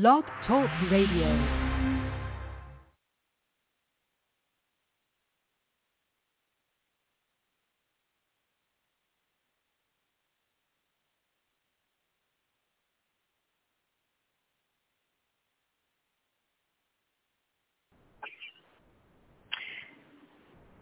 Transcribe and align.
Blog 0.00 0.24
Talk 0.48 0.68
Radio. 0.90 1.28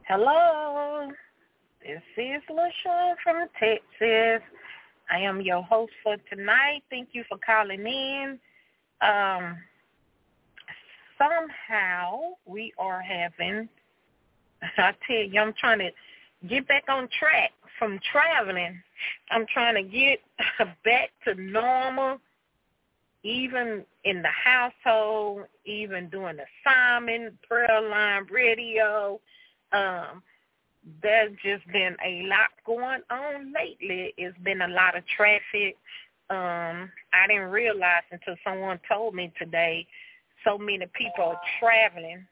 Hello, 0.09 1.11
this 1.83 2.01
is 2.17 2.43
LaShun 2.49 3.15
from 3.23 3.47
Texas. 3.61 4.43
I 5.11 5.19
am 5.19 5.43
your 5.43 5.63
host 5.63 5.93
for 6.03 6.17
tonight. 6.31 6.81
Thank 6.89 7.11
you 7.13 7.25
for 7.29 7.37
calling 7.45 7.87
in. 7.87 8.41
Um, 9.03 9.59
somehow 11.19 12.21
we 12.47 12.73
are 12.79 13.01
having, 13.01 13.69
I 14.79 14.93
tell 15.07 15.17
you, 15.17 15.41
I'm 15.41 15.55
trying 15.59 15.81
to 15.81 15.91
get 16.49 16.69
back 16.69 16.85
on 16.89 17.09
track 17.19 17.53
from 17.79 17.99
traveling. 18.11 18.81
I'm 19.31 19.47
trying 19.53 19.75
to 19.75 19.83
get 19.83 20.21
back 20.85 21.11
to 21.25 21.35
normal, 21.35 22.19
even 23.25 23.85
in 24.05 24.23
the 24.23 24.29
household, 24.29 25.43
even 25.65 26.09
doing 26.09 26.37
assignment, 26.65 27.41
prayer 27.43 27.81
line, 27.89 28.27
radio. 28.31 29.21
Um, 29.73 30.23
there's 31.03 31.33
just 31.45 31.67
been 31.73 31.97
a 32.05 32.27
lot 32.27 32.51
going 32.67 33.03
on 33.11 33.53
lately. 33.53 34.15
It's 34.17 34.37
been 34.39 34.63
a 34.63 34.69
lot 34.69 34.97
of 34.97 35.05
traffic. 35.07 35.77
Um, 36.31 36.91
I 37.13 37.27
didn't 37.29 37.51
realize 37.51 38.05
until 38.11 38.37
someone 38.45 38.81
told 38.89 39.15
me 39.15 39.33
today 39.39 39.87
so 40.45 40.59
many 40.59 40.87
people 40.95 41.25
are 41.25 41.41
traveling. 41.61 42.27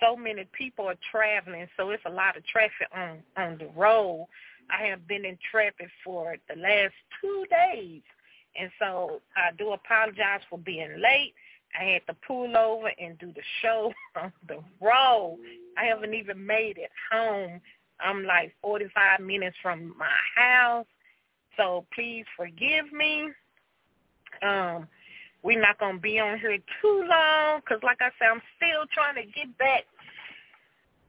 So 0.00 0.16
many 0.16 0.46
people 0.52 0.86
are 0.86 0.98
traveling, 1.10 1.66
so 1.76 1.90
it's 1.90 2.02
a 2.06 2.10
lot 2.10 2.36
of 2.36 2.46
traffic 2.46 2.88
on 2.94 3.18
on 3.36 3.58
the 3.58 3.68
road. 3.76 4.28
I 4.70 4.84
have 4.84 5.08
been 5.08 5.24
in 5.24 5.38
traffic 5.50 5.88
for 6.04 6.36
the 6.48 6.60
last 6.60 6.94
two 7.20 7.44
days, 7.50 8.02
and 8.58 8.70
so 8.78 9.20
I 9.36 9.50
do 9.56 9.72
apologize 9.72 10.40
for 10.48 10.58
being 10.58 11.00
late. 11.00 11.34
I 11.78 11.84
had 11.84 12.06
to 12.06 12.14
pull 12.26 12.56
over 12.56 12.90
and 12.98 13.18
do 13.18 13.32
the 13.32 13.42
show 13.60 13.92
on 14.16 14.32
the 14.46 14.62
road. 14.80 15.38
I 15.76 15.84
haven't 15.84 16.14
even 16.14 16.44
made 16.44 16.78
it 16.78 16.90
home. 17.10 17.60
I'm 18.00 18.24
like 18.24 18.54
45 18.62 19.20
minutes 19.20 19.56
from 19.62 19.94
my 19.98 20.06
house. 20.36 20.86
So 21.58 21.84
please 21.94 22.24
forgive 22.36 22.92
me. 22.92 23.30
Um, 24.42 24.86
we're 25.42 25.60
not 25.60 25.78
going 25.78 25.96
to 25.96 26.00
be 26.00 26.18
on 26.18 26.38
here 26.38 26.58
too 26.80 27.04
long 27.08 27.60
because, 27.60 27.82
like 27.82 27.98
I 28.00 28.10
said, 28.18 28.28
I'm 28.30 28.42
still 28.56 28.86
trying 28.92 29.16
to 29.16 29.26
get 29.32 29.56
back 29.58 29.84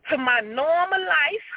to 0.09 0.17
my 0.17 0.41
normal 0.41 0.99
life. 0.99 1.49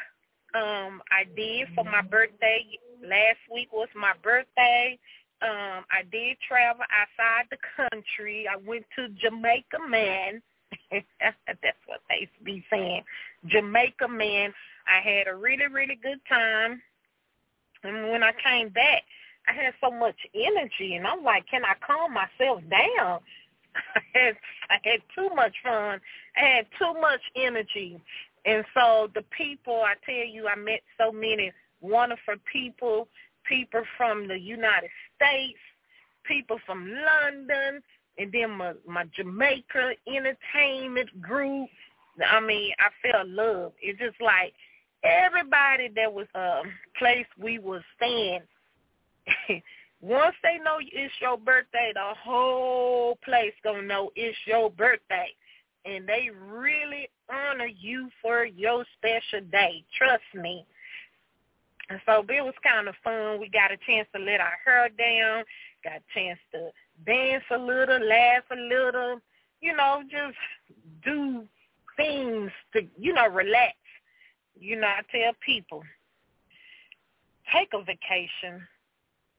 Um, 0.54 1.02
I 1.10 1.24
did 1.34 1.68
for 1.74 1.84
my 1.84 2.02
birthday. 2.02 2.66
Last 3.02 3.40
week 3.52 3.72
was 3.72 3.88
my 3.96 4.12
birthday. 4.22 4.98
Um, 5.42 5.84
I 5.90 6.02
did 6.10 6.36
travel 6.46 6.84
outside 6.92 7.48
the 7.50 7.58
country. 7.76 8.46
I 8.46 8.56
went 8.56 8.84
to 8.96 9.08
Jamaica, 9.08 9.78
man. 9.88 10.42
That's 10.90 11.82
what 11.86 12.00
they 12.08 12.28
be 12.44 12.64
saying. 12.70 13.02
Jamaica, 13.46 14.08
man. 14.08 14.52
I 14.86 15.00
had 15.00 15.26
a 15.28 15.34
really, 15.34 15.66
really 15.66 15.98
good 16.00 16.20
time. 16.28 16.82
And 17.84 18.10
when 18.10 18.22
I 18.22 18.32
came 18.44 18.68
back, 18.68 19.02
I 19.48 19.52
had 19.52 19.74
so 19.80 19.90
much 19.90 20.16
energy, 20.34 20.94
and 20.94 21.06
I'm 21.06 21.24
like, 21.24 21.44
can 21.50 21.64
I 21.64 21.74
calm 21.84 22.14
myself 22.14 22.62
down? 22.70 23.20
I 23.96 24.00
had 24.14 24.36
I 24.70 24.76
had 24.84 25.00
too 25.14 25.34
much 25.34 25.54
fun. 25.62 26.00
I 26.36 26.40
had 26.40 26.66
too 26.78 26.94
much 27.00 27.20
energy, 27.34 28.00
and 28.44 28.64
so 28.74 29.08
the 29.14 29.24
people, 29.36 29.82
I 29.84 29.94
tell 30.06 30.26
you, 30.26 30.46
I 30.46 30.56
met 30.56 30.82
so 30.98 31.10
many 31.10 31.52
wonderful 31.80 32.34
people 32.50 33.08
people 33.44 33.82
from 33.96 34.28
the 34.28 34.38
United 34.38 34.90
States, 35.16 35.58
people 36.24 36.58
from 36.66 36.88
London, 36.88 37.82
and 38.18 38.32
then 38.32 38.50
my, 38.50 38.72
my 38.86 39.04
Jamaica 39.16 39.92
entertainment 40.06 41.20
group. 41.20 41.68
I 42.26 42.40
mean, 42.40 42.72
I 42.78 43.10
felt 43.10 43.28
love. 43.28 43.72
It's 43.80 43.98
just 43.98 44.20
like 44.20 44.52
everybody 45.02 45.88
that 45.96 46.12
was 46.12 46.26
um 46.34 46.72
place 46.98 47.26
we 47.38 47.58
was 47.58 47.82
staying. 47.96 48.42
once 50.00 50.34
they 50.42 50.58
know 50.58 50.78
it's 50.80 51.14
your 51.20 51.38
birthday, 51.38 51.92
the 51.94 52.14
whole 52.22 53.16
place 53.24 53.52
gonna 53.62 53.82
know 53.82 54.10
it's 54.16 54.38
your 54.46 54.70
birthday, 54.70 55.28
and 55.84 56.06
they 56.08 56.30
really 56.50 57.08
honor 57.30 57.66
you 57.66 58.08
for 58.20 58.44
your 58.44 58.84
special 58.98 59.46
day. 59.50 59.84
Trust 59.96 60.22
me. 60.34 60.66
And 61.88 62.00
so 62.06 62.24
it 62.28 62.44
was 62.44 62.54
kind 62.62 62.88
of 62.88 62.94
fun. 63.02 63.40
We 63.40 63.48
got 63.48 63.72
a 63.72 63.76
chance 63.86 64.08
to 64.14 64.22
let 64.22 64.40
our 64.40 64.56
hair 64.64 64.88
down, 64.96 65.44
got 65.84 65.96
a 65.96 66.14
chance 66.14 66.38
to 66.52 66.70
dance 67.04 67.44
a 67.50 67.58
little, 67.58 68.00
laugh 68.06 68.44
a 68.50 68.56
little, 68.56 69.20
you 69.60 69.76
know, 69.76 70.02
just 70.10 70.36
do 71.04 71.44
things 71.96 72.50
to, 72.72 72.82
you 72.98 73.12
know, 73.12 73.28
relax. 73.28 73.74
You 74.62 74.76
know, 74.76 74.86
I 74.86 75.00
tell 75.10 75.32
people, 75.44 75.82
take 77.52 77.70
a 77.74 77.80
vacation. 77.80 78.64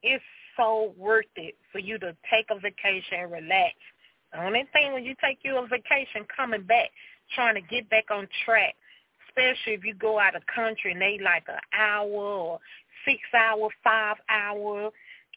It's 0.01 0.23
so 0.57 0.94
worth 0.97 1.31
it 1.38 1.56
for 1.72 1.79
you 1.79 1.97
to 2.00 2.13
take 2.29 2.47
a 2.51 2.59
vacation 2.59 3.19
and 3.22 3.31
relax. 3.31 3.75
The 4.34 4.44
only 4.45 4.66
thing 4.73 4.91
when 4.91 5.06
you 5.06 5.16
take 5.23 5.39
you 5.44 5.57
a 5.57 5.66
vacation, 5.66 6.25
coming 6.35 6.63
back, 6.63 6.89
trying 7.35 7.56
to 7.56 7.61
get 7.61 7.89
back 7.89 8.11
on 8.11 8.28
track, 8.44 8.75
especially 9.29 9.73
if 9.73 9.85
you 9.85 9.94
go 9.94 10.19
out 10.19 10.35
of 10.35 10.41
country 10.53 10.91
and 10.91 11.01
they 11.01 11.17
like 11.23 11.45
an 11.47 11.59
hour 11.73 12.05
or 12.05 12.59
six 13.05 13.19
hour, 13.34 13.69
five 13.81 14.17
hour 14.29 14.90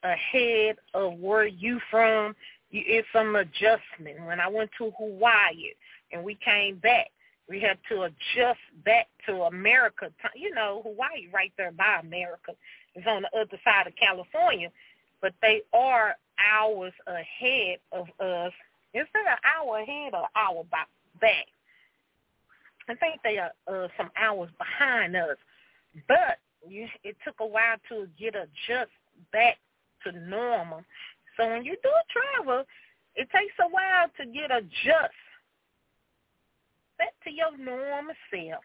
ahead 0.03 0.77
of 0.95 1.15
where 1.21 1.47
you 1.47 1.79
from. 1.93 2.35
You, 2.71 2.83
it's 2.85 3.07
some 3.13 3.37
adjustment. 3.37 4.27
When 4.27 4.41
I 4.41 4.49
went 4.49 4.71
to 4.79 4.91
Hawaii 4.99 5.75
and 6.11 6.25
we 6.25 6.37
came 6.45 6.79
back, 6.79 7.11
we 7.49 7.61
had 7.61 7.79
to 7.89 8.03
adjust 8.03 8.61
back 8.85 9.07
to 9.27 9.43
America. 9.43 10.11
You 10.35 10.55
know, 10.55 10.83
Hawaii 10.85 11.29
right 11.33 11.53
there 11.57 11.73
by 11.73 12.01
America. 12.03 12.53
It's 12.95 13.07
on 13.07 13.23
the 13.23 13.39
other 13.39 13.59
side 13.65 13.87
of 13.87 13.95
California, 13.97 14.71
but 15.21 15.33
they 15.43 15.63
are 15.73 16.17
hours 16.39 16.93
ahead 17.07 17.79
of 17.93 18.07
us. 18.21 18.53
Is 18.95 19.07
there 19.13 19.29
an 19.29 19.39
hour 19.45 19.79
ahead 19.79 20.15
or 20.15 20.27
hour 20.35 20.65
back? 21.21 21.47
I 22.89 22.95
think 22.95 23.21
they 23.23 23.39
are 23.39 23.53
uh, 23.69 23.89
some 23.97 24.11
hours 24.17 24.51
behind 24.59 25.17
us, 25.17 25.37
but 26.07 26.39
you, 26.69 26.87
it 27.03 27.17
took 27.25 27.37
a 27.41 27.47
while 27.47 27.77
to 27.89 28.07
get 28.19 28.35
adjust 28.35 28.91
back 29.33 29.57
to 30.05 30.13
normal. 30.13 30.83
So 31.37 31.49
when 31.49 31.65
you 31.65 31.77
do 31.83 31.91
travel, 32.13 32.65
it 33.15 33.29
takes 33.31 33.55
a 33.61 33.69
while 33.69 34.09
to 34.19 34.27
get 34.27 34.51
adjust 34.51 35.15
back 36.99 37.15
to 37.25 37.31
your 37.31 37.57
normal 37.57 38.15
self. 38.31 38.63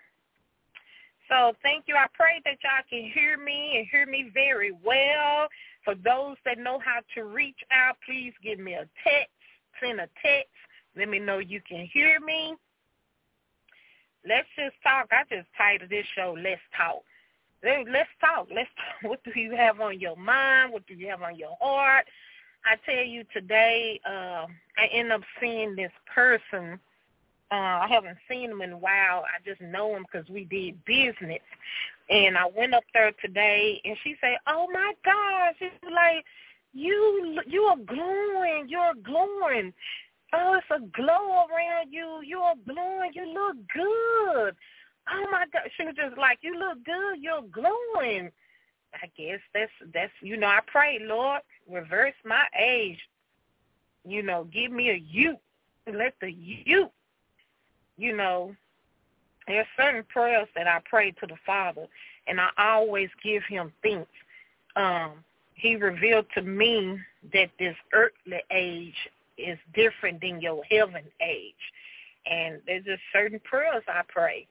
So 1.30 1.54
thank 1.64 1.86
you. 1.88 1.96
I 1.96 2.08
pray 2.14 2.42
that 2.46 2.58
y'all 2.64 2.84
can 2.90 3.10
hear 3.10 3.38
me 3.38 3.78
and 3.78 3.88
hear 3.90 4.06
me 4.06 4.32
very 4.34 4.72
well. 4.84 5.48
For 5.86 5.96
those 5.96 6.36
that 6.46 6.60
know 6.60 6.80
how 6.80 7.00
to 7.16 7.24
reach 7.24 7.60
out, 7.72 7.96
please 8.06 8.34
give 8.44 8.60
me 8.60 8.74
a 8.74 8.88
text. 9.04 9.32
Send 9.82 10.00
a 10.00 10.10
text. 10.22 10.52
Let 10.96 11.08
me 11.08 11.20
know 11.20 11.40
you 11.40 11.62
can 11.68 11.88
hear 11.94 12.20
me 12.20 12.56
let's 14.28 14.48
just 14.56 14.76
talk. 14.84 15.08
I 15.12 15.24
just 15.34 15.48
titled 15.58 15.90
this 15.90 16.06
show 16.16 16.36
"Let's 16.38 16.62
Talk." 16.76 17.04
Let's 17.64 18.10
talk. 18.20 18.48
Let's 18.54 18.70
talk. 18.76 19.10
What 19.10 19.24
do 19.24 19.40
you 19.40 19.56
have 19.56 19.80
on 19.82 20.00
your 20.00 20.16
mind? 20.16 20.74
What 20.74 20.86
do 20.88 20.96
you 20.96 21.08
have 21.10 21.22
on 21.22 21.36
your 21.36 21.56
heart? 21.62 22.06
I 22.66 22.76
tell 22.86 23.04
you 23.04 23.24
today, 23.34 24.00
uh, 24.06 24.46
I 24.78 24.86
end 24.92 25.12
up 25.12 25.22
seeing 25.40 25.76
this 25.76 25.92
person. 26.14 26.80
Uh, 27.52 27.84
I 27.84 27.88
haven't 27.90 28.18
seen 28.30 28.50
him 28.50 28.62
in 28.62 28.72
a 28.72 28.78
while. 28.78 29.26
I 29.26 29.42
just 29.46 29.62
know 29.62 29.96
him 29.96 30.06
because 30.10 30.30
we 30.30 30.46
did 30.46 30.84
business. 30.86 31.42
And 32.10 32.38
I 32.38 32.46
went 32.46 32.74
up 32.74 32.84
there 32.94 33.12
today, 33.22 33.82
and 33.84 33.98
she 34.04 34.16
said, 34.22 34.38
"Oh 34.48 34.68
my 34.72 34.94
gosh!" 35.04 35.56
She's 35.60 35.92
like, 35.94 36.26
"You, 36.74 37.42
you 37.46 37.64
are 37.64 37.78
glowing. 37.78 38.68
You're 38.70 38.94
glowing." 39.04 39.74
Oh, 40.34 40.54
it's 40.54 40.66
a 40.70 40.80
glow 40.96 41.46
around 41.52 41.92
you. 41.92 42.22
You 42.24 42.40
are 42.40 42.56
glowing. 42.66 43.12
You 43.14 43.34
look 43.34 43.58
good. 43.74 44.56
Oh 45.10 45.26
my 45.30 45.46
God. 45.52 45.64
She 45.76 45.84
was 45.84 45.96
just 45.96 46.18
like, 46.18 46.40
you 46.42 46.58
look 46.58 46.84
good. 46.86 47.22
You're 47.22 47.42
glowing. 47.42 48.32
I 48.94 49.10
guess 49.18 49.40
that's 49.54 49.72
that's 49.94 50.12
you 50.22 50.38
know, 50.38 50.48
I 50.48 50.60
pray, 50.68 51.00
Lord, 51.02 51.42
reverse 51.70 52.14
my 52.26 52.46
age. 52.58 53.00
You 54.06 54.24
know, 54.24 54.46
give 54.46 54.72
me 54.72 54.90
a 54.90 54.96
youth. 54.96 55.38
Let 55.92 56.14
the 56.22 56.32
youth, 56.32 56.90
you 58.02 58.16
know, 58.16 58.56
there's 59.48 59.68
certain 59.78 60.04
prayers 60.10 60.48
that 60.56 60.68
I 60.68 60.80
pray 60.90 61.12
to 61.12 61.28
the 61.28 61.38
Father 61.46 61.88
and 62.28 62.40
I 62.40 62.50
always 62.58 63.10
give 63.24 63.44
him 63.44 63.72
thanks. 63.84 64.10
Um, 64.76 65.24
he 65.54 65.76
revealed 65.76 66.26
to 66.36 66.42
me 66.42 66.98
that 67.34 67.50
this 67.60 67.76
earthly 67.94 68.42
age 68.52 68.96
is 69.38 69.58
different 69.76 70.22
than 70.22 70.42
your 70.42 70.64
heaven 70.64 71.04
age. 71.22 71.54
And 72.26 72.62
there's 72.66 72.86
just 72.86 73.02
certain 73.14 73.40
prayers 73.44 73.84
I 73.88 74.02
pray. 74.08 74.48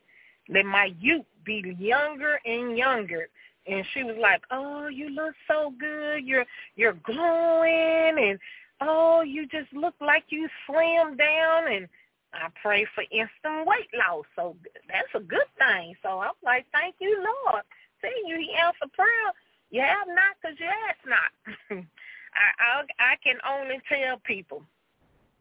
Let 0.49 0.67
my 0.67 0.93
youth 1.01 1.27
be 1.45 1.77
younger 1.79 2.41
and 2.45 2.77
younger. 2.77 3.29
And 3.67 3.85
she 3.93 4.03
was 4.03 4.17
like, 4.21 4.43
"Oh, 4.51 4.89
you 4.89 5.11
look 5.11 5.35
so 5.47 5.73
good. 5.79 6.25
You're 6.25 6.47
you're 6.77 6.95
glowing, 7.05 8.19
and 8.19 8.39
oh, 8.81 9.21
you 9.21 9.47
just 9.47 9.73
look 9.73 9.95
like 10.01 10.25
you 10.31 10.49
slimmed 10.67 11.19
down." 11.19 11.71
And 11.71 11.89
I 12.33 12.49
pray 12.63 12.87
for 12.95 13.03
instant 13.11 13.67
weight 13.67 13.91
loss, 13.95 14.25
so 14.37 14.57
that's 14.89 15.15
a 15.15 15.21
good 15.21 15.49
thing. 15.59 15.95
So 16.03 16.21
I'm 16.21 16.39
like, 16.45 16.67
"Thank 16.73 16.97
you, 17.01 17.17
Lord." 17.19 17.63
See, 18.03 18.13
you 18.27 18.37
he 18.37 18.55
answered 18.55 18.93
prayer. 18.93 19.33
You 19.71 19.83
have 19.83 20.09
not 20.09 20.37
because 20.41 20.59
you 20.59 20.67
ask 20.67 20.99
not. 21.07 21.31
I, 22.35 22.49
I 22.59 23.13
I 23.13 23.17
can 23.23 23.37
only 23.49 23.81
tell 23.89 24.19
people 24.25 24.65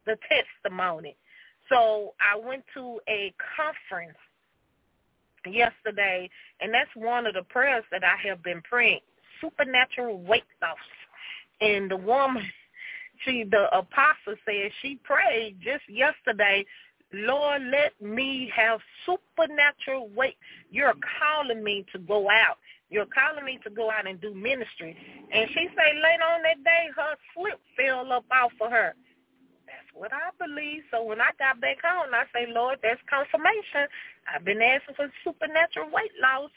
the 0.05 0.17
testimony. 0.27 1.15
So 1.69 2.13
I 2.19 2.37
went 2.37 2.63
to 2.73 2.99
a 3.07 3.33
conference 3.55 4.17
yesterday, 5.45 6.29
and 6.61 6.73
that's 6.73 6.89
one 6.95 7.27
of 7.27 7.35
the 7.35 7.43
prayers 7.43 7.83
that 7.91 8.03
I 8.03 8.15
have 8.27 8.43
been 8.43 8.61
praying, 8.61 9.01
supernatural 9.39 10.19
weight 10.21 10.43
loss. 10.61 10.77
And 11.61 11.91
the 11.91 11.97
woman, 11.97 12.43
she, 13.25 13.45
the 13.45 13.67
apostle 13.77 14.35
said 14.45 14.71
she 14.81 14.97
prayed 15.03 15.57
just 15.61 15.83
yesterday, 15.89 16.65
Lord, 17.13 17.63
let 17.71 17.99
me 18.01 18.51
have 18.55 18.79
supernatural 19.05 20.09
weight. 20.15 20.37
You're 20.71 20.95
calling 21.21 21.63
me 21.63 21.85
to 21.93 21.99
go 21.99 22.29
out. 22.29 22.57
You're 22.89 23.07
calling 23.07 23.45
me 23.45 23.59
to 23.63 23.69
go 23.71 23.91
out 23.91 24.07
and 24.07 24.21
do 24.21 24.33
ministry. 24.33 24.97
And 25.33 25.49
she 25.51 25.67
said 25.75 25.95
later 26.03 26.23
on 26.23 26.43
that 26.43 26.63
day, 26.63 26.87
her 26.95 27.15
slip 27.35 27.59
fell 27.77 28.11
up 28.13 28.25
off 28.31 28.53
of 28.61 28.71
her 28.71 28.93
That's 29.67 29.89
what 29.93 30.11
I 30.13 30.31
believe. 30.39 30.83
So 30.91 31.03
when 31.03 31.21
I 31.21 31.31
got 31.39 31.61
back 31.61 31.79
home, 31.83 32.13
I 32.13 32.25
say, 32.33 32.47
Lord, 32.51 32.79
that's 32.83 33.01
confirmation. 33.09 33.89
I've 34.29 34.45
been 34.45 34.61
asking 34.61 34.95
for 34.95 35.11
supernatural 35.23 35.91
weight 35.91 36.13
loss. 36.21 36.51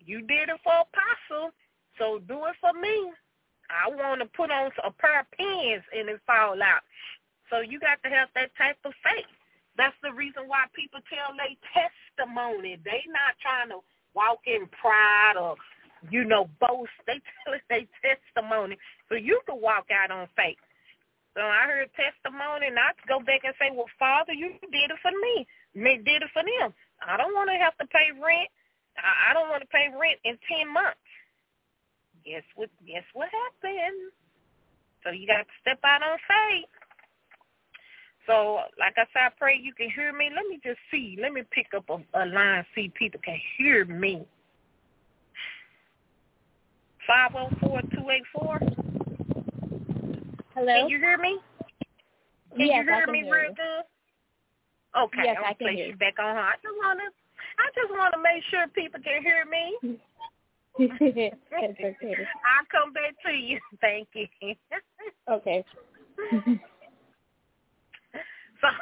You 0.00 0.22
did 0.22 0.50
it 0.50 0.60
for 0.64 0.74
Apostle, 0.86 1.52
so 1.98 2.20
do 2.28 2.46
it 2.46 2.56
for 2.60 2.72
me. 2.78 3.12
I 3.70 3.88
want 3.90 4.20
to 4.20 4.26
put 4.26 4.50
on 4.50 4.70
a 4.84 4.90
pair 4.90 5.20
of 5.20 5.30
pants 5.36 5.86
and 5.96 6.08
it 6.08 6.20
fall 6.26 6.60
out. 6.62 6.82
So 7.50 7.60
you 7.60 7.80
got 7.80 8.02
to 8.04 8.10
have 8.10 8.28
that 8.34 8.50
type 8.56 8.78
of 8.84 8.92
faith. 9.04 9.28
That's 9.76 9.96
the 10.02 10.12
reason 10.12 10.44
why 10.46 10.66
people 10.74 11.00
tell 11.10 11.34
their 11.36 11.54
testimony. 11.74 12.78
They 12.84 13.02
not 13.10 13.36
trying 13.42 13.70
to 13.70 13.80
walk 14.14 14.40
in 14.46 14.68
pride 14.70 15.34
or, 15.38 15.56
you 16.10 16.24
know, 16.24 16.48
boast. 16.60 16.94
They 17.06 17.20
tell 17.44 17.54
their 17.68 17.86
testimony 18.02 18.78
so 19.08 19.16
you 19.16 19.40
can 19.46 19.60
walk 19.60 19.86
out 19.90 20.10
on 20.10 20.28
faith. 20.36 20.58
So 21.34 21.42
I 21.42 21.66
heard 21.66 21.90
testimony, 21.98 22.70
and 22.70 22.78
I 22.78 22.94
go 23.10 23.18
back 23.18 23.42
and 23.42 23.54
say, 23.58 23.74
well, 23.74 23.90
Father, 23.98 24.32
you 24.32 24.54
did 24.70 24.90
it 24.90 25.00
for 25.02 25.10
me. 25.10 25.46
Me 25.74 25.98
did 25.98 26.22
it 26.22 26.30
for 26.32 26.42
them. 26.46 26.72
I 27.02 27.18
don't 27.18 27.34
want 27.34 27.50
to 27.50 27.58
have 27.58 27.76
to 27.78 27.86
pay 27.90 28.14
rent. 28.14 28.50
I 28.98 29.34
don't 29.34 29.50
want 29.50 29.62
to 29.62 29.68
pay 29.74 29.90
rent 29.90 30.22
in 30.22 30.38
10 30.46 30.72
months. 30.72 31.02
Guess 32.24 32.42
what, 32.56 32.70
guess 32.86 33.04
what 33.12 33.28
happened? 33.28 34.12
So 35.04 35.10
you 35.10 35.26
got 35.26 35.44
to 35.44 35.44
step 35.60 35.78
out 35.84 36.02
on 36.02 36.18
faith. 36.26 36.68
So, 38.26 38.60
like 38.78 38.94
I 38.96 39.04
said, 39.12 39.26
I 39.26 39.28
pray 39.38 39.60
you 39.60 39.74
can 39.74 39.90
hear 39.90 40.12
me. 40.16 40.30
Let 40.34 40.48
me 40.48 40.58
just 40.64 40.78
see. 40.90 41.18
Let 41.20 41.32
me 41.32 41.42
pick 41.50 41.66
up 41.76 41.84
a, 41.90 42.00
a 42.18 42.24
line, 42.24 42.64
see 42.74 42.90
people 42.98 43.20
can 43.22 43.38
hear 43.58 43.84
me. 43.84 44.24
504-284. 47.08 48.74
Hello? 50.54 50.66
Can 50.66 50.88
you 50.88 50.98
hear 50.98 51.18
me? 51.18 51.38
Can 52.56 52.66
yes, 52.66 52.78
you 52.78 52.82
hear 52.84 52.94
I 52.94 53.04
can 53.04 53.12
me 53.12 53.22
hear 53.24 53.34
real 53.34 53.50
you. 53.50 53.56
good? 53.56 53.84
Okay, 54.94 55.22
yes, 55.24 55.36
I'll 55.38 55.50
I 55.50 55.54
can 55.54 55.66
place 55.66 55.88
you 55.88 55.96
back 55.96 56.18
on. 56.18 56.36
I 56.36 56.54
just 56.62 56.78
wanna 56.78 57.10
I 57.58 57.66
just 57.74 57.90
wanna 57.90 58.18
make 58.22 58.44
sure 58.48 58.66
people 58.68 59.00
can 59.02 59.22
hear 59.22 59.44
me. 59.44 59.98
it's 60.78 61.36
okay. 61.52 62.16
I'll 62.44 62.66
come 62.70 62.92
back 62.92 63.14
to 63.26 63.32
you. 63.32 63.60
Thank 63.80 64.08
you. 64.14 64.26
okay. 65.30 65.64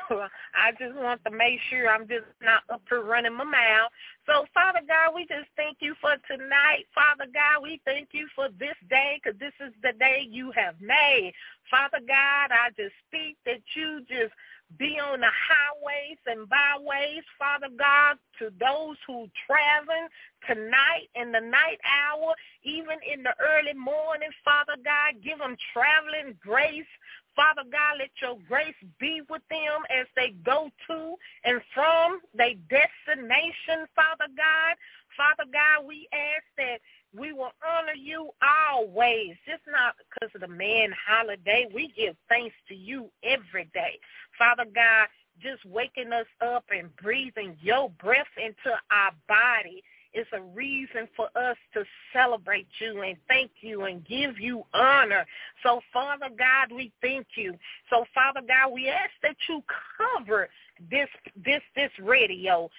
So 0.09 0.23
I 0.55 0.71
just 0.79 0.95
want 0.95 1.25
to 1.25 1.31
make 1.31 1.59
sure 1.69 1.89
I'm 1.89 2.07
just 2.07 2.31
not 2.41 2.63
up 2.71 2.83
here 2.89 3.03
running 3.03 3.35
my 3.35 3.45
mouth. 3.45 3.91
So 4.27 4.47
Father 4.55 4.79
God, 4.87 5.13
we 5.15 5.27
just 5.27 5.51
thank 5.57 5.79
you 5.81 5.95
for 6.01 6.15
tonight. 6.31 6.87
Father 6.95 7.27
God, 7.33 7.63
we 7.63 7.81
thank 7.85 8.11
you 8.13 8.29
for 8.37 8.49
this 8.61 8.79
day 8.89 9.19
because 9.19 9.39
this 9.41 9.55
is 9.59 9.75
the 9.83 9.93
day 9.99 10.23
you 10.31 10.53
have 10.55 10.77
made. 10.81 11.33
Father 11.69 11.99
God, 12.07 12.55
I 12.55 12.71
just 12.77 12.95
speak 13.09 13.37
that 13.45 13.61
you 13.75 14.07
just 14.07 14.33
be 14.79 14.99
on 14.99 15.21
the 15.21 15.31
highways 15.31 16.19
and 16.27 16.49
byways, 16.49 17.25
Father 17.39 17.69
God, 17.77 18.19
to 18.39 18.53
those 18.59 18.97
who 19.07 19.29
traveling 19.47 20.09
tonight 20.47 21.09
in 21.15 21.33
the 21.33 21.41
night 21.41 21.79
hour, 21.85 22.35
even 22.63 22.97
in 23.07 23.23
the 23.23 23.35
early 23.41 23.75
morning, 23.75 24.31
Father 24.45 24.77
God, 24.85 25.23
give 25.23 25.39
them 25.39 25.57
traveling 25.73 26.37
grace, 26.41 26.89
Father 27.35 27.63
God, 27.71 27.97
let 27.99 28.11
your 28.21 28.37
grace 28.47 28.77
be 29.01 29.23
with 29.29 29.43
them 29.49 29.83
as 29.89 30.07
they 30.17 30.35
go 30.45 30.71
to 30.87 31.15
and 31.45 31.61
from 31.75 32.21
their 32.35 32.55
destination, 32.69 33.89
Father 33.97 34.29
God. 34.37 34.77
Father 35.17 35.49
God, 35.53 35.87
we 35.87 36.09
ask 36.13 36.45
that 36.57 36.79
we 37.17 37.33
will 37.33 37.53
honor 37.67 37.95
you 37.95 38.31
always, 38.71 39.37
just 39.47 39.63
not 39.71 39.95
because 39.99 40.35
of 40.35 40.41
the 40.41 40.49
man 40.49 40.91
holiday. 41.07 41.67
We 41.73 41.93
give 41.97 42.17
thanks 42.29 42.55
to 42.69 42.75
you 42.75 43.11
every 43.23 43.71
day. 43.75 43.99
Father 44.39 44.65
God, 44.75 45.09
just 45.41 45.65
waking 45.65 46.13
us 46.13 46.27
up 46.41 46.65
and 46.71 46.95
breathing 46.97 47.57
your 47.61 47.91
breath 47.91 48.27
into 48.37 48.77
our 48.91 49.13
body 49.29 49.83
is 50.15 50.27
a 50.33 50.43
reason 50.43 51.09
for 51.17 51.29
us 51.37 51.57
to 51.73 51.85
celebrate 52.13 52.67
you 52.79 53.03
and 53.03 53.17
thank 53.29 53.51
you 53.61 53.85
and 53.85 54.07
give 54.07 54.39
you 54.39 54.63
honor. 54.75 55.25
So, 55.63 55.81
Father 55.93 56.29
God, 56.39 56.75
we 56.75 56.93
thank 57.01 57.27
you. 57.35 57.55
So, 57.91 58.05
Father 58.15 58.41
God, 58.47 58.73
we 58.73 58.89
ask 58.89 59.11
that 59.23 59.37
you 59.49 59.63
cover 59.97 60.49
this 60.91 61.09
this 61.45 61.63
this 61.75 61.91
radio. 62.01 62.71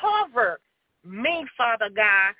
Cover 0.00 0.60
me, 1.06 1.46
Father 1.56 1.90
God. 1.94 2.34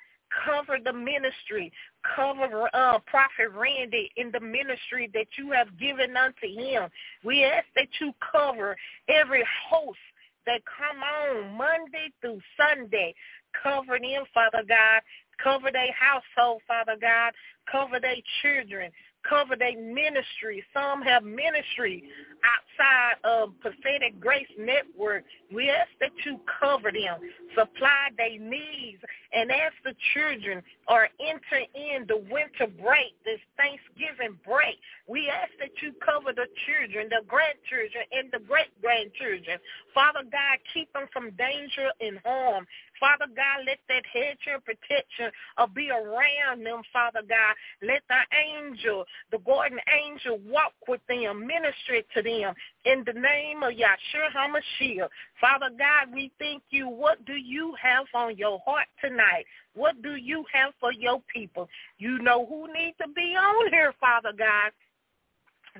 Cover 0.45 0.77
the 0.83 0.93
ministry. 0.93 1.71
Cover 2.15 2.69
uh, 2.73 2.99
Prophet 3.07 3.49
Randy 3.55 4.11
in 4.17 4.29
the 4.31 4.39
ministry 4.39 5.09
that 5.13 5.27
you 5.37 5.51
have 5.51 5.77
given 5.79 6.17
unto 6.17 6.47
him. 6.47 6.89
We 7.23 7.45
ask 7.45 7.65
that 7.75 7.87
you 8.01 8.13
cover 8.31 8.75
every 9.07 9.43
host 9.69 9.97
that 10.45 10.61
come 10.65 11.01
on 11.01 11.57
Monday 11.57 12.11
through 12.21 12.41
Sunday. 12.57 13.15
Cover 13.63 13.99
them, 13.99 14.23
Father 14.33 14.63
God. 14.67 15.01
Cover 15.41 15.71
their 15.71 15.93
household, 15.93 16.61
Father 16.67 16.97
God. 16.99 17.31
Cover 17.71 17.99
their 17.99 18.17
children 18.41 18.91
cover 19.27 19.55
their 19.55 19.77
ministry. 19.77 20.63
Some 20.73 21.01
have 21.01 21.23
ministry 21.23 22.03
outside 22.47 23.15
of 23.23 23.59
Prophetic 23.59 24.19
Grace 24.19 24.47
Network. 24.57 25.23
We 25.53 25.69
ask 25.69 25.89
that 25.99 26.11
you 26.25 26.39
cover 26.59 26.91
them, 26.91 27.19
supply 27.55 28.09
their 28.17 28.39
needs, 28.39 29.01
and 29.33 29.51
as 29.51 29.73
the 29.83 29.93
children 30.13 30.63
are 30.87 31.09
entering 31.19 31.67
in 31.75 32.05
the 32.07 32.23
winter 32.31 32.67
break, 32.79 33.11
this 33.25 33.39
Thanksgiving 33.57 34.39
break, 34.45 34.79
we 35.07 35.29
ask 35.29 35.51
that 35.59 35.75
you 35.81 35.93
cover 36.03 36.31
the 36.31 36.47
children, 36.67 37.07
the 37.09 37.23
grandchildren, 37.27 38.03
and 38.11 38.31
the 38.31 38.39
great-grandchildren. 38.47 39.59
Father 39.93 40.23
God, 40.31 40.57
keep 40.73 40.91
them 40.93 41.07
from 41.11 41.31
danger 41.35 41.91
and 41.99 42.19
harm. 42.23 42.67
Father 42.99 43.27
God, 43.35 43.65
let 43.65 43.79
that 43.89 44.03
hedge 44.11 44.41
of 44.53 44.63
protection 44.65 45.31
uh, 45.57 45.67
be 45.67 45.89
around 45.91 46.65
them, 46.65 46.81
Father 46.91 47.21
God. 47.27 47.53
Let 47.81 48.01
the 48.09 48.21
angel, 48.35 49.05
the 49.31 49.39
guardian 49.39 49.79
angel, 49.87 50.39
walk 50.47 50.73
with 50.87 51.01
them, 51.07 51.45
minister 51.45 52.01
to 52.15 52.21
them 52.21 52.36
in 52.85 53.03
the 53.05 53.13
name 53.13 53.63
of 53.63 53.73
Yahshua 53.73 54.31
HaMashiach. 54.35 55.09
Father 55.39 55.69
God, 55.77 56.13
we 56.13 56.31
thank 56.39 56.63
you. 56.69 56.87
What 56.87 57.23
do 57.25 57.33
you 57.33 57.73
have 57.81 58.05
on 58.13 58.37
your 58.37 58.59
heart 58.65 58.87
tonight? 59.03 59.45
What 59.75 60.01
do 60.01 60.15
you 60.15 60.43
have 60.53 60.73
for 60.79 60.91
your 60.91 61.21
people? 61.33 61.67
You 61.97 62.19
know 62.19 62.45
who 62.45 62.67
needs 62.73 62.97
to 63.01 63.07
be 63.13 63.35
on 63.35 63.71
here, 63.71 63.93
Father 63.99 64.31
God. 64.37 64.71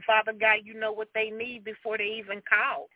Father 0.06 0.34
God, 0.34 0.60
you 0.64 0.80
know 0.80 0.92
what 0.92 1.10
they 1.16 1.30
need 1.30 1.64
before 1.64 1.98
they 1.98 2.18
even 2.20 2.42
call. 2.48 2.88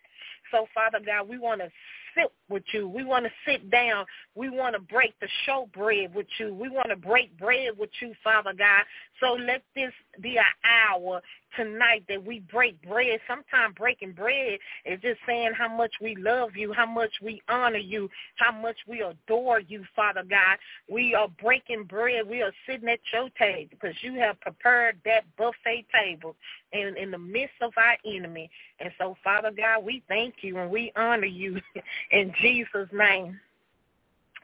So, 0.51 0.67
Father 0.73 0.99
God, 1.03 1.27
we 1.27 1.39
want 1.39 1.61
to 1.61 1.69
sip 2.15 2.31
with 2.49 2.63
you. 2.73 2.87
We 2.87 3.03
want 3.03 3.25
to 3.25 3.31
sit 3.45 3.69
down. 3.69 4.05
We 4.35 4.49
want 4.49 4.75
to 4.75 4.81
break 4.81 5.13
the 5.19 5.27
show 5.45 5.69
bread 5.73 6.13
with 6.13 6.27
you. 6.39 6.53
We 6.53 6.69
want 6.69 6.89
to 6.89 6.95
break 6.95 7.37
bread 7.37 7.69
with 7.77 7.89
you, 8.01 8.13
Father 8.23 8.53
God. 8.57 8.83
So 9.19 9.33
let 9.33 9.63
this 9.75 9.91
be 10.21 10.37
an 10.37 10.43
hour 10.63 11.21
tonight 11.55 12.03
that 12.09 12.23
we 12.23 12.39
break 12.51 12.81
bread. 12.81 13.19
Sometimes 13.27 13.75
breaking 13.77 14.13
bread 14.13 14.57
is 14.85 14.99
just 15.01 15.19
saying 15.27 15.51
how 15.57 15.67
much 15.75 15.91
we 16.01 16.15
love 16.15 16.51
you, 16.55 16.73
how 16.73 16.85
much 16.85 17.11
we 17.21 17.41
honor 17.49 17.77
you, 17.77 18.09
how 18.37 18.51
much 18.51 18.77
we 18.87 19.01
adore 19.01 19.59
you, 19.59 19.83
Father 19.95 20.23
God. 20.29 20.57
We 20.89 21.13
are 21.15 21.27
breaking 21.41 21.85
bread. 21.85 22.27
We 22.27 22.41
are 22.41 22.53
sitting 22.67 22.89
at 22.89 22.99
your 23.13 23.29
table 23.37 23.69
because 23.71 23.95
you 24.01 24.15
have 24.15 24.39
prepared 24.41 24.97
that 25.05 25.23
buffet 25.37 25.85
table 25.93 26.35
in, 26.73 26.95
in 26.97 27.11
the 27.11 27.17
midst 27.17 27.55
of 27.61 27.73
our 27.77 27.97
enemy. 28.05 28.49
And 28.79 28.91
so, 28.97 29.15
Father 29.23 29.51
God, 29.55 29.83
we 29.83 30.03
thank 30.07 30.35
you 30.41 30.57
and 30.57 30.71
we 30.71 30.91
honor 30.95 31.25
you 31.25 31.59
in 32.11 32.33
Jesus' 32.41 32.89
name. 32.91 33.39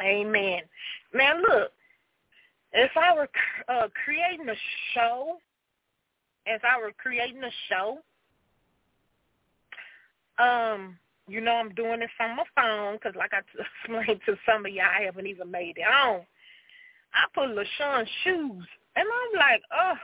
Amen. 0.02 0.62
Now, 1.14 1.38
look, 1.38 1.72
if 2.74 2.92
I 2.96 3.16
were 3.16 3.30
uh, 3.70 3.88
creating 4.04 4.48
a 4.50 4.56
show, 4.94 5.38
as 6.46 6.62
I 6.64 6.80
were 6.80 6.92
creating 6.98 7.44
a 7.44 7.52
show, 7.70 8.00
um, 10.40 10.98
you 11.28 11.42
know 11.42 11.54
I'm 11.54 11.74
doing 11.74 12.00
this 12.00 12.10
on 12.20 12.38
my 12.38 12.44
phone 12.56 12.96
because 12.96 13.16
like 13.18 13.32
I 13.34 13.42
explained 13.84 14.22
to 14.26 14.36
some 14.46 14.66
of 14.66 14.72
y'all, 14.72 14.86
I 14.86 15.04
haven't 15.04 15.28
even 15.28 15.50
made 15.50 15.78
it 15.78 15.88
on. 15.88 16.22
I 17.14 17.26
put 17.34 17.50
LaShun's 17.50 18.10
shoes, 18.24 18.68
and 18.96 19.06
I'm 19.08 19.34
like, 19.40 19.62
oh, 19.74 19.98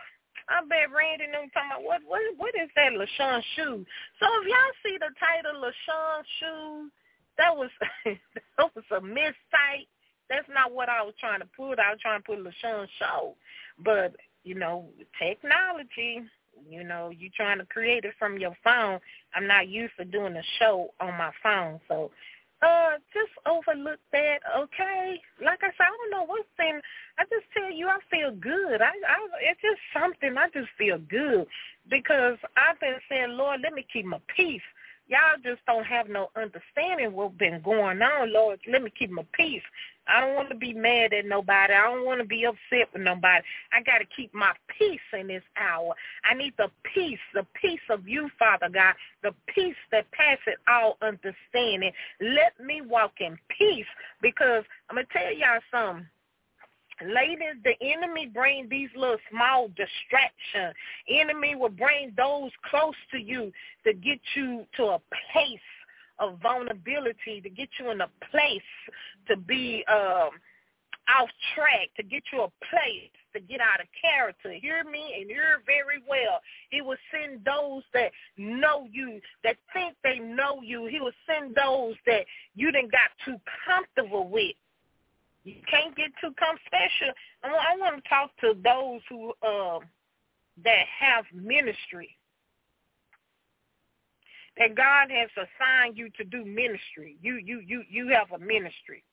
I 0.49 0.65
bet 0.67 0.91
Randy 0.91 1.25
and 1.25 1.33
them 1.33 1.49
talking 1.53 1.71
about 1.71 1.83
what 1.83 2.01
what 2.07 2.21
what 2.37 2.55
is 2.55 2.69
that 2.75 2.91
LaShun 2.91 3.41
shoe? 3.55 3.85
So 4.19 4.25
if 4.41 4.47
y'all 4.47 4.75
see 4.83 4.97
the 4.97 5.11
title 5.19 5.61
LaShun 5.61 6.23
shoes, 6.39 6.91
that 7.37 7.55
was 7.55 7.69
that 8.05 8.75
was 8.75 8.85
a 8.95 9.01
mistake. 9.01 9.87
That's 10.29 10.47
not 10.53 10.71
what 10.73 10.89
I 10.89 11.01
was 11.01 11.13
trying 11.19 11.41
to 11.41 11.47
put. 11.57 11.79
I 11.79 11.91
was 11.91 11.99
trying 12.01 12.21
to 12.21 12.25
put 12.25 12.39
LaShun 12.39 12.87
show. 12.99 13.35
But, 13.83 14.15
you 14.43 14.55
know, 14.55 14.85
technology, 15.21 16.21
you 16.69 16.83
know, 16.83 17.09
you 17.09 17.29
trying 17.35 17.59
to 17.59 17.65
create 17.65 18.05
it 18.05 18.13
from 18.17 18.37
your 18.37 18.55
phone. 18.63 18.99
I'm 19.35 19.47
not 19.47 19.67
used 19.67 19.93
to 19.99 20.05
doing 20.05 20.35
a 20.35 20.43
show 20.59 20.89
on 20.99 21.17
my 21.17 21.31
phone. 21.41 21.79
So 21.87 22.11
uh, 22.61 22.91
just 23.13 23.31
overlook 23.45 23.99
that, 24.11 24.39
okay? 24.57 25.19
Like 25.43 25.59
I 25.61 25.67
said, 25.67 25.83
I 25.83 25.97
don't 25.97 26.11
know 26.11 26.25
what's 26.25 26.47
in. 26.59 26.79
I 27.19 27.23
just 27.23 27.45
tell 27.55 27.71
you, 27.71 27.87
I 27.87 27.97
feel 28.09 28.31
good. 28.31 28.81
I, 28.81 28.93
I, 29.07 29.17
it's 29.41 29.61
just 29.61 29.81
something. 29.93 30.37
I 30.37 30.47
just 30.49 30.69
feel 30.77 30.97
good 30.97 31.45
because 31.89 32.37
I've 32.55 32.79
been 32.79 32.95
saying, 33.09 33.31
Lord, 33.31 33.61
let 33.61 33.73
me 33.73 33.85
keep 33.91 34.05
my 34.05 34.19
peace. 34.35 34.61
Y'all 35.07 35.37
just 35.43 35.65
don't 35.67 35.85
have 35.85 36.07
no 36.07 36.29
understanding 36.35 37.13
what's 37.13 37.35
been 37.35 37.61
going 37.61 38.01
on, 38.01 38.31
Lord. 38.31 38.59
Let 38.71 38.83
me 38.83 38.91
keep 38.97 39.11
my 39.11 39.25
peace. 39.33 39.61
I 40.07 40.21
don't 40.21 40.35
want 40.35 40.49
to 40.49 40.55
be 40.55 40.73
mad 40.73 41.13
at 41.13 41.25
nobody. 41.25 41.73
I 41.73 41.83
don't 41.83 42.05
want 42.05 42.21
to 42.21 42.27
be 42.27 42.45
upset 42.45 42.91
with 42.93 43.01
nobody. 43.01 43.43
I 43.71 43.81
got 43.83 43.99
to 43.99 44.05
keep 44.15 44.33
my 44.33 44.53
peace 44.77 44.99
in 45.17 45.27
this 45.27 45.43
hour. 45.57 45.93
I 46.29 46.33
need 46.33 46.53
the 46.57 46.69
peace, 46.93 47.19
the 47.33 47.45
peace 47.61 47.83
of 47.89 48.07
you, 48.07 48.29
Father 48.39 48.69
God, 48.69 48.95
the 49.23 49.33
peace 49.53 49.75
that 49.91 50.09
passes 50.11 50.59
all 50.67 50.97
understanding. 51.01 51.91
Let 52.21 52.59
me 52.65 52.81
walk 52.81 53.13
in 53.19 53.37
peace 53.57 53.85
because 54.21 54.63
I'm 54.89 54.95
going 54.95 55.07
to 55.07 55.13
tell 55.13 55.33
y'all 55.33 55.59
something. 55.71 56.07
Ladies, 57.05 57.61
the 57.63 57.73
enemy 57.81 58.27
bring 58.27 58.67
these 58.69 58.89
little 58.95 59.17
small 59.31 59.67
distractions. 59.69 60.75
Enemy 61.09 61.55
will 61.55 61.69
bring 61.69 62.13
those 62.15 62.51
close 62.69 62.95
to 63.11 63.17
you 63.17 63.51
to 63.85 63.93
get 63.93 64.19
you 64.35 64.65
to 64.77 64.83
a 64.83 65.01
place 65.31 65.59
of 66.19 66.39
vulnerability, 66.41 67.41
to 67.41 67.49
get 67.49 67.69
you 67.79 67.91
in 67.91 68.01
a 68.01 68.09
place 68.31 68.61
to 69.27 69.35
be 69.37 69.83
um, 69.91 70.29
off 71.09 71.29
track, 71.55 71.89
to 71.97 72.03
get 72.03 72.23
you 72.31 72.41
a 72.41 72.51
place 72.69 73.11
to 73.33 73.39
get 73.39 73.59
out 73.59 73.81
of 73.81 73.87
character. 73.99 74.51
Hear 74.53 74.83
me 74.83 75.15
and 75.19 75.29
hear 75.29 75.61
very 75.65 76.01
well. 76.07 76.39
He 76.69 76.81
will 76.81 76.97
send 77.11 77.43
those 77.43 77.83
that 77.93 78.11
know 78.37 78.87
you, 78.91 79.19
that 79.43 79.57
think 79.73 79.95
they 80.03 80.19
know 80.19 80.61
you. 80.61 80.85
He 80.85 80.99
will 80.99 81.17
send 81.27 81.55
those 81.55 81.95
that 82.05 82.25
you 82.55 82.71
didn't 82.71 82.91
got 82.91 83.09
too 83.25 83.37
comfortable 83.65 84.29
with. 84.29 84.55
You 85.43 85.55
can't 85.69 85.95
get 85.95 86.11
too 86.21 86.33
comfortable. 86.39 87.13
I 87.43 87.75
want 87.77 88.01
to 88.01 88.09
talk 88.09 88.31
to 88.41 88.53
those 88.63 89.01
who 89.09 89.33
uh, 89.45 89.79
that 90.63 90.85
have 90.99 91.25
ministry 91.33 92.17
that 94.57 94.75
God 94.75 95.09
has 95.09 95.29
assigned 95.35 95.97
you 95.97 96.09
to 96.17 96.23
do 96.23 96.45
ministry. 96.45 97.17
You 97.21 97.35
you 97.35 97.61
you 97.65 97.83
you 97.89 98.07
have 98.09 98.31
a 98.31 98.43
ministry. 98.43 99.03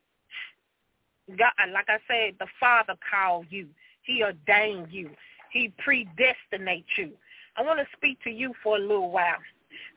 God, 1.39 1.53
like 1.73 1.89
I 1.89 1.99
said, 2.09 2.35
the 2.39 2.47
Father 2.59 2.95
called 3.11 3.47
you. 3.51 3.69
He 4.03 4.23
ordained 4.23 4.89
you. 4.91 5.11
He 5.53 5.73
predestinate 5.79 6.87
you. 6.97 7.13
I 7.57 7.63
want 7.63 7.79
to 7.79 7.87
speak 7.97 8.19
to 8.25 8.31
you 8.31 8.53
for 8.63 8.77
a 8.77 8.81
little 8.81 9.11
while. 9.11 9.39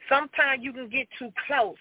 Sometimes 0.09 0.63
you 0.63 0.73
can 0.73 0.89
get 0.89 1.07
too 1.17 1.31
close, 1.47 1.75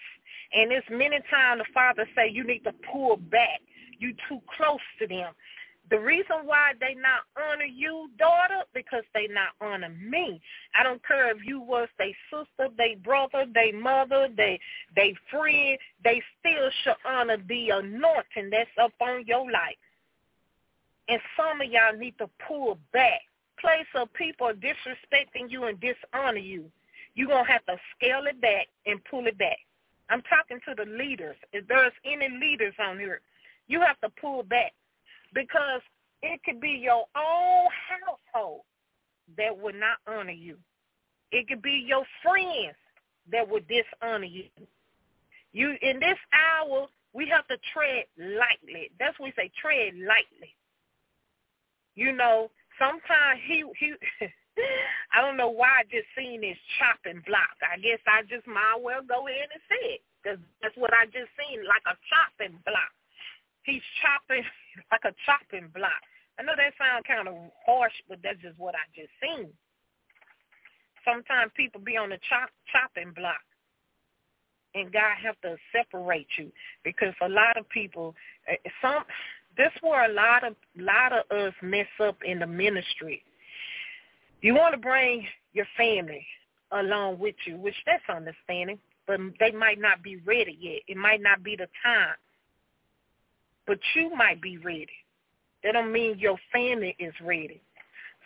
and 0.53 0.71
it's 0.71 0.87
many 0.89 1.19
times 1.29 1.61
the 1.65 1.73
Father 1.73 2.07
say 2.15 2.29
you 2.29 2.43
need 2.43 2.63
to 2.63 2.73
pull 2.91 3.17
back. 3.17 3.61
You 3.99 4.13
too 4.27 4.41
close 4.57 4.79
to 4.99 5.07
them. 5.07 5.33
The 5.89 5.99
reason 5.99 6.45
why 6.45 6.73
they 6.79 6.95
not 6.95 7.21
honor 7.37 7.65
you, 7.65 8.09
daughter, 8.17 8.63
because 8.73 9.03
they 9.13 9.27
not 9.27 9.49
honor 9.59 9.89
me. 9.89 10.41
I 10.73 10.81
don't 10.81 11.05
care 11.05 11.29
if 11.29 11.45
you 11.45 11.59
was 11.59 11.89
they 11.99 12.15
sister, 12.31 12.69
they 12.77 12.95
brother, 12.95 13.45
they 13.53 13.71
mother, 13.73 14.29
they 14.35 14.59
they 14.95 15.13
friend, 15.29 15.77
they 16.03 16.21
still 16.39 16.69
should 16.83 16.95
honor 17.05 17.37
the 17.47 17.69
anointing 17.71 18.49
that's 18.49 18.69
up 18.81 18.93
on 19.01 19.25
your 19.27 19.51
life. 19.51 19.75
And 21.09 21.21
some 21.35 21.59
of 21.59 21.67
y'all 21.69 21.97
need 21.97 22.17
to 22.19 22.29
pull 22.47 22.77
back. 22.93 23.21
Place 23.59 23.85
of 23.95 24.11
people 24.13 24.51
disrespecting 24.53 25.49
you 25.49 25.65
and 25.65 25.79
dishonor 25.79 26.39
you. 26.39 26.71
You're 27.15 27.27
going 27.27 27.45
to 27.45 27.51
have 27.51 27.65
to 27.65 27.77
scale 27.95 28.25
it 28.25 28.41
back 28.41 28.67
and 28.85 29.03
pull 29.05 29.27
it 29.27 29.37
back. 29.37 29.57
I'm 30.09 30.21
talking 30.23 30.59
to 30.67 30.75
the 30.75 30.89
leaders. 30.89 31.35
If 31.51 31.67
there's 31.67 31.93
any 32.05 32.29
leaders 32.29 32.73
on 32.79 32.99
here, 32.99 33.21
you 33.67 33.81
have 33.81 33.99
to 34.01 34.09
pull 34.21 34.43
back 34.43 34.73
because 35.33 35.81
it 36.21 36.39
could 36.43 36.61
be 36.61 36.79
your 36.81 37.05
own 37.15 37.67
household 37.89 38.61
that 39.37 39.57
would 39.57 39.75
not 39.75 39.97
honor 40.07 40.31
you. 40.31 40.57
It 41.31 41.47
could 41.47 41.61
be 41.61 41.83
your 41.85 42.03
friends 42.21 42.75
that 43.31 43.47
would 43.49 43.67
dishonor 43.67 44.25
you. 44.25 44.45
You 45.51 45.75
in 45.81 45.99
this 45.99 46.17
hour, 46.33 46.87
we 47.13 47.29
have 47.29 47.47
to 47.47 47.57
tread 47.73 48.05
lightly. 48.17 48.91
That's 48.99 49.17
what 49.19 49.27
we 49.27 49.33
say, 49.35 49.51
tread 49.59 49.93
lightly. 49.95 50.55
You 51.95 52.11
know, 52.11 52.49
sometimes 52.79 53.39
he 53.47 53.63
he 53.79 53.93
I 55.13 55.21
don't 55.21 55.37
know 55.37 55.49
why 55.49 55.81
I 55.81 55.83
just 55.89 56.09
seen 56.17 56.41
this 56.41 56.57
chopping 56.77 57.21
block. 57.25 57.57
I 57.61 57.77
guess 57.79 57.99
I 58.05 58.21
just 58.29 58.45
might 58.45 58.81
well 58.81 59.01
go 59.01 59.25
in 59.27 59.49
and 59.49 59.63
say 59.69 59.97
it 59.97 60.01
because 60.21 60.39
that's 60.61 60.77
what 60.77 60.93
I 60.93 61.05
just 61.05 61.29
seen, 61.37 61.65
like 61.65 61.81
a 61.89 61.97
chopping 62.09 62.57
block. 62.65 62.93
He's 63.63 63.81
chopping 64.01 64.43
like 64.91 65.05
a 65.05 65.15
chopping 65.25 65.69
block. 65.73 66.03
I 66.39 66.43
know 66.43 66.53
that 66.57 66.73
sounds 66.77 67.05
kind 67.07 67.27
of 67.27 67.35
harsh, 67.65 67.93
but 68.09 68.19
that's 68.23 68.41
just 68.41 68.57
what 68.57 68.75
I 68.75 68.83
just 68.95 69.13
seen. 69.21 69.49
Sometimes 71.05 71.51
people 71.55 71.81
be 71.81 71.97
on 71.97 72.09
the 72.09 72.19
chop 72.29 72.49
chopping 72.71 73.13
block, 73.13 73.43
and 74.73 74.91
God 74.91 75.15
have 75.21 75.39
to 75.41 75.57
separate 75.71 76.27
you 76.37 76.51
because 76.83 77.13
a 77.21 77.29
lot 77.29 77.57
of 77.57 77.67
people, 77.69 78.15
eh, 78.47 78.55
some 78.81 79.03
this 79.57 79.71
where 79.81 80.09
a 80.09 80.13
lot 80.13 80.43
of 80.43 80.55
lot 80.75 81.13
of 81.13 81.29
us 81.37 81.53
mess 81.61 81.87
up 82.01 82.17
in 82.25 82.39
the 82.39 82.47
ministry. 82.47 83.23
You 84.41 84.55
want 84.55 84.73
to 84.73 84.79
bring 84.79 85.25
your 85.53 85.67
family 85.77 86.25
along 86.71 87.19
with 87.19 87.35
you, 87.45 87.57
which 87.57 87.75
that's 87.85 88.03
understanding, 88.09 88.79
but 89.05 89.19
they 89.39 89.51
might 89.51 89.79
not 89.79 90.01
be 90.01 90.17
ready 90.25 90.57
yet. 90.59 90.81
It 90.87 90.97
might 90.97 91.21
not 91.21 91.43
be 91.43 91.55
the 91.55 91.67
time 91.83 92.15
but 93.67 93.79
you 93.95 94.15
might 94.15 94.41
be 94.41 94.57
ready. 94.57 94.87
That 95.63 95.73
don't 95.73 95.91
mean 95.91 96.19
your 96.19 96.37
family 96.51 96.95
is 96.99 97.13
ready. 97.21 97.61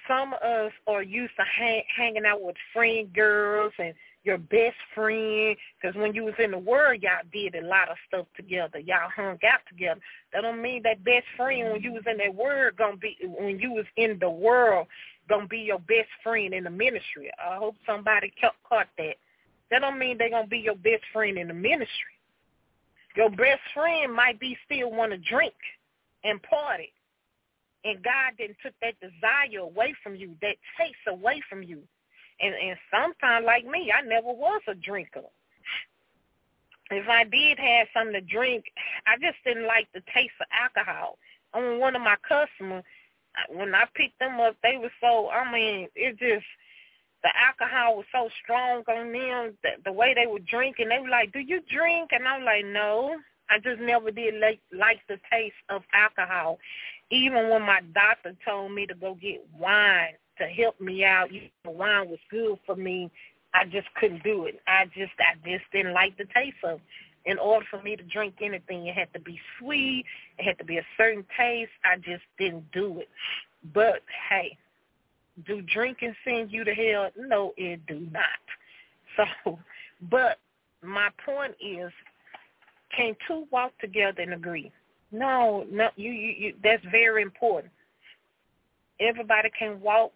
Some 0.07 0.33
of 0.33 0.41
us 0.41 0.71
are 0.87 1.03
used 1.03 1.33
to 1.37 1.43
hang, 1.43 1.83
hanging 1.95 2.25
out 2.25 2.41
with 2.41 2.55
friend 2.73 3.11
girls 3.13 3.73
and 3.77 3.93
your 4.23 4.37
best 4.37 4.75
friend 4.93 5.55
because 5.81 5.95
when 5.95 6.13
you 6.13 6.23
was 6.23 6.33
in 6.39 6.51
the 6.51 6.57
world, 6.57 7.01
y'all 7.01 7.23
did 7.31 7.55
a 7.55 7.65
lot 7.65 7.89
of 7.89 7.97
stuff 8.07 8.25
together. 8.35 8.79
Y'all 8.79 9.09
hung 9.15 9.37
out 9.45 9.61
together. 9.69 9.99
That 10.33 10.41
don't 10.41 10.61
mean 10.61 10.81
that 10.83 11.03
best 11.03 11.25
friend 11.35 11.71
when 11.71 11.81
you 11.81 11.93
was 11.93 12.03
in 12.05 12.17
that 12.17 12.33
world 12.33 12.75
gonna 12.77 12.97
be 12.97 13.17
when 13.21 13.59
you 13.59 13.71
was 13.71 13.85
in 13.95 14.17
the 14.19 14.29
world 14.29 14.87
gonna 15.29 15.47
be 15.47 15.59
your 15.59 15.79
best 15.79 16.09
friend 16.23 16.53
in 16.53 16.65
the 16.65 16.69
ministry. 16.69 17.31
I 17.39 17.57
hope 17.57 17.75
somebody 17.85 18.33
caught 18.41 18.87
that. 18.97 19.15
That 19.71 19.79
don't 19.79 19.99
mean 19.99 20.17
they 20.17 20.29
gonna 20.29 20.47
be 20.47 20.59
your 20.59 20.75
best 20.75 21.03
friend 21.13 21.37
in 21.37 21.47
the 21.47 21.53
ministry. 21.53 22.16
Your 23.15 23.29
best 23.29 23.61
friend 23.73 24.13
might 24.13 24.39
be 24.39 24.57
still 24.65 24.91
want 24.91 25.11
to 25.11 25.17
drink 25.17 25.55
and 26.23 26.41
party. 26.43 26.93
And 27.83 28.03
God 28.03 28.33
didn't 28.37 28.57
took 28.63 28.73
that 28.81 28.99
desire 28.99 29.59
away 29.61 29.95
from 30.03 30.15
you, 30.15 30.35
that 30.41 30.55
taste 30.77 30.95
away 31.07 31.41
from 31.49 31.63
you. 31.63 31.81
And 32.39 32.53
and 32.53 32.77
sometimes 32.91 33.45
like 33.45 33.65
me, 33.65 33.91
I 33.91 34.01
never 34.01 34.27
was 34.27 34.61
a 34.67 34.75
drinker. 34.75 35.23
if 36.91 37.07
I 37.09 37.23
did 37.23 37.57
have 37.59 37.87
something 37.93 38.13
to 38.13 38.21
drink, 38.21 38.65
I 39.05 39.17
just 39.17 39.37
didn't 39.45 39.67
like 39.67 39.87
the 39.93 40.01
taste 40.13 40.35
of 40.39 40.47
alcohol. 40.51 41.17
Mean, 41.55 41.79
one 41.79 41.95
of 41.95 42.01
my 42.01 42.17
customers, 42.27 42.83
when 43.49 43.73
I 43.73 43.85
picked 43.95 44.19
them 44.19 44.39
up, 44.39 44.55
they 44.61 44.77
were 44.77 44.91
so, 45.01 45.29
I 45.29 45.51
mean, 45.51 45.87
it 45.95 46.19
just, 46.19 46.45
the 47.23 47.29
alcohol 47.35 47.97
was 47.97 48.05
so 48.11 48.29
strong 48.43 48.83
on 48.87 49.11
them, 49.11 49.57
the, 49.63 49.69
the 49.85 49.91
way 49.91 50.13
they 50.13 50.27
were 50.27 50.39
drinking, 50.39 50.89
they 50.89 50.99
were 50.99 51.09
like, 51.09 51.33
do 51.33 51.39
you 51.39 51.61
drink? 51.71 52.09
And 52.11 52.27
I'm 52.27 52.43
like, 52.43 52.65
no. 52.65 53.15
I 53.49 53.59
just 53.59 53.79
never 53.79 54.11
did 54.11 54.35
like, 54.41 54.59
like 54.77 54.99
the 55.07 55.17
taste 55.31 55.55
of 55.69 55.81
alcohol. 55.93 56.59
Even 57.11 57.49
when 57.49 57.61
my 57.61 57.79
doctor 57.95 58.35
told 58.45 58.73
me 58.73 58.85
to 58.85 58.93
go 58.93 59.15
get 59.15 59.45
wine 59.57 60.15
to 60.37 60.43
help 60.43 60.79
me 60.81 61.05
out, 61.05 61.31
you 61.31 61.43
know, 61.63 61.71
wine 61.71 62.09
was 62.09 62.19
good 62.29 62.59
for 62.65 62.75
me 62.75 63.09
I 63.53 63.65
just 63.65 63.87
couldn't 63.95 64.23
do 64.23 64.45
it. 64.45 64.59
I 64.67 64.85
just 64.85 65.13
I 65.19 65.35
just 65.47 65.65
didn't 65.71 65.93
like 65.93 66.17
the 66.17 66.25
taste 66.35 66.57
of. 66.63 66.79
It. 66.79 66.81
In 67.25 67.37
order 67.39 67.65
for 67.69 67.81
me 67.81 67.97
to 67.97 68.03
drink 68.03 68.35
anything, 68.41 68.87
it 68.87 68.95
had 68.95 69.11
to 69.13 69.19
be 69.19 69.37
sweet. 69.59 70.05
It 70.37 70.45
had 70.45 70.57
to 70.59 70.63
be 70.63 70.77
a 70.77 70.85
certain 70.95 71.25
taste. 71.37 71.71
I 71.83 71.97
just 71.97 72.23
didn't 72.39 72.71
do 72.71 72.99
it. 72.99 73.09
But 73.73 74.01
hey, 74.29 74.57
do 75.45 75.61
drinking 75.61 76.15
send 76.23 76.51
you 76.51 76.63
to 76.63 76.73
hell? 76.73 77.09
No, 77.17 77.53
it 77.57 77.85
do 77.87 78.07
not. 78.11 78.23
So, 79.43 79.57
but 80.11 80.37
my 80.83 81.09
point 81.25 81.55
is, 81.59 81.91
can 82.95 83.15
two 83.27 83.47
walk 83.49 83.71
together 83.79 84.21
and 84.21 84.33
agree? 84.33 84.71
No, 85.11 85.65
no, 85.71 85.89
you, 85.95 86.11
you, 86.11 86.33
you 86.37 86.53
that's 86.63 86.85
very 86.91 87.23
important. 87.23 87.73
Everybody 88.99 89.49
can 89.57 89.81
walk 89.81 90.11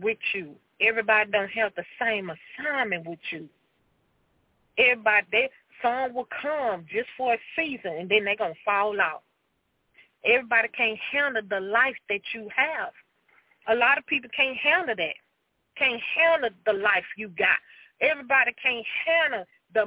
with 0.00 0.16
you 0.32 0.54
Everybody 0.80 1.30
don't 1.30 1.50
have 1.50 1.72
the 1.76 1.84
same 2.00 2.30
assignment 2.30 3.06
with 3.06 3.20
you. 3.30 3.48
Everybody, 4.76 5.26
they, 5.30 5.50
some 5.82 6.14
will 6.14 6.28
come 6.42 6.84
just 6.90 7.08
for 7.16 7.34
a 7.34 7.38
season 7.56 7.92
and 7.98 8.08
then 8.08 8.24
they're 8.24 8.36
going 8.36 8.54
to 8.54 8.60
fall 8.64 9.00
out. 9.00 9.22
Everybody 10.24 10.68
can't 10.68 10.98
handle 11.12 11.42
the 11.48 11.60
life 11.60 11.96
that 12.08 12.22
you 12.34 12.48
have. 12.54 12.92
A 13.68 13.74
lot 13.74 13.98
of 13.98 14.06
people 14.06 14.30
can't 14.36 14.56
handle 14.56 14.94
that. 14.96 15.14
Can't 15.76 16.00
handle 16.16 16.50
the 16.66 16.72
life 16.72 17.04
you 17.16 17.28
got. 17.28 17.58
Everybody 18.00 18.54
can't 18.62 18.84
handle 19.06 19.44
the 19.72 19.84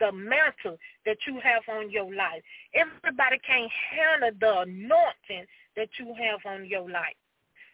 the 0.00 0.12
mantle 0.12 0.78
that 1.06 1.16
you 1.26 1.40
have 1.40 1.62
on 1.68 1.90
your 1.90 2.12
life. 2.14 2.42
Everybody 2.74 3.38
can't 3.46 3.70
handle 3.70 4.30
the 4.40 4.60
anointing 4.60 5.46
that 5.76 5.88
you 5.98 6.14
have 6.14 6.40
on 6.46 6.66
your 6.66 6.88
life. 6.88 7.16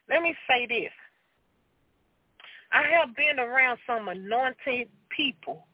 Let 0.09 0.23
me 0.23 0.35
say 0.49 0.66
this. 0.66 0.92
I 2.71 2.83
have 2.83 3.16
been 3.16 3.38
around 3.38 3.78
some 3.87 4.09
anointed 4.09 4.88
people 5.09 5.66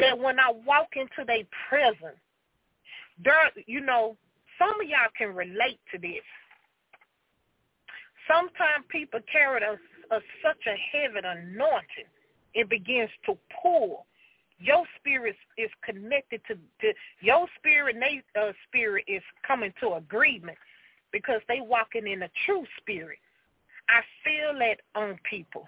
that 0.00 0.18
when 0.18 0.38
I 0.38 0.52
walk 0.64 0.90
into 0.96 1.24
their 1.26 1.44
presence, 1.68 2.20
there, 3.22 3.50
you 3.66 3.80
know, 3.80 4.16
some 4.58 4.80
of 4.80 4.88
y'all 4.88 5.10
can 5.16 5.34
relate 5.34 5.80
to 5.92 5.98
this. 5.98 6.22
Sometimes 8.28 8.84
people 8.88 9.20
carry 9.30 9.62
a, 9.62 9.72
a, 10.14 10.20
such 10.42 10.62
a 10.66 10.76
heavy 10.92 11.20
anointing, 11.24 12.10
it 12.54 12.68
begins 12.68 13.10
to 13.26 13.36
pull. 13.62 14.06
Your 14.58 14.84
spirit 14.98 15.34
is 15.58 15.70
connected 15.84 16.40
to, 16.46 16.54
to 16.54 16.92
your 17.20 17.46
spirit. 17.58 17.96
They 17.98 18.22
uh, 18.40 18.52
spirit 18.68 19.04
is 19.08 19.22
coming 19.46 19.72
to 19.80 19.94
agreement 19.94 20.58
because 21.12 21.40
they 21.48 21.60
walking 21.60 22.06
in 22.06 22.22
a 22.22 22.30
true 22.46 22.64
spirit. 22.80 23.18
I 23.88 24.00
feel 24.22 24.58
that 24.58 24.78
on 24.94 25.18
people. 25.28 25.66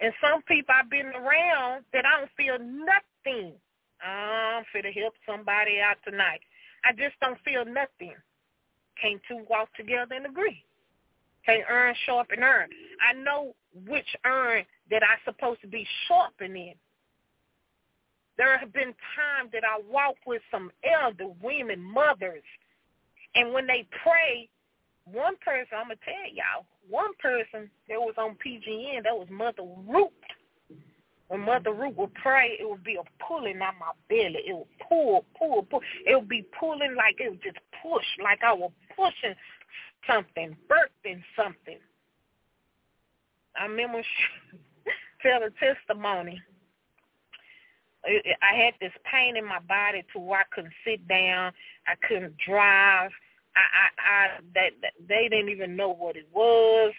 And 0.00 0.12
some 0.20 0.42
people 0.42 0.74
I've 0.74 0.90
been 0.90 1.06
around 1.06 1.84
that 1.92 2.04
I 2.04 2.20
don't 2.20 2.30
feel 2.36 2.58
nothing. 2.58 3.52
I'm 4.00 4.64
to 4.72 4.92
help 4.92 5.14
somebody 5.28 5.80
out 5.80 5.96
tonight. 6.04 6.40
I 6.84 6.92
just 6.92 7.18
don't 7.20 7.38
feel 7.44 7.64
nothing. 7.64 8.14
Can't 9.00 9.20
two 9.28 9.44
walk 9.48 9.68
together 9.74 10.14
and 10.14 10.26
agree? 10.26 10.65
Can't 11.46 11.62
earn 11.70 11.94
sharpen 12.04 12.42
earn. 12.42 12.68
I 13.08 13.12
know 13.14 13.54
which 13.86 14.16
earn 14.24 14.64
that 14.90 15.02
I'm 15.02 15.18
supposed 15.24 15.60
to 15.62 15.68
be 15.68 15.86
sharpening. 16.08 16.74
There 18.36 18.58
have 18.58 18.72
been 18.72 18.94
times 19.16 19.50
that 19.52 19.62
I 19.64 19.80
walk 19.88 20.16
with 20.26 20.42
some 20.50 20.70
elder 20.84 21.28
women, 21.40 21.80
mothers, 21.80 22.42
and 23.36 23.52
when 23.52 23.66
they 23.66 23.86
pray, 24.02 24.48
one 25.04 25.36
person, 25.44 25.78
I'm 25.78 25.88
going 25.88 25.98
to 25.98 26.04
tell 26.04 26.32
y'all, 26.32 26.66
one 26.88 27.12
person 27.20 27.70
that 27.88 28.00
was 28.00 28.14
on 28.18 28.36
PGN, 28.44 29.04
that 29.04 29.16
was 29.16 29.28
Mother 29.30 29.62
Root. 29.86 30.10
When 31.28 31.40
Mother 31.40 31.72
Root 31.72 31.96
would 31.96 32.14
pray, 32.14 32.56
it 32.58 32.68
would 32.68 32.84
be 32.84 32.96
a 32.96 33.24
pulling 33.26 33.60
out 33.60 33.74
my 33.78 33.92
belly. 34.08 34.40
It 34.46 34.56
would 34.56 34.88
pull, 34.88 35.24
pull, 35.38 35.62
pull. 35.64 35.80
It 36.06 36.14
would 36.14 36.28
be 36.28 36.46
pulling 36.58 36.94
like 36.96 37.16
it 37.18 37.30
would 37.30 37.42
just 37.42 37.58
push, 37.82 38.04
like 38.22 38.40
I 38.42 38.52
was 38.52 38.70
pushing 38.96 39.34
something, 40.06 40.56
birthing 40.68 41.22
something. 41.36 41.78
I 43.58 43.66
remember 43.66 44.02
she 44.02 44.58
tell 45.22 45.42
a 45.42 45.50
testimony. 45.50 46.40
I 48.06 48.54
had 48.54 48.74
this 48.80 48.92
pain 49.10 49.36
in 49.36 49.44
my 49.44 49.58
body 49.60 50.04
to 50.12 50.20
where 50.20 50.40
I 50.40 50.54
couldn't 50.54 50.72
sit 50.84 51.06
down. 51.08 51.52
I 51.88 51.94
couldn't 52.06 52.36
drive. 52.46 53.10
I, 53.56 53.60
I, 53.60 54.10
I 54.10 54.28
that, 54.54 54.70
that 54.82 54.92
they 55.08 55.28
didn't 55.28 55.48
even 55.48 55.74
know 55.74 55.92
what 55.92 56.16
it 56.16 56.28
was. 56.32 56.92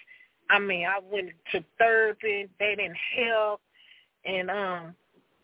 I 0.50 0.60
mean, 0.60 0.86
I 0.86 1.00
went 1.00 1.30
to 1.54 1.64
therapy. 1.78 2.48
They 2.60 2.76
didn't 2.76 2.98
help. 3.16 3.62
And 4.26 4.50
um, 4.50 4.96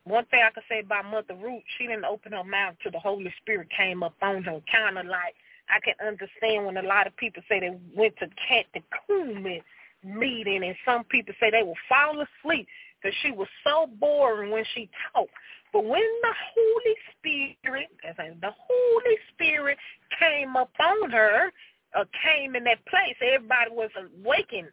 one 0.04 0.26
thing 0.26 0.42
I 0.46 0.52
could 0.52 0.64
say 0.68 0.80
about 0.80 1.06
Mother 1.06 1.36
Root, 1.42 1.64
she 1.78 1.88
didn't 1.88 2.06
open 2.06 2.34
her 2.34 2.44
mouth 2.44 2.76
till 2.82 2.92
the 2.92 3.00
Holy 3.00 3.34
Spirit 3.42 3.70
came 3.76 4.04
up 4.04 4.16
on 4.22 4.44
her. 4.44 4.60
Kind 4.72 4.98
of 4.98 5.06
like 5.06 5.36
I 5.74 5.80
can 5.80 5.96
understand 6.06 6.66
when 6.66 6.78
a 6.78 6.84
lot 6.84 7.08
of 7.08 7.16
people 7.18 7.42
say 7.50 7.60
they 7.60 7.78
went 7.96 8.16
to 8.18 8.28
catechumen 8.48 9.62
meeting, 10.04 10.64
and 10.64 10.76
some 10.86 11.04
people 11.06 11.34
say 11.40 11.50
they 11.50 11.64
will 11.64 11.74
fall 11.90 12.22
asleep 12.22 12.68
because 13.02 13.16
she 13.22 13.32
was 13.32 13.48
so 13.64 13.88
boring 14.00 14.52
when 14.52 14.66
she 14.74 14.90
talked. 15.12 15.32
But 15.72 15.86
when 15.86 16.02
the 16.22 16.34
Holy 16.56 16.96
Spirit, 17.18 17.88
as 18.08 18.16
in 18.20 18.38
the 18.40 18.52
Holy 18.56 19.18
Spirit 19.34 19.78
came 20.20 20.56
upon 20.56 21.10
her, 21.10 21.52
or 21.96 22.06
came 22.24 22.56
in 22.56 22.64
that 22.66 22.86
place, 22.86 23.16
everybody 23.22 23.72
was 23.72 23.90
awakened. 23.98 24.70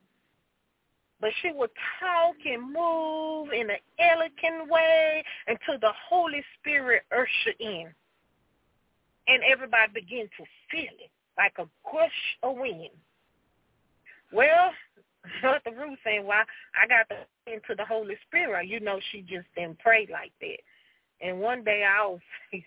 But 1.20 1.30
she 1.42 1.52
would 1.52 1.70
talk 2.00 2.36
and 2.44 2.72
move 2.72 3.52
in 3.52 3.70
an 3.70 3.76
elegant 3.98 4.70
way 4.70 5.22
until 5.46 5.78
the 5.78 5.92
Holy 6.08 6.42
Spirit 6.58 7.02
ushered 7.12 7.60
in. 7.60 7.92
And 9.28 9.42
everybody 9.44 9.92
began 9.92 10.26
to 10.38 10.44
feel 10.70 10.90
it 10.98 11.10
like 11.36 11.54
a 11.58 11.68
gush 11.90 12.36
of 12.42 12.56
wind. 12.56 12.90
Well, 14.32 14.72
Mother 15.42 15.76
Ruth 15.76 15.98
saying, 16.04 16.26
well, 16.26 16.44
I 16.74 16.86
got 16.86 17.06
into 17.46 17.74
the 17.76 17.84
Holy 17.84 18.16
Spirit. 18.26 18.68
You 18.68 18.80
know, 18.80 18.98
she 19.12 19.22
just 19.22 19.46
didn't 19.56 19.78
pray 19.78 20.08
like 20.10 20.32
that. 20.40 20.60
And 21.20 21.40
one 21.40 21.64
day 21.64 21.84
I 21.84 22.06
was 22.06 22.20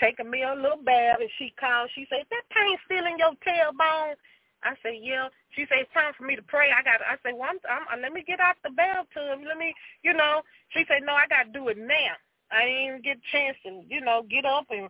taking 0.00 0.30
me 0.30 0.42
a 0.42 0.54
little 0.54 0.82
bath, 0.84 1.18
and 1.20 1.30
she 1.38 1.52
called. 1.58 1.90
She 1.94 2.06
said, 2.08 2.24
"That 2.30 2.46
pain 2.50 2.76
still 2.84 3.06
in 3.06 3.18
your 3.18 3.34
tailbone." 3.42 4.14
I 4.62 4.74
said, 4.82 5.02
"Yeah." 5.02 5.28
She 5.50 5.66
said, 5.68 5.78
"It's 5.82 5.92
time 5.92 6.12
for 6.16 6.24
me 6.24 6.36
to 6.36 6.42
pray." 6.42 6.70
I 6.70 6.82
got. 6.82 7.02
I 7.02 7.16
said, 7.22 7.34
"Well, 7.34 7.50
I'm, 7.50 7.58
I'm, 7.90 8.00
let 8.00 8.12
me 8.12 8.22
get 8.22 8.40
out 8.40 8.56
the 8.62 8.70
bathtub. 8.70 9.40
Let 9.46 9.58
me, 9.58 9.74
you 10.02 10.12
know." 10.14 10.42
She 10.70 10.84
said, 10.86 11.02
"No, 11.04 11.14
I 11.14 11.26
got 11.26 11.44
to 11.44 11.52
do 11.52 11.68
it 11.68 11.78
now. 11.78 12.14
I 12.50 12.64
didn't 12.64 12.86
even 12.86 13.02
get 13.02 13.18
a 13.18 13.32
chance 13.32 13.56
to, 13.64 13.82
you 13.88 14.00
know, 14.00 14.22
get 14.30 14.44
up." 14.44 14.66
And 14.70 14.88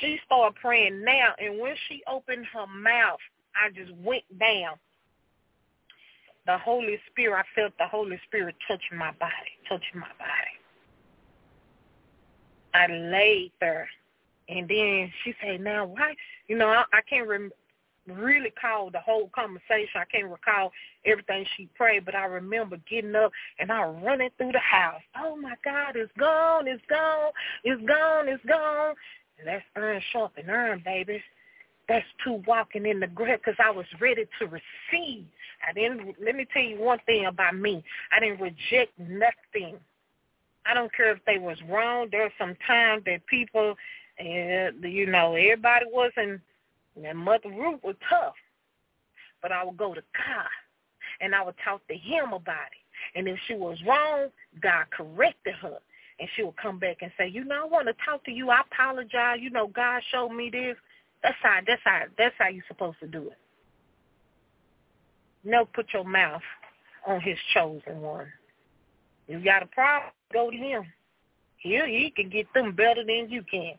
she 0.00 0.18
started 0.24 0.56
praying 0.60 1.04
now. 1.04 1.34
And 1.38 1.58
when 1.58 1.74
she 1.88 2.02
opened 2.06 2.46
her 2.52 2.66
mouth, 2.66 3.18
I 3.54 3.70
just 3.70 3.92
went 3.96 4.24
down. 4.38 4.76
The 6.46 6.58
Holy 6.58 6.98
Spirit, 7.10 7.40
I 7.40 7.60
felt 7.60 7.72
the 7.78 7.88
Holy 7.88 8.20
Spirit 8.26 8.54
touching 8.68 8.98
my 8.98 9.10
body, 9.12 9.32
touching 9.68 10.00
my 10.00 10.12
body. 10.18 10.56
I 12.74 12.86
laid 12.86 13.52
there. 13.60 13.88
And 14.48 14.68
then 14.68 15.12
she 15.24 15.34
said, 15.42 15.60
now 15.60 15.86
why, 15.86 16.14
you 16.46 16.56
know, 16.56 16.68
I, 16.68 16.84
I 16.92 17.00
can't 17.08 17.26
rem- 17.26 17.50
really 18.06 18.52
call 18.60 18.90
the 18.90 19.00
whole 19.00 19.28
conversation. 19.34 19.96
I 19.96 20.04
can't 20.04 20.30
recall 20.30 20.70
everything 21.04 21.44
she 21.56 21.68
prayed, 21.74 22.04
but 22.04 22.14
I 22.14 22.26
remember 22.26 22.76
getting 22.88 23.14
up 23.16 23.32
and 23.58 23.72
I 23.72 23.84
running 23.84 24.30
through 24.38 24.52
the 24.52 24.60
house. 24.60 25.00
Oh 25.18 25.36
my 25.36 25.54
God, 25.64 25.96
it's 25.96 26.12
gone, 26.18 26.68
it's 26.68 26.82
gone, 26.88 27.32
it's 27.64 27.84
gone, 27.86 28.28
it's 28.28 28.44
gone. 28.44 28.94
And 29.38 29.48
that's 29.48 29.64
earn 29.76 30.00
sharp 30.12 30.32
and 30.36 30.48
earn, 30.48 30.82
baby. 30.84 31.22
That's 31.88 32.06
two 32.24 32.42
walking 32.46 32.86
in 32.86 33.00
the 33.00 33.06
grave 33.06 33.38
because 33.38 33.58
I 33.64 33.70
was 33.70 33.86
ready 34.00 34.26
to 34.38 34.46
receive. 34.46 35.24
I 35.66 35.72
didn't. 35.72 36.16
Let 36.22 36.34
me 36.34 36.46
tell 36.52 36.62
you 36.62 36.78
one 36.80 36.98
thing 37.06 37.26
about 37.26 37.56
me. 37.56 37.84
I 38.12 38.20
didn't 38.20 38.40
reject 38.40 38.98
nothing. 38.98 39.76
I 40.64 40.74
don't 40.74 40.92
care 40.94 41.12
if 41.12 41.24
they 41.26 41.38
was 41.38 41.58
wrong. 41.68 42.08
There's 42.10 42.32
some 42.38 42.56
time 42.66 43.02
that 43.06 43.24
people, 43.26 43.76
uh, 44.20 44.72
you 44.82 45.06
know, 45.06 45.34
everybody 45.34 45.86
wasn't. 45.90 46.40
And 47.04 47.18
Mother 47.18 47.50
Ruth 47.50 47.80
was 47.84 47.94
tough, 48.08 48.34
but 49.42 49.52
I 49.52 49.62
would 49.62 49.76
go 49.76 49.92
to 49.92 50.02
God, 50.16 50.48
and 51.20 51.34
I 51.34 51.44
would 51.44 51.56
talk 51.62 51.86
to 51.88 51.94
Him 51.94 52.32
about 52.32 52.68
it. 52.72 53.18
And 53.18 53.28
if 53.28 53.38
she 53.46 53.54
was 53.54 53.78
wrong, 53.86 54.28
God 54.60 54.86
corrected 54.90 55.54
her. 55.56 55.78
And 56.18 56.28
she 56.34 56.42
would 56.42 56.56
come 56.56 56.78
back 56.78 56.98
and 57.02 57.12
say, 57.18 57.28
you 57.28 57.44
know, 57.44 57.62
I 57.62 57.66
want 57.66 57.88
to 57.88 57.94
talk 58.04 58.24
to 58.24 58.30
you. 58.30 58.50
I 58.50 58.62
apologize. 58.72 59.38
You 59.40 59.50
know, 59.50 59.66
God 59.68 60.02
showed 60.10 60.30
me 60.30 60.50
this. 60.50 60.76
That's 61.22 61.36
how. 61.42 61.58
That's 61.66 61.82
how. 61.84 62.02
That's 62.16 62.34
how 62.38 62.48
you're 62.48 62.64
supposed 62.68 62.98
to 63.00 63.06
do 63.06 63.22
it. 63.28 63.38
No, 65.44 65.64
put 65.64 65.86
your 65.92 66.04
mouth 66.04 66.42
on 67.06 67.20
His 67.20 67.36
chosen 67.52 68.00
one. 68.00 68.26
You 69.28 69.42
got 69.44 69.62
a 69.62 69.66
problem? 69.66 70.12
Go 70.32 70.50
to 70.50 70.56
Him. 70.56 70.84
He 71.58 71.78
He 71.86 72.12
can 72.14 72.30
get 72.30 72.46
them 72.54 72.72
better 72.74 73.04
than 73.04 73.28
you 73.28 73.42
can. 73.42 73.74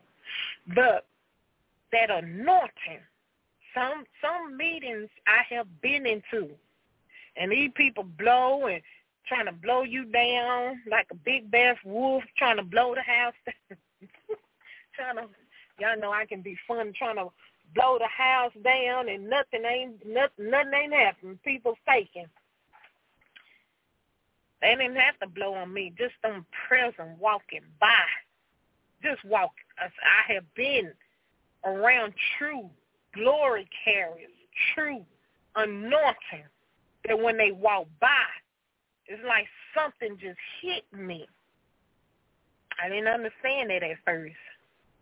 But 0.74 1.06
that 1.92 2.10
anointing, 2.10 3.00
some 3.74 4.04
some 4.22 4.56
meetings 4.56 5.08
I 5.26 5.54
have 5.54 5.66
been 5.80 6.06
into, 6.06 6.48
and 7.36 7.50
these 7.50 7.70
people 7.74 8.04
blow 8.04 8.66
and 8.66 8.82
trying 9.28 9.46
to 9.46 9.52
blow 9.52 9.82
you 9.82 10.04
down 10.06 10.80
like 10.90 11.06
a 11.10 11.14
big 11.14 11.50
bad 11.50 11.76
wolf 11.84 12.22
trying 12.36 12.56
to 12.56 12.62
blow 12.62 12.94
the 12.94 13.02
house 13.02 13.34
trying 14.94 15.16
to 15.16 15.28
y'all 15.78 15.98
know 16.00 16.12
I 16.12 16.26
can 16.26 16.42
be 16.42 16.56
fun 16.66 16.92
trying 16.96 17.16
to 17.16 17.28
blow 17.74 17.98
the 17.98 18.06
house 18.06 18.52
down 18.64 19.08
and 19.08 19.28
nothing 19.28 19.64
ain't 19.64 20.06
nothing 20.06 20.50
nothing 20.50 20.72
ain't 20.74 20.92
happening. 20.92 21.38
People 21.44 21.76
faking. 21.86 22.26
They 24.60 24.74
didn't 24.74 24.96
have 24.96 25.18
to 25.20 25.28
blow 25.28 25.54
on 25.54 25.72
me, 25.72 25.92
just 25.96 26.14
them 26.22 26.44
present 26.66 27.18
walking 27.20 27.60
by. 27.80 28.02
Just 29.02 29.24
walk 29.24 29.52
I 29.78 30.32
have 30.32 30.44
been 30.54 30.92
around 31.64 32.12
true 32.38 32.68
glory 33.14 33.68
carriers, 33.84 34.30
true 34.74 35.04
anointing 35.54 36.44
that 37.06 37.18
when 37.18 37.36
they 37.36 37.52
walk 37.52 37.86
by 38.00 38.26
it's 39.08 39.22
like 39.26 39.46
something 39.74 40.18
just 40.18 40.38
hit 40.60 40.84
me. 40.92 41.26
I 42.82 42.88
didn't 42.88 43.08
understand 43.08 43.70
that 43.70 43.82
at 43.82 43.96
first. 44.04 44.36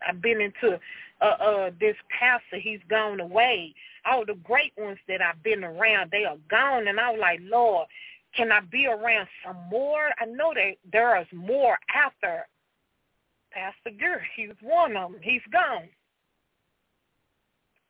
I've 0.07 0.23
been 0.23 0.41
into 0.41 0.79
uh 1.21 1.25
uh 1.25 1.71
this 1.81 1.97
pastor, 2.19 2.59
he's 2.59 2.81
gone 2.89 3.21
away. 3.21 3.75
All 4.05 4.25
the 4.25 4.35
great 4.35 4.73
ones 4.77 4.99
that 5.09 5.21
I've 5.21 5.43
been 5.43 5.65
around, 5.65 6.11
they 6.11 6.25
are 6.25 6.37
gone 6.49 6.89
and 6.89 7.01
I 7.01 7.11
was 7.11 7.21
like, 7.21 7.41
Lord, 7.43 7.87
can 8.37 8.53
I 8.53 8.61
be 8.61 8.87
around 8.87 9.27
some 9.45 9.57
more? 9.71 10.11
I 10.21 10.27
know 10.27 10.53
that 10.55 10.75
there 10.93 11.21
is 11.21 11.27
more 11.33 11.79
after 11.95 12.47
Pastor 13.51 13.91
Gurr. 13.99 14.23
He's 14.37 14.51
one 14.61 14.97
of 14.97 15.13
them. 15.13 15.21
He's 15.23 15.43
gone. 15.51 15.89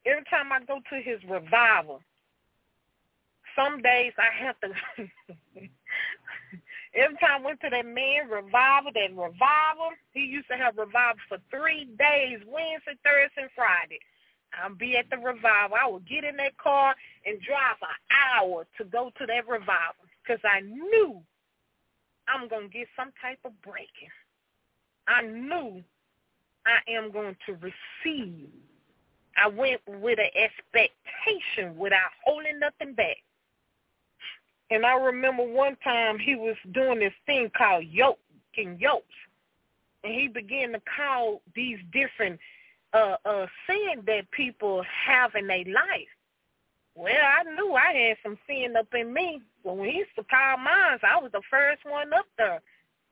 Every 0.07 0.23
time 0.31 0.53
I 0.53 0.61
go 0.65 0.79
to 0.89 1.03
his 1.03 1.19
revival, 1.29 2.01
some 3.57 3.83
days 3.83 4.13
I 4.19 4.45
have 4.45 4.57
to. 4.61 5.69
every 6.97 7.17
time 7.19 7.43
I 7.43 7.45
went 7.45 7.61
to 7.61 7.71
that 7.71 7.87
man 7.87 8.29
revival, 8.29 8.91
that 8.95 9.11
revival, 9.11 9.93
he 10.13 10.21
used 10.21 10.49
to 10.49 10.57
have 10.57 10.77
revival 10.77 11.21
for 11.29 11.39
three 11.51 11.85
days, 11.99 12.41
Wednesday, 12.47 12.97
Thursday, 13.05 13.43
and 13.43 13.51
Friday. 13.55 14.01
I'll 14.57 14.75
be 14.75 14.97
at 14.97 15.11
the 15.11 15.19
revival. 15.19 15.77
I 15.77 15.89
would 15.89 16.09
get 16.09 16.25
in 16.25 16.37
that 16.37 16.57
car 16.57 16.95
and 17.27 17.41
drive 17.43 17.77
an 17.83 17.97
hour 18.11 18.67
to 18.79 18.85
go 18.85 19.11
to 19.19 19.27
that 19.27 19.47
revival 19.47 20.07
because 20.23 20.41
I 20.45 20.61
knew 20.61 21.21
I'm 22.29 22.49
going 22.49 22.69
to 22.71 22.73
get 22.73 22.89
some 22.97 23.13
type 23.21 23.39
of 23.45 23.53
breaking. 23.63 24.11
I 25.07 25.23
knew 25.23 25.83
I 26.67 26.91
am 26.91 27.13
going 27.13 27.37
to 27.47 27.53
receive. 27.55 28.49
I 29.37 29.49
went 29.49 29.81
with 29.87 30.19
an 30.19 30.31
expectation 30.35 31.77
without 31.77 32.11
holding 32.25 32.59
nothing 32.59 32.95
back. 32.95 33.19
And 34.71 34.85
I 34.85 34.95
remember 34.97 35.45
one 35.45 35.77
time 35.85 36.19
he 36.19 36.35
was 36.35 36.57
doing 36.73 36.99
this 36.99 37.13
thing 37.25 37.51
called 37.57 37.85
yoking 37.85 38.79
yokes. 38.79 39.07
And 40.03 40.15
he 40.15 40.29
began 40.29 40.73
to 40.73 40.81
call 40.97 41.43
these 41.55 41.79
different 41.93 42.41
uh 42.93 43.17
uh 43.25 43.47
sin 43.67 44.03
that 44.07 44.31
people 44.31 44.85
have 45.07 45.35
in 45.35 45.47
their 45.47 45.65
life. 45.65 46.11
Well, 46.95 47.13
I 47.13 47.43
knew 47.55 47.75
I 47.75 47.93
had 47.93 48.17
some 48.23 48.39
sin 48.47 48.75
up 48.77 48.89
in 48.95 49.13
me. 49.13 49.43
But 49.65 49.77
when 49.77 49.91
he 49.91 49.99
used 49.99 50.17
to 50.17 50.25
call 50.25 50.57
mine, 50.57 50.99
I 51.03 51.21
was 51.21 51.31
the 51.33 51.43
first 51.51 51.85
one 51.85 52.13
up 52.15 52.27
there. 52.39 52.61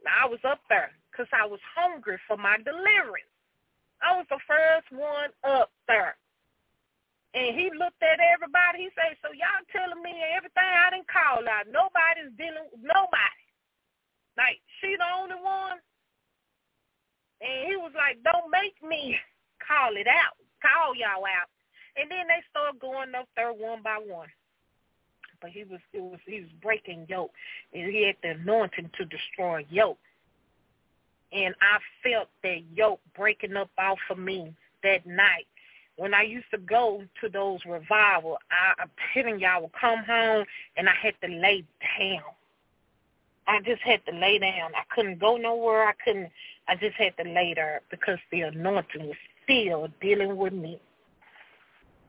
I 0.06 0.26
was 0.26 0.40
up 0.44 0.60
there 0.68 0.90
because 1.10 1.26
I 1.32 1.46
was 1.46 1.60
hungry 1.76 2.18
for 2.26 2.36
my 2.36 2.56
deliverance. 2.58 3.30
I 4.02 4.16
was 4.16 4.26
the 4.30 4.38
first 4.46 4.90
one 4.90 5.30
up 5.44 5.70
there. 5.88 6.16
And 7.34 7.58
he 7.58 7.66
looked 7.74 7.98
at 7.98 8.22
everybody. 8.22 8.86
He 8.86 8.90
said, 8.94 9.18
so 9.18 9.34
y'all 9.34 9.66
telling 9.74 9.98
me 10.02 10.14
everything 10.38 10.70
I 10.70 10.94
didn't 10.94 11.10
call 11.10 11.42
out. 11.42 11.66
Nobody's 11.66 12.30
dealing 12.38 12.70
with 12.70 12.86
nobody. 12.86 13.42
Like, 14.38 14.62
she 14.78 14.94
the 14.94 15.10
only 15.18 15.38
one? 15.42 15.82
And 17.42 17.66
he 17.66 17.74
was 17.74 17.90
like, 17.98 18.22
don't 18.22 18.54
make 18.54 18.78
me 18.86 19.18
call 19.58 19.98
it 19.98 20.06
out. 20.06 20.38
Call 20.62 20.94
y'all 20.94 21.26
out. 21.26 21.50
And 21.98 22.10
then 22.10 22.26
they 22.30 22.42
started 22.50 22.80
going 22.80 23.14
up 23.18 23.28
there 23.34 23.52
one 23.52 23.82
by 23.82 23.98
one. 23.98 24.30
But 25.42 25.50
he 25.50 25.64
was 25.64 25.80
it 25.92 26.00
was 26.00 26.20
he 26.26 26.40
was 26.40 26.50
breaking 26.62 27.06
yoke. 27.08 27.32
And 27.72 27.90
he 27.90 28.06
had 28.06 28.16
the 28.22 28.40
anointing 28.40 28.90
to 28.96 29.04
destroy 29.04 29.66
yoke. 29.70 29.98
And 31.32 31.54
I 31.60 31.78
felt 32.02 32.28
that 32.42 32.62
yoke 32.72 33.00
breaking 33.16 33.56
up 33.56 33.70
off 33.76 33.98
of 34.10 34.18
me 34.18 34.54
that 34.82 35.04
night 35.04 35.46
when 35.96 36.14
I 36.14 36.22
used 36.22 36.50
to 36.50 36.58
go 36.58 37.02
to 37.20 37.28
those 37.28 37.60
revival, 37.66 38.38
I, 38.50 38.82
I'm 38.82 38.90
telling 39.12 39.38
y'all, 39.38 39.62
would 39.62 39.72
come 39.80 40.04
home 40.04 40.44
and 40.76 40.88
I 40.88 40.94
had 41.00 41.14
to 41.22 41.28
lay 41.28 41.64
down. 41.98 42.22
I 43.46 43.60
just 43.60 43.82
had 43.82 44.04
to 44.06 44.12
lay 44.12 44.38
down. 44.38 44.72
I 44.74 44.82
couldn't 44.94 45.20
go 45.20 45.36
nowhere. 45.36 45.86
I 45.86 45.92
couldn't. 46.04 46.30
I 46.66 46.76
just 46.76 46.96
had 46.96 47.16
to 47.18 47.30
lay 47.30 47.52
there 47.54 47.82
because 47.90 48.18
the 48.32 48.42
anointing 48.42 49.06
was 49.06 49.16
still 49.44 49.88
dealing 50.00 50.36
with 50.36 50.52
me. 50.52 50.80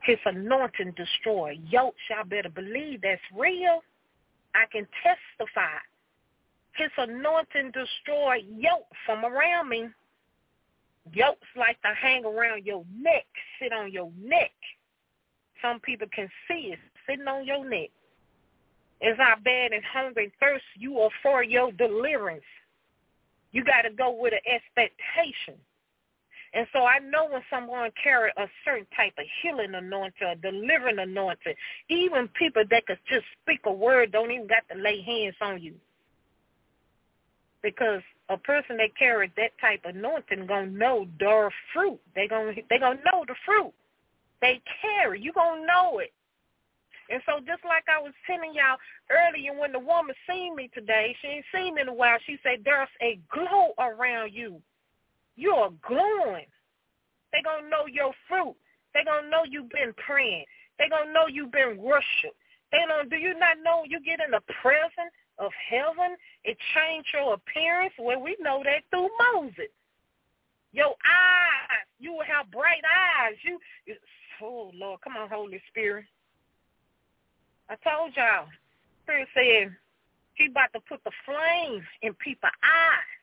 His 0.04 0.18
anointing 0.26 0.94
destroy 0.96 1.60
yokes. 1.68 1.98
Y'all 2.10 2.24
better 2.26 2.50
believe 2.50 3.02
that's 3.02 3.22
real. 3.36 3.82
I 4.54 4.66
can 4.72 4.88
testify. 5.04 5.78
His 6.78 6.92
anointing 6.98 7.72
destroy 7.72 8.38
yoke 8.58 8.88
from 9.06 9.26
around 9.26 9.70
me. 9.70 9.88
Yokes 11.14 11.48
like 11.56 11.82
to 11.82 11.94
hang 12.00 12.26
around 12.26 12.66
your 12.66 12.84
neck, 12.98 13.26
sit 13.62 13.72
on 13.72 13.92
your 13.92 14.12
neck. 14.20 14.52
Some 15.62 15.80
people 15.80 16.08
can 16.14 16.30
see 16.48 16.74
it 16.74 16.80
sitting 17.08 17.28
on 17.28 17.46
your 17.46 17.68
neck. 17.68 17.90
It's 19.02 19.20
how 19.20 19.36
bad 19.44 19.72
and 19.72 19.84
hungry 19.84 20.26
and 20.26 20.34
thirst 20.40 20.64
you 20.78 21.00
are 21.00 21.10
for 21.22 21.44
your 21.44 21.72
deliverance. 21.72 22.44
You 23.52 23.64
got 23.64 23.84
to 23.84 23.92
go 23.92 24.12
with 24.12 24.34
an 24.34 24.40
expectation. 24.46 25.60
And 26.54 26.66
so 26.72 26.86
I 26.86 27.00
know 27.00 27.28
when 27.30 27.42
someone 27.50 27.92
carry 28.02 28.32
a 28.38 28.48
certain 28.64 28.88
type 28.96 29.14
of 29.20 29.26
healing 29.42 29.76
anointing, 29.76 30.26
a 30.26 30.36
delivering 30.38 31.00
anointing, 31.00 31.54
even 31.90 32.30
people 32.30 32.64
that 32.70 32.86
could 32.86 33.00
just 33.10 33.26
speak 33.42 33.60
a 33.66 33.72
word 33.72 34.14
don't 34.14 34.32
even 34.32 34.48
got 34.48 34.64
to 34.74 34.82
lay 34.82 35.02
hands 35.02 35.36
on 35.42 35.62
you. 35.62 35.76
Because 37.62 38.02
a 38.30 38.38
person 38.38 38.78
that 38.78 38.98
carries 38.98 39.32
that 39.38 39.52
type 39.60 39.86
of 39.86 39.96
anointing 39.96 40.48
gonna 40.48 40.68
know 40.68 41.08
their 41.20 41.52
fruit. 41.74 42.00
They 42.16 42.28
gonna 42.28 42.54
they 42.70 42.80
gonna 42.80 43.00
know 43.06 43.24
the 43.28 43.36
fruit 43.46 43.74
they 44.42 44.62
carry. 44.82 45.22
You 45.22 45.34
gonna 45.34 45.66
know 45.66 46.00
it. 46.00 46.14
And 47.10 47.22
so 47.26 47.40
just 47.40 47.64
like 47.66 47.86
I 47.88 48.02
was 48.02 48.14
telling 48.26 48.54
y'all 48.54 48.78
earlier 49.10 49.54
when 49.54 49.72
the 49.72 49.80
woman 49.80 50.16
seen 50.28 50.56
me 50.56 50.70
today, 50.74 51.16
she 51.22 51.28
ain't 51.28 51.46
seen 51.54 51.76
me 51.76 51.82
in 51.82 51.88
a 51.88 51.94
while, 51.94 52.18
she 52.26 52.38
said, 52.42 52.62
there's 52.66 52.90
a 53.02 53.20
glow 53.30 53.74
around 53.78 54.34
you. 54.34 54.62
You're 55.36 55.72
glowing. 55.86 56.50
They 57.32 57.42
to 57.42 57.70
know 57.70 57.86
your 57.86 58.12
fruit. 58.28 58.56
They 58.94 59.04
to 59.04 59.30
know 59.30 59.44
you've 59.48 59.70
been 59.70 59.94
praying. 59.98 60.46
They 60.80 60.88
to 60.90 61.12
know 61.12 61.28
you've 61.28 61.52
been 61.52 61.78
worship. 61.78 62.34
They 62.72 62.80
don't, 62.88 63.10
do 63.10 63.18
you 63.18 63.38
not 63.38 63.58
know 63.64 63.84
you 63.86 64.00
get 64.00 64.20
in 64.20 64.32
the 64.32 64.42
presence 64.62 65.14
of 65.38 65.52
heaven, 65.70 66.18
it 66.46 66.58
changed 66.78 67.10
your 67.12 67.34
appearance. 67.34 67.94
Well, 67.98 68.22
we 68.22 68.38
know 68.40 68.62
that 68.64 68.86
through 68.92 69.10
Moses. 69.34 69.74
Your 70.72 70.94
eyes, 71.02 71.88
you 72.00 72.14
will 72.14 72.28
have 72.28 72.52
bright 72.52 72.84
eyes. 72.86 73.34
You, 73.44 73.60
oh 74.42 74.72
Lord, 74.76 75.02
come 75.02 75.18
on, 75.18 75.30
Holy 75.30 75.62
Spirit. 75.72 76.06
I 77.70 77.76
told 77.82 78.14
y'all, 78.16 78.46
Spirit 79.04 79.28
said 79.34 79.74
he 80.36 80.46
about 80.46 80.70
to 80.74 80.82
put 80.86 81.02
the 81.04 81.16
flame 81.26 81.82
in 82.04 82.14
people's 82.22 82.54
eyes. 82.62 83.16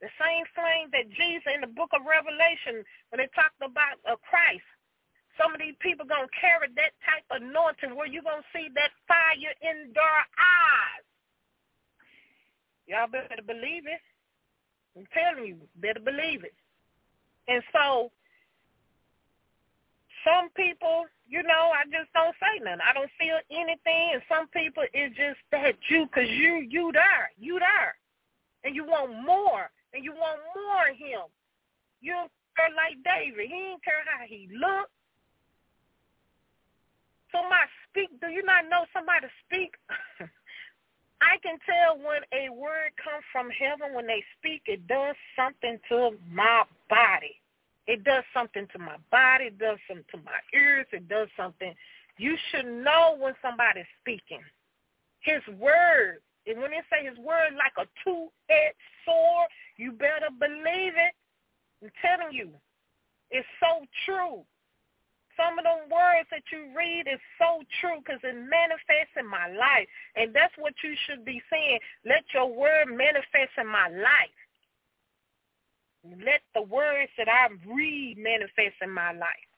The 0.00 0.10
same 0.18 0.42
flame 0.56 0.90
that 0.90 1.06
Jesus 1.14 1.46
in 1.54 1.60
the 1.60 1.70
book 1.70 1.94
of 1.94 2.02
Revelation, 2.02 2.82
when 3.14 3.22
they 3.22 3.30
talked 3.30 3.62
about 3.62 4.02
uh, 4.02 4.18
Christ, 4.26 4.66
some 5.38 5.54
of 5.54 5.60
these 5.62 5.78
people 5.78 6.02
going 6.02 6.26
to 6.26 6.34
carry 6.34 6.66
that 6.74 6.98
type 7.06 7.22
of 7.30 7.44
anointing 7.44 7.94
where 7.94 8.10
you're 8.10 8.26
going 8.26 8.42
to 8.42 8.52
see 8.56 8.66
that 8.74 8.90
fire 9.06 9.54
in 9.62 9.94
their 9.94 10.22
eyes. 10.34 11.06
Y'all 12.92 13.08
better 13.08 13.40
believe 13.46 13.88
it. 13.88 14.04
I'm 14.96 15.08
telling 15.16 15.48
you, 15.48 15.56
better 15.80 16.00
believe 16.00 16.44
it. 16.44 16.52
And 17.48 17.62
so 17.72 18.12
some 20.28 20.50
people, 20.54 21.06
you 21.26 21.42
know, 21.42 21.72
I 21.72 21.84
just 21.88 22.12
don't 22.12 22.36
say 22.36 22.60
nothing. 22.62 22.84
I 22.84 22.92
don't 22.92 23.10
feel 23.18 23.40
anything. 23.50 24.12
And 24.12 24.22
some 24.28 24.46
people, 24.48 24.84
it's 24.92 25.16
just 25.16 25.40
that 25.52 25.74
you, 25.88 26.04
because 26.04 26.28
you, 26.28 26.68
you 26.68 26.92
there. 26.92 27.32
You 27.40 27.58
there. 27.58 27.96
and 28.64 28.74
you 28.74 28.84
want 28.84 29.12
more, 29.24 29.70
and 29.94 30.04
you 30.04 30.12
want 30.12 30.40
more 30.54 30.90
of 30.90 30.96
him. 30.96 31.26
You 32.00 32.12
don't 32.12 32.32
care 32.56 32.70
like 32.76 32.98
David. 33.04 33.46
He 33.48 33.58
didn't 33.58 33.84
care 33.84 34.02
how 34.06 34.24
he 34.26 34.48
looked. 34.52 34.92
So 37.32 37.42
my 37.48 37.64
speak, 37.88 38.10
do 38.20 38.28
you 38.28 38.42
not 38.44 38.68
know 38.68 38.84
somebody 38.92 39.26
speak? 39.46 39.74
I 41.22 41.38
can 41.38 41.56
tell 41.64 41.96
when 41.98 42.22
a 42.34 42.50
word 42.50 42.90
comes 42.98 43.22
from 43.30 43.48
heaven, 43.50 43.94
when 43.94 44.06
they 44.06 44.24
speak, 44.38 44.62
it 44.66 44.86
does 44.88 45.14
something 45.36 45.78
to 45.88 46.10
my 46.30 46.64
body. 46.90 47.40
It 47.86 48.02
does 48.04 48.24
something 48.34 48.66
to 48.72 48.78
my 48.78 48.96
body. 49.10 49.44
It 49.44 49.58
does 49.58 49.78
something 49.86 50.04
to 50.10 50.18
my 50.18 50.40
ears. 50.52 50.86
It 50.92 51.08
does 51.08 51.28
something. 51.36 51.74
You 52.18 52.36
should 52.50 52.66
know 52.66 53.16
when 53.18 53.34
somebody's 53.40 53.86
speaking. 54.00 54.42
His 55.20 55.42
word, 55.58 56.18
and 56.46 56.60
when 56.60 56.72
they 56.72 56.82
say 56.90 57.06
his 57.06 57.18
word 57.18 57.54
like 57.54 57.74
a 57.78 57.86
two-edged 58.02 58.76
sword, 59.04 59.48
you 59.76 59.92
better 59.92 60.30
believe 60.38 60.94
it. 60.98 61.14
I'm 61.82 61.90
telling 62.02 62.34
you, 62.34 62.50
it's 63.30 63.46
so 63.60 63.86
true. 64.04 64.42
Some 65.36 65.58
of 65.58 65.64
the 65.64 65.88
words 65.88 66.28
that 66.30 66.44
you 66.52 66.68
read 66.76 67.08
is 67.08 67.20
so 67.38 67.62
true 67.80 67.98
because 68.04 68.20
it 68.22 68.36
manifests 68.36 69.16
in 69.16 69.26
my 69.26 69.48
life. 69.48 69.88
And 70.16 70.34
that's 70.34 70.52
what 70.58 70.74
you 70.84 70.94
should 71.06 71.24
be 71.24 71.40
saying. 71.50 71.80
Let 72.04 72.24
your 72.34 72.52
word 72.52 72.88
manifest 72.88 73.56
in 73.56 73.66
my 73.66 73.88
life. 73.88 74.36
Let 76.04 76.42
the 76.54 76.62
words 76.62 77.10
that 77.16 77.28
I 77.28 77.48
read 77.64 78.18
manifest 78.18 78.76
in 78.82 78.90
my 78.90 79.12
life. 79.12 79.48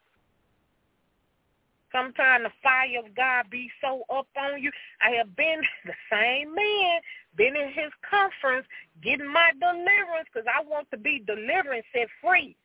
Sometimes 1.91 2.45
the 2.45 2.51
fire 2.63 2.99
of 2.99 3.15
God 3.15 3.47
be 3.51 3.71
so 3.81 4.03
up 4.11 4.27
on 4.37 4.61
you. 4.61 4.71
I 5.01 5.11
have 5.11 5.35
been 5.37 5.63
the 5.87 5.95
same 6.11 6.55
man, 6.55 7.01
been 7.37 7.57
in 7.57 7.69
his 7.69 7.91
conference, 8.09 8.67
getting 9.03 9.31
my 9.31 9.51
deliverance 9.59 10.29
because 10.33 10.47
I 10.47 10.63
want 10.63 10.91
to 10.91 10.99
be 10.99 11.23
delivered 11.27 11.83
and 11.83 11.85
set 11.93 12.09
free 12.21 12.57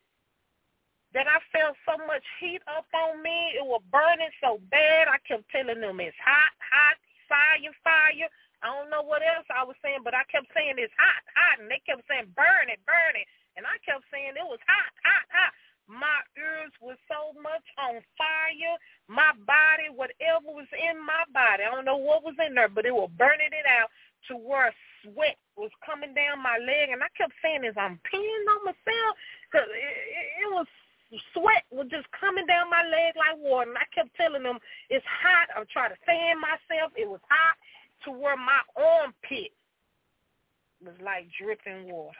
that 1.14 1.26
I 1.26 1.42
felt 1.50 1.74
so 1.82 1.98
much 2.06 2.22
heat 2.38 2.62
up 2.70 2.86
on 2.94 3.22
me. 3.22 3.58
It 3.58 3.66
was 3.66 3.82
burning 3.90 4.30
so 4.38 4.62
bad. 4.70 5.10
I 5.10 5.18
kept 5.26 5.48
telling 5.50 5.82
them 5.82 5.98
it's 5.98 6.16
hot, 6.22 6.54
hot, 6.62 6.96
fire, 7.26 7.74
fire. 7.82 8.30
I 8.62 8.66
don't 8.68 8.92
know 8.92 9.02
what 9.02 9.24
else 9.24 9.48
I 9.48 9.64
was 9.64 9.76
saying, 9.80 10.04
but 10.04 10.14
I 10.14 10.22
kept 10.28 10.52
saying 10.52 10.76
it's 10.76 10.94
hot, 11.00 11.24
hot, 11.32 11.58
and 11.64 11.70
they 11.70 11.80
kept 11.82 12.04
saying 12.06 12.28
burn 12.36 12.68
it, 12.68 12.78
burn 12.84 13.16
it, 13.16 13.26
and 13.56 13.64
I 13.64 13.80
kept 13.82 14.04
saying 14.12 14.36
it 14.36 14.44
was 14.46 14.60
hot, 14.68 14.92
hot, 15.00 15.26
hot. 15.32 15.52
My 15.88 16.22
ears 16.38 16.70
were 16.78 17.00
so 17.10 17.34
much 17.42 17.66
on 17.80 17.98
fire. 18.14 18.76
My 19.08 19.34
body, 19.42 19.90
whatever 19.90 20.52
was 20.52 20.70
in 20.76 21.00
my 21.02 21.26
body, 21.34 21.66
I 21.66 21.72
don't 21.72 21.88
know 21.88 21.98
what 21.98 22.22
was 22.22 22.38
in 22.38 22.54
there, 22.54 22.70
but 22.70 22.86
it 22.86 22.94
was 22.94 23.10
burning 23.18 23.50
it 23.50 23.66
out 23.66 23.90
to 24.28 24.36
where 24.36 24.70
sweat 25.02 25.40
was 25.56 25.72
coming 25.82 26.14
down 26.14 26.44
my 26.44 26.60
leg, 26.60 26.92
and 26.92 27.02
I 27.02 27.08
kept 27.16 27.32
saying 27.42 27.64
this, 27.64 27.74
I'm 27.74 27.98
peeing 28.06 28.46
on 28.54 28.70
myself 28.70 29.12
because 29.48 29.66
it, 29.72 29.96
it, 30.14 30.26
it 30.46 30.48
was 30.52 30.68
sweat 31.34 31.66
was 31.70 31.88
just 31.90 32.06
coming 32.12 32.46
down 32.46 32.70
my 32.70 32.82
leg 32.82 33.14
like 33.16 33.38
water. 33.38 33.70
And 33.70 33.78
I 33.78 33.86
kept 33.94 34.14
telling 34.16 34.42
them, 34.42 34.58
it's 34.88 35.04
hot. 35.06 35.48
I'm 35.56 35.66
trying 35.72 35.90
to 35.90 36.00
fan 36.06 36.40
myself. 36.40 36.92
It 36.96 37.08
was 37.08 37.20
hot 37.28 37.56
to 38.04 38.10
where 38.12 38.36
my 38.36 38.60
armpit 38.76 39.50
was 40.84 40.94
like 41.02 41.26
dripping 41.38 41.90
water. 41.90 42.16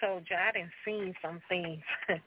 Told 0.00 0.26
you 0.30 0.36
I 0.36 0.52
didn't 0.52 0.76
see 0.84 1.14
some 1.22 1.40
things. 1.48 1.82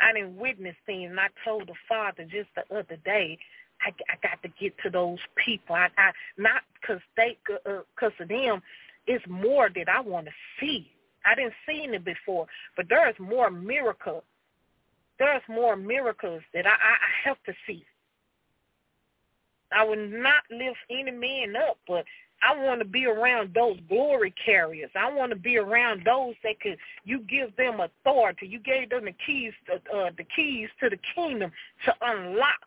I 0.00 0.12
didn't 0.12 0.36
witness 0.36 0.76
things. 0.86 1.10
And 1.10 1.20
I 1.20 1.28
told 1.44 1.68
the 1.68 1.74
father 1.88 2.24
just 2.24 2.50
the 2.54 2.64
other 2.74 2.96
day, 3.04 3.38
I, 3.82 3.90
I 4.10 4.16
got 4.22 4.42
to 4.42 4.48
get 4.60 4.76
to 4.84 4.90
those 4.90 5.18
people. 5.44 5.74
I, 5.74 5.88
I 5.98 6.12
not 6.38 6.62
because 6.80 7.00
they, 7.16 7.36
because 7.44 8.12
uh, 8.18 8.22
of 8.22 8.28
them. 8.28 8.62
It's 9.08 9.24
more 9.28 9.70
that 9.72 9.88
I 9.88 10.00
want 10.00 10.26
to 10.26 10.32
see. 10.58 10.90
I 11.24 11.34
didn't 11.36 11.54
see 11.66 11.86
it 11.88 12.04
before, 12.04 12.46
but 12.76 12.88
there 12.88 13.08
is 13.08 13.14
more 13.20 13.50
miracle 13.50 14.24
there's 15.18 15.42
more 15.48 15.76
miracles 15.76 16.42
that 16.54 16.66
I, 16.66 16.70
I, 16.70 16.72
I 16.72 17.28
have 17.28 17.42
to 17.46 17.52
see. 17.66 17.84
I 19.72 19.84
would 19.84 20.12
not 20.12 20.42
lift 20.50 20.78
any 20.90 21.10
man 21.10 21.56
up, 21.56 21.78
but 21.88 22.04
I 22.42 22.56
want 22.64 22.80
to 22.80 22.84
be 22.84 23.06
around 23.06 23.54
those 23.54 23.78
glory 23.88 24.32
carriers. 24.44 24.90
I 24.94 25.12
want 25.12 25.30
to 25.30 25.36
be 25.36 25.56
around 25.56 26.02
those 26.04 26.34
that 26.44 26.60
could. 26.60 26.76
You 27.04 27.20
give 27.20 27.56
them 27.56 27.80
authority. 27.80 28.46
You 28.46 28.58
gave 28.58 28.90
them 28.90 29.06
the 29.06 29.14
keys, 29.26 29.52
to, 29.66 29.74
uh, 29.96 30.10
the 30.16 30.24
keys 30.36 30.68
to 30.80 30.90
the 30.90 30.98
kingdom 31.14 31.50
to 31.86 31.94
unlock. 32.02 32.60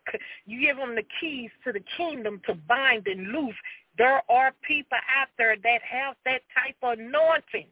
You 0.44 0.60
give 0.60 0.76
them 0.76 0.94
the 0.94 1.06
keys 1.20 1.50
to 1.64 1.72
the 1.72 1.82
kingdom 1.96 2.40
to 2.46 2.54
bind 2.54 3.06
and 3.06 3.28
loose. 3.28 3.54
There 3.96 4.22
are 4.30 4.52
people 4.62 4.98
out 5.16 5.28
there 5.38 5.56
that 5.62 5.82
have 5.82 6.16
that 6.24 6.42
type 6.54 6.76
of 6.82 6.98
anointing. 6.98 7.68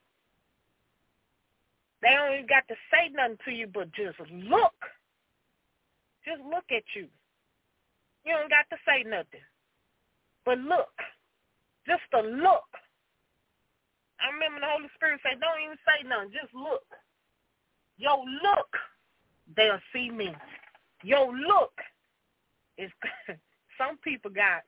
They 2.03 2.15
don't 2.15 2.35
even 2.35 2.47
got 2.47 2.67
to 2.69 2.77
say 2.93 3.11
nothing 3.11 3.39
to 3.45 3.51
you, 3.51 3.67
but 3.67 3.91
just 3.93 4.19
look. 4.31 4.79
Just 6.25 6.43
look 6.43 6.67
at 6.71 6.85
you. 6.95 7.09
You 8.25 8.35
don't 8.35 8.51
got 8.51 8.69
to 8.71 8.79
say 8.87 9.03
nothing. 9.03 9.43
But 10.45 10.59
look. 10.59 10.95
Just 11.87 12.07
a 12.15 12.23
look. 12.23 12.69
I 14.21 14.31
remember 14.35 14.61
the 14.61 14.71
Holy 14.71 14.91
Spirit 14.95 15.21
said, 15.23 15.41
don't 15.41 15.63
even 15.65 15.79
say 15.87 16.07
nothing. 16.07 16.31
Just 16.31 16.55
look. 16.55 16.87
Yo, 17.97 18.23
look. 18.43 18.71
They'll 19.57 19.81
see 19.93 20.11
me. 20.11 20.35
Yo, 21.03 21.33
look. 21.33 21.73
It's 22.77 22.93
some 23.79 23.99
people 24.05 24.31
got 24.31 24.63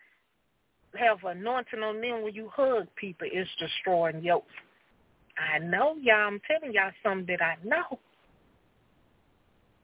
have 0.98 1.22
anointing 1.24 1.82
on 1.82 2.00
them 2.00 2.22
when 2.22 2.34
you 2.34 2.50
hug 2.52 2.88
people. 2.96 3.28
It's 3.30 3.50
destroying 3.58 4.22
yokes. 4.22 4.50
I 5.40 5.59
know 5.59 5.96
y'all. 6.00 6.29
I'm 6.29 6.40
telling 6.46 6.74
y'all 6.74 6.90
something 7.03 7.26
that 7.26 7.42
I 7.42 7.57
know. 7.64 7.98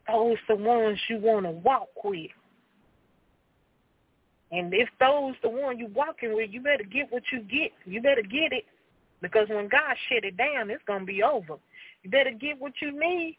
Those 0.09 0.37
the 0.49 0.57
ones 0.57 0.99
you 1.09 1.19
want 1.19 1.47
to 1.47 1.51
walk 1.51 1.89
with. 2.05 2.31
And 4.53 4.73
if 4.73 4.89
those 5.01 5.35
the 5.43 5.49
one 5.49 5.79
you 5.79 5.89
walking 5.89 6.35
with, 6.35 6.51
you 6.53 6.61
better 6.61 6.85
get 6.85 7.11
what 7.11 7.23
you 7.33 7.41
get. 7.41 7.73
You 7.85 8.01
better 8.01 8.23
get 8.23 8.53
it. 8.53 8.65
Because 9.21 9.49
when 9.49 9.69
God 9.69 9.97
shut 10.09 10.25
it 10.25 10.37
down, 10.37 10.71
it's 10.71 10.83
going 10.87 11.01
to 11.01 11.07
be 11.07 11.23
over. 11.23 11.57
You 12.03 12.11
better 12.11 12.31
get 12.31 12.61
what 12.61 12.75
you 12.81 12.93
need. 12.93 13.39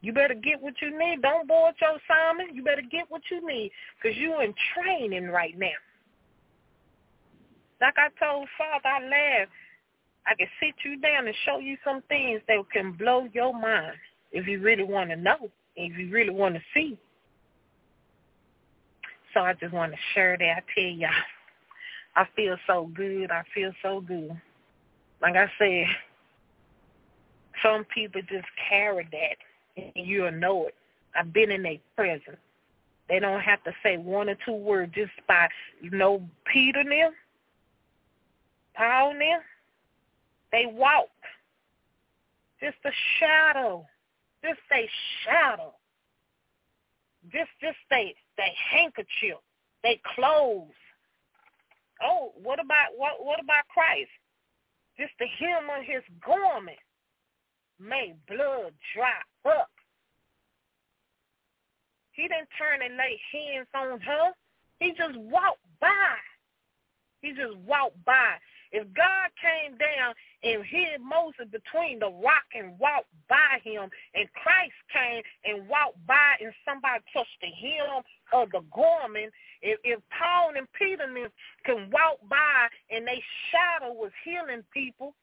You 0.00 0.14
better 0.14 0.34
get 0.34 0.62
what 0.62 0.74
you 0.80 0.96
need. 0.96 1.20
Don't 1.20 1.46
board 1.46 1.74
your 1.80 1.98
assignment. 1.98 2.54
You 2.54 2.64
better 2.64 2.82
get 2.90 3.10
what 3.10 3.22
you 3.30 3.46
need 3.46 3.70
because 4.00 4.16
you're 4.16 4.42
in 4.42 4.54
training 4.74 5.28
right 5.28 5.58
now. 5.58 5.76
Like 7.80 7.94
I 7.98 8.08
told 8.22 8.48
Father, 8.56 8.88
I 8.88 9.00
laughed 9.00 9.52
I 10.26 10.34
can 10.34 10.46
sit 10.60 10.74
you 10.84 10.98
down 11.00 11.26
and 11.26 11.36
show 11.44 11.58
you 11.58 11.76
some 11.84 12.02
things 12.08 12.40
that 12.48 12.58
can 12.72 12.92
blow 12.92 13.28
your 13.32 13.52
mind 13.52 13.96
if 14.32 14.46
you 14.46 14.60
really 14.60 14.84
want 14.84 15.10
to 15.10 15.16
know, 15.16 15.50
if 15.76 15.98
you 15.98 16.10
really 16.10 16.30
want 16.30 16.54
to 16.54 16.60
see. 16.74 16.98
So 19.34 19.40
I 19.40 19.54
just 19.54 19.72
want 19.72 19.92
to 19.92 19.98
share 20.14 20.36
that. 20.38 20.44
I 20.44 20.62
tell 20.74 20.90
y'all, 20.90 21.10
I 22.16 22.26
feel 22.36 22.56
so 22.66 22.90
good. 22.94 23.30
I 23.30 23.42
feel 23.54 23.72
so 23.82 24.00
good. 24.00 24.30
Like 25.22 25.36
I 25.36 25.50
said, 25.58 25.86
some 27.62 27.84
people 27.94 28.20
just 28.22 28.46
carry 28.68 29.08
that, 29.12 29.82
and 29.96 30.06
you'll 30.06 30.32
know 30.32 30.66
it. 30.66 30.74
I've 31.14 31.32
been 31.32 31.50
in 31.50 31.62
their 31.62 31.78
presence. 31.96 32.38
They 33.08 33.18
don't 33.18 33.40
have 33.40 33.62
to 33.64 33.72
say 33.82 33.96
one 33.96 34.28
or 34.28 34.36
two 34.46 34.52
words 34.52 34.92
just 34.94 35.10
by, 35.26 35.48
you 35.80 35.90
know, 35.90 36.22
Peter 36.52 36.84
them, 36.84 37.12
Paul 38.76 39.14
them, 39.14 39.40
they 40.52 40.66
walk. 40.66 41.08
Just 42.60 42.76
a 42.84 42.90
shadow. 43.18 43.86
Just 44.44 44.60
a 44.72 44.88
shadow. 45.24 45.74
Just 47.32 47.50
just 47.60 47.78
they 47.90 48.14
they 48.36 48.52
handkerchief. 48.70 49.38
They 49.82 50.00
clothes. 50.14 50.72
Oh, 52.02 52.32
what 52.42 52.58
about 52.60 52.96
what 52.96 53.24
what 53.24 53.40
about 53.40 53.68
Christ? 53.68 54.10
Just 54.98 55.12
the 55.18 55.26
hem 55.26 55.64
of 55.70 55.84
his 55.84 56.02
garment 56.24 56.78
made 57.78 58.16
blood 58.28 58.72
dry 58.94 59.20
up. 59.46 59.70
He 62.12 62.22
didn't 62.22 62.48
turn 62.58 62.82
and 62.84 62.96
lay 62.96 63.18
hands 63.32 63.68
on 63.74 64.00
her. 64.00 64.32
He 64.78 64.92
just 64.92 65.16
walked 65.16 65.64
by. 65.80 66.16
He 67.22 67.30
just 67.30 67.56
walked 67.66 68.02
by. 68.04 68.36
If 68.72 68.86
God 68.94 69.30
came 69.40 69.76
down 69.78 70.14
and 70.42 70.64
hid 70.64 71.00
Moses 71.00 71.50
between 71.50 71.98
the 71.98 72.10
rock 72.10 72.46
and 72.54 72.78
walked 72.78 73.10
by 73.28 73.58
him, 73.62 73.90
and 74.14 74.32
Christ 74.32 74.78
came 74.92 75.22
and 75.44 75.68
walked 75.68 76.04
by 76.06 76.36
and 76.40 76.52
somebody 76.64 77.02
touched 77.12 77.40
the 77.40 77.48
hem 77.48 78.02
of 78.32 78.50
the 78.50 78.62
garment, 78.72 79.32
if, 79.62 79.78
if 79.84 80.00
Paul 80.16 80.52
and 80.56 80.66
Peter 80.72 81.06
can 81.64 81.90
walk 81.90 82.18
by 82.28 82.68
and 82.90 83.06
they 83.06 83.22
shadow 83.50 83.92
was 83.92 84.12
healing 84.24 84.62
people, 84.72 85.14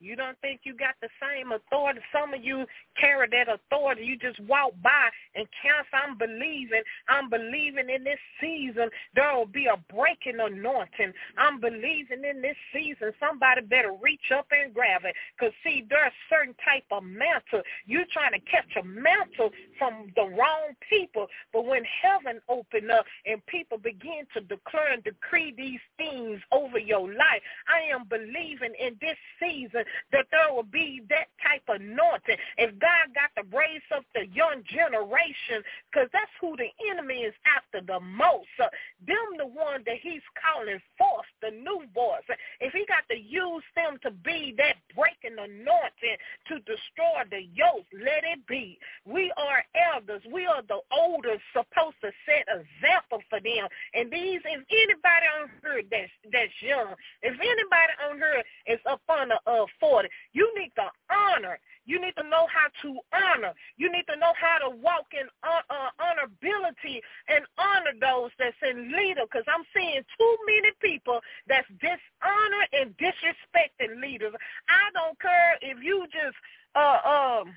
You 0.00 0.16
don't 0.16 0.38
think 0.40 0.62
you 0.64 0.74
got 0.74 0.94
the 1.02 1.08
same 1.20 1.52
authority? 1.52 2.00
Some 2.12 2.34
of 2.34 2.44
you 2.44 2.66
carry 3.00 3.28
that 3.30 3.48
authority. 3.48 4.04
You 4.04 4.18
just 4.18 4.40
walk 4.40 4.72
by 4.82 5.08
and 5.34 5.46
count. 5.62 5.86
I'm 5.92 6.18
believing. 6.18 6.82
I'm 7.08 7.30
believing 7.30 7.90
in 7.90 8.04
this 8.04 8.20
season 8.40 8.90
there 9.14 9.34
will 9.36 9.46
be 9.46 9.66
a 9.66 9.76
breaking 9.94 10.40
anointing. 10.40 11.12
I'm 11.38 11.60
believing 11.60 12.24
in 12.24 12.42
this 12.42 12.56
season. 12.74 13.12
Somebody 13.20 13.62
better 13.62 13.92
reach 14.02 14.32
up 14.36 14.46
and 14.52 14.74
grab 14.74 15.02
it. 15.04 15.14
Because, 15.38 15.54
see, 15.64 15.84
there's 15.88 16.12
a 16.12 16.34
certain 16.34 16.54
type 16.64 16.84
of 16.90 17.04
mantle. 17.04 17.62
You're 17.86 18.08
trying 18.12 18.32
to 18.32 18.40
catch 18.50 18.70
a 18.80 18.84
mantle 18.84 19.50
from 19.78 20.12
the 20.16 20.24
wrong 20.24 20.74
people. 20.88 21.26
But 21.52 21.66
when 21.66 21.82
heaven 21.84 22.40
open 22.48 22.90
up 22.90 23.06
and 23.26 23.44
people 23.46 23.78
begin 23.78 24.26
to 24.34 24.40
declare 24.42 24.92
and 24.92 25.04
decree 25.04 25.54
these 25.56 25.80
things 25.96 26.40
over 26.52 26.78
your 26.78 27.08
life, 27.08 27.42
I 27.68 27.92
am 27.94 28.04
believing 28.08 28.74
in 28.80 28.96
this 29.00 29.16
season 29.40 29.84
that 30.12 30.26
there 30.30 30.52
will 30.54 30.68
be 30.68 31.02
that 31.08 31.28
type 31.42 31.64
of 31.68 31.80
anointing. 31.80 32.36
If 32.58 32.78
God 32.78 33.14
got 33.14 33.30
to 33.38 33.44
raise 33.54 33.84
up 33.94 34.04
the 34.14 34.26
young 34.32 34.62
generation, 34.68 35.62
because 35.90 36.08
that's 36.12 36.32
who 36.40 36.56
the 36.56 36.70
enemy 36.90 37.26
is 37.26 37.34
after 37.46 37.84
the 37.84 38.00
most. 38.00 38.50
Uh, 38.60 38.68
them 39.06 39.38
the 39.38 39.46
one 39.46 39.82
that 39.86 40.00
he's 40.02 40.24
calling 40.36 40.80
forth, 40.98 41.28
the 41.42 41.50
new 41.50 41.84
boys. 41.94 42.24
If 42.60 42.72
he 42.72 42.84
got 42.86 43.06
to 43.10 43.18
use 43.18 43.64
them 43.76 43.98
to 44.02 44.10
be 44.10 44.54
that 44.58 44.76
breaking 44.94 45.38
anointing 45.38 46.18
to 46.48 46.54
destroy 46.66 47.24
the 47.30 47.46
yoke, 47.54 47.86
let 47.94 48.24
it 48.24 48.46
be. 48.46 48.78
We 49.06 49.32
are 49.36 49.64
elders. 49.94 50.22
We 50.32 50.46
are 50.46 50.62
the 50.62 50.80
older 50.92 51.36
supposed 51.52 52.00
to 52.02 52.10
set 52.26 52.46
example 52.50 53.22
for 53.30 53.40
them. 53.40 53.68
And 53.94 54.10
these, 54.10 54.40
if 54.44 54.62
anybody 54.66 55.26
on 55.38 55.50
here 55.62 55.82
that's, 55.90 56.12
that's 56.32 56.56
young, 56.60 56.94
if 57.22 57.34
anybody 57.34 57.92
on 58.08 58.16
here 58.18 58.42
is 58.66 58.80
up 58.88 59.02
under 59.08 59.38
uh, 59.46 59.66
40, 59.80 60.08
you 60.32 60.50
need 60.58 60.72
to 60.76 60.86
honor. 61.10 61.58
You 61.86 62.00
need 62.00 62.14
to 62.18 62.28
know 62.28 62.46
how 62.52 62.68
to 62.82 63.00
honor. 63.16 63.54
You 63.76 63.90
need 63.90 64.04
to 64.12 64.16
know 64.16 64.32
how 64.36 64.68
to 64.68 64.76
walk 64.76 65.08
in 65.16 65.26
uh, 65.42 65.64
uh, 65.72 65.88
honorability 65.96 67.00
and 67.28 67.44
honor 67.56 67.96
those 67.98 68.30
that's 68.38 68.56
in 68.60 68.92
leader 68.92 69.22
because 69.24 69.48
I'm 69.48 69.64
seeing 69.74 70.02
too 70.18 70.36
many 70.44 70.70
people 70.82 71.20
that's 71.48 71.68
dishonor 71.80 72.64
and 72.76 72.92
disrespecting 73.00 74.02
leaders. 74.02 74.34
I 74.68 74.92
don't 74.92 75.18
care 75.20 75.56
if 75.62 75.82
you 75.82 76.04
just 76.12 76.36
uh 76.76 77.00
um 77.08 77.54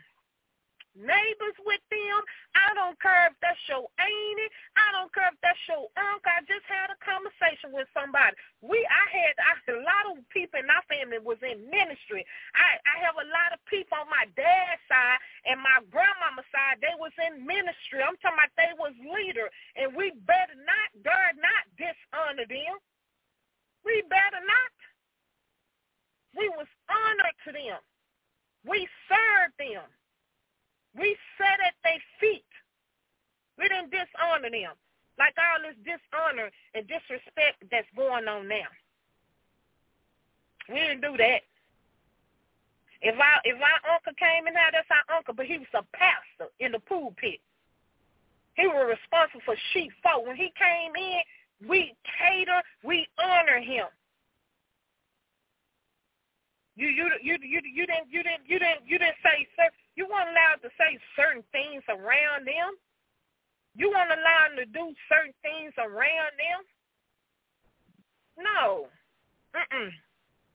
neighbors 0.95 1.57
with 1.63 1.81
them. 1.89 2.19
I 2.55 2.73
don't 2.75 2.99
care 2.99 3.31
if 3.31 3.35
that's 3.39 3.59
your 3.67 3.87
auntie. 3.99 4.51
I 4.75 4.91
don't 4.91 5.11
care 5.15 5.31
if 5.31 5.39
that's 5.39 5.59
your 5.67 5.87
uncle. 5.95 6.31
I 6.31 6.43
just 6.47 6.67
had 6.67 6.91
a 6.91 6.99
conversation 6.99 7.71
with 7.71 7.87
somebody. 7.95 8.35
We, 8.59 8.83
I 8.87 9.05
had, 9.07 9.33
I 9.39 9.53
a 9.71 9.79
lot 9.83 10.11
of 10.11 10.23
people 10.29 10.59
in 10.59 10.67
my 10.67 10.83
family 10.91 11.21
was 11.23 11.39
in 11.41 11.63
ministry. 11.71 12.27
I, 12.55 12.77
I 12.83 12.95
have 13.03 13.15
a 13.15 13.27
lot 13.31 13.55
of 13.55 13.59
people 13.71 13.95
on 13.99 14.09
my 14.11 14.27
dad's 14.35 14.83
side 14.91 15.19
and 15.47 15.61
my 15.63 15.79
grandmama's 15.89 16.47
side. 16.51 16.83
They 16.83 16.95
was 16.99 17.15
in 17.23 17.45
ministry. 17.47 18.03
I'm 18.03 18.19
talking 18.19 18.37
about 18.39 18.53
they 18.59 18.73
was 18.75 18.95
leader, 18.99 19.47
and 19.79 19.95
we 19.95 20.11
better 20.27 20.57
not, 20.67 20.89
dare 21.03 21.33
not 21.39 21.63
dishonor 21.79 22.47
them. 22.47 22.75
We 23.85 24.03
better 24.11 24.43
not. 24.43 24.73
We 26.37 26.47
was 26.55 26.67
honored 26.89 27.37
to 27.47 27.51
them. 27.51 27.79
We 28.65 28.87
served 29.09 29.57
them. 29.57 29.83
We 30.97 31.15
sat 31.37 31.59
at 31.63 31.75
their 31.83 32.01
feet. 32.19 32.45
We 33.57 33.69
didn't 33.69 33.91
dishonor 33.91 34.49
them. 34.49 34.75
Like 35.19 35.35
all 35.37 35.61
this 35.63 35.77
dishonor 35.85 36.49
and 36.73 36.87
disrespect 36.87 37.63
that's 37.69 37.87
going 37.95 38.27
on 38.27 38.47
now. 38.47 38.69
We 40.69 40.79
didn't 40.79 41.01
do 41.01 41.17
that. 41.17 41.43
If 43.01 43.17
our 43.17 43.39
if 43.43 43.57
our 43.57 43.81
uncle 43.93 44.13
came 44.17 44.47
in 44.47 44.53
here, 44.53 44.71
that's 44.71 44.87
our 44.89 45.17
uncle, 45.17 45.33
but 45.33 45.45
he 45.45 45.57
was 45.57 45.73
a 45.73 45.83
pastor 45.95 46.53
in 46.59 46.71
the 46.71 46.79
pulpit. 46.79 47.41
He 48.53 48.67
was 48.67 48.93
responsible 48.93 49.41
for 49.45 49.55
sheep 49.73 49.91
folk. 50.03 50.27
When 50.27 50.35
he 50.35 50.53
came 50.53 50.93
in, 50.95 51.21
we 51.67 51.95
cater, 52.05 52.61
we 52.83 53.07
honor 53.17 53.59
him. 53.59 53.89
You 56.75 56.87
you 56.87 57.09
you 57.21 57.37
you 57.41 57.59
you 57.61 57.85
didn't 57.85 58.09
you 58.09 58.23
didn't 58.23 58.45
you 58.45 58.59
didn't 58.59 58.81
you 58.85 58.97
didn't 58.97 59.21
say 59.23 59.47
sir 59.57 59.69
you 60.01 60.09
weren't 60.09 60.33
allowed 60.33 60.65
to 60.65 60.73
say 60.81 60.97
certain 61.15 61.43
things 61.51 61.83
around 61.87 62.49
them. 62.49 62.73
You 63.75 63.91
weren't 63.91 64.09
allowed 64.09 64.57
to 64.57 64.65
do 64.65 64.95
certain 65.05 65.33
things 65.45 65.73
around 65.77 66.33
them. 66.41 66.65
No. 68.41 68.87
Mm-mm. 69.53 69.91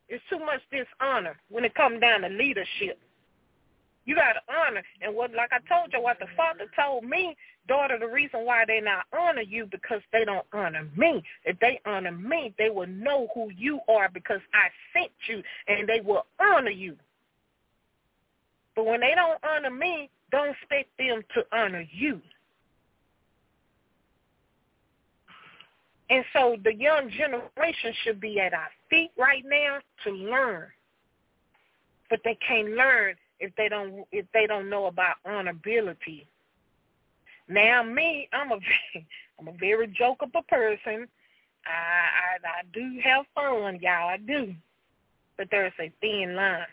It's 0.09 0.25
too 0.29 0.41
much 0.41 0.61
dishonor 0.75 1.39
when 1.49 1.65
it 1.65 1.77
comes 1.77 2.01
down 2.01 2.23
to 2.23 2.29
leadership. 2.29 2.99
You 4.05 4.17
got 4.17 4.35
to 4.35 4.43
honor. 4.53 4.83
And 5.01 5.15
what, 5.15 5.33
like 5.33 5.51
I 5.53 5.59
told 5.73 5.93
you, 5.93 6.03
what 6.03 6.19
the 6.19 6.27
father 6.37 6.67
told 6.75 7.05
me, 7.05 7.37
daughter, 7.69 7.99
the 8.01 8.07
reason 8.07 8.45
why 8.45 8.65
they 8.67 8.81
not 8.81 9.07
honor 9.17 9.43
you 9.43 9.67
because 9.67 10.01
they 10.13 10.25
don't 10.25 10.47
honor 10.53 10.89
me. 10.97 11.23
If 11.45 11.59
they 11.61 11.81
honor 11.87 12.13
me, 12.13 12.53
they 12.59 12.71
will 12.71 12.89
know 12.89 13.29
who 13.33 13.51
you 13.57 13.79
are 13.89 14.09
because 14.09 14.41
I 14.55 14.71
sent 14.93 15.13
you, 15.29 15.43
and 15.69 15.89
they 15.89 16.01
will 16.01 16.27
honor 16.41 16.71
you. 16.71 16.97
But 18.77 18.85
when 18.85 19.01
they 19.01 19.15
don't 19.15 19.43
honor 19.43 19.71
me, 19.71 20.11
don't 20.31 20.51
expect 20.51 20.91
them 20.99 21.23
to 21.35 21.45
honor 21.51 21.85
you. 21.91 22.21
And 26.11 26.25
so 26.33 26.57
the 26.63 26.75
young 26.75 27.11
generation 27.11 27.93
should 28.05 28.21
be 28.21 28.39
at 28.39 28.53
our 28.53 28.69
feet 28.91 29.11
right 29.19 29.43
now 29.45 29.79
to 30.05 30.11
learn. 30.11 30.67
But 32.11 32.21
they 32.23 32.39
can't 32.47 32.69
learn 32.69 33.17
if 33.41 33.53
they 33.57 33.69
don't 33.69 34.07
if 34.13 34.27
they 34.33 34.47
don't 34.47 34.71
know 34.71 34.87
about 34.87 35.17
honorability. 35.27 36.27
Now 37.49 37.83
me, 37.83 38.29
I'm 38.33 38.53
a 38.53 38.59
I'm 39.41 39.49
a 39.49 39.53
very 39.59 39.89
jokeable 39.89 40.47
person. 40.47 41.09
I, 41.67 41.71
I 41.71 42.61
I 42.61 42.63
do 42.73 43.01
have 43.03 43.25
fun, 43.35 43.81
y'all. 43.83 44.09
I 44.11 44.19
do, 44.19 44.55
but 45.37 45.49
there's 45.51 45.73
a 45.81 45.91
thin 46.01 46.37
line 46.37 46.67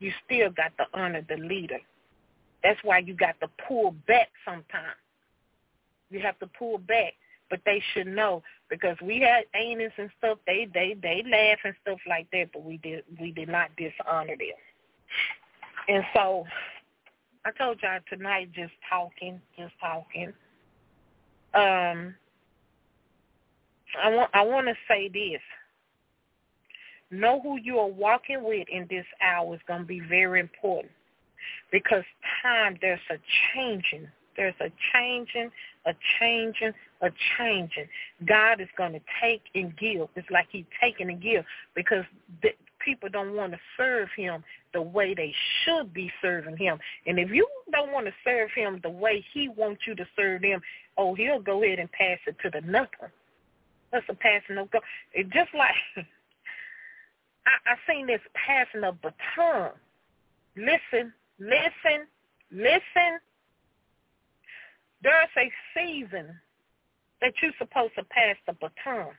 you 0.00 0.10
still 0.24 0.50
got 0.50 0.72
to 0.78 0.86
honor 0.98 1.24
the 1.28 1.36
leader. 1.36 1.78
That's 2.64 2.80
why 2.82 2.98
you 2.98 3.14
got 3.14 3.38
to 3.40 3.48
pull 3.68 3.94
back 4.06 4.28
sometimes. 4.44 4.98
You 6.10 6.20
have 6.20 6.38
to 6.40 6.46
pull 6.58 6.78
back, 6.78 7.14
but 7.48 7.60
they 7.64 7.82
should 7.92 8.06
know 8.06 8.42
because 8.68 8.96
we 9.02 9.20
had 9.20 9.44
aunties 9.58 9.92
and 9.96 10.10
stuff. 10.18 10.38
They 10.46 10.68
they 10.72 10.96
they 11.00 11.22
laugh 11.30 11.58
and 11.64 11.74
stuff 11.82 12.00
like 12.08 12.26
that, 12.32 12.50
but 12.52 12.64
we 12.64 12.78
did 12.78 13.04
we 13.20 13.30
did 13.30 13.48
not 13.48 13.70
dishonor 13.76 14.36
them. 14.36 14.58
And 15.88 16.04
so 16.14 16.44
I 17.44 17.50
told 17.52 17.80
y'all 17.82 18.00
tonight, 18.08 18.50
just 18.52 18.72
talking, 18.88 19.40
just 19.56 19.72
talking. 19.80 20.32
Um, 21.54 22.14
I 24.02 24.08
want 24.10 24.30
I 24.34 24.42
want 24.42 24.66
to 24.66 24.74
say 24.88 25.08
this 25.08 25.40
know 27.10 27.40
who 27.40 27.58
you 27.58 27.78
are 27.78 27.88
walking 27.88 28.42
with 28.44 28.68
in 28.68 28.86
this 28.88 29.06
hour 29.22 29.54
is 29.54 29.60
going 29.66 29.80
to 29.80 29.86
be 29.86 30.00
very 30.00 30.40
important 30.40 30.92
because 31.72 32.04
time, 32.42 32.78
there's 32.80 33.00
a 33.10 33.16
changing. 33.54 34.08
There's 34.36 34.54
a 34.60 34.70
changing, 34.94 35.50
a 35.86 35.92
changing, 36.18 36.72
a 37.02 37.10
changing. 37.36 37.88
God 38.26 38.60
is 38.60 38.68
going 38.76 38.92
to 38.92 39.00
take 39.20 39.42
and 39.54 39.76
give. 39.76 40.08
It's 40.14 40.30
like 40.30 40.46
he's 40.50 40.64
taking 40.80 41.10
and 41.10 41.20
give 41.20 41.44
because 41.74 42.04
the, 42.42 42.50
people 42.84 43.08
don't 43.10 43.34
want 43.34 43.52
to 43.52 43.58
serve 43.76 44.08
him 44.16 44.42
the 44.72 44.80
way 44.80 45.14
they 45.14 45.34
should 45.62 45.92
be 45.92 46.10
serving 46.22 46.56
him. 46.56 46.78
And 47.06 47.18
if 47.18 47.30
you 47.30 47.46
don't 47.72 47.92
want 47.92 48.06
to 48.06 48.12
serve 48.24 48.50
him 48.54 48.80
the 48.82 48.90
way 48.90 49.24
he 49.34 49.48
wants 49.48 49.82
you 49.86 49.94
to 49.96 50.06
serve 50.16 50.42
him, 50.42 50.62
oh, 50.96 51.14
he'll 51.14 51.40
go 51.40 51.62
ahead 51.62 51.78
and 51.78 51.90
pass 51.92 52.18
it 52.26 52.36
to 52.42 52.50
the 52.50 52.66
nothing. 52.66 53.10
That's 53.92 54.06
a 54.08 54.14
passing 54.14 54.56
of 54.58 54.70
go. 54.70 54.78
It 55.12 55.28
just 55.30 55.50
like 55.54 55.74
I, 57.50 57.72
I 57.72 57.92
seen 57.92 58.06
this 58.06 58.20
passing 58.34 58.84
a 58.84 58.92
baton. 58.92 59.72
Listen, 60.56 61.12
listen, 61.38 62.06
listen. 62.50 63.18
There's 65.02 65.30
a 65.36 65.50
season 65.74 66.38
that 67.20 67.32
you're 67.42 67.52
supposed 67.58 67.94
to 67.96 68.04
pass 68.04 68.36
the 68.46 68.52
baton. 68.54 69.12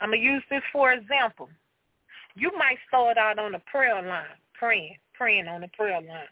I'm 0.00 0.10
going 0.10 0.20
to 0.20 0.26
use 0.26 0.42
this 0.50 0.62
for 0.72 0.92
example. 0.92 1.48
You 2.34 2.50
might 2.56 2.78
start 2.88 3.18
out 3.18 3.38
on 3.38 3.52
the 3.52 3.60
prayer 3.70 4.00
line, 4.02 4.24
praying, 4.54 4.96
praying 5.14 5.46
on 5.46 5.62
the 5.62 5.68
prayer 5.68 6.00
line. 6.00 6.30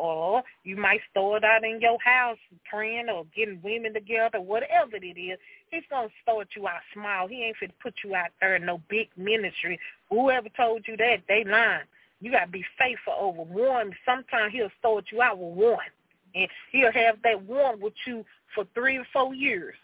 Or 0.00 0.42
you 0.64 0.76
might 0.76 1.00
start 1.10 1.44
out 1.44 1.64
in 1.64 1.80
your 1.80 1.98
house 2.04 2.38
praying 2.70 3.08
or 3.10 3.26
getting 3.36 3.60
women 3.62 3.92
together, 3.92 4.40
whatever 4.40 4.96
it 4.96 5.18
is. 5.20 5.38
He's 5.70 5.82
going 5.90 6.08
to 6.08 6.14
start 6.22 6.48
you 6.56 6.66
out 6.68 6.80
small. 6.94 7.28
He 7.28 7.44
ain't 7.44 7.56
to 7.60 7.68
put 7.82 7.94
you 8.04 8.14
out 8.14 8.30
there 8.40 8.56
in 8.56 8.66
no 8.66 8.80
big 8.88 9.08
ministry. 9.16 9.78
Whoever 10.08 10.48
told 10.56 10.86
you 10.88 10.96
that, 10.96 11.18
they 11.28 11.44
lying. 11.44 11.86
You 12.20 12.32
got 12.32 12.46
to 12.46 12.50
be 12.50 12.64
faithful 12.78 13.14
over 13.18 13.42
one. 13.42 13.92
Sometimes 14.06 14.52
he'll 14.52 14.70
start 14.78 15.06
you 15.12 15.22
out 15.22 15.38
with 15.38 15.54
one. 15.56 15.90
And 16.34 16.48
he'll 16.72 16.92
have 16.92 17.16
that 17.24 17.42
one 17.42 17.80
with 17.80 17.94
you 18.06 18.24
for 18.54 18.64
three 18.74 18.98
or 18.98 19.06
four 19.12 19.34
years. 19.34 19.76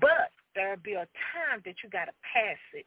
But 0.00 0.30
there'll 0.54 0.78
be 0.78 0.94
a 0.94 1.08
time 1.34 1.62
that 1.64 1.76
you 1.82 1.90
got 1.90 2.06
to 2.06 2.12
pass 2.34 2.58
it. 2.74 2.86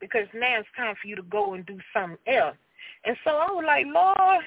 because 0.00 0.26
now 0.34 0.60
it's 0.60 0.68
time 0.76 0.94
for 1.00 1.08
you 1.08 1.16
to 1.16 1.22
go 1.22 1.54
and 1.54 1.66
do 1.66 1.78
something 1.94 2.18
else. 2.26 2.56
And 3.04 3.16
so 3.24 3.30
I 3.30 3.50
was 3.52 3.64
like, 3.66 3.86
Lord, 3.86 4.44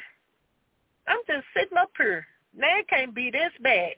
I'm 1.08 1.22
just 1.28 1.46
sitting 1.56 1.78
up 1.78 1.92
here. 1.98 2.26
It 2.58 2.88
can't 2.88 3.14
be 3.14 3.32
this 3.32 3.52
bad. 3.62 3.94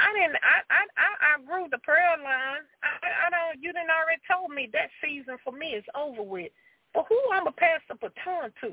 I 0.00 0.12
didn't. 0.14 0.36
I 0.40 0.64
I 0.72 0.82
I, 0.96 1.10
I 1.36 1.44
grew 1.44 1.68
the 1.70 1.78
prayer 1.78 2.16
line. 2.16 2.64
I, 2.82 3.26
I 3.26 3.30
don't. 3.30 3.62
You 3.62 3.72
didn't 3.72 3.92
already 3.92 4.20
told 4.24 4.50
me 4.50 4.68
that 4.72 4.88
season 5.04 5.36
for 5.44 5.52
me 5.52 5.76
is 5.76 5.84
over 5.94 6.22
with. 6.22 6.52
But 6.94 7.06
who 7.08 7.20
I'm 7.32 7.44
gonna 7.44 7.52
pass 7.52 7.80
the 7.88 7.94
baton 7.94 8.50
to? 8.62 8.72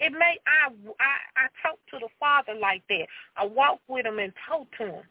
It 0.00 0.12
may. 0.12 0.38
I 0.46 0.74
I 0.98 1.14
I 1.36 1.46
talk 1.62 1.78
to 1.90 1.98
the 2.00 2.08
Father 2.18 2.54
like 2.58 2.82
that. 2.88 3.06
I 3.36 3.46
walk 3.46 3.80
with 3.88 4.06
him 4.06 4.18
and 4.18 4.32
talk 4.48 4.66
to 4.78 4.86
him. 4.86 5.04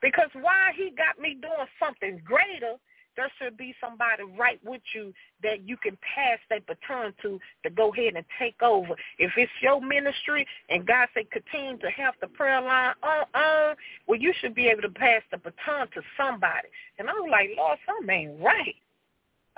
Because 0.00 0.30
while 0.34 0.72
he 0.74 0.90
got 0.90 1.18
me 1.22 1.38
doing 1.40 1.70
something 1.78 2.20
greater, 2.24 2.76
there 3.16 3.30
should 3.38 3.56
be 3.56 3.74
somebody 3.80 4.22
right 4.38 4.60
with 4.64 4.82
you 4.94 5.12
that 5.42 5.66
you 5.66 5.76
can 5.76 5.96
pass 6.14 6.38
that 6.50 6.66
baton 6.66 7.12
to 7.22 7.38
to 7.62 7.70
go 7.70 7.92
ahead 7.92 8.14
and 8.16 8.24
take 8.38 8.60
over. 8.62 8.94
If 9.18 9.32
it's 9.36 9.52
your 9.60 9.80
ministry 9.80 10.46
and 10.68 10.86
God 10.86 11.08
say 11.14 11.26
continue 11.30 11.78
to 11.78 11.90
have 11.90 12.14
the 12.20 12.28
prayer 12.28 12.60
line 12.60 12.94
on, 13.02 13.24
on 13.34 13.76
well, 14.06 14.18
you 14.18 14.32
should 14.40 14.54
be 14.54 14.68
able 14.68 14.82
to 14.82 14.90
pass 14.90 15.22
the 15.30 15.38
baton 15.38 15.88
to 15.94 16.02
somebody. 16.16 16.68
And 16.98 17.08
I 17.08 17.12
was 17.12 17.28
like, 17.30 17.50
Lord, 17.56 17.78
something 17.86 18.10
ain't 18.10 18.40
right. 18.40 18.76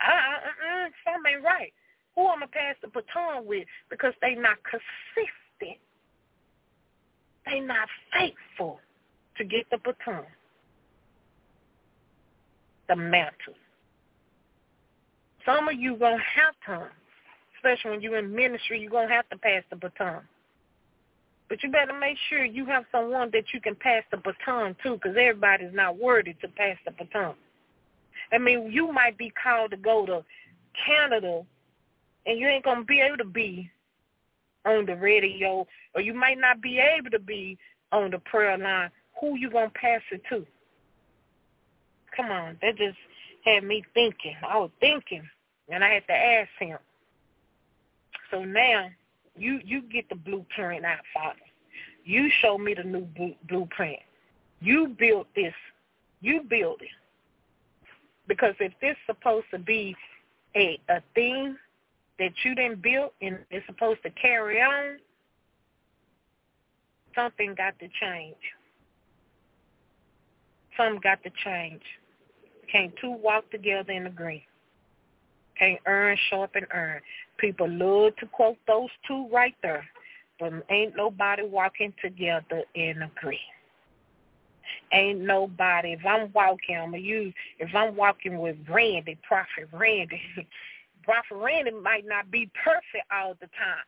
Uh, 0.02 0.10
uh, 0.10 0.88
something 1.04 1.34
ain't 1.34 1.44
right. 1.44 1.72
Who 2.16 2.28
I'm 2.28 2.38
going 2.38 2.48
to 2.48 2.54
pass 2.54 2.76
the 2.82 2.88
baton 2.88 3.46
with 3.46 3.66
because 3.90 4.14
they 4.20 4.34
not 4.34 4.58
consistent. 4.64 5.78
They 7.46 7.60
not 7.60 7.88
faithful 8.12 8.80
to 9.36 9.44
get 9.44 9.66
the 9.70 9.78
baton 9.78 10.24
the 12.88 12.96
mantle. 12.96 13.54
Some 15.46 15.68
of 15.68 15.74
you 15.74 15.96
going 15.96 16.18
to 16.18 16.40
have 16.40 16.80
to, 16.80 16.88
especially 17.56 17.90
when 17.90 18.00
you're 18.00 18.18
in 18.18 18.34
ministry, 18.34 18.80
you're 18.80 18.90
going 18.90 19.08
to 19.08 19.14
have 19.14 19.28
to 19.30 19.38
pass 19.38 19.62
the 19.70 19.76
baton. 19.76 20.22
But 21.48 21.62
you 21.62 21.70
better 21.70 21.98
make 21.98 22.16
sure 22.28 22.44
you 22.44 22.64
have 22.66 22.84
someone 22.90 23.30
that 23.32 23.44
you 23.52 23.60
can 23.60 23.74
pass 23.74 24.02
the 24.10 24.16
baton 24.16 24.74
to 24.82 24.94
because 24.94 25.16
everybody's 25.18 25.74
not 25.74 25.98
worthy 25.98 26.34
to 26.40 26.48
pass 26.48 26.76
the 26.84 26.92
baton. 26.92 27.34
I 28.32 28.38
mean, 28.38 28.72
you 28.72 28.90
might 28.90 29.18
be 29.18 29.30
called 29.30 29.72
to 29.72 29.76
go 29.76 30.06
to 30.06 30.24
Canada 30.86 31.42
and 32.26 32.38
you 32.38 32.48
ain't 32.48 32.64
going 32.64 32.80
to 32.80 32.84
be 32.84 33.00
able 33.00 33.18
to 33.18 33.24
be 33.24 33.70
on 34.64 34.86
the 34.86 34.96
radio 34.96 35.66
or 35.94 36.00
you 36.00 36.14
might 36.14 36.38
not 36.38 36.62
be 36.62 36.78
able 36.78 37.10
to 37.10 37.18
be 37.18 37.58
on 37.92 38.10
the 38.10 38.18
prayer 38.18 38.56
line. 38.56 38.90
Who 39.20 39.36
you 39.36 39.50
going 39.50 39.68
to 39.68 39.78
pass 39.78 40.00
it 40.10 40.22
to? 40.30 40.46
Come 42.16 42.30
on, 42.30 42.58
that 42.62 42.76
just 42.76 42.98
had 43.44 43.64
me 43.64 43.84
thinking. 43.94 44.36
I 44.48 44.58
was 44.58 44.70
thinking, 44.80 45.28
and 45.68 45.84
I 45.84 45.94
had 45.94 46.06
to 46.06 46.12
ask 46.12 46.50
him. 46.58 46.78
So 48.30 48.44
now 48.44 48.88
you 49.36 49.60
you 49.64 49.82
get 49.82 50.08
the 50.08 50.14
blueprint 50.14 50.84
out, 50.84 51.00
Father. 51.12 51.38
You 52.04 52.30
show 52.30 52.58
me 52.58 52.74
the 52.74 52.84
new 52.84 53.08
blueprint. 53.48 54.00
You 54.60 54.88
built 54.88 55.26
this. 55.34 55.54
You 56.20 56.42
built 56.42 56.82
it. 56.82 56.88
Because 58.26 58.54
if 58.60 58.72
this 58.80 58.92
is 58.92 58.96
supposed 59.06 59.46
to 59.50 59.58
be 59.58 59.96
a 60.56 60.78
a 60.88 61.00
thing 61.14 61.56
that 62.18 62.32
you 62.44 62.54
didn't 62.54 62.80
build 62.82 63.10
and 63.20 63.38
it's 63.50 63.66
supposed 63.66 64.02
to 64.04 64.10
carry 64.10 64.60
on, 64.62 64.98
something 67.14 67.54
got 67.54 67.78
to 67.80 67.88
change. 68.00 68.36
Something 70.76 71.00
got 71.02 71.22
to 71.24 71.30
change. 71.30 71.82
Can't 72.70 72.92
two 73.00 73.10
walk 73.10 73.50
together 73.50 73.92
and 73.92 74.06
agree? 74.06 74.46
Can't 75.58 75.80
earn, 75.86 76.16
sharp, 76.30 76.52
and 76.54 76.66
earn. 76.72 77.00
People 77.38 77.68
love 77.68 78.16
to 78.16 78.26
quote 78.26 78.58
those 78.66 78.90
two 79.06 79.28
right 79.32 79.54
there, 79.62 79.84
but 80.40 80.52
ain't 80.70 80.96
nobody 80.96 81.42
walking 81.44 81.92
together 82.02 82.62
and 82.74 83.04
agree. 83.04 83.40
Ain't 84.92 85.20
nobody. 85.20 85.92
If 85.92 86.04
I'm 86.06 86.32
walking, 86.32 86.76
I'm 86.76 86.90
gonna 86.90 86.98
use. 86.98 87.34
If 87.58 87.74
I'm 87.74 87.96
walking 87.96 88.38
with 88.38 88.56
Randy, 88.68 89.18
Prophet 89.26 89.68
Randy, 89.72 90.20
Prophet 91.02 91.34
Randy 91.36 91.70
might 91.70 92.06
not 92.06 92.30
be 92.30 92.50
perfect 92.64 93.06
all 93.12 93.34
the 93.40 93.46
time. 93.46 93.84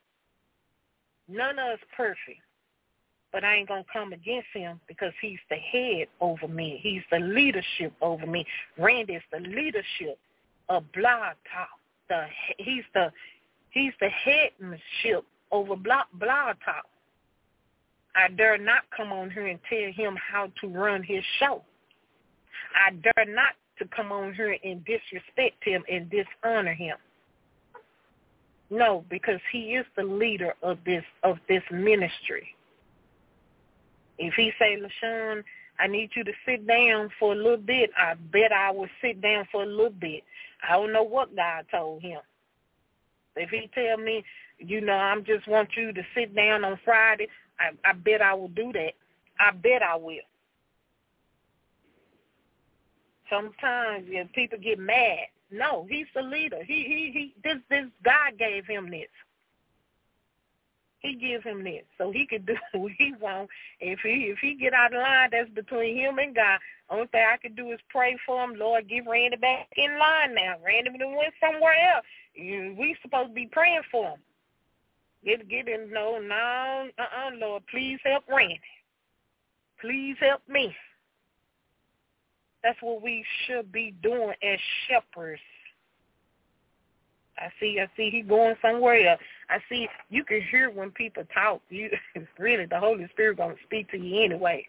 None 1.29 1.59
of 1.59 1.75
us 1.75 1.79
perfect 1.97 2.41
but 3.37 3.45
I 3.45 3.57
ain't 3.57 3.69
gonna 3.69 3.85
come 3.93 4.15
against 4.15 4.49
him 4.55 4.81
because 4.89 5.13
he's 5.21 5.39
the 5.51 5.57
head 5.57 6.07
over 6.23 6.49
me. 6.49 6.81
He's 6.83 7.03
the 7.11 7.19
leadership 7.19 7.93
over 8.01 8.27
me. 8.27 8.47
Randy 8.79 9.13
is 9.13 9.23
the 9.31 9.41
leadership 9.41 10.19
of 10.71 10.91
Blog 10.93 11.37
Talk. 11.53 11.69
The 12.09 12.25
he's 12.57 12.85
the 12.95 13.13
he's 13.73 13.93
the 14.01 14.09
headmanship 14.09 15.21
over 15.53 15.77
Blog, 15.77 16.07
Blog 16.15 16.57
Talk. 16.65 16.87
I 18.15 18.29
dare 18.29 18.57
not 18.57 18.85
come 18.97 19.13
on 19.13 19.31
here 19.31 19.49
and 19.49 19.61
tell 19.69 19.93
him 19.93 20.17
how 20.17 20.51
to 20.63 20.69
run 20.69 21.03
his 21.03 21.23
show. 21.39 21.61
I 22.75 22.93
dare 22.93 23.27
not 23.35 23.53
to 23.81 23.85
come 23.95 24.13
on 24.13 24.33
here 24.33 24.57
and 24.65 24.83
disrespect 24.87 25.63
him 25.63 25.85
and 25.93 26.09
dishonor 26.09 26.73
him. 26.73 26.97
No, 28.71 29.05
because 29.11 29.41
he 29.53 29.75
is 29.75 29.85
the 29.95 30.05
leader 30.05 30.55
of 30.63 30.79
this 30.87 31.05
of 31.23 31.37
this 31.51 31.63
ministry. 31.71 32.56
If 34.19 34.35
he 34.35 34.53
say, 34.59 34.79
LaShun, 34.79 35.43
I 35.79 35.87
need 35.87 36.11
you 36.15 36.25
to 36.25 36.33
sit 36.47 36.67
down 36.67 37.11
for 37.19 37.33
a 37.33 37.37
little 37.37 37.57
bit, 37.57 37.91
I 37.97 38.15
bet 38.15 38.53
I 38.53 38.71
will 38.71 38.89
sit 39.03 39.21
down 39.21 39.47
for 39.53 39.63
a 39.63 39.67
little 39.67 39.91
bit. 39.91 40.23
I 40.67 40.73
don't 40.73 40.93
know 40.93 41.03
what 41.03 41.37
God 41.37 41.67
told 41.71 42.03
him. 42.03 42.21
If 43.37 43.51
he 43.51 43.71
tell 43.75 43.99
me, 43.99 44.25
you 44.59 44.81
know, 44.81 44.95
I'm 44.95 45.25
just 45.25 45.47
want 45.47 45.71
you 45.77 45.93
to 45.93 46.03
sit 46.15 46.35
down 46.35 46.65
on 46.65 46.79
Friday, 46.85 47.29
I, 47.61 47.71
I 47.89 47.93
bet 47.93 48.23
I 48.23 48.33
will 48.35 48.49
do 48.49 48.73
that. 48.73 48.93
I 49.39 49.51
bet 49.51 49.83
I 49.83 49.97
will. 49.97 50.17
Sometimes 53.29 54.07
yeah, 54.09 54.25
people 54.35 54.59
get 54.59 54.79
mad. 54.79 55.27
No, 55.51 55.87
he's 55.89 56.07
the 56.15 56.23
leader. 56.23 56.63
He 56.65 56.85
he 56.85 57.11
he. 57.13 57.35
This 57.45 57.59
this 57.69 57.87
God 58.05 58.39
gave 58.39 58.67
him 58.67 58.91
this. 58.91 59.09
He 61.07 61.15
gives 61.15 61.45
him 61.45 61.63
this, 61.63 61.85
so 61.99 62.11
he 62.11 62.27
can 62.27 62.45
do 62.45 62.57
what 62.79 62.93
he 62.99 63.15
wants. 63.21 63.53
If 63.81 64.01
he 64.03 64.33
if 64.33 64.39
he 64.39 64.57
get 64.57 64.75
out 64.75 64.93
of 64.93 65.01
line, 65.01 65.29
that's 65.31 65.51
between 65.51 65.97
him 65.97 66.19
and 66.19 66.35
God. 66.35 66.59
Only 66.91 67.07
thing 67.09 67.25
I 67.33 67.37
can 67.37 67.55
do 67.55 67.71
is 67.71 67.79
pray 67.91 68.17
for 68.27 68.43
him. 68.43 68.59
Lord, 68.59 68.89
get 68.89 69.07
Randy 69.09 69.37
back 69.37 69.69
in 69.77 69.99
line 69.99 70.35
now. 70.35 70.55
Randy 70.65 70.91
went 70.91 71.35
somewhere 71.41 71.75
else. 71.95 72.05
We 72.37 72.97
supposed 73.03 73.29
to 73.29 73.35
be 73.35 73.49
praying 73.53 73.83
for 73.91 74.11
him. 74.11 74.19
Get 75.25 75.49
get 75.49 75.69
him. 75.69 75.93
No, 75.93 76.19
no, 76.19 76.89
uh, 76.99 77.03
uh 77.03 77.31
Lord, 77.37 77.63
please 77.71 78.01
help 78.05 78.25
Randy. 78.29 78.61
Please 79.81 80.17
help 80.21 80.43
me. 80.49 80.75
That's 82.65 82.81
what 82.83 83.01
we 83.01 83.25
should 83.47 83.71
be 83.71 83.95
doing 84.03 84.35
as 84.43 84.59
shepherds 84.89 85.41
I 87.39 87.49
see, 87.61 87.79
I 87.81 87.89
see 87.97 88.11
he 88.11 88.23
going 88.23 88.57
somewhere. 88.63 89.19
I 89.51 89.59
see 89.69 89.89
you 90.11 90.25
can 90.25 90.43
hear 90.51 90.71
when 90.71 90.91
people 90.91 91.25
talk. 91.33 91.61
You 91.69 91.91
really 92.39 92.67
the 92.67 92.79
Holy 92.79 93.07
Spirit 93.13 93.39
gonna 93.39 93.55
speak 93.67 93.91
to 93.91 93.99
you 93.99 94.23
anyway. 94.25 94.67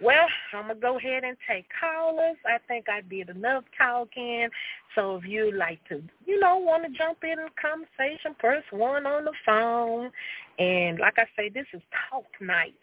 Well, 0.00 0.26
I'm 0.52 0.66
gonna 0.66 0.74
go 0.74 0.98
ahead 0.98 1.22
and 1.24 1.36
take 1.48 1.66
callers. 1.80 2.36
I 2.44 2.58
think 2.66 2.88
I 2.88 3.00
did 3.02 3.30
enough 3.30 3.64
talking. 3.78 4.48
So 4.94 5.16
if 5.16 5.24
you 5.24 5.52
like 5.52 5.78
to, 5.88 6.02
you 6.26 6.38
know, 6.40 6.56
want 6.58 6.84
to 6.84 6.90
jump 6.90 7.18
in 7.22 7.36
the 7.36 7.48
conversation, 7.60 8.34
press 8.38 8.62
one 8.70 9.06
on 9.06 9.24
the 9.24 9.32
phone. 9.46 10.10
And 10.58 10.98
like 10.98 11.14
I 11.18 11.26
say, 11.36 11.48
this 11.48 11.66
is 11.72 11.80
talk 12.10 12.24
night. 12.40 12.74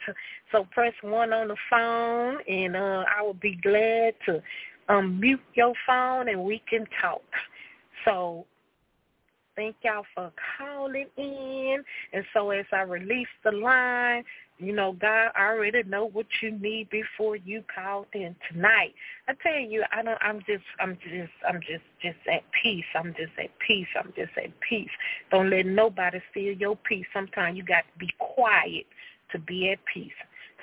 So 0.51 0.65
press 0.71 0.93
one 1.01 1.33
on 1.33 1.49
the 1.49 1.55
phone, 1.69 2.37
and 2.47 2.75
uh, 2.75 3.03
I 3.15 3.21
will 3.21 3.33
be 3.33 3.55
glad 3.55 4.13
to 4.25 4.41
um, 4.91 5.19
mute 5.19 5.41
your 5.53 5.73
phone 5.87 6.27
and 6.27 6.43
we 6.43 6.61
can 6.69 6.85
talk. 7.01 7.23
So 8.05 8.45
thank 9.55 9.75
y'all 9.83 10.05
for 10.13 10.31
calling 10.57 11.07
in. 11.17 11.83
And 12.13 12.25
so 12.33 12.49
as 12.51 12.65
I 12.73 12.81
release 12.81 13.27
the 13.43 13.51
line, 13.51 14.23
you 14.57 14.73
know, 14.73 14.93
God 14.93 15.31
I 15.35 15.47
already 15.47 15.81
know 15.83 16.05
what 16.05 16.27
you 16.41 16.51
need 16.51 16.89
before 16.91 17.35
you 17.35 17.63
called 17.73 18.07
in 18.13 18.35
tonight. 18.51 18.93
I 19.27 19.33
tell 19.41 19.59
you, 19.59 19.83
I 19.91 20.03
don't 20.03 20.17
I'm 20.21 20.39
just 20.39 20.63
I'm 20.79 20.97
just 21.01 21.31
I'm 21.47 21.61
just 21.61 21.83
just 22.01 22.17
at 22.31 22.43
peace. 22.61 22.85
I'm 22.93 23.13
just 23.13 23.31
at 23.39 23.49
peace. 23.65 23.87
I'm 23.97 24.13
just 24.15 24.31
at 24.37 24.51
peace. 24.59 24.91
Don't 25.31 25.49
let 25.49 25.65
nobody 25.65 26.19
steal 26.29 26.53
your 26.53 26.75
peace. 26.75 27.07
Sometimes 27.13 27.57
you 27.57 27.63
got 27.63 27.85
to 27.91 27.99
be 27.99 28.09
quiet 28.19 28.85
to 29.31 29.39
be 29.39 29.71
at 29.71 29.79
peace. 29.91 30.11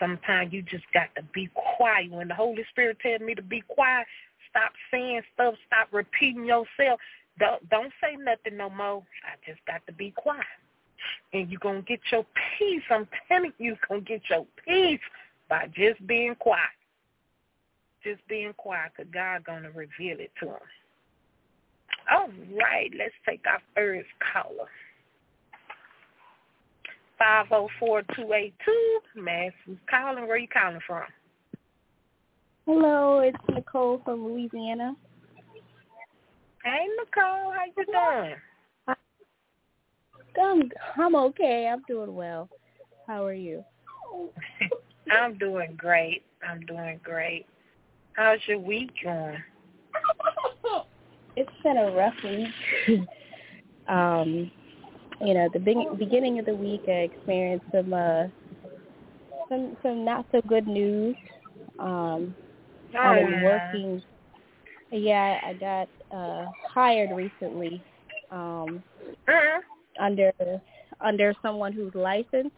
Sometimes 0.01 0.53
you 0.53 0.63
just 0.63 0.85
got 0.95 1.15
to 1.17 1.23
be 1.35 1.51
quiet. 1.77 2.11
When 2.11 2.29
the 2.29 2.35
Holy 2.35 2.65
Spirit 2.71 2.99
tells 3.01 3.21
me 3.21 3.35
to 3.35 3.43
be 3.43 3.63
quiet, 3.69 4.07
stop 4.51 4.73
saying 4.91 5.23
stuff, 5.35 5.55
stop 5.67 5.89
repeating 5.93 6.45
yourself. 6.45 7.01
Don't, 7.39 7.69
don't 7.71 7.93
say 8.03 8.17
nothing 8.17 8.57
no 8.57 8.71
more. 8.71 9.03
I 9.25 9.51
just 9.51 9.65
got 9.67 9.87
to 9.87 9.93
be 9.93 10.13
quiet. 10.17 10.45
And 11.33 11.49
you're 11.51 11.61
to 11.83 11.89
get 11.89 12.01
your 12.11 12.27
peace. 12.59 12.83
I'm 12.91 13.07
telling 13.29 13.53
you, 13.59 13.67
you're 13.67 13.77
to 14.05 14.09
get 14.09 14.23
your 14.29 14.47
peace 14.65 15.01
by 15.49 15.69
just 15.75 16.05
being 16.07 16.35
quiet. 16.35 16.71
just 18.05 18.27
being 18.29 18.53
quiet 18.57 18.93
because 18.97 19.13
God 19.13 19.45
to 19.65 19.71
reveal 19.71 20.19
it 20.21 20.33
to 20.41 20.47
him. 20.47 20.69
All 22.11 22.31
right, 22.57 22.91
let's 22.99 23.15
take 23.29 23.45
our 23.47 23.61
first 23.75 24.09
caller. 24.33 24.69
504-282. 27.21 28.53
Mass 29.17 29.53
is 29.67 29.77
calling. 29.91 30.27
Where 30.27 30.37
you 30.39 30.49
calling 30.49 30.81
from? 30.87 31.03
Hello, 32.67 33.21
it's 33.21 33.39
Nicole 33.49 34.01
from 34.05 34.27
Louisiana. 34.27 34.95
Hey, 36.65 36.87
Nicole. 36.99 37.53
How 37.53 37.65
you 37.77 37.85
doing? 37.87 38.37
I'm, 40.41 40.71
I'm 40.97 41.17
okay. 41.17 41.69
I'm 41.73 41.83
doing 41.89 42.15
well. 42.15 42.49
How 43.07 43.25
are 43.25 43.33
you? 43.33 43.65
I'm 45.11 45.39
doing 45.39 45.75
great. 45.77 46.23
I'm 46.47 46.61
doing 46.67 47.01
great. 47.03 47.47
How's 48.13 48.39
your 48.47 48.59
week 48.59 48.91
going? 49.03 49.39
It's 51.37 51.51
been 51.63 51.77
a 51.77 51.93
rough 51.93 52.15
week. 52.25 52.49
um, 53.89 54.51
you 55.21 55.35
know, 55.35 55.49
the 55.53 55.59
be- 55.59 55.89
beginning 55.99 56.39
of 56.39 56.47
the 56.47 56.55
week, 56.55 56.83
I 56.89 57.09
experienced 57.11 57.67
some 57.73 57.93
uh, 57.93 58.25
some 59.49 59.77
some 59.83 60.05
not 60.05 60.27
so 60.33 60.41
good 60.47 60.67
news. 60.67 61.17
Um, 61.79 62.35
Oh, 63.05 63.15
been 63.15 63.33
yeah. 63.33 63.43
working. 63.43 64.03
Yeah, 64.91 65.39
I 65.45 65.53
got 65.53 65.89
uh, 66.11 66.47
hired 66.67 67.11
recently 67.15 67.83
um, 68.31 68.83
Mhm. 69.29 69.61
under 70.01 70.33
under 71.01 71.35
someone 71.43 71.73
who's 71.73 71.95
licensed 71.95 72.57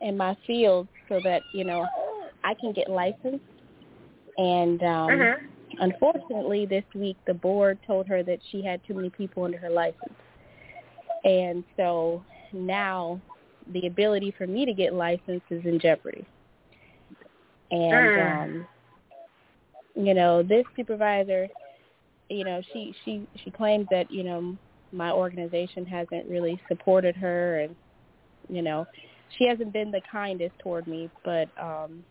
in 0.00 0.16
my 0.16 0.34
field, 0.46 0.88
so 1.08 1.20
that 1.20 1.42
you 1.52 1.64
know 1.64 1.86
I 2.42 2.54
can 2.54 2.72
get 2.72 2.88
licensed. 2.88 3.44
And 4.38 4.82
um, 4.82 5.10
Mhm. 5.10 5.34
unfortunately, 5.80 6.66
this 6.66 6.84
week 6.94 7.16
the 7.26 7.34
board 7.34 7.78
told 7.86 8.06
her 8.08 8.22
that 8.22 8.40
she 8.50 8.62
had 8.62 8.82
too 8.84 8.94
many 8.94 9.10
people 9.10 9.44
under 9.44 9.58
her 9.58 9.70
license, 9.70 10.14
and 11.24 11.64
so 11.76 12.22
now 12.52 13.20
the 13.72 13.86
ability 13.86 14.34
for 14.36 14.46
me 14.46 14.64
to 14.66 14.72
get 14.74 14.94
licensed 14.94 15.46
is 15.50 15.64
in 15.64 15.80
jeopardy. 15.80 16.26
And 17.70 18.16
Mm. 18.16 18.18
um, 18.18 18.68
you 19.94 20.14
know, 20.14 20.42
this 20.42 20.64
supervisor, 20.76 21.48
you 22.28 22.44
know, 22.44 22.60
she 22.72 22.94
she 23.04 23.26
she 23.42 23.50
claims 23.50 23.86
that 23.90 24.10
you 24.10 24.24
know 24.24 24.56
my 24.92 25.10
organization 25.10 25.86
hasn't 25.86 26.28
really 26.28 26.60
supported 26.68 27.16
her, 27.16 27.60
and 27.60 27.76
you 28.48 28.62
know, 28.62 28.86
she 29.38 29.46
hasn't 29.46 29.72
been 29.72 29.90
the 29.90 30.00
kindest 30.10 30.54
toward 30.62 30.86
me. 30.86 31.10
But 31.24 31.48
um, 31.60 32.04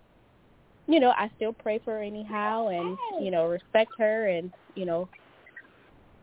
you 0.88 0.99
know, 0.99 1.14
I 1.18 1.30
still 1.36 1.53
pray 1.53 1.80
for 1.84 1.91
her 1.93 2.01
anyhow, 2.03 2.68
and 2.70 2.97
you 3.22 3.32
know, 3.32 3.47
respect 3.47 3.91
her, 3.97 4.28
and 4.28 4.51
you 4.76 4.86
know, 4.86 5.09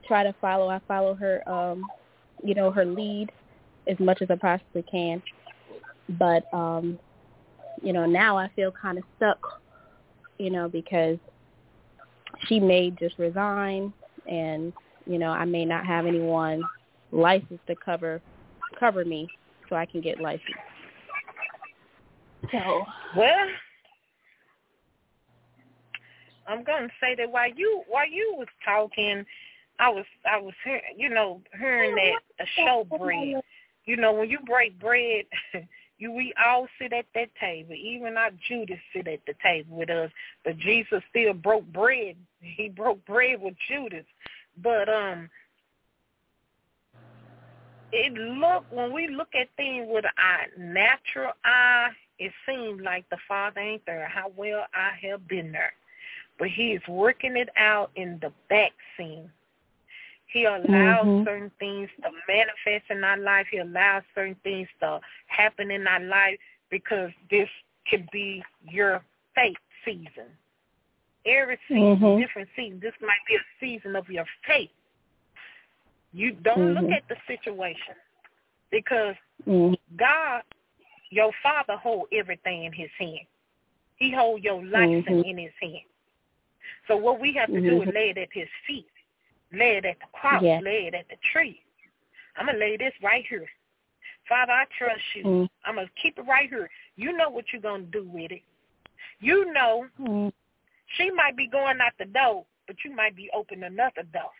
try 0.06 0.22
to 0.24 0.34
follow. 0.40 0.68
I 0.68 0.80
follow 0.88 1.14
her, 1.14 1.48
um, 1.48 1.88
you 2.42 2.54
know, 2.54 2.70
her 2.70 2.84
lead 2.84 3.30
as 3.86 3.98
much 3.98 4.22
as 4.22 4.30
I 4.30 4.36
possibly 4.36 4.84
can. 4.90 5.22
But 6.18 6.52
um, 6.52 6.98
you 7.82 7.92
know, 7.92 8.06
now 8.06 8.36
I 8.36 8.50
feel 8.54 8.72
kind 8.72 8.98
of 8.98 9.04
stuck, 9.16 9.38
you 10.38 10.50
know, 10.50 10.68
because 10.68 11.18
she 12.46 12.58
may 12.58 12.90
just 12.90 13.18
resign, 13.18 13.92
and 14.30 14.72
you 15.06 15.18
know, 15.18 15.30
I 15.30 15.44
may 15.44 15.64
not 15.64 15.86
have 15.86 16.06
anyone 16.06 16.62
licensed 17.12 17.66
to 17.66 17.74
cover 17.84 18.20
cover 18.78 19.04
me, 19.04 19.28
so 19.68 19.76
I 19.76 19.86
can 19.86 20.00
get 20.00 20.20
licensed. 20.20 20.54
So 22.50 22.84
Well, 23.16 23.46
I'm 26.46 26.64
gonna 26.64 26.88
say 27.00 27.14
that 27.16 27.30
while 27.30 27.50
you 27.50 27.82
while 27.88 28.08
you 28.08 28.34
was 28.36 28.48
talking, 28.64 29.24
I 29.80 29.88
was 29.88 30.04
I 30.30 30.38
was 30.38 30.54
hearing 30.62 30.82
you 30.96 31.08
know 31.08 31.40
hearing 31.58 31.94
that 31.94 32.44
a 32.44 32.46
show 32.56 32.86
bread. 32.98 33.42
You 33.86 33.96
know 33.96 34.12
when 34.12 34.28
you 34.28 34.38
break 34.46 34.78
bread, 34.78 35.24
you 35.98 36.12
we 36.12 36.34
all 36.44 36.68
sit 36.78 36.92
at 36.92 37.06
that 37.14 37.30
table. 37.40 37.72
Even 37.72 38.16
our 38.18 38.30
Judas 38.46 38.78
sit 38.94 39.08
at 39.08 39.20
the 39.26 39.32
table 39.42 39.78
with 39.78 39.88
us, 39.88 40.10
but 40.44 40.58
Jesus 40.58 41.02
still 41.10 41.32
broke 41.32 41.64
bread. 41.72 42.16
He 42.42 42.70
broke 42.70 43.04
bread 43.04 43.40
with 43.40 43.54
Judas. 43.68 44.06
But 44.62 44.88
um, 44.88 45.28
it 47.92 48.12
look 48.14 48.64
when 48.70 48.92
we 48.92 49.08
look 49.08 49.28
at 49.38 49.48
things 49.56 49.86
with 49.88 50.04
our 50.04 50.62
natural 50.62 51.32
eye, 51.44 51.90
it 52.18 52.32
seems 52.46 52.80
like 52.82 53.08
the 53.10 53.18
Father 53.26 53.60
ain't 53.60 53.84
there. 53.86 54.08
How 54.08 54.32
well 54.36 54.66
I 54.74 54.90
have 55.06 55.26
been 55.28 55.52
there, 55.52 55.72
but 56.38 56.48
He 56.48 56.72
is 56.72 56.82
working 56.88 57.36
it 57.36 57.48
out 57.56 57.90
in 57.94 58.18
the 58.20 58.32
back 58.48 58.72
scene. 58.96 59.30
He 60.32 60.44
allows 60.44 61.06
Mhm. 61.06 61.24
certain 61.24 61.50
things 61.58 61.90
to 62.02 62.10
manifest 62.28 62.90
in 62.90 63.02
our 63.02 63.16
life. 63.16 63.48
He 63.48 63.58
allows 63.58 64.04
certain 64.14 64.36
things 64.36 64.68
to 64.80 65.00
happen 65.26 65.70
in 65.70 65.86
our 65.86 66.00
life 66.00 66.38
because 66.70 67.12
this 67.28 67.48
could 67.88 68.08
be 68.10 68.44
your 68.62 69.04
faith 69.34 69.58
season. 69.84 70.36
Every 71.26 71.58
season, 71.66 71.98
Mhm. 71.98 72.18
different 72.18 72.48
season. 72.54 72.80
This 72.80 72.94
might 73.00 73.24
be 73.26 73.36
a 73.36 73.44
season 73.58 73.96
of 73.96 74.08
your 74.08 74.26
faith. 74.46 74.70
You 76.12 76.32
don't 76.32 76.74
look 76.74 76.84
Mhm. 76.84 76.92
at 76.92 77.08
the 77.08 77.16
situation 77.26 77.96
because 78.70 79.16
mm 79.46 79.76
God, 79.96 80.44
your 81.10 81.32
Father, 81.42 81.76
hold 81.76 82.06
everything 82.12 82.64
in 82.64 82.72
His 82.72 82.90
hand. 82.92 83.26
He 83.96 84.12
hold 84.12 84.44
your 84.44 84.62
life 84.64 85.04
Mhm. 85.06 85.24
in 85.24 85.38
His 85.38 85.52
hand. 85.60 85.88
So 86.86 86.96
what 86.96 87.18
we 87.18 87.32
have 87.32 87.48
to 87.48 87.60
do 87.60 87.82
is 87.82 87.88
Mhm. 87.88 87.94
lay 87.94 88.10
it 88.10 88.18
at 88.18 88.32
His 88.32 88.48
feet, 88.66 88.90
lay 89.52 89.76
it 89.76 89.84
at 89.84 89.98
the 90.00 90.06
cross, 90.12 90.42
Yeah. 90.42 90.60
lay 90.62 90.86
it 90.86 90.94
at 90.94 91.08
the 91.08 91.16
tree. 91.32 91.62
I'm 92.36 92.46
gonna 92.46 92.58
lay 92.58 92.76
this 92.76 92.94
right 93.02 93.24
here. 93.26 93.46
Father, 94.28 94.52
I 94.52 94.64
trust 94.78 95.02
you. 95.14 95.24
mm 95.24 95.50
I'm 95.64 95.74
gonna 95.74 95.90
keep 96.00 96.18
it 96.18 96.22
right 96.22 96.48
here. 96.48 96.70
You 96.96 97.12
know 97.12 97.30
what 97.30 97.52
you're 97.52 97.62
gonna 97.62 97.84
do 97.84 98.04
with 98.04 98.32
it. 98.32 98.42
You 99.20 99.52
know 99.52 99.86
mm 99.98 100.32
she 100.96 101.10
might 101.10 101.36
be 101.36 101.46
going 101.46 101.80
out 101.80 101.92
the 101.98 102.06
door, 102.06 102.44
but 102.66 102.76
you 102.84 102.94
might 102.94 103.14
be 103.14 103.30
opening 103.32 103.64
another 103.64 104.02
door. 104.12 104.30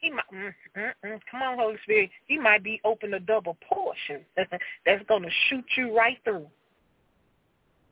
He 0.00 0.10
might, 0.10 0.30
mm, 0.32 0.54
mm, 0.76 0.92
mm, 1.02 1.20
come 1.30 1.42
on, 1.42 1.58
Holy 1.58 1.78
Spirit. 1.82 2.10
He 2.26 2.38
might 2.38 2.62
be 2.62 2.80
opening 2.84 3.14
a 3.14 3.20
double 3.20 3.56
portion 3.66 4.20
that's 4.36 5.04
going 5.08 5.22
to 5.22 5.30
shoot 5.48 5.64
you 5.76 5.96
right 5.96 6.18
through. 6.24 6.46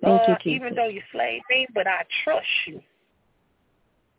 Thank 0.02 0.44
you, 0.44 0.52
even 0.52 0.74
though 0.74 0.88
you 0.88 1.00
slayed 1.12 1.42
me, 1.48 1.66
but 1.72 1.86
I 1.86 2.04
trust 2.24 2.46
you. 2.66 2.82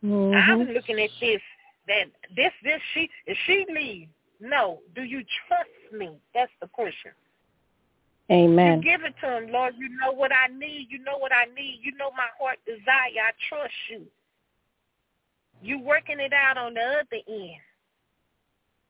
Mhm. 0.03 0.35
I'm 0.35 0.59
looking 0.73 0.99
at 0.99 1.09
this. 1.19 1.41
That 1.87 2.05
this, 2.35 2.51
this, 2.63 2.81
she, 2.93 3.09
if 3.25 3.37
she 3.45 3.65
leave, 3.73 4.07
no. 4.39 4.79
Do 4.95 5.03
you 5.03 5.23
trust 5.47 5.69
me? 5.91 6.17
That's 6.33 6.51
the 6.61 6.67
question. 6.67 7.11
Amen. 8.31 8.81
You 8.81 8.91
give 8.91 9.05
it 9.05 9.15
to 9.21 9.37
him, 9.37 9.51
Lord. 9.51 9.73
You 9.77 9.89
know 9.89 10.13
what 10.13 10.31
I 10.31 10.47
need. 10.47 10.87
You 10.89 10.99
know 10.99 11.17
what 11.17 11.31
I 11.33 11.45
need. 11.53 11.79
You 11.81 11.95
know 11.97 12.11
my 12.11 12.27
heart 12.39 12.57
desire. 12.65 12.79
I 12.85 13.31
trust 13.49 13.73
you. 13.89 14.05
You 15.61 15.79
working 15.79 16.19
it 16.19 16.33
out 16.33 16.57
on 16.57 16.73
the 16.73 16.81
other 16.81 17.21
end. 17.27 17.61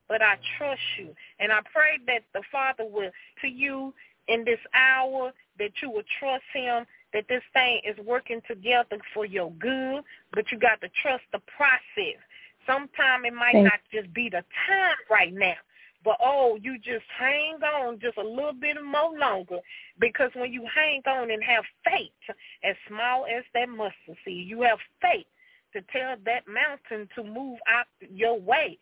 But 0.08 0.22
I 0.22 0.36
trust 0.58 0.80
you. 0.98 1.14
And 1.40 1.52
I 1.52 1.60
pray 1.72 1.98
that 2.06 2.22
the 2.32 2.42
Father 2.52 2.84
will, 2.84 3.10
to 3.40 3.48
you 3.48 3.92
in 4.28 4.44
this 4.44 4.60
hour, 4.74 5.32
that 5.58 5.70
you 5.82 5.90
will 5.90 6.02
trust 6.18 6.44
him, 6.52 6.84
that 7.12 7.24
this 7.28 7.42
thing 7.52 7.80
is 7.84 7.96
working 8.04 8.40
together 8.46 8.98
for 9.12 9.24
your 9.24 9.50
good, 9.52 10.02
but 10.32 10.50
you 10.50 10.58
got 10.58 10.80
to 10.80 10.88
trust 11.02 11.24
the 11.32 11.40
process. 11.56 12.18
Sometimes 12.66 13.24
it 13.26 13.34
might 13.34 13.52
Thank- 13.52 13.64
not 13.64 13.80
just 13.92 14.12
be 14.12 14.28
the 14.28 14.44
time 14.66 14.96
right 15.10 15.32
now. 15.32 15.56
But 16.04 16.18
oh, 16.20 16.58
you 16.62 16.76
just 16.78 17.06
hang 17.18 17.62
on 17.62 17.98
just 17.98 18.18
a 18.18 18.22
little 18.22 18.52
bit 18.52 18.76
more 18.84 19.18
longer 19.18 19.58
because 19.98 20.30
when 20.34 20.52
you 20.52 20.66
hang 20.72 21.00
on 21.06 21.30
and 21.30 21.42
have 21.42 21.64
faith, 21.82 22.36
as 22.62 22.76
small 22.86 23.24
as 23.24 23.42
that 23.54 23.70
mustard 23.70 24.18
seed, 24.22 24.46
you 24.46 24.60
have 24.62 24.78
faith 25.00 25.24
to 25.72 25.80
tell 25.90 26.14
that 26.26 26.42
mountain 26.46 27.08
to 27.14 27.24
move 27.24 27.58
out 27.66 27.86
your 28.00 28.38
way. 28.38 28.78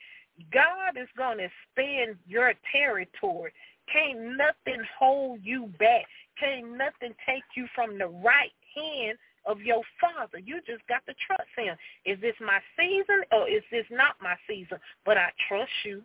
God 0.52 0.96
is 1.00 1.08
going 1.16 1.38
to 1.38 1.44
expand 1.44 2.18
your 2.26 2.54
territory. 2.72 3.52
Can't 3.92 4.36
nothing 4.36 4.82
hold 4.98 5.40
you 5.44 5.66
back. 5.78 6.06
Can't 6.40 6.76
nothing 6.76 7.14
take 7.24 7.44
you 7.56 7.66
from 7.74 7.98
the 7.98 8.08
right 8.08 8.52
hand 8.74 9.16
of 9.44 9.60
your 9.60 9.82
father. 10.00 10.38
You 10.38 10.60
just 10.66 10.86
got 10.88 11.04
to 11.06 11.14
trust 11.26 11.50
him. 11.56 11.76
Is 12.04 12.20
this 12.20 12.34
my 12.40 12.60
season 12.78 13.22
or 13.32 13.48
is 13.48 13.62
this 13.70 13.86
not 13.90 14.16
my 14.22 14.36
season? 14.48 14.78
But 15.04 15.16
I 15.16 15.30
trust 15.48 15.72
you. 15.84 16.02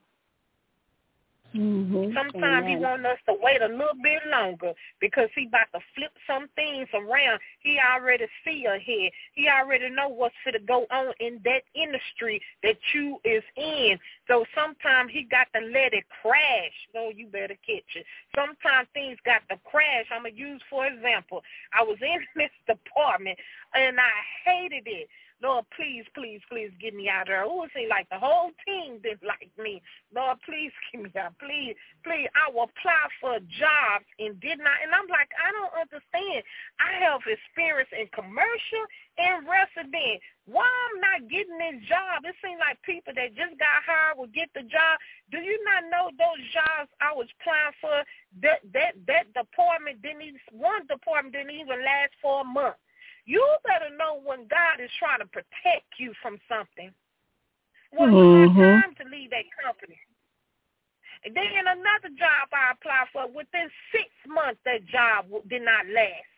Mhm. 1.56 2.14
Sometimes 2.14 2.68
he 2.68 2.74
Amen. 2.74 2.82
want 2.82 3.06
us 3.06 3.20
to 3.26 3.34
wait 3.34 3.62
a 3.62 3.68
little 3.68 3.96
bit 4.04 4.22
longer 4.28 4.74
because 5.00 5.30
he 5.34 5.48
about 5.48 5.72
to 5.74 5.80
flip 5.96 6.12
some 6.28 6.48
things 6.56 6.88
around. 6.94 7.40
He 7.60 7.80
already 7.80 8.28
see 8.44 8.66
ahead. 8.66 9.12
He 9.34 9.48
already 9.48 9.90
know 9.90 10.10
what's 10.10 10.36
going 10.44 10.54
to 10.54 10.60
go 10.60 10.86
on 10.92 11.14
in 11.20 11.40
that 11.46 11.64
industry 11.74 12.42
that 12.64 12.78
you 12.94 13.20
is 13.24 13.44
in. 13.56 13.98
So 14.28 14.46
sometimes 14.54 15.12
he 15.12 15.24
got 15.24 15.48
to 15.56 15.62
let 15.62 15.94
it 15.94 16.06
crash. 16.22 16.76
No, 16.94 17.10
you 17.10 17.28
better 17.28 17.58
catch 17.66 17.96
it. 17.96 18.06
Sometimes 18.36 18.88
things 18.94 19.18
got 19.26 19.42
to 19.50 19.58
crash. 19.64 20.06
I'm 20.12 20.24
going 20.24 20.36
to 20.36 20.40
use, 20.40 20.62
for 20.70 20.86
example, 20.86 21.44
I 21.74 21.82
was 21.82 21.98
in 22.02 22.20
this 22.36 22.52
department 22.68 23.40
and 23.74 23.98
I 24.00 24.12
hated 24.46 24.84
it. 24.86 25.08
Lord, 25.42 25.66
please, 25.78 26.06
please, 26.18 26.42
please 26.50 26.72
get 26.82 26.96
me 26.98 27.10
out 27.10 27.30
of 27.30 27.34
there. 27.34 27.46
Oh, 27.46 27.64
it 27.64 27.72
seemed 27.76 27.94
like 27.94 28.10
the 28.10 28.18
whole 28.18 28.50
team 28.66 28.98
didn't 29.06 29.22
like 29.22 29.54
me. 29.62 29.82
Lord, 30.10 30.42
please 30.42 30.74
get 30.90 31.02
me 31.06 31.12
out. 31.14 31.38
Please, 31.38 31.78
please. 32.02 32.26
I 32.34 32.50
will 32.50 32.66
apply 32.66 33.06
for 33.22 33.38
jobs 33.46 34.10
and 34.18 34.34
did 34.42 34.58
not. 34.58 34.82
And 34.82 34.90
I'm 34.98 35.06
like, 35.06 35.30
I 35.38 35.54
don't 35.54 35.78
understand. 35.78 36.42
I 36.82 36.98
have 37.06 37.22
experience 37.30 37.94
in 37.94 38.10
commercial 38.18 38.84
and 39.22 39.46
resident. 39.46 40.26
Why 40.50 40.66
I'm 40.66 40.98
not 41.04 41.30
getting 41.30 41.60
this 41.62 41.86
job? 41.86 42.26
It 42.26 42.34
seems 42.42 42.58
like 42.58 42.82
people 42.82 43.14
that 43.14 43.38
just 43.38 43.62
got 43.62 43.86
hired 43.86 44.18
will 44.18 44.32
get 44.34 44.50
the 44.58 44.66
job. 44.66 44.98
Do 45.30 45.38
you 45.38 45.60
not 45.68 45.86
know 45.92 46.10
those 46.18 46.42
jobs 46.50 46.90
I 46.98 47.14
was 47.14 47.30
applying 47.38 47.78
for? 47.78 48.02
That 48.42 48.66
that 48.74 48.98
that 49.06 49.26
department 49.38 50.02
didn't 50.02 50.24
even 50.24 50.42
one 50.56 50.88
department 50.88 51.36
didn't 51.36 51.54
even 51.54 51.84
last 51.86 52.16
for 52.24 52.42
a 52.42 52.48
month. 52.48 52.80
You 53.28 53.44
better 53.68 53.92
know 53.92 54.24
when 54.24 54.48
God 54.48 54.80
is 54.80 54.90
trying 54.98 55.20
to 55.20 55.28
protect 55.28 56.00
you 56.00 56.16
from 56.24 56.40
something. 56.48 56.96
Well, 57.92 58.08
mm-hmm. 58.08 58.56
it's 58.56 58.84
time 58.84 58.96
to 59.04 59.06
leave 59.12 59.32
that 59.36 59.44
company. 59.60 60.00
And 61.28 61.36
then 61.36 61.68
another 61.68 62.16
job 62.16 62.48
I 62.56 62.72
applied 62.72 63.12
for, 63.12 63.28
within 63.28 63.68
six 63.92 64.08
months, 64.24 64.64
that 64.64 64.88
job 64.88 65.28
did 65.52 65.68
not 65.68 65.84
last. 65.92 66.32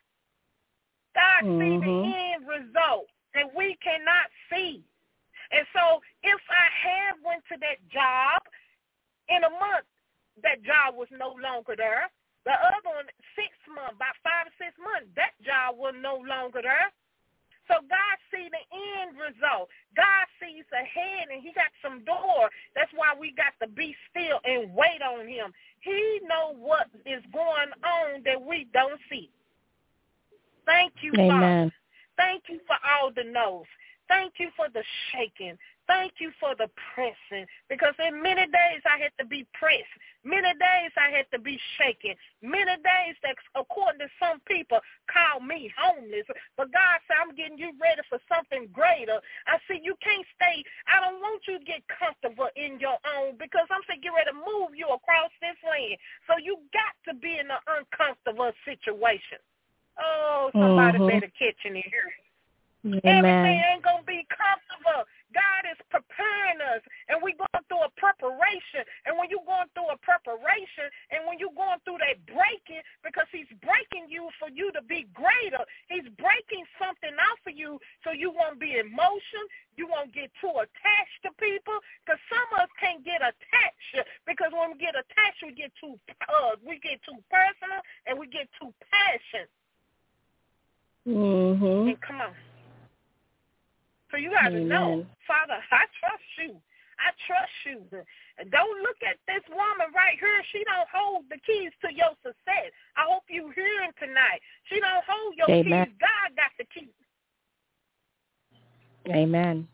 God 1.13 1.45
mm-hmm. 1.45 1.61
see 1.61 1.77
the 1.77 1.97
end 2.33 2.41
result 2.49 3.05
that 3.37 3.53
we 3.53 3.77
cannot 3.85 4.25
see. 4.49 4.81
And 5.53 5.65
so 5.77 6.01
if 6.25 6.41
I 6.49 6.67
had 6.73 7.21
went 7.21 7.45
to 7.53 7.57
that 7.61 7.77
job 7.93 8.41
in 9.29 9.45
a 9.45 9.53
month, 9.61 9.85
that 10.41 10.65
job 10.65 10.97
was 10.97 11.09
no 11.13 11.37
longer 11.37 11.77
there. 11.77 12.09
The 12.49 12.57
other 12.57 12.81
one, 12.81 13.05
six 13.37 13.53
months, 13.69 13.93
about 13.93 14.17
five 14.25 14.49
or 14.49 14.55
six 14.57 14.73
months, 14.81 15.05
that 15.13 15.37
job 15.45 15.77
was 15.77 15.93
no 15.93 16.17
longer 16.25 16.65
there. 16.65 16.89
So 17.69 17.77
God 17.85 18.17
see 18.33 18.49
the 18.49 18.65
end 18.73 19.13
result. 19.21 19.69
God 19.93 20.25
sees 20.41 20.65
ahead 20.73 21.29
and 21.29 21.45
he 21.45 21.53
got 21.53 21.69
some 21.85 22.01
door. 22.09 22.49
That's 22.73 22.89
why 22.97 23.13
we 23.13 23.37
got 23.37 23.53
to 23.61 23.69
be 23.69 23.93
still 24.09 24.41
and 24.41 24.73
wait 24.73 25.05
on 25.05 25.29
him. 25.29 25.53
He 25.85 26.25
know 26.25 26.57
what 26.57 26.89
is 27.05 27.21
going 27.29 27.69
on 27.85 28.25
that 28.25 28.41
we 28.41 28.65
don't 28.73 28.97
see. 29.13 29.29
Thank 30.65 31.05
you, 31.05 31.13
Amen. 31.21 31.29
Father. 31.29 31.73
Thank 32.17 32.43
you 32.49 32.59
for 32.65 32.81
all 32.81 33.13
the 33.13 33.29
no's. 33.29 33.69
Thank 34.09 34.41
you 34.41 34.49
for 34.57 34.73
the 34.73 34.81
shaking. 35.13 35.53
Thank 35.89 36.21
you 36.21 36.29
for 36.37 36.53
the 36.53 36.69
pressing 36.93 37.49
because 37.65 37.97
in 37.97 38.21
many 38.21 38.45
days 38.45 38.85
I 38.85 39.01
had 39.01 39.09
to 39.17 39.25
be 39.25 39.41
pressed. 39.57 39.89
Many 40.21 40.53
days 40.61 40.93
I 40.93 41.09
had 41.09 41.25
to 41.33 41.41
be 41.41 41.57
shaken. 41.81 42.13
Many 42.45 42.77
days 42.85 43.17
that 43.25 43.33
according 43.57 44.05
to 44.05 44.09
some 44.21 44.37
people 44.45 44.77
call 45.09 45.41
me 45.41 45.73
homeless. 45.73 46.29
But 46.53 46.69
God 46.69 47.01
said, 47.09 47.17
I'm 47.17 47.33
getting 47.33 47.57
you 47.57 47.73
ready 47.81 48.05
for 48.05 48.21
something 48.29 48.69
greater. 48.69 49.17
I 49.49 49.57
said, 49.65 49.81
you 49.81 49.97
can't 49.97 50.29
stay. 50.37 50.61
I 50.85 51.01
don't 51.01 51.17
want 51.25 51.41
you 51.49 51.57
to 51.57 51.65
get 51.65 51.81
comfortable 51.89 52.53
in 52.53 52.77
your 52.77 53.01
own 53.17 53.41
because 53.41 53.65
I'm 53.73 53.81
saying 53.89 54.05
get 54.05 54.13
ready 54.13 54.29
to 54.29 54.37
move 54.37 54.77
you 54.77 54.93
across 54.93 55.33
this 55.41 55.57
land. 55.65 55.97
So 56.29 56.37
you 56.37 56.61
got 56.69 56.93
to 57.09 57.17
be 57.17 57.41
in 57.41 57.49
an 57.49 57.65
uncomfortable 57.65 58.53
situation. 58.61 59.41
Oh, 59.97 60.53
somebody 60.53 61.01
mm-hmm. 61.01 61.17
better 61.17 61.33
catch 61.33 61.65
in 61.65 61.81
here. 61.81 62.13
Amen. 62.85 63.01
Everything 63.03 63.57
ain't 63.73 63.83
going 63.83 64.05
to 64.05 64.07
be 64.07 64.23
comfortable. 64.29 65.03
God 65.39 65.63
is 65.71 65.79
preparing 65.87 66.59
us 66.75 66.83
and 67.07 67.23
we're 67.23 67.39
going 67.39 67.63
through 67.71 67.87
a 67.87 67.91
preparation. 67.95 68.83
And 69.07 69.15
when 69.15 69.31
you're 69.31 69.47
going 69.47 69.71
through 69.71 69.87
a 69.95 69.99
preparation 70.03 70.91
and 71.15 71.23
when 71.23 71.39
you're 71.39 71.55
going 71.55 71.79
through 71.87 72.03
that 72.03 72.19
breaking, 72.27 72.83
because 73.07 73.27
he's 73.31 73.47
breaking 73.63 74.11
you 74.11 74.27
for 74.35 74.51
you 74.51 74.75
to 74.75 74.83
be 74.83 75.07
greater, 75.15 75.63
he's 75.87 76.07
breaking 76.19 76.67
something 76.75 77.15
out 77.15 77.39
for 77.39 77.55
you 77.55 77.79
so 78.03 78.11
you 78.11 78.35
won't 78.35 78.59
be 78.59 78.75
emotion, 78.75 79.43
you 79.79 79.87
won't 79.87 80.11
get 80.11 80.27
too 80.43 80.51
attached 80.51 81.19
to 81.23 81.31
people, 81.39 81.79
because 82.03 82.19
some 82.27 82.47
of 82.59 82.67
us 82.67 82.71
can't 82.75 82.99
get 83.07 83.23
attached 83.23 84.03
because 84.27 84.51
when 84.51 84.75
we 84.75 84.77
get 84.77 84.95
attached, 84.95 85.39
we 85.41 85.55
get 85.55 85.71
too 85.79 85.95
uh, 86.27 86.59
we 86.65 86.79
get 86.83 86.99
too 87.07 87.17
personal 87.31 87.79
and 88.05 88.19
we 88.19 88.27
get 88.27 88.51
too 88.59 88.73
passionate. 88.91 89.49
Mm-hmm. 91.07 91.89
And 91.89 92.01
come 92.01 92.21
on. 92.21 92.33
So 94.11 94.17
you 94.17 94.31
got 94.31 94.49
to 94.49 94.59
know, 94.59 95.05
Father, 95.27 95.57
I 95.71 95.85
trust 96.01 96.29
you. 96.41 96.57
I 96.99 97.15
trust 97.27 97.55
you. 97.63 97.79
Don't 98.51 98.81
look 98.83 98.99
at 99.07 99.17
this 99.27 99.43
woman 99.49 99.87
right 99.95 100.19
here. 100.19 100.41
She 100.51 100.63
don't 100.65 100.89
hold 100.91 101.25
the 101.29 101.39
keys 101.47 101.71
to 101.85 101.93
your 101.93 102.11
success. 102.21 102.75
I 102.97 103.07
hope 103.07 103.23
you 103.29 103.53
hearing 103.55 103.95
tonight. 103.99 104.41
She 104.67 104.79
don't 104.79 105.05
hold 105.07 105.35
your 105.37 105.47
Amen. 105.47 105.87
keys. 105.87 105.95
God 106.01 106.35
got 106.35 106.51
the 106.59 106.65
keys. 106.67 106.91
Amen 109.07 109.67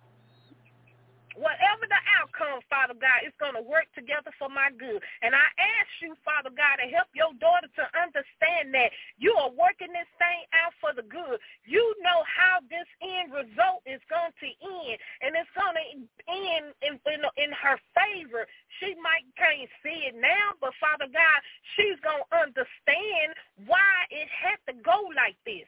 whatever 1.38 1.86
the 1.88 2.02
outcome, 2.20 2.64
Father 2.68 2.96
God, 2.98 3.24
it's 3.24 3.38
going 3.38 3.56
to 3.56 3.64
work 3.64 3.88
together 3.96 4.32
for 4.40 4.50
my 4.50 4.72
good. 4.76 5.00
And 5.22 5.36
I 5.36 5.48
ask 5.60 5.92
you, 6.02 6.16
Father 6.24 6.52
God, 6.52 6.80
to 6.80 6.88
help 6.90 7.12
your 7.14 7.36
daughter 7.40 7.68
to 7.68 7.86
understand 7.96 8.74
that 8.76 8.92
you 9.20 9.36
are 9.36 9.52
working 9.54 9.92
this 9.92 10.10
thing 10.20 10.42
out 10.56 10.74
for 10.80 10.96
the 10.96 11.06
good. 11.06 11.40
You 11.68 11.84
know 12.02 12.24
how 12.26 12.64
this 12.68 12.88
end 13.04 13.32
result 13.32 13.84
is 13.86 14.02
going 14.08 14.34
to 14.34 14.50
end, 14.50 14.98
and 15.22 15.36
it's 15.36 15.52
going 15.54 15.76
to 15.76 15.86
end 16.28 16.74
in, 16.82 16.96
in, 17.08 17.22
in 17.38 17.52
her 17.54 17.78
favor. 17.94 18.48
She 18.80 18.96
might 19.00 19.28
can't 19.38 19.70
see 19.84 20.08
it 20.10 20.16
now, 20.16 20.56
but 20.60 20.74
Father 20.80 21.12
God, 21.12 21.40
she's 21.76 22.00
going 22.02 22.24
to 22.24 22.30
understand 22.36 23.36
why 23.68 24.08
it 24.12 24.28
had 24.32 24.60
to 24.72 24.74
go 24.82 25.12
like 25.16 25.38
this. 25.46 25.68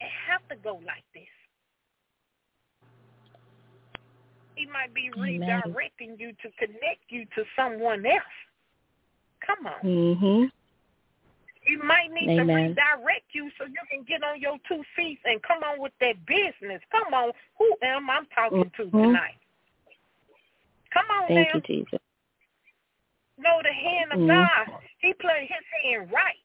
It 0.00 0.10
have 0.28 0.42
to 0.48 0.56
go 0.56 0.80
like 0.84 1.06
this. 1.14 1.39
He 4.60 4.66
might 4.66 4.92
be 4.92 5.10
Amen. 5.16 5.40
redirecting 5.40 6.20
you 6.20 6.32
to 6.42 6.50
connect 6.58 7.08
you 7.08 7.24
to 7.34 7.44
someone 7.56 8.04
else. 8.04 8.36
Come 9.46 9.66
on. 9.66 9.80
Mm-hmm. 9.82 10.44
You 11.66 11.82
might 11.82 12.12
need 12.12 12.28
Amen. 12.28 12.46
to 12.46 12.54
redirect 12.54 13.32
you 13.32 13.50
so 13.56 13.64
you 13.64 13.80
can 13.90 14.04
get 14.04 14.22
on 14.22 14.38
your 14.38 14.58
two 14.68 14.82
feet 14.94 15.18
and 15.24 15.40
come 15.42 15.62
on 15.62 15.80
with 15.80 15.92
that 16.00 16.26
business. 16.26 16.82
Come 16.92 17.14
on. 17.14 17.32
Who 17.58 17.74
am 17.82 18.10
I 18.10 18.20
talking 18.34 18.64
mm-hmm. 18.64 18.82
to 18.82 18.90
tonight? 18.90 19.40
Come 20.92 21.06
on 21.08 21.28
Thank 21.28 21.48
now. 21.48 21.54
you, 21.54 21.60
Jesus. 21.62 22.00
Know 23.38 23.60
the 23.62 23.72
hand 23.72 24.12
of 24.12 24.18
mm-hmm. 24.18 24.28
God. 24.28 24.80
He 24.98 25.14
played 25.14 25.48
his 25.48 25.64
hand 25.82 26.10
right. 26.12 26.36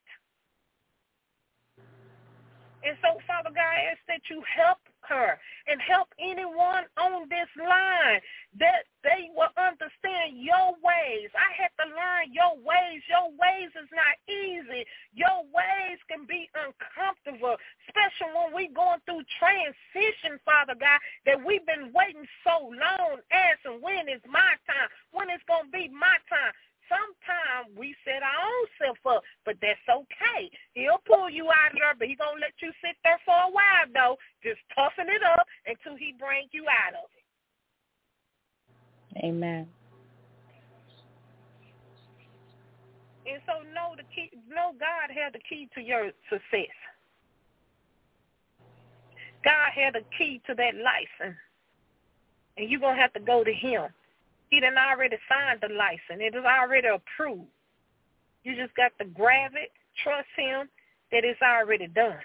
And 2.87 2.95
so, 3.01 3.19
Father 3.27 3.49
God, 3.49 3.59
I 3.59 3.91
ask 3.91 3.99
that 4.07 4.21
you 4.29 4.41
help 4.55 4.77
her 5.09 5.37
and 5.67 5.81
help 5.81 6.09
anyone 6.19 6.85
on 6.97 7.29
this 7.29 7.49
line 7.57 8.21
that 8.59 8.87
they 9.03 9.29
will 9.35 9.51
understand 9.57 10.37
your 10.37 10.73
ways. 10.81 11.29
I 11.37 11.49
had 11.53 11.71
to 11.81 11.85
learn 11.91 12.33
your 12.33 12.57
ways. 12.61 13.01
Your 13.09 13.29
ways 13.37 13.71
is 13.77 13.89
not 13.93 14.15
easy. 14.27 14.85
Your 15.13 15.45
ways 15.53 15.99
can 16.09 16.25
be 16.25 16.49
uncomfortable, 16.57 17.57
especially 17.87 18.33
when 18.33 18.49
we're 18.53 18.75
going 18.77 19.01
through 19.05 19.23
transition, 19.37 20.41
Father 20.45 20.75
God, 20.75 20.99
that 21.25 21.39
we've 21.41 21.65
been 21.65 21.93
waiting 21.93 22.25
so 22.43 22.71
long 22.73 23.21
asking 23.31 23.81
when 23.81 24.09
is 24.09 24.23
my 24.25 24.57
time, 24.65 24.89
when 25.11 25.29
it's 25.29 25.45
going 25.45 25.69
to 25.69 25.73
be 25.73 25.89
my 25.89 26.17
time. 26.29 26.53
Sometimes 26.87 27.73
we 27.77 27.95
set 28.05 28.21
our 28.21 28.39
own 28.45 28.65
self 28.77 28.99
up, 29.05 29.23
but 29.45 29.57
that's 29.61 29.81
okay. 29.89 30.49
He'll 30.73 31.01
pull 31.05 31.29
you 31.29 31.49
out 31.49 31.73
of 31.73 31.79
there, 31.81 31.95
but 31.97 32.07
he's 32.07 32.17
going 32.17 32.37
to 32.37 32.41
let 32.41 32.53
you 32.61 32.71
sit 32.81 32.95
there 33.03 33.19
for 33.25 33.33
a 33.33 33.51
while, 33.51 33.89
though. 33.93 34.17
Just 34.43 34.61
toughen 34.73 35.09
it 35.09 35.23
up 35.23 35.45
until 35.65 35.97
he 35.97 36.13
brings 36.17 36.49
you 36.53 36.65
out 36.69 36.93
of 36.93 37.09
it. 37.09 37.25
Amen. 39.25 39.67
And 43.25 43.41
so 43.47 43.65
know 43.73 43.95
the 43.97 44.03
key, 44.13 44.29
know 44.47 44.73
God 44.79 45.09
had 45.09 45.33
the 45.33 45.41
key 45.49 45.67
to 45.73 45.81
your 45.81 46.11
success. 46.29 46.75
God 49.43 49.71
had 49.73 49.95
the 49.95 50.05
key 50.17 50.41
to 50.47 50.55
that 50.55 50.75
license. 50.75 51.37
And 52.57 52.69
you're 52.69 52.79
going 52.79 52.95
to 52.95 53.01
have 53.01 53.13
to 53.13 53.19
go 53.19 53.43
to 53.43 53.51
him. 53.51 53.89
He 54.55 54.61
done 54.61 54.77
already 54.77 55.17
signed 55.27 55.59
the 55.61 55.67
license. 55.75 56.21
It 56.21 56.33
is 56.33 56.45
already 56.45 56.87
approved. 56.87 57.49
You 58.45 58.55
just 58.55 58.73
got 58.75 58.93
to 58.99 59.05
grab 59.05 59.51
it, 59.55 59.69
trust 60.01 60.29
him 60.37 60.69
that 61.11 61.25
it's 61.25 61.41
already 61.41 61.87
done. 61.87 62.19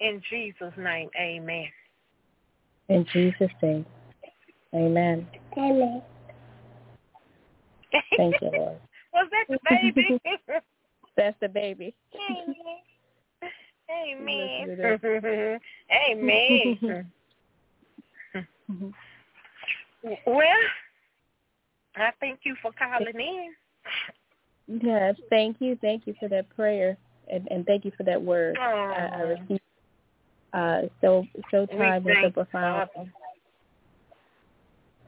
In 0.00 0.20
Jesus' 0.28 0.74
name, 0.76 1.10
amen. 1.16 1.68
In 2.88 3.06
Jesus' 3.12 3.52
name, 3.62 3.86
amen. 4.74 5.28
Amen. 5.56 6.02
Thank 8.16 8.34
you, 8.42 8.50
Lord. 8.50 8.80
Was 9.14 9.30
that 9.30 9.46
the 9.48 9.58
baby? 9.70 10.20
That's 11.16 11.36
the 11.40 11.48
baby. 11.48 11.94
Amen. 12.32 12.56
Amen. 14.90 15.60
Amen. 16.10 17.12
well, 20.26 20.46
I 21.96 22.10
thank 22.20 22.40
you 22.44 22.54
for 22.62 22.72
calling 22.72 23.14
in. 23.14 23.52
Yes, 24.82 25.16
thank 25.28 25.56
you, 25.60 25.76
thank 25.80 26.06
you 26.06 26.14
for 26.18 26.28
that 26.28 26.48
prayer, 26.54 26.96
and, 27.30 27.46
and 27.50 27.66
thank 27.66 27.84
you 27.84 27.92
for 27.96 28.04
that 28.04 28.20
word. 28.20 28.56
I, 28.58 29.10
I 29.12 29.20
received 29.22 29.60
uh, 30.52 30.82
so 31.00 31.26
so 31.50 31.66
time 31.66 32.06
and 32.06 32.16
so 32.22 32.30
profound. 32.30 32.88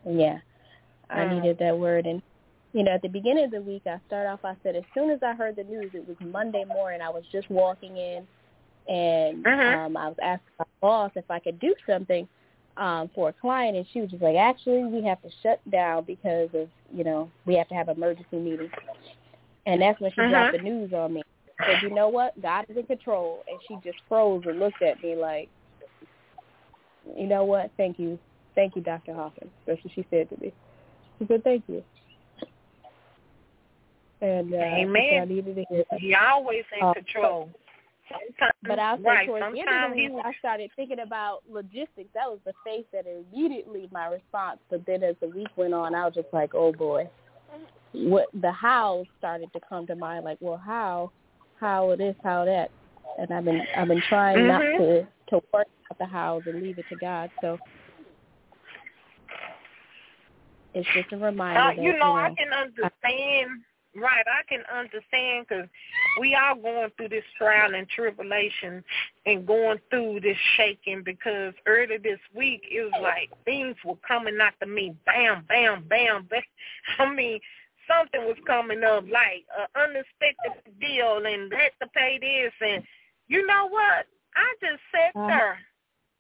Yeah, 0.07 0.39
I 1.09 1.21
mm. 1.21 1.37
needed 1.37 1.59
that 1.61 1.79
word, 1.79 2.07
and 2.07 2.21
you 2.73 2.83
know, 2.83 2.91
at 2.91 3.03
the 3.03 3.09
beginning 3.09 3.45
of 3.45 3.51
the 3.53 3.63
week, 3.63 3.83
I 3.87 4.01
start 4.07 4.27
off. 4.27 4.41
I 4.45 4.57
said 4.63 4.77
as 4.77 4.83
soon 4.93 5.11
as 5.11 5.21
I 5.23 5.35
heard 5.35 5.57
the 5.57 5.65
news, 5.65 5.93
it 5.95 6.07
was 6.07 6.17
Monday 6.21 6.65
morning. 6.65 7.01
I 7.01 7.11
was 7.11 7.23
just 7.31 7.49
walking 7.49 7.97
in, 7.97 8.27
and 8.89 9.45
mm-hmm. 9.45 9.79
um, 9.79 9.97
I 9.97 10.09
was 10.09 10.17
asking 10.23 10.53
my 10.59 10.65
boss 10.81 11.13
if 11.15 11.31
I 11.31 11.39
could 11.39 11.61
do 11.61 11.75
something 11.89 12.29
um, 12.77 13.11
for 13.15 13.29
a 13.29 13.33
client, 13.33 13.77
and 13.77 13.87
she 13.93 14.01
was 14.01 14.11
just 14.11 14.23
like, 14.23 14.37
"Actually, 14.37 14.85
we 14.85 15.03
have 15.05 15.21
to 15.23 15.29
shut 15.43 15.61
down 15.71 16.05
because 16.05 16.49
of 16.55 16.69
you 16.93 17.05
know 17.05 17.31
we 17.47 17.55
have 17.55 17.69
to 17.69 17.75
have 17.75 17.89
emergency 17.89 18.37
meeting." 18.37 18.71
And 19.67 19.81
that's 19.81 20.01
when 20.01 20.13
she 20.13 20.21
uh-huh. 20.21 20.31
dropped 20.31 20.57
the 20.57 20.63
news 20.63 20.93
on 20.93 21.15
me. 21.15 21.23
Said, 21.65 21.83
"You 21.83 21.91
know 21.91 22.09
what? 22.09 22.41
God 22.43 22.67
is 22.69 22.77
in 22.77 22.87
control." 22.87 23.45
And 23.49 23.59
she 23.67 23.77
just 23.89 24.03
froze 24.09 24.43
and 24.47 24.59
looked 24.59 24.83
at 24.83 25.03
me 25.03 25.15
like, 25.15 25.49
"You 27.17 27.27
know 27.27 27.45
what? 27.45 27.71
Thank 27.77 27.99
you, 27.99 28.19
thank 28.55 28.77
you, 28.77 28.83
Dr. 28.83 29.15
Hoffman." 29.15 29.51
That's 29.67 29.83
what 29.85 29.93
she 29.95 30.07
said 30.11 30.29
to 30.31 30.41
me. 30.41 30.53
She 31.19 31.27
said, 31.27 31.45
"Thank 31.45 31.65
you." 31.69 31.83
And 34.21 34.55
uh, 34.55 34.57
Amen. 34.57 35.21
I 35.23 35.25
needed 35.27 35.57
to 35.57 35.65
hear 35.69 35.85
that. 35.91 36.01
He 36.01 36.15
always 36.15 36.65
in 36.77 36.85
uh, 36.85 36.95
control. 36.95 37.51
Sometimes, 38.15 38.53
but 38.63 38.79
I 38.79 38.97
right, 38.97 39.27
towards 39.27 39.45
the 39.55 39.61
end 39.61 39.69
of 39.69 39.91
the 39.91 39.97
week, 39.97 40.25
I 40.25 40.33
started 40.39 40.71
thinking 40.77 41.01
about 41.01 41.41
logistics. 41.51 42.11
That 42.15 42.29
was 42.29 42.39
the 42.45 42.53
face 42.65 42.85
that 42.93 43.05
immediately 43.07 43.89
my 43.93 44.07
response. 44.07 44.59
But 44.71 44.85
then 44.87 45.03
as 45.03 45.17
the 45.21 45.29
week 45.29 45.49
went 45.57 45.75
on, 45.75 45.95
I 45.95 46.05
was 46.05 46.15
just 46.15 46.29
like, 46.33 46.55
oh 46.55 46.73
boy, 46.73 47.09
what 47.93 48.29
the 48.41 48.53
how 48.53 49.05
started 49.19 49.53
to 49.53 49.61
come 49.69 49.87
to 49.87 49.97
mind. 49.97 50.25
Like, 50.25 50.39
well, 50.41 50.61
how, 50.65 51.11
how 51.61 51.95
this, 51.97 52.17
how 52.23 52.45
that, 52.45 52.71
and 53.19 53.31
I've 53.33 53.45
been 53.45 53.63
I've 53.77 53.89
been 53.89 54.03
trying 54.09 54.39
mm-hmm. 54.39 54.49
not 54.49 54.85
to 54.85 55.07
to 55.31 55.47
work 55.53 55.67
out 55.91 55.99
the 55.99 56.07
hows 56.07 56.43
and 56.47 56.63
leave 56.63 56.79
it 56.79 56.85
to 56.91 56.97
God. 56.97 57.31
So 57.41 57.59
it's 60.75 60.89
just 60.95 61.13
a 61.13 61.17
reminder. 61.17 61.61
Uh, 61.61 61.71
you 61.73 61.77
know, 61.77 61.83
you 61.83 61.99
know 61.99 62.17
I 62.17 62.35
can 62.37 62.53
understand. 62.53 63.63
Right, 63.97 64.25
I 64.27 64.43
can 64.49 64.65
understand 64.75 65.47
because 65.49 65.69
we 66.21 66.35
are 66.35 66.57
going 66.57 66.91
through 66.97 67.11
this 67.11 67.25
trial 67.39 67.75
and 67.75 67.89
tribulation 67.89 68.83
and 69.25 69.47
going 69.47 69.79
through 69.89 70.21
this 70.21 70.37
shaking 70.57 71.03
because 71.05 71.55
earlier 71.67 71.99
this 71.99 72.19
week 72.35 72.63
it 72.71 72.83
was 72.83 73.01
like 73.01 73.31
things 73.45 73.77
were 73.85 73.99
coming 74.07 74.39
after 74.43 74.67
me, 74.67 74.97
bam, 75.07 75.45
bam, 75.49 75.85
bam, 75.89 76.27
bam. 76.29 76.43
I 76.99 77.15
mean, 77.15 77.39
something 77.87 78.27
was 78.27 78.37
coming 78.47 78.83
up 78.83 79.05
like 79.05 79.47
an 79.59 79.69
unexpected 79.77 80.75
deal 80.81 81.23
and 81.25 81.53
had 81.53 81.71
to 81.81 81.89
pay 81.95 82.19
this 82.19 82.53
and 82.61 82.83
you 83.29 83.47
know 83.47 83.69
what? 83.69 84.07
I 84.35 84.49
just 84.61 84.83
sat 84.91 85.15
uh-huh. 85.15 85.29
there. 85.29 85.59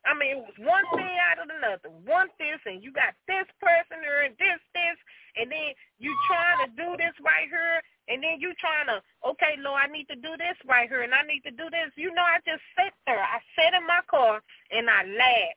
I 0.06 0.12
mean, 0.12 0.36
it 0.36 0.40
was 0.44 0.58
one 0.60 0.84
thing 0.94 1.16
out 1.16 1.40
of 1.40 1.48
another. 1.48 1.88
One 2.04 2.28
this 2.38 2.60
and 2.66 2.84
you 2.84 2.92
got 2.92 3.16
this 3.26 3.48
person 3.56 4.04
and 4.04 4.36
this, 4.36 4.60
this, 4.76 4.98
and 5.37 5.51
then 5.51 5.74
you 5.99 6.14
trying 6.28 6.66
to 6.66 6.70
do 6.76 6.97
this 6.97 7.14
right 7.24 7.49
here, 7.49 7.82
and 8.09 8.22
then 8.22 8.39
you 8.39 8.53
trying 8.61 8.87
to, 8.87 9.03
okay, 9.28 9.57
Lord, 9.59 9.80
I 9.82 9.91
need 9.91 10.07
to 10.09 10.16
do 10.16 10.37
this 10.37 10.57
right 10.66 10.89
here, 10.89 11.03
and 11.03 11.14
I 11.14 11.22
need 11.22 11.43
to 11.43 11.51
do 11.51 11.70
this. 11.70 11.91
You 11.97 12.12
know, 12.14 12.22
I 12.22 12.39
just 12.45 12.62
sit 12.76 12.93
there. 13.07 13.22
I 13.22 13.41
sit 13.57 13.74
in 13.74 13.87
my 13.87 14.01
car 14.11 14.43
and 14.70 14.89
I 14.91 15.05
laugh, 15.05 15.57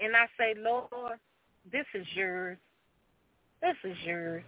and 0.00 0.16
I 0.16 0.26
say, 0.38 0.54
Lord, 0.56 1.18
this 1.70 1.86
is 1.94 2.06
yours. 2.14 2.58
This 3.60 3.76
is 3.84 3.96
yours. 4.04 4.44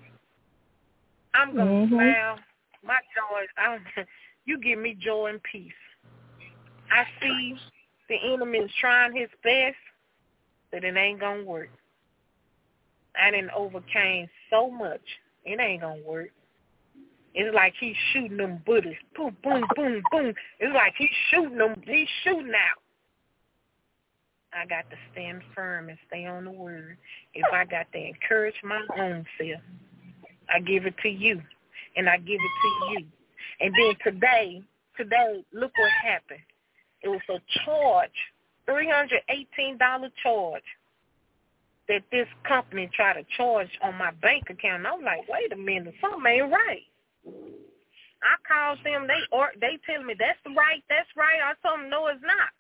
I'm 1.35 1.57
gonna 1.57 1.71
mm-hmm. 1.71 1.95
smile. 1.95 2.39
My 2.85 2.99
joy. 3.15 3.47
I'm, 3.59 3.81
you 4.45 4.59
give 4.59 4.79
me 4.79 4.97
joy 4.99 5.31
and 5.31 5.43
peace. 5.43 5.73
I 6.91 7.05
see 7.21 7.57
the 8.09 8.17
enemy 8.33 8.59
is 8.59 8.71
trying 8.81 9.15
his 9.15 9.29
best, 9.43 9.77
but 10.73 10.85
it 10.85 10.97
ain't 10.97 11.21
gonna 11.21 11.45
work. 11.45 11.71
I 13.21 13.31
didn't 13.31 13.51
overcame 13.51 14.29
so 14.51 14.71
much. 14.71 15.01
It 15.45 15.61
ain't 15.61 15.83
gonna 15.83 16.03
work. 16.07 16.31
It's 17.35 17.55
like 17.55 17.75
he's 17.79 17.97
shooting 18.13 18.39
them 18.39 18.61
bullets. 18.67 18.97
Boom, 19.17 19.37
boom, 19.43 19.65
boom, 19.77 20.03
boom. 20.11 20.35
It's 20.59 20.75
like 20.75 20.95
he's 20.99 21.09
shooting 21.31 21.59
them. 21.59 21.81
He's 21.87 22.09
shooting 22.25 22.53
out. 22.55 22.83
I 24.53 24.67
got 24.67 24.91
to 24.91 24.97
stand 25.13 25.43
firm 25.55 25.91
and 25.91 25.99
stay 26.09 26.27
on 26.27 26.45
the 26.45 26.51
word. 26.51 26.97
If 27.35 27.45
I 27.53 27.65
got 27.65 27.87
to 27.93 27.99
encourage 27.99 28.57
my 28.65 28.83
own 28.99 29.25
self, 29.39 29.61
I 30.53 30.59
give 30.59 30.87
it 30.87 30.95
to 31.03 31.09
you, 31.09 31.41
and 31.97 32.09
I 32.09 32.17
give 32.17 32.39
it 32.41 32.91
to 32.91 32.93
you. 32.93 33.07
And 33.61 33.73
then 33.79 33.95
today, 34.13 34.63
today, 34.97 35.45
look 35.53 35.71
what 35.79 35.91
happened. 36.03 36.41
It 37.03 37.09
was 37.09 37.21
a 37.29 37.39
charge, 37.65 38.11
three 38.67 38.91
hundred 38.91 39.23
eighteen 39.29 39.79
dollar 39.79 40.11
charge 40.21 40.65
that 41.91 42.07
this 42.15 42.31
company 42.47 42.87
tried 42.95 43.19
to 43.19 43.27
charge 43.35 43.75
on 43.83 43.99
my 43.99 44.15
bank 44.23 44.47
account. 44.47 44.87
And 44.87 44.89
I'm 44.89 45.03
like, 45.03 45.27
wait 45.27 45.51
a 45.51 45.59
minute, 45.59 45.99
something 45.99 46.23
ain't 46.23 46.47
right. 46.47 46.87
I 48.23 48.35
called 48.47 48.79
them. 48.87 49.11
They 49.11 49.19
or 49.35 49.51
they 49.59 49.75
tell 49.83 50.07
me 50.07 50.15
that's 50.15 50.39
right, 50.55 50.87
that's 50.87 51.11
right. 51.19 51.43
I 51.43 51.59
told 51.67 51.83
them 51.83 51.91
no, 51.91 52.07
it's 52.07 52.23
not. 52.23 52.55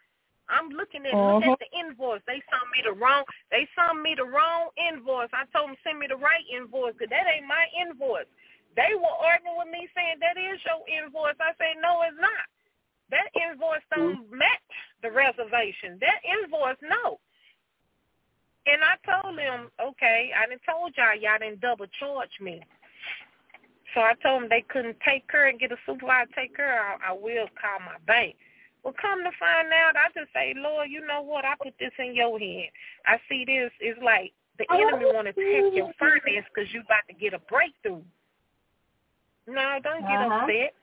I'm 0.50 0.74
looking 0.74 1.06
at 1.06 1.14
uh-huh. 1.14 1.46
look 1.46 1.46
at 1.46 1.62
the 1.62 1.70
invoice. 1.78 2.26
They 2.26 2.42
sent 2.50 2.66
me 2.74 2.82
the 2.82 2.98
wrong. 2.98 3.22
They 3.54 3.70
sent 3.78 4.02
me 4.02 4.18
the 4.18 4.26
wrong 4.26 4.74
invoice. 4.74 5.30
I 5.30 5.46
told 5.54 5.70
them 5.70 5.78
send 5.86 6.02
me 6.02 6.10
the 6.10 6.18
right 6.18 6.42
invoice 6.50 6.98
because 6.98 7.14
that 7.14 7.30
ain't 7.30 7.46
my 7.46 7.70
invoice. 7.78 8.26
They 8.74 8.98
were 8.98 9.14
arguing 9.22 9.62
with 9.62 9.70
me 9.70 9.86
saying 9.94 10.18
that 10.18 10.34
is 10.34 10.58
your 10.66 10.82
invoice. 10.90 11.38
I 11.38 11.54
say 11.54 11.78
no, 11.78 12.02
it's 12.02 12.18
not. 12.18 12.50
That 13.14 13.30
invoice 13.38 13.86
don't 13.94 14.26
mm-hmm. 14.26 14.42
match 14.42 14.74
the 15.06 15.14
reservation. 15.14 16.02
That 16.02 16.18
invoice 16.26 16.82
no. 16.82 17.22
And 18.66 18.82
I 18.84 18.96
told 19.08 19.38
them, 19.38 19.70
okay, 19.80 20.30
I 20.36 20.46
didn't 20.46 20.62
told 20.68 20.92
y'all 20.96 21.16
y'all 21.16 21.38
didn't 21.38 21.60
double 21.60 21.86
charge 21.98 22.30
me. 22.40 22.60
So 23.94 24.00
I 24.00 24.12
told 24.22 24.42
them 24.42 24.48
they 24.48 24.64
couldn't 24.68 24.96
take 25.04 25.24
her 25.30 25.48
and 25.48 25.58
get 25.58 25.72
a 25.72 25.76
supervisor 25.86 26.26
to 26.26 26.34
take 26.34 26.56
her. 26.58 26.78
I, 26.78 27.10
I 27.10 27.12
will 27.12 27.48
call 27.58 27.80
my 27.80 27.98
bank. 28.06 28.36
Well, 28.84 28.94
come 29.00 29.24
to 29.24 29.30
find 29.38 29.68
out, 29.72 29.96
I 29.96 30.08
just 30.18 30.32
say, 30.32 30.54
Lord, 30.56 30.88
you 30.90 31.06
know 31.06 31.22
what? 31.22 31.44
I 31.44 31.54
put 31.62 31.74
this 31.78 31.92
in 31.98 32.14
your 32.14 32.38
hand. 32.38 32.70
I 33.06 33.18
see 33.28 33.44
this. 33.44 33.70
It's 33.80 34.00
like 34.02 34.32
the 34.58 34.64
enemy 34.72 35.06
want 35.12 35.26
to 35.26 35.32
take 35.32 35.74
your 35.74 35.92
finance 35.98 36.46
because 36.54 36.72
you 36.72 36.80
about 36.80 37.04
to 37.08 37.14
get 37.14 37.34
a 37.34 37.40
breakthrough. 37.40 38.02
No, 39.46 39.78
don't 39.82 40.02
get 40.02 40.20
uh-huh. 40.20 40.44
upset. 40.44 40.74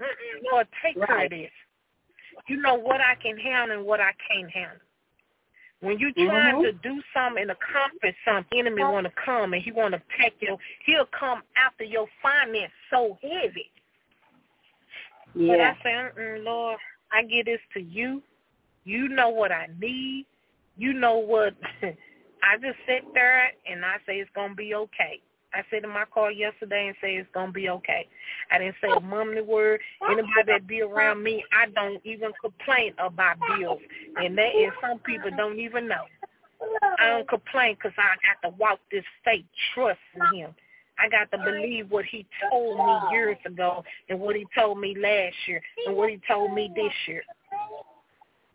Mm-mm, 0.00 0.50
Lord, 0.50 0.66
take 0.82 0.96
right. 0.96 1.08
care 1.08 1.24
of 1.24 1.30
this. 1.30 1.50
You 2.48 2.60
know 2.60 2.74
what 2.74 3.00
I 3.00 3.14
can 3.20 3.36
handle 3.38 3.78
and 3.78 3.86
what 3.86 4.00
I 4.00 4.12
can't 4.28 4.50
handle. 4.50 4.78
When 5.80 5.98
you're 5.98 6.12
trying 6.12 6.54
mm-hmm. 6.54 6.62
to 6.62 6.72
do 6.72 7.02
something 7.14 7.42
and 7.42 7.50
accomplish 7.50 8.14
something, 8.24 8.58
enemy 8.58 8.82
want 8.82 9.06
to 9.06 9.12
come 9.22 9.52
and 9.52 9.62
he 9.62 9.72
want 9.72 9.94
to 9.94 10.02
take 10.18 10.34
you. 10.40 10.56
He'll 10.86 11.08
come 11.18 11.42
after 11.56 11.84
your 11.84 12.06
finance 12.22 12.72
so 12.90 13.18
heavy. 13.20 13.70
Yeah. 15.34 15.52
But 15.52 15.60
I 15.60 16.12
say, 16.14 16.40
Lord, 16.40 16.78
I 17.12 17.22
give 17.24 17.44
this 17.44 17.60
to 17.74 17.80
you. 17.80 18.22
You 18.84 19.08
know 19.08 19.28
what 19.28 19.52
I 19.52 19.68
need. 19.78 20.26
You 20.76 20.94
know 20.94 21.18
what. 21.18 21.54
I 21.82 22.56
just 22.60 22.78
sit 22.86 23.02
there 23.12 23.50
and 23.70 23.84
I 23.84 23.96
say 24.06 24.18
it's 24.18 24.30
gonna 24.34 24.54
be 24.54 24.74
okay. 24.74 25.20
I 25.56 25.62
said 25.70 25.84
in 25.84 25.90
my 25.90 26.04
car 26.12 26.30
yesterday 26.30 26.88
and 26.88 26.96
say 27.00 27.16
it's 27.16 27.28
gonna 27.32 27.50
be 27.50 27.70
okay. 27.70 28.06
I 28.50 28.58
didn't 28.58 28.76
say 28.82 28.88
a 28.88 29.00
mumbly 29.00 29.44
word. 29.44 29.80
Anybody 30.04 30.44
that 30.48 30.66
be 30.66 30.82
around 30.82 31.22
me, 31.22 31.42
I 31.50 31.66
don't 31.70 32.00
even 32.04 32.32
complain 32.42 32.92
about 32.98 33.38
bills, 33.58 33.80
and 34.16 34.36
that 34.36 34.54
is 34.54 34.70
some 34.82 34.98
people 34.98 35.30
don't 35.36 35.58
even 35.58 35.88
know. 35.88 36.04
I 36.98 37.08
don't 37.08 37.28
complain 37.28 37.74
because 37.74 37.96
I 37.96 38.16
got 38.26 38.50
to 38.50 38.56
walk 38.56 38.80
this 38.92 39.04
faith, 39.24 39.44
trust 39.74 39.98
in 40.14 40.38
Him. 40.38 40.54
I 40.98 41.08
got 41.08 41.30
to 41.32 41.42
believe 41.42 41.90
what 41.90 42.04
He 42.04 42.26
told 42.50 42.78
me 42.78 43.16
years 43.16 43.38
ago, 43.46 43.82
and 44.10 44.20
what 44.20 44.36
He 44.36 44.46
told 44.54 44.78
me 44.78 44.94
last 44.98 45.36
year, 45.46 45.62
and 45.86 45.96
what 45.96 46.10
He 46.10 46.20
told 46.28 46.52
me 46.52 46.70
this 46.74 46.92
year. 47.06 47.22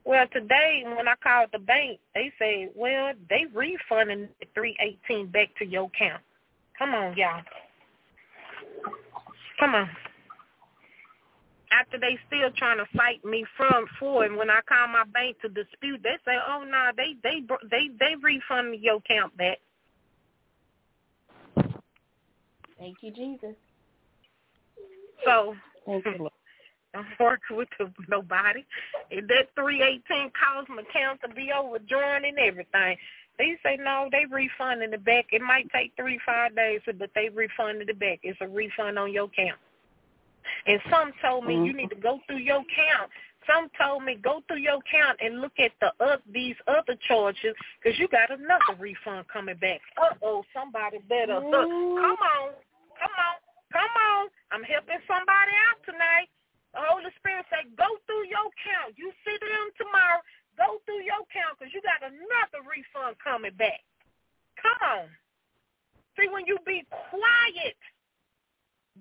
Well, 0.04 0.26
today 0.34 0.84
when 0.96 1.08
I 1.08 1.14
called 1.24 1.50
the 1.54 1.60
bank, 1.60 2.00
they 2.16 2.32
say, 2.40 2.70
well, 2.76 3.14
they 3.30 3.46
refunding 3.54 4.30
three 4.54 4.76
eighteen 4.80 5.28
back 5.28 5.50
to 5.60 5.66
your 5.66 5.86
account. 5.86 6.22
Come 6.82 6.96
on, 6.96 7.16
y'all. 7.16 7.44
Come 9.60 9.76
on. 9.76 9.90
After 11.72 12.00
they 12.00 12.18
still 12.26 12.50
trying 12.58 12.80
to 12.80 12.86
fight 12.98 13.24
me 13.24 13.46
from 13.56 13.86
for, 14.00 14.26
and 14.26 14.36
when 14.36 14.50
I 14.50 14.62
call 14.68 14.88
my 14.88 15.04
bank 15.14 15.38
to 15.44 15.50
dispute, 15.50 16.02
they 16.02 16.18
say, 16.26 16.36
"Oh 16.48 16.64
no, 16.64 16.72
nah, 16.72 16.92
they 16.98 17.14
they 17.22 17.44
they 17.70 17.90
they 18.00 18.16
refund 18.16 18.82
your 18.82 18.96
account 18.96 19.38
back." 19.38 19.60
Thank 22.80 22.98
you, 23.02 23.12
Jesus. 23.12 23.56
So, 25.24 25.56
Thank 25.86 26.04
you, 26.06 26.30
I'm 26.96 27.06
working 27.20 27.58
with 27.58 27.70
nobody. 28.10 28.66
And 29.12 29.28
that 29.30 29.50
318 29.56 30.32
caused 30.34 30.68
my 30.68 30.82
account 30.82 31.22
to 31.22 31.30
be 31.30 31.52
overdrawn 31.54 32.26
and 32.26 32.40
everything. 32.40 32.98
He 33.42 33.56
say 33.64 33.78
no, 33.80 34.10
they 34.12 34.26
refunding 34.30 34.92
the 34.92 34.98
back. 34.98 35.26
It 35.32 35.42
might 35.42 35.70
take 35.72 35.94
three, 35.96 36.20
five 36.26 36.56
days, 36.56 36.82
but 36.86 37.10
they 37.16 37.30
refunded 37.30 37.88
the 37.88 37.94
back. 37.94 38.20
It's 38.24 38.40
a 38.42 38.48
refund 38.48 38.98
on 38.98 39.12
your 39.12 39.26
account. 39.26 39.60
And 40.66 40.80
some 40.90 41.12
told 41.22 41.46
me 41.46 41.56
mm-hmm. 41.56 41.66
you 41.66 41.74
need 41.74 41.90
to 41.90 41.96
go 41.96 42.20
through 42.28 42.44
your 42.44 42.62
account. 42.62 43.10
Some 43.50 43.70
told 43.74 44.06
me 44.06 44.16
go 44.22 44.42
through 44.48 44.62
your 44.62 44.78
account 44.78 45.18
and 45.20 45.42
look 45.42 45.58
at 45.58 45.72
the 45.82 45.90
uh, 45.98 46.18
these 46.30 46.56
other 46.68 46.94
charges 47.08 47.56
because 47.82 47.98
you 47.98 48.08
got 48.08 48.30
another 48.30 48.78
refund 48.78 49.26
coming 49.34 49.58
back. 49.58 49.82
Uh 49.98 50.14
oh, 50.22 50.46
somebody 50.54 51.00
better. 51.10 51.42
Uh, 51.42 51.42
come 51.42 52.22
on, 52.22 52.54
come 53.02 53.16
on, 53.18 53.36
come 53.74 53.96
on. 53.98 54.30
I'm 54.54 54.62
helping 54.62 55.02
somebody 55.10 55.54
out 55.58 55.82
tonight. 55.90 56.30
The 56.78 56.86
Holy 56.86 57.10
Spirit 57.18 57.46
say 57.50 57.66
go 57.74 57.90
through 58.06 58.30
your 58.30 58.46
account. 58.46 58.94
You 58.96 59.10
see 59.26 59.38
them 59.42 59.74
tomorrow. 59.76 60.22
Go 60.62 60.78
through 60.86 61.02
your 61.02 61.26
account 61.26 61.58
because 61.58 61.74
you 61.74 61.82
got 61.82 62.06
another 62.06 62.62
refund 62.70 63.18
coming 63.18 63.58
back. 63.58 63.82
Come 64.62 64.78
on. 64.86 65.10
See, 66.14 66.30
when 66.30 66.46
you 66.46 66.62
be 66.70 66.86
quiet, 67.10 67.80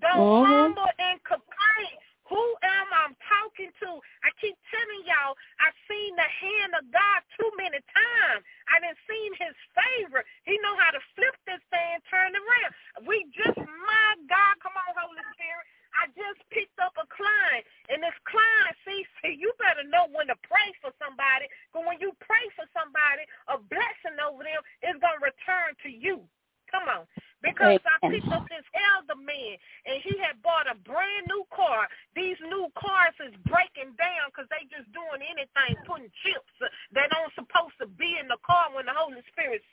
don't 0.01 0.17
mm-hmm. 0.17 0.73
mumble 0.73 0.93
and 0.97 1.21
complain. 1.29 1.95
Who 2.33 2.41
am 2.63 2.89
I 2.95 3.11
talking 3.27 3.75
to? 3.83 3.91
I 4.23 4.31
keep 4.39 4.55
telling 4.71 5.03
y'all, 5.03 5.35
I've 5.59 5.75
seen 5.91 6.15
the 6.15 6.31
hand 6.31 6.73
of 6.79 6.87
God 6.95 7.21
too 7.35 7.51
many 7.59 7.83
times. 7.91 8.47
I 8.71 8.79
didn't 8.79 9.03
seen 9.05 9.35
his 9.35 9.57
favor. 9.75 10.23
He 10.47 10.55
know 10.63 10.79
how 10.79 10.95
to 10.95 11.03
flip 11.19 11.35
this 11.45 11.61
thing 11.75 11.99
turn 12.07 12.31
it 12.33 12.39
around. 12.39 12.73
We 13.05 13.27
just, 13.35 13.59
my 13.59 14.09
God, 14.31 14.55
come 14.63 14.79
on, 14.79 14.95
Holy 14.95 15.27
Spirit. 15.35 15.67
I 15.97 16.11
just 16.15 16.41
picked 16.51 16.79
up 16.79 16.95
a 16.97 17.07
client, 17.11 17.63
and 17.91 18.03
this 18.03 18.17
client, 18.27 18.75
see, 18.87 19.03
see, 19.21 19.35
you 19.43 19.53
better 19.59 19.87
know 19.87 20.11
when 20.11 20.31
to 20.31 20.39
pray 20.47 20.71
for 20.81 20.95
somebody, 20.99 21.51
because 21.71 21.87
when 21.87 22.01
you 22.03 22.15
pray 22.23 22.47
for 22.55 22.67
somebody, 22.73 23.27
a 23.51 23.57
blessing 23.59 24.19
over 24.23 24.43
them 24.43 24.63
is 24.87 24.97
going 25.03 25.19
to 25.19 25.25
return 25.25 25.75
to 25.85 25.91
you. 25.91 26.23
Come 26.71 26.87
on. 26.87 27.05
Because 27.43 27.83
I 27.83 27.99
picked 28.07 28.31
up 28.31 28.47
this 28.47 28.69
elder 28.77 29.19
man, 29.19 29.59
and 29.89 29.99
he 30.07 30.15
had 30.23 30.39
bought 30.45 30.71
a 30.71 30.77
brand 30.87 31.27
new 31.27 31.43
car. 31.51 31.89
These 32.15 32.39
new 32.47 32.71
cars 32.79 33.17
is 33.19 33.35
breaking 33.49 33.97
down 33.99 34.31
because 34.31 34.47
they 34.53 34.69
just 34.71 34.87
doing 34.95 35.25
anything, 35.25 35.75
putting 35.83 36.13
chips 36.23 36.55
that 36.95 37.11
aren't 37.11 37.35
supposed 37.35 37.75
to 37.83 37.89
be 37.99 38.21
in 38.23 38.29
the 38.29 38.39
car 38.47 38.71
when 38.71 38.87
the 38.87 38.95
Holy 38.95 39.25
Spirit 39.33 39.65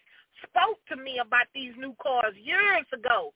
spoke 0.47 0.79
to 0.89 0.95
me 0.95 1.19
about 1.19 1.51
these 1.53 1.75
new 1.77 1.93
cars 2.01 2.33
years 2.39 2.87
ago. 2.95 3.35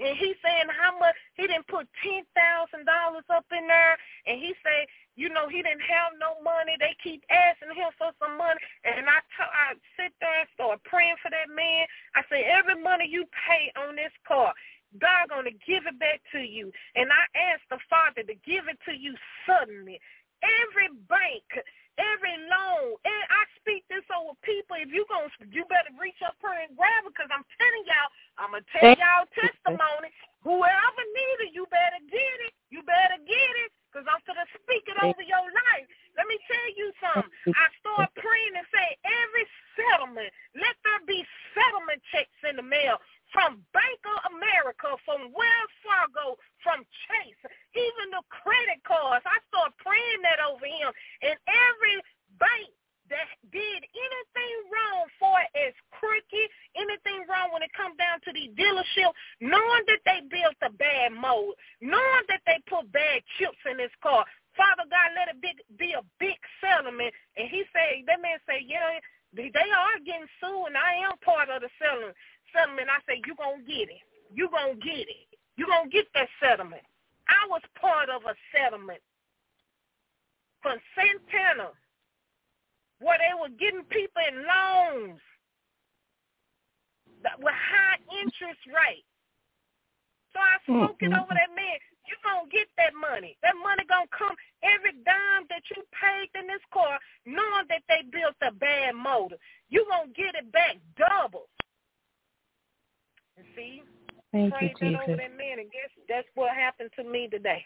And 0.00 0.16
he 0.18 0.34
saying 0.44 0.70
how 0.74 0.98
much 0.98 1.14
he 1.34 1.46
didn't 1.46 1.68
put 1.68 1.88
ten 2.02 2.24
thousand 2.34 2.86
dollars 2.86 3.24
up 3.30 3.46
in 3.52 3.66
there, 3.68 3.98
and 4.26 4.40
he 4.40 4.54
said, 4.62 4.86
you 5.16 5.28
know, 5.30 5.48
he 5.48 5.62
didn't 5.62 5.84
have 5.86 6.14
no 6.18 6.40
money. 6.42 6.76
They 6.80 6.96
keep 7.02 7.22
asking 7.30 7.74
him 7.76 7.90
for 7.98 8.12
some 8.22 8.38
money, 8.38 8.60
and 8.84 9.06
I 9.08 9.20
t- 9.36 9.54
I 9.54 9.74
sit 9.98 10.14
there 10.20 10.40
and 10.42 10.50
start 10.54 10.82
praying 10.84 11.16
for 11.22 11.30
that 11.30 11.50
man. 11.54 11.86
I 12.16 12.22
say, 12.30 12.44
every 12.46 12.80
money 12.82 13.06
you 13.08 13.26
pay 13.48 13.72
on 13.80 13.96
this 13.96 14.14
car, 14.26 14.54
God 14.98 15.30
gonna 15.30 15.54
give 15.66 15.86
it 15.86 15.98
back 16.00 16.22
to 16.32 16.40
you. 16.40 16.72
And 16.96 17.10
I 17.12 17.24
asked 17.52 17.68
the 17.70 17.78
Father 17.90 18.22
to 18.24 18.34
give 18.46 18.68
it 18.68 18.78
to 18.88 18.94
you 18.96 19.14
suddenly. 19.46 20.00
Every 20.42 20.88
bank 21.08 21.44
every 21.98 22.34
loan. 22.46 22.96
And 23.02 23.22
I 23.28 23.42
speak 23.60 23.84
this 23.90 24.06
over 24.14 24.34
people. 24.46 24.78
If 24.78 24.90
you 24.94 25.04
going 25.10 25.28
you 25.50 25.66
better 25.68 25.92
reach 25.98 26.18
up 26.24 26.38
here 26.40 26.54
and 26.54 26.72
grab 26.78 27.04
it 27.04 27.12
because 27.12 27.28
I'm 27.28 27.44
telling 27.58 27.84
y'all, 27.84 28.10
I'm 28.38 28.50
going 28.54 28.64
to 28.64 28.70
tell 28.72 28.94
y'all 28.96 29.28
testimony. 29.34 30.10
Whoever 30.46 31.02
needs 31.12 31.50
it, 31.50 31.52
you 31.52 31.66
better 31.68 32.00
get 32.08 32.36
it. 32.48 32.54
You 32.70 32.80
better 32.86 33.18
get 33.26 33.52
it 33.66 33.70
because 33.90 34.06
I'm 34.06 34.22
going 34.24 34.38
to 34.38 34.48
speak 34.62 34.86
it 34.86 34.98
over 35.02 35.24
your 35.24 35.46
life. 35.74 35.86
Let 36.14 36.26
me 36.26 36.38
tell 36.46 36.68
you 36.74 36.88
something. 36.98 37.54
I 37.54 37.66
start 37.78 38.10
praying 38.18 38.54
and 38.58 38.66
say, 38.74 38.86
every 39.06 39.46
settlement, 39.78 40.30
let 40.58 40.74
there 40.82 41.02
be 41.06 41.22
settlement 41.54 42.02
checks 42.10 42.34
in 42.42 42.58
the 42.58 42.66
mail 42.66 42.98
from 43.32 43.60
Bank 43.76 44.00
of 44.08 44.32
America, 44.32 44.96
from 45.04 45.32
Wells 45.32 45.74
Fargo, 45.84 46.40
from 46.64 46.84
Chase, 47.08 47.42
even 47.76 48.12
the 48.12 48.24
credit 48.32 48.80
cards. 48.84 49.24
I 49.28 49.38
start 49.52 49.76
praying 49.80 50.20
that 50.24 50.40
over 50.40 50.64
him. 50.64 50.90
And 51.22 51.36
every 51.44 51.98
bank 52.40 52.72
that 53.08 53.28
did 53.52 53.80
anything 53.84 54.56
wrong 54.68 55.08
for 55.16 55.36
as 55.56 55.72
crooked, 55.92 56.48
anything 56.76 57.24
wrong 57.24 57.52
when 57.52 57.64
it 57.64 57.72
comes 57.72 57.96
down 57.96 58.20
to 58.24 58.30
the 58.32 58.52
dealership, 58.52 59.12
knowing 59.40 59.84
that 59.88 60.04
they 60.04 60.20
built 60.28 60.56
a 60.60 60.72
bad 60.76 61.16
mold, 61.16 61.56
knowing 61.80 62.24
that 62.28 62.44
they 62.44 62.60
put 62.68 62.88
bad 62.92 63.24
chips 63.40 63.60
in 63.64 63.80
this 63.80 63.92
car. 64.04 64.24
Father 64.56 64.84
God, 64.90 65.14
let 65.16 65.32
it 65.32 65.40
be, 65.40 65.54
be 65.78 65.94
a 65.94 66.04
big 66.20 66.36
settlement. 66.60 67.14
And 67.36 67.48
he 67.48 67.64
said, 67.72 68.04
that 68.10 68.20
man 68.20 68.42
said, 68.44 68.66
yeah, 68.66 69.00
they 69.32 69.68
are 69.72 70.00
getting 70.04 70.28
sued, 70.40 70.72
and 70.72 70.76
I 70.76 71.04
am 71.04 71.16
part 71.20 71.48
of 71.52 71.60
the 71.60 71.70
settlement 71.76 72.16
settlement, 72.54 72.88
I 72.88 73.00
say, 73.06 73.20
you're 73.26 73.38
going 73.38 73.64
to 73.64 73.68
get 73.68 73.88
it. 73.88 74.04
You're 74.32 74.52
going 74.52 74.78
to 74.78 74.80
get 74.80 75.08
it. 75.08 75.28
You're 75.56 75.70
going 75.70 75.90
to 75.90 75.94
get 75.94 76.06
that 76.14 76.28
settlement. 76.40 76.82
I 77.28 77.46
was 77.48 77.62
part 77.80 78.08
of 78.08 78.22
a 78.24 78.34
settlement 78.54 79.00
from 80.62 80.78
Santander 80.96 81.72
where 83.00 83.18
they 83.18 83.34
were 83.36 83.52
getting 83.54 83.84
people 83.90 84.22
in 84.26 84.42
loans 84.42 85.20
that 87.22 87.38
with 87.38 87.54
high 87.54 87.98
interest 88.22 88.62
rate. 88.66 89.06
So 90.32 90.38
I 90.38 90.56
spoke 90.62 90.98
mm-hmm. 90.98 91.12
it 91.12 91.18
over 91.18 91.34
that 91.34 91.52
man. 91.54 91.78
You're 92.06 92.24
going 92.24 92.48
to 92.48 92.52
get 92.54 92.68
that 92.80 92.96
money. 92.96 93.36
That 93.44 93.58
money 93.60 93.84
going 93.84 94.08
to 94.08 94.16
come 94.16 94.36
every 94.64 94.96
dime 95.04 95.44
that 95.52 95.62
you 95.68 95.84
paid 95.92 96.32
in 96.38 96.48
this 96.48 96.64
car 96.72 96.96
knowing 97.26 97.68
that 97.68 97.84
they 97.88 98.06
built 98.08 98.38
a 98.40 98.52
bad 98.52 98.96
motor. 98.96 99.36
You're 99.68 99.88
going 99.88 100.08
to 100.08 100.16
get 100.16 100.34
it 100.34 100.48
back 100.50 100.80
double. 100.96 101.52
See, 103.54 103.82
Thank 104.32 104.54
you, 104.60 104.68
Jesus. 104.68 105.00
over 105.02 105.16
that 105.16 105.36
man, 105.36 105.58
and 105.58 105.70
guess 105.70 105.90
that's 106.08 106.28
what 106.34 106.54
happened 106.54 106.90
to 106.96 107.04
me 107.04 107.28
today. 107.28 107.64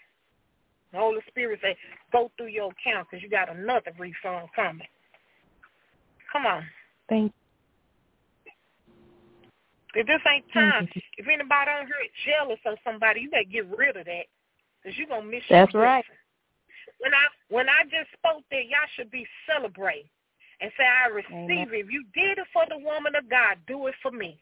The 0.92 0.98
Holy 0.98 1.20
Spirit 1.28 1.58
say, 1.62 1.76
go 2.12 2.30
through 2.36 2.48
your 2.48 2.70
account 2.70 3.08
because 3.10 3.22
you 3.22 3.30
got 3.30 3.48
another 3.48 3.92
refund 3.98 4.48
coming. 4.54 4.86
Come 6.32 6.46
on. 6.46 6.64
Thank 7.08 7.32
you. 7.32 7.42
If 9.94 10.06
this 10.06 10.20
ain't 10.24 10.44
time, 10.52 10.88
if 11.18 11.26
anybody 11.28 11.70
on 11.70 11.86
here 11.86 12.00
is 12.00 12.12
jealous 12.24 12.60
of 12.64 12.78
somebody, 12.84 13.20
you 13.20 13.30
better 13.30 13.44
get 13.44 13.68
rid 13.76 13.96
of 13.96 14.06
that 14.06 14.24
because 14.80 14.96
you're 14.96 15.08
going 15.08 15.24
to 15.24 15.30
miss 15.30 15.42
That's 15.50 15.74
right. 15.74 16.04
When 16.98 17.12
I 17.12 17.26
when 17.48 17.68
I 17.68 17.84
just 17.84 18.08
spoke 18.16 18.42
there, 18.50 18.62
y'all 18.62 18.88
should 18.96 19.10
be 19.10 19.26
celebrating 19.46 20.08
and 20.60 20.70
say, 20.78 20.84
I 20.84 21.08
receive 21.08 21.68
Amen. 21.68 21.74
it. 21.74 21.84
If 21.86 21.92
you 21.92 22.04
did 22.14 22.38
it 22.38 22.46
for 22.52 22.64
the 22.68 22.78
woman 22.78 23.14
of 23.16 23.28
God, 23.28 23.58
do 23.66 23.86
it 23.88 23.94
for 24.00 24.10
me. 24.10 24.40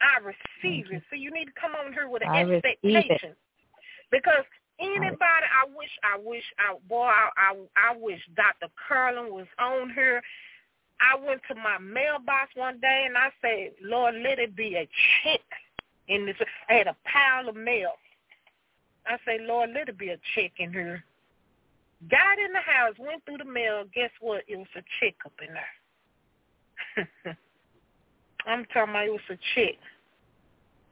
I 0.00 0.18
receive 0.20 0.86
it. 0.90 1.02
So 1.10 1.16
you 1.16 1.30
need 1.30 1.46
to 1.46 1.60
come 1.60 1.72
on 1.72 1.92
here 1.92 2.08
with 2.08 2.22
an 2.22 2.28
I 2.28 2.42
expectation. 2.42 3.34
Because 4.10 4.44
anybody, 4.80 5.18
I 5.20 5.68
wish, 5.76 5.90
I 6.02 6.18
wish, 6.18 6.44
I 6.58 6.76
boy, 6.88 7.06
I, 7.06 7.30
I, 7.36 7.54
I 7.76 7.96
wish 7.96 8.20
Dr. 8.34 8.72
Carlin 8.88 9.32
was 9.32 9.46
on 9.58 9.90
here. 9.94 10.22
I 11.00 11.16
went 11.18 11.40
to 11.48 11.54
my 11.54 11.78
mailbox 11.78 12.50
one 12.54 12.78
day 12.80 13.04
and 13.06 13.16
I 13.16 13.30
said, 13.40 13.72
Lord, 13.82 14.14
let 14.22 14.38
it 14.38 14.54
be 14.54 14.74
a 14.74 14.88
check 15.22 15.40
in 16.08 16.26
this. 16.26 16.36
I 16.68 16.74
had 16.74 16.86
a 16.88 16.96
pile 17.04 17.48
of 17.48 17.56
mail. 17.56 17.92
I 19.06 19.16
said, 19.24 19.40
Lord, 19.42 19.70
let 19.74 19.88
it 19.88 19.98
be 19.98 20.10
a 20.10 20.18
check 20.34 20.52
in 20.58 20.72
here. 20.72 21.04
Got 22.10 22.38
in 22.38 22.52
the 22.52 22.60
house, 22.60 22.94
went 22.98 23.24
through 23.24 23.38
the 23.38 23.44
mail. 23.44 23.84
Guess 23.94 24.10
what? 24.20 24.42
It 24.48 24.56
was 24.56 24.66
a 24.76 24.82
check 25.00 25.14
up 25.24 25.32
in 25.46 25.54
there. 25.54 27.36
I'm 28.46 28.64
talking 28.66 28.90
about 28.90 29.06
it 29.06 29.12
was 29.12 29.20
a 29.30 29.38
check. 29.54 29.74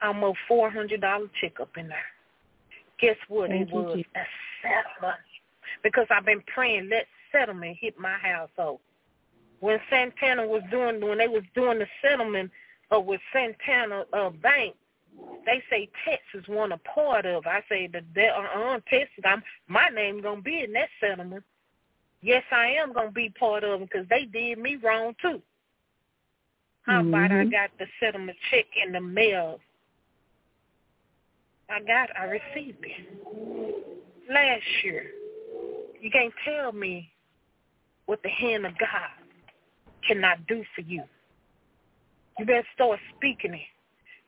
I'm 0.00 0.22
a 0.22 0.32
four 0.46 0.70
hundred 0.70 1.00
dollar 1.00 1.26
check 1.40 1.60
up 1.60 1.70
in 1.76 1.88
there. 1.88 1.98
Guess 3.00 3.16
what? 3.28 3.50
Thank 3.50 3.68
it 3.68 3.74
was 3.74 3.96
you. 3.98 4.04
a 4.14 4.24
settlement. 4.62 5.20
Because 5.82 6.06
I've 6.10 6.26
been 6.26 6.42
praying, 6.52 6.88
let 6.90 7.06
settlement 7.32 7.76
hit 7.80 7.98
my 7.98 8.16
household. 8.18 8.80
When 9.60 9.78
Santander 9.90 10.46
was 10.46 10.62
doing 10.70 11.04
when 11.04 11.18
they 11.18 11.28
was 11.28 11.42
doing 11.54 11.78
the 11.78 11.86
settlement 12.02 12.50
uh, 12.94 13.00
with 13.00 13.20
Santander 13.32 14.04
uh, 14.12 14.30
Bank, 14.30 14.74
they 15.46 15.62
say 15.70 15.88
Texas 16.04 16.48
want 16.48 16.72
a 16.72 16.78
part 16.78 17.26
of. 17.26 17.46
I 17.46 17.62
say 17.68 17.88
that 17.88 18.04
uh 18.16 18.58
uh 18.58 18.80
Texas, 18.88 19.24
I'm 19.24 19.42
my 19.66 19.88
name 19.88 20.22
gonna 20.22 20.40
be 20.40 20.62
in 20.62 20.72
that 20.74 20.88
settlement. 21.00 21.44
Yes, 22.20 22.42
I 22.50 22.68
am 22.80 22.92
gonna 22.92 23.10
be 23.10 23.30
part 23.30 23.64
of 23.64 23.80
it 23.80 23.90
because 23.90 24.06
they 24.08 24.24
did 24.24 24.58
me 24.58 24.76
wrong 24.76 25.14
too. 25.20 25.40
How 26.88 27.02
mm-hmm. 27.02 27.08
about 27.08 27.32
I 27.32 27.44
got 27.44 27.70
the 27.78 27.84
settlement 28.00 28.38
check 28.50 28.64
in 28.82 28.92
the 28.92 29.00
mail? 29.00 29.60
I 31.68 31.80
got, 31.80 32.08
I 32.18 32.24
received 32.24 32.82
it 32.82 33.86
last 34.30 34.62
year. 34.82 35.10
You 36.00 36.10
can't 36.10 36.32
tell 36.46 36.72
me 36.72 37.10
what 38.06 38.22
the 38.22 38.30
hand 38.30 38.64
of 38.64 38.72
God 38.78 39.10
cannot 40.06 40.46
do 40.46 40.64
for 40.74 40.80
you. 40.80 41.02
You 42.38 42.46
better 42.46 42.66
start 42.74 42.98
speaking 43.16 43.52
it. 43.52 43.68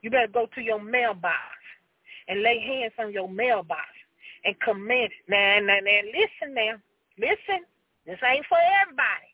You 0.03 0.11
better 0.11 0.29
go 0.31 0.47
to 0.55 0.61
your 0.61 0.83
mailbox 0.83 1.35
and 2.29 2.43
lay 2.43 2.61
hands 2.61 2.93
on 2.99 3.11
your 3.11 3.29
mailbox 3.29 3.89
and 4.45 4.55
command. 4.61 5.11
Now, 5.29 5.61
now, 5.63 5.79
now, 5.83 6.01
listen 6.13 6.55
now. 6.55 6.75
Listen. 7.19 7.65
This 8.07 8.19
ain't 8.23 8.45
for 8.49 8.59
everybody. 8.83 9.30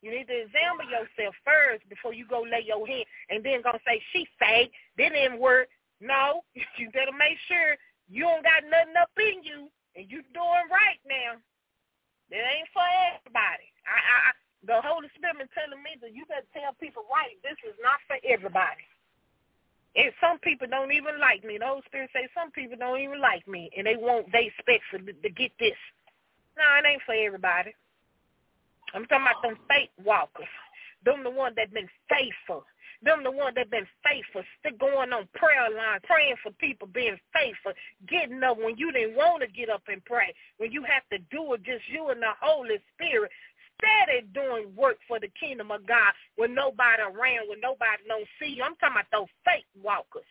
You 0.00 0.10
need 0.10 0.28
to 0.28 0.36
examine 0.48 0.88
yourself 0.88 1.36
first 1.44 1.84
before 1.88 2.14
you 2.16 2.24
go 2.24 2.40
lay 2.40 2.64
your 2.64 2.86
hand 2.86 3.04
and 3.28 3.44
then 3.44 3.60
gonna 3.60 3.84
say 3.86 4.00
she 4.12 4.26
fake. 4.40 4.72
That 4.96 5.12
didn't 5.12 5.38
work. 5.38 5.68
No, 6.00 6.42
you 6.78 6.88
better 6.90 7.12
make 7.12 7.36
sure 7.48 7.76
you 8.08 8.24
don't 8.24 8.42
got 8.42 8.64
nothing 8.64 8.96
up 8.96 9.12
in 9.20 9.44
you 9.44 9.68
and 9.96 10.08
you 10.08 10.24
doing 10.32 10.66
right 10.72 11.00
now. 11.04 11.36
That 12.32 12.46
ain't 12.46 12.70
for 12.72 12.86
everybody. 13.12 13.68
I, 13.84 13.98
I, 13.98 14.32
the 14.64 14.78
Holy 14.80 15.10
Spirit 15.16 15.40
been 15.40 15.52
telling 15.52 15.82
me 15.82 15.98
that 16.00 16.14
you 16.14 16.24
better 16.30 16.46
tell 16.54 16.72
people 16.78 17.04
right. 17.10 17.36
This 17.42 17.58
is 17.66 17.76
not 17.82 17.98
for 18.06 18.16
everybody. 18.22 18.86
And 19.98 20.14
some 20.22 20.38
people 20.38 20.70
don't 20.70 20.92
even 20.92 21.18
like 21.18 21.42
me. 21.42 21.58
The 21.58 21.66
Holy 21.66 21.82
Spirit 21.90 22.10
say 22.14 22.30
some 22.30 22.54
people 22.54 22.78
don't 22.78 23.00
even 23.00 23.20
like 23.20 23.46
me, 23.48 23.70
and 23.74 23.86
they 23.86 23.96
want 23.96 24.30
they 24.30 24.46
expect 24.54 24.86
for 24.86 25.02
to 25.02 25.30
get 25.34 25.50
this. 25.58 25.80
No, 26.54 26.62
it 26.78 26.86
ain't 26.86 27.02
for 27.02 27.14
everybody. 27.14 27.74
I'm 28.94 29.04
talking 29.06 29.26
about 29.26 29.42
them 29.42 29.58
faith 29.68 29.90
walkers. 30.04 30.50
Them 31.04 31.24
the 31.24 31.30
ones 31.30 31.56
that 31.56 31.72
been 31.72 31.88
faithful. 32.08 32.64
Them 33.02 33.24
the 33.24 33.30
ones 33.30 33.54
that 33.56 33.70
been 33.70 33.88
faithful, 34.04 34.44
still 34.60 34.76
going 34.76 35.12
on 35.12 35.26
prayer 35.32 35.72
line, 35.72 36.00
praying 36.04 36.36
for 36.42 36.52
people, 36.60 36.86
being 36.86 37.16
faithful, 37.32 37.72
getting 38.06 38.42
up 38.44 38.58
when 38.58 38.76
you 38.76 38.92
didn't 38.92 39.16
want 39.16 39.40
to 39.40 39.48
get 39.48 39.70
up 39.70 39.80
and 39.88 40.04
pray, 40.04 40.34
when 40.58 40.70
you 40.70 40.84
have 40.84 41.08
to 41.08 41.16
do 41.32 41.54
it 41.54 41.62
just 41.64 41.88
you 41.88 42.10
and 42.10 42.20
the 42.20 42.36
Holy 42.42 42.76
Spirit, 42.92 43.32
steady 43.80 44.28
doing 44.34 44.68
work 44.76 44.98
for 45.08 45.18
the 45.18 45.32
kingdom 45.40 45.70
of 45.70 45.86
God 45.88 46.12
when 46.36 46.54
nobody 46.54 47.00
around, 47.00 47.48
when 47.48 47.60
nobody 47.64 48.04
don't 48.06 48.28
see 48.36 48.52
you. 48.52 48.62
I'm 48.62 48.76
talking 48.76 49.00
about 49.00 49.08
those 49.12 49.32
faith 49.48 49.64
walkers. 49.80 50.28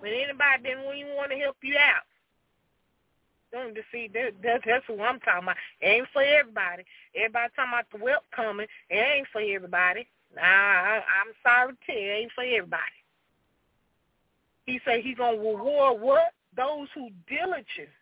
When 0.00 0.12
anybody 0.12 0.64
didn't 0.64 0.88
even 0.96 1.12
want 1.12 1.30
to 1.30 1.36
help 1.36 1.56
you 1.60 1.76
out. 1.76 2.08
Don't 3.54 3.78
see 3.92 4.10
that, 4.12 4.34
that 4.42 4.62
that's 4.66 4.88
what 4.88 5.00
I'm 5.00 5.20
talking 5.20 5.44
about. 5.44 5.56
It 5.80 5.86
ain't 5.86 6.08
for 6.12 6.22
everybody. 6.22 6.82
Everybody 7.14 7.52
talking 7.54 7.70
about 7.70 7.86
the 7.94 8.02
wealth 8.02 8.26
coming. 8.34 8.66
It 8.90 8.98
ain't 8.98 9.28
for 9.30 9.40
everybody. 9.40 10.08
Nah, 10.34 10.42
I, 10.42 10.98
I'm 10.98 11.30
sorry 11.46 11.72
to 11.72 11.78
tell 11.86 11.94
you, 11.94 12.10
it 12.10 12.18
ain't 12.26 12.32
for 12.34 12.42
everybody. 12.42 12.98
He 14.66 14.80
said 14.84 15.06
he's 15.06 15.16
gonna 15.16 15.38
reward 15.38 16.02
what? 16.02 16.34
Those 16.56 16.88
who 16.94 17.10
diligent. 17.30 17.94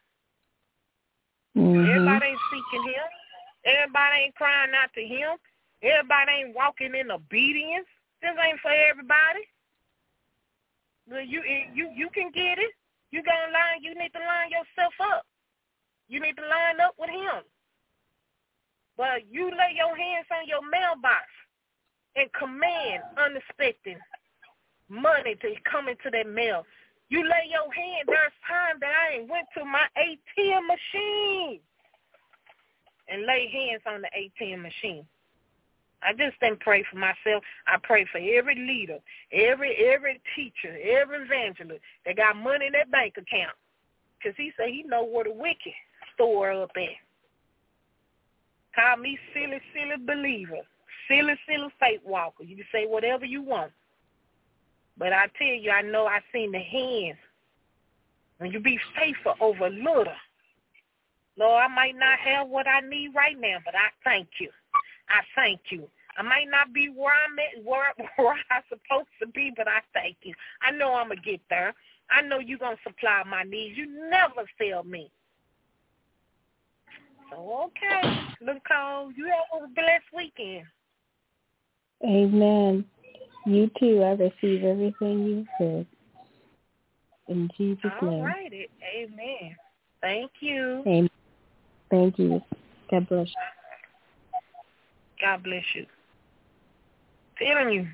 Mm-hmm. 1.52 1.84
Everybody 1.84 2.26
ain't 2.32 2.46
seeking 2.48 2.88
him. 2.88 3.08
Everybody 3.68 4.16
ain't 4.24 4.34
crying 4.34 4.72
out 4.72 4.88
to 4.94 5.04
him. 5.04 5.36
Everybody 5.82 6.32
ain't 6.32 6.56
walking 6.56 6.94
in 6.94 7.10
obedience. 7.10 7.90
This 8.22 8.32
ain't 8.40 8.60
for 8.60 8.72
everybody. 8.72 9.44
But 11.08 11.28
you 11.28 11.42
you 11.74 11.90
you 11.92 12.08
can 12.14 12.30
get 12.32 12.56
it. 12.56 12.72
You 13.10 13.22
gonna 13.22 13.52
line. 13.52 13.82
You 13.82 13.92
need 13.92 14.16
to 14.16 14.20
line 14.24 14.48
yourself 14.48 14.94
up. 15.12 15.26
You 16.12 16.20
need 16.20 16.36
to 16.36 16.44
line 16.44 16.76
up 16.84 16.94
with 17.00 17.08
him. 17.08 17.40
But 18.98 19.24
you 19.32 19.48
lay 19.48 19.72
your 19.72 19.96
hands 19.96 20.28
on 20.28 20.46
your 20.46 20.60
mailbox 20.60 21.24
and 22.16 22.28
command 22.36 23.00
unexpected 23.16 23.96
money 24.90 25.36
to 25.40 25.54
come 25.64 25.88
into 25.88 26.12
that 26.12 26.28
mail. 26.28 26.66
You 27.08 27.24
lay 27.24 27.48
your 27.48 27.72
hand. 27.72 28.04
There's 28.04 28.36
time 28.44 28.76
that 28.84 28.92
I 28.92 29.16
ain't 29.16 29.30
went 29.30 29.46
to 29.56 29.64
my 29.64 29.88
ATM 29.96 30.68
machine 30.68 31.60
and 33.08 33.24
lay 33.24 33.48
hands 33.48 33.80
on 33.88 34.02
the 34.02 34.12
ATM 34.12 34.60
machine. 34.60 35.06
I 36.02 36.12
just 36.12 36.38
didn't 36.40 36.60
pray 36.60 36.84
for 36.92 36.98
myself. 36.98 37.42
I 37.66 37.78
pray 37.82 38.04
for 38.12 38.18
every 38.18 38.56
leader, 38.56 38.98
every 39.32 39.76
every 39.88 40.20
teacher, 40.36 40.76
every 40.76 41.24
evangelist 41.24 41.80
that 42.04 42.18
got 42.18 42.36
money 42.36 42.66
in 42.66 42.72
their 42.72 42.84
bank 42.84 43.14
account. 43.16 43.56
Because 44.18 44.36
he 44.36 44.52
said 44.58 44.68
he 44.68 44.82
know 44.82 45.04
where 45.04 45.24
the 45.24 45.32
wicked 45.32 45.72
store 46.22 46.52
up 46.52 46.70
at. 46.76 46.82
Call 48.74 48.96
me 48.96 49.18
silly, 49.34 49.60
silly 49.74 50.02
believer, 50.06 50.60
silly, 51.08 51.34
silly 51.48 51.68
faith 51.80 52.00
walker. 52.04 52.44
You 52.44 52.56
can 52.56 52.64
say 52.72 52.86
whatever 52.86 53.24
you 53.24 53.42
want. 53.42 53.72
But 54.96 55.12
I 55.12 55.26
tell 55.38 55.46
you, 55.46 55.70
I 55.70 55.82
know 55.82 56.06
I 56.06 56.20
seen 56.32 56.52
the 56.52 56.58
hands. 56.58 57.18
When 58.38 58.50
you 58.50 58.60
be 58.60 58.78
faithful 58.98 59.34
over 59.40 59.68
little, 59.68 60.06
Lord, 61.38 61.64
I 61.64 61.68
might 61.68 61.96
not 61.96 62.18
have 62.18 62.48
what 62.48 62.66
I 62.66 62.80
need 62.80 63.14
right 63.14 63.38
now, 63.38 63.58
but 63.64 63.74
I 63.74 63.88
thank 64.04 64.28
you. 64.40 64.50
I 65.08 65.20
thank 65.34 65.60
you. 65.70 65.88
I 66.16 66.22
might 66.22 66.48
not 66.50 66.72
be 66.72 66.88
where 66.88 67.14
I'm 67.14 67.38
at, 67.38 67.64
where, 67.64 67.92
where 68.16 68.36
I'm 68.50 68.62
supposed 68.68 69.08
to 69.20 69.26
be, 69.28 69.52
but 69.56 69.68
I 69.68 69.80
thank 69.94 70.16
you. 70.22 70.34
I 70.62 70.70
know 70.70 70.94
I'm 70.94 71.08
going 71.08 71.18
to 71.18 71.30
get 71.30 71.40
there. 71.50 71.74
I 72.10 72.22
know 72.22 72.38
you're 72.38 72.58
going 72.58 72.76
to 72.76 72.82
supply 72.82 73.22
my 73.28 73.42
needs. 73.42 73.76
You 73.76 73.86
never 74.10 74.44
fail 74.58 74.84
me. 74.84 75.10
Okay. 77.36 78.18
Look, 78.40 78.58
Cole, 78.70 79.12
you 79.16 79.26
have 79.26 79.62
a 79.62 79.68
blessed 79.68 80.04
weekend. 80.14 80.66
Amen. 82.04 82.84
You 83.46 83.70
too. 83.78 84.02
I 84.02 84.10
receive 84.10 84.64
everything 84.64 85.26
you 85.26 85.46
said. 85.58 85.86
In 87.28 87.48
Jesus' 87.56 87.90
All 88.00 88.08
name. 88.08 88.20
All 88.20 88.26
right. 88.26 88.52
Amen. 88.96 89.56
Thank 90.00 90.30
you. 90.40 90.82
Amen. 90.86 91.10
Thank 91.90 92.18
you. 92.18 92.40
God 92.90 93.08
bless 93.08 93.28
you. 93.28 93.34
God 95.20 95.42
bless 95.44 95.64
you. 95.74 95.86
Telling 97.38 97.72
you, 97.72 97.88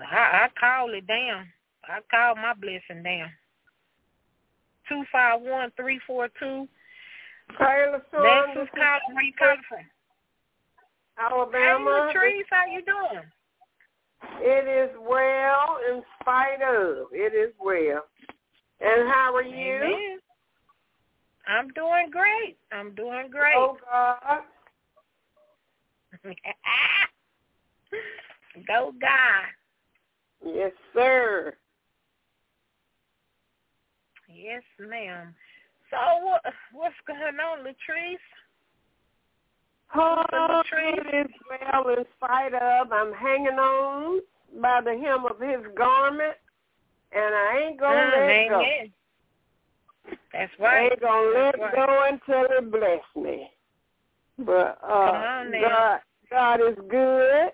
I, 0.00 0.46
I 0.46 0.48
call 0.58 0.92
it 0.94 1.06
down. 1.06 1.46
I 1.84 2.00
call 2.10 2.34
my 2.36 2.54
blessing 2.54 3.02
down. 3.02 3.30
Two 4.88 5.04
five 5.12 5.40
one 5.40 5.70
three 5.76 6.00
four 6.06 6.28
two. 6.40 6.66
Taylor 7.56 8.02
Storm. 8.08 8.50
This 8.54 8.64
is. 8.64 8.68
Where 9.12 9.22
you 9.22 9.32
calling 9.38 9.62
from? 9.68 9.84
Alabama. 11.18 12.10
Hey, 12.12 12.18
Latrice, 12.18 12.50
how 12.50 12.66
you 12.66 12.82
doing? 12.84 13.24
It 14.40 14.66
is 14.68 14.96
well 15.00 15.78
in 15.90 16.02
spite 16.20 16.62
of. 16.62 17.08
It 17.12 17.34
is 17.34 17.54
well. 17.60 18.04
And 18.80 19.08
how 19.08 19.34
are 19.34 19.42
you? 19.42 19.76
Amen. 19.76 20.18
I'm 21.46 21.68
doing 21.68 22.10
great. 22.10 22.58
I'm 22.72 22.94
doing 22.94 23.30
great. 23.30 23.56
Oh 23.56 23.76
God. 23.90 24.42
Go 28.66 28.92
God. 29.00 29.46
Yes, 30.44 30.72
sir. 30.92 31.54
Yes, 34.28 34.62
ma'am. 34.78 35.34
So 35.90 35.96
what 36.24 36.42
what's 36.72 36.94
going 37.06 37.20
on, 37.40 37.64
Latrice? 37.64 38.16
Oh, 39.94 40.62
is 41.14 41.30
well 41.48 41.88
in 41.96 42.04
spite 42.16 42.52
of. 42.54 42.92
I'm 42.92 43.12
hanging 43.14 43.58
on 43.58 44.20
by 44.60 44.80
the 44.82 44.90
hem 44.90 45.24
of 45.24 45.40
his 45.40 45.64
garment, 45.76 46.34
and 47.12 47.34
I 47.34 47.64
ain't 47.66 47.80
gonna 47.80 47.94
mm, 47.94 48.12
let 48.12 48.30
amen. 48.30 48.48
go. 48.48 48.64
That's 50.32 50.52
right. 50.60 50.76
I 50.76 50.84
ain't 50.84 51.00
gonna 51.00 51.28
let 51.28 51.58
right. 51.58 51.74
go 51.74 52.08
until 52.10 52.58
it 52.58 52.70
bless 52.70 53.00
me. 53.16 53.50
But 54.38 54.78
uh, 54.82 55.06
Come 55.06 55.16
on 55.16 55.50
now. 55.50 55.60
God, 55.60 56.00
God 56.30 56.60
is 56.68 56.76
good 56.90 57.48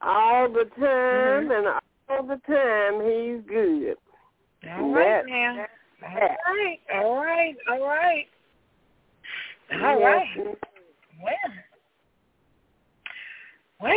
all 0.00 0.48
the 0.48 0.64
time, 0.78 1.48
Mm-hmm. 1.48 1.50
and 1.50 1.66
all 2.08 2.22
the 2.22 2.40
time 2.46 3.00
He's 3.02 3.42
good. 3.48 3.96
All 4.78 4.92
right 4.92 5.24
That- 5.24 5.26
now. 5.26 5.66
All 6.04 6.20
right. 6.54 6.78
All 6.94 7.16
right. 7.16 7.56
All 7.70 7.86
right. 7.86 8.26
All 9.72 10.00
Well, 13.80 13.96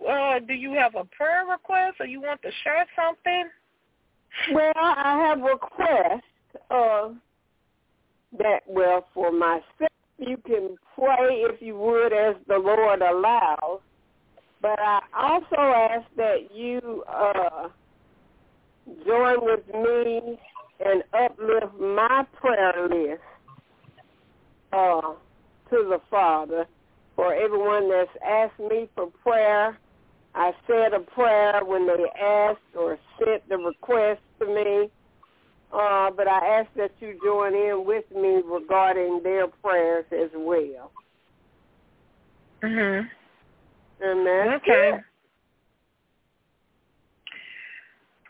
well, 0.00 0.36
uh, 0.36 0.38
do 0.40 0.54
you 0.54 0.72
have 0.72 0.94
a 0.94 1.04
prayer 1.04 1.44
request 1.48 1.96
or 2.00 2.06
you 2.06 2.20
want 2.20 2.40
to 2.42 2.50
share 2.64 2.86
something? 2.96 3.44
Well, 4.52 4.72
I 4.76 5.26
have 5.28 5.40
a 5.40 5.42
request 5.42 6.24
uh, 6.70 7.08
that, 8.38 8.60
well, 8.66 9.06
for 9.14 9.32
myself, 9.32 9.62
you 10.18 10.36
can 10.46 10.76
pray 10.94 11.42
if 11.42 11.60
you 11.62 11.76
would 11.76 12.12
as 12.12 12.36
the 12.46 12.58
Lord 12.58 13.02
allows. 13.02 13.80
But 14.60 14.78
I 14.80 15.00
also 15.16 15.56
ask 15.56 16.06
that 16.16 16.48
you 16.52 17.04
uh, 17.08 17.68
join 19.06 19.36
with 19.40 19.66
me 19.72 20.38
and 20.84 21.02
uplift 21.12 21.74
my 21.80 22.24
prayer 22.34 22.88
list 22.88 23.22
uh, 24.72 25.00
to 25.70 25.86
the 25.88 26.00
Father 26.10 26.66
for 27.16 27.34
everyone 27.34 27.90
that's 27.90 28.10
asked 28.24 28.58
me 28.60 28.88
for 28.94 29.08
prayer. 29.22 29.78
I 30.34 30.52
said 30.66 30.92
a 30.94 31.00
prayer 31.00 31.64
when 31.64 31.86
they 31.86 32.04
asked 32.20 32.60
or 32.78 32.98
sent 33.18 33.48
the 33.48 33.56
request 33.56 34.20
to 34.38 34.46
me. 34.46 34.90
Uh, 35.72 36.10
but 36.10 36.26
I 36.28 36.60
ask 36.60 36.68
that 36.76 36.92
you 37.00 37.18
join 37.22 37.54
in 37.54 37.84
with 37.84 38.04
me 38.14 38.40
regarding 38.44 39.20
their 39.22 39.48
prayers 39.48 40.06
as 40.12 40.30
well. 40.34 40.92
Mhm. 42.62 43.10
And 44.00 44.26
that's 44.26 44.62
Okay. 44.62 44.94
it. 44.94 45.04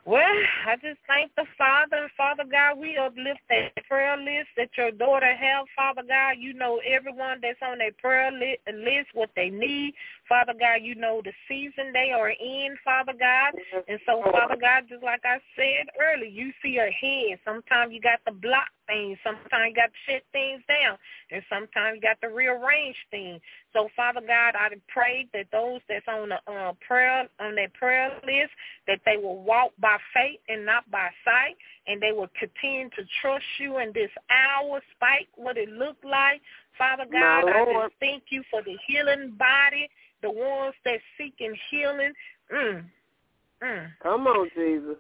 Well, 0.09 0.25
I 0.67 0.77
just 0.77 0.97
thank 1.07 1.35
the 1.37 1.45
Father. 1.59 2.11
Father 2.17 2.45
God, 2.51 2.79
we 2.79 2.97
uplift 2.97 3.41
that 3.51 3.77
prayer 3.87 4.17
list 4.17 4.49
that 4.57 4.71
your 4.79 4.91
daughter 4.91 5.37
have. 5.37 5.67
Father 5.77 6.01
God, 6.01 6.37
you 6.39 6.55
know 6.55 6.81
everyone 6.81 7.41
that's 7.43 7.61
on 7.61 7.77
that 7.85 7.99
prayer 7.99 8.33
list, 8.33 9.09
what 9.13 9.29
they 9.37 9.51
need. 9.51 9.93
Father 10.29 10.53
God, 10.59 10.81
you 10.83 10.95
know 10.95 11.23
the 11.25 11.33
season 11.49 11.93
they 11.93 12.13
are 12.13 12.31
in, 12.31 12.77
Father 12.85 13.15
God. 13.19 13.55
And 13.89 13.99
so, 14.05 14.23
Father 14.31 14.57
God, 14.61 14.85
just 14.89 15.03
like 15.03 15.23
I 15.25 15.39
said 15.57 15.89
earlier, 15.97 16.29
you 16.29 16.53
see 16.63 16.77
ahead. 16.77 17.39
Sometimes 17.45 17.93
you 17.93 18.01
got 18.01 18.21
to 18.27 18.33
block 18.33 18.69
things. 18.87 19.17
Sometimes 19.25 19.73
you 19.73 19.75
got 19.75 19.89
to 19.89 20.13
shut 20.13 20.23
things 20.33 20.63
down. 20.69 20.99
And 21.31 21.43
sometimes 21.49 21.97
you 21.97 22.01
got 22.03 22.21
to 22.21 22.29
rearrange 22.29 22.97
things. 23.11 23.41
So, 23.73 23.89
Father 23.97 24.21
God, 24.21 24.53
I 24.55 24.69
pray 24.89 25.27
that 25.33 25.47
those 25.51 25.81
that's 25.89 26.07
on 26.09 26.29
the 26.29 26.41
uh, 26.51 26.73
prayer 26.87 27.29
on 27.41 27.55
that 27.57 27.73
prayer 27.75 28.13
list, 28.25 28.53
that 28.87 29.01
they 29.07 29.17
will 29.17 29.43
walk 29.43 29.73
by 29.81 29.97
faith 30.13 30.41
and 30.49 30.65
not 30.67 30.91
by 30.91 31.09
sight, 31.25 31.57
and 31.87 32.03
they 32.03 32.13
will 32.13 32.31
continue 32.39 32.91
to 32.91 33.03
trust 33.23 33.45
you 33.59 33.79
in 33.79 33.93
this 33.95 34.11
hour, 34.29 34.81
spite 34.95 35.29
what 35.37 35.57
it 35.57 35.71
looked 35.71 36.05
like. 36.05 36.41
Father 36.77 37.07
God, 37.11 37.49
I 37.49 37.65
just 37.65 37.95
thank 37.99 38.25
you 38.31 38.43
for 38.51 38.63
the 38.63 38.77
healing 38.87 39.35
body 39.37 39.89
the 40.23 40.31
ones 40.31 40.75
that 40.85 40.99
seeking 41.17 41.55
healing. 41.71 42.13
Mm, 42.53 42.85
mm. 43.63 43.87
Come 44.03 44.27
on, 44.27 44.49
Jesus. 44.55 44.97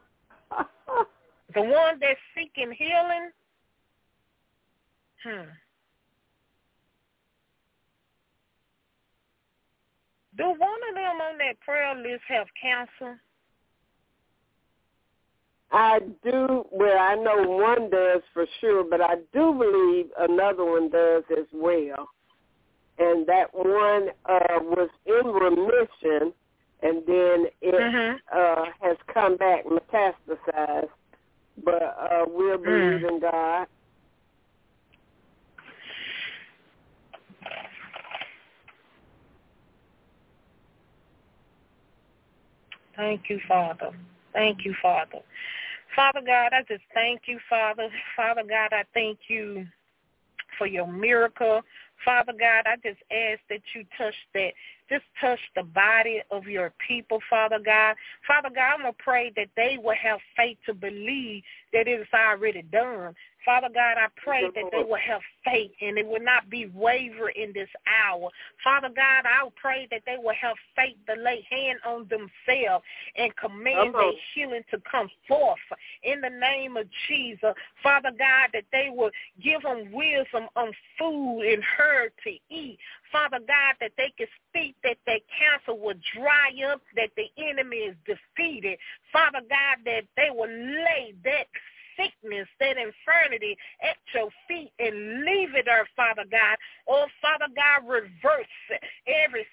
the 1.55 1.62
ones 1.62 2.01
that 2.01 2.16
seeking 2.35 2.73
healing. 2.73 3.31
Hmm. 5.25 5.51
Do 10.37 10.45
one 10.45 10.81
of 10.89 10.95
them 10.95 11.21
on 11.21 11.39
that 11.39 11.59
prayer 11.64 11.97
list 11.97 12.23
have 12.29 12.47
cancer? 12.61 13.21
I 15.73 15.99
do. 16.23 16.64
Well, 16.71 16.99
I 16.99 17.16
know 17.16 17.43
one 17.43 17.91
does 17.91 18.23
for 18.33 18.47
sure, 18.61 18.85
but 18.89 19.01
I 19.01 19.16
do 19.35 19.53
believe 19.53 20.07
another 20.19 20.64
one 20.64 20.91
does 20.91 21.25
as 21.37 21.47
well 21.53 22.09
and 22.99 23.27
that 23.27 23.47
one 23.53 24.09
uh, 24.27 24.61
was 24.61 24.91
in 25.07 25.27
remission, 25.27 26.33
and 26.83 27.03
then 27.07 27.47
it 27.61 27.75
mm-hmm. 27.75 28.17
uh, 28.33 28.65
has 28.81 28.97
come 29.13 29.37
back 29.37 29.65
metastasized. 29.65 30.89
But 31.65 31.83
uh, 31.83 32.25
we're 32.29 32.57
mm. 32.59 32.65
believing 32.65 33.21
mm. 33.21 33.31
God. 33.33 33.67
Thank 42.97 43.23
you, 43.31 43.39
Father. 43.47 43.91
Thank 44.33 44.65
you, 44.65 44.75
Father. 44.83 45.21
Father 45.95 46.21
God, 46.25 46.51
I 46.53 46.63
just 46.69 46.83
thank 46.95 47.23
you, 47.27 47.39
Father. 47.49 47.89
Father 48.17 48.43
God, 48.49 48.73
I 48.73 48.83
thank 48.93 49.19
you 49.29 49.67
for 50.59 50.67
your 50.67 50.87
miracle. 50.87 51.63
Father 52.05 52.33
God, 52.39 52.65
I 52.67 52.77
just 52.77 53.03
ask 53.11 53.41
that 53.51 53.63
you 53.75 53.85
touch 53.97 54.15
that 54.35 54.53
just 54.89 55.05
touch 55.21 55.41
the 55.55 55.63
body 55.63 56.23
of 56.31 56.47
your 56.47 56.73
people, 56.87 57.19
Father 57.29 57.59
God. 57.65 57.95
Father 58.27 58.49
God, 58.55 58.75
I'm 58.75 58.83
going 58.83 58.93
to 58.93 59.03
pray 59.03 59.33
that 59.37 59.49
they 59.57 59.79
will 59.83 59.97
have 60.03 60.19
faith 60.37 60.57
to 60.67 60.75
believe 60.75 61.43
that 61.73 61.87
it 61.87 62.01
is 62.01 62.07
already 62.15 62.63
done. 62.63 63.15
Father 63.45 63.68
God, 63.72 63.97
I 63.97 64.09
pray 64.22 64.43
that 64.43 64.64
they 64.72 64.82
will 64.82 64.97
have 64.97 65.20
faith 65.45 65.70
and 65.80 65.97
it 65.97 66.07
will 66.07 66.22
not 66.22 66.51
be 66.51 66.66
waver 66.74 67.30
in 67.30 67.53
this 67.53 67.68
hour. 67.86 68.30
Father 68.62 68.89
God, 68.89 69.24
I 69.24 69.49
pray 69.57 69.86
that 69.91 70.03
they 70.07 70.16
will 70.18 70.34
have 70.41 70.57
faith 70.76 70.97
to 71.09 71.20
lay 71.20 71.47
hand 71.49 71.78
on 71.86 72.09
themselves 72.09 72.84
and 73.16 73.34
command 73.36 73.95
their 73.95 74.12
healing 74.34 74.62
to 74.70 74.82
come 74.91 75.09
forth 75.26 75.59
in 76.03 76.20
the 76.20 76.30
name 76.30 76.76
of 76.76 76.86
Jesus. 77.07 77.55
Father 77.82 78.11
God, 78.11 78.51
that 78.53 78.64
they 78.72 78.91
will 78.91 79.11
give 79.43 79.62
them 79.62 79.93
wisdom 79.93 80.49
on 80.57 80.72
food 80.99 81.43
and 81.43 81.62
herb 81.78 82.12
to 82.24 82.30
eat. 82.51 82.78
Father 83.12 83.39
God, 83.39 83.76
that 83.80 83.93
they 83.97 84.12
can 84.18 84.26
speak 84.51 84.74
that 84.82 84.99
their 85.07 85.20
cancer 85.39 85.74
will 85.74 85.97
dry 86.14 86.51
up, 86.70 86.82
that 86.97 87.11
the 87.16 87.30
enemy 87.43 87.76
is 87.76 87.97
defeated. 88.05 88.78
Father 89.12 89.41
God, 89.49 89.78
that 89.84 90.03
they 90.16 90.30
will 90.30 90.51
lay 90.51 91.14
that 91.24 91.47
sickness, 91.99 92.49
that 92.61 92.79
infirmity 92.79 93.59
at 93.83 93.99
your 94.15 94.31
feet 94.47 94.71
and 94.79 95.27
leave 95.27 95.55
it 95.55 95.67
there, 95.67 95.89
Father 95.97 96.25
God. 96.31 96.57
Oh, 96.89 97.07
Father 97.21 97.53
God, 97.55 97.91
reverse 97.91 98.47
every 99.07 99.47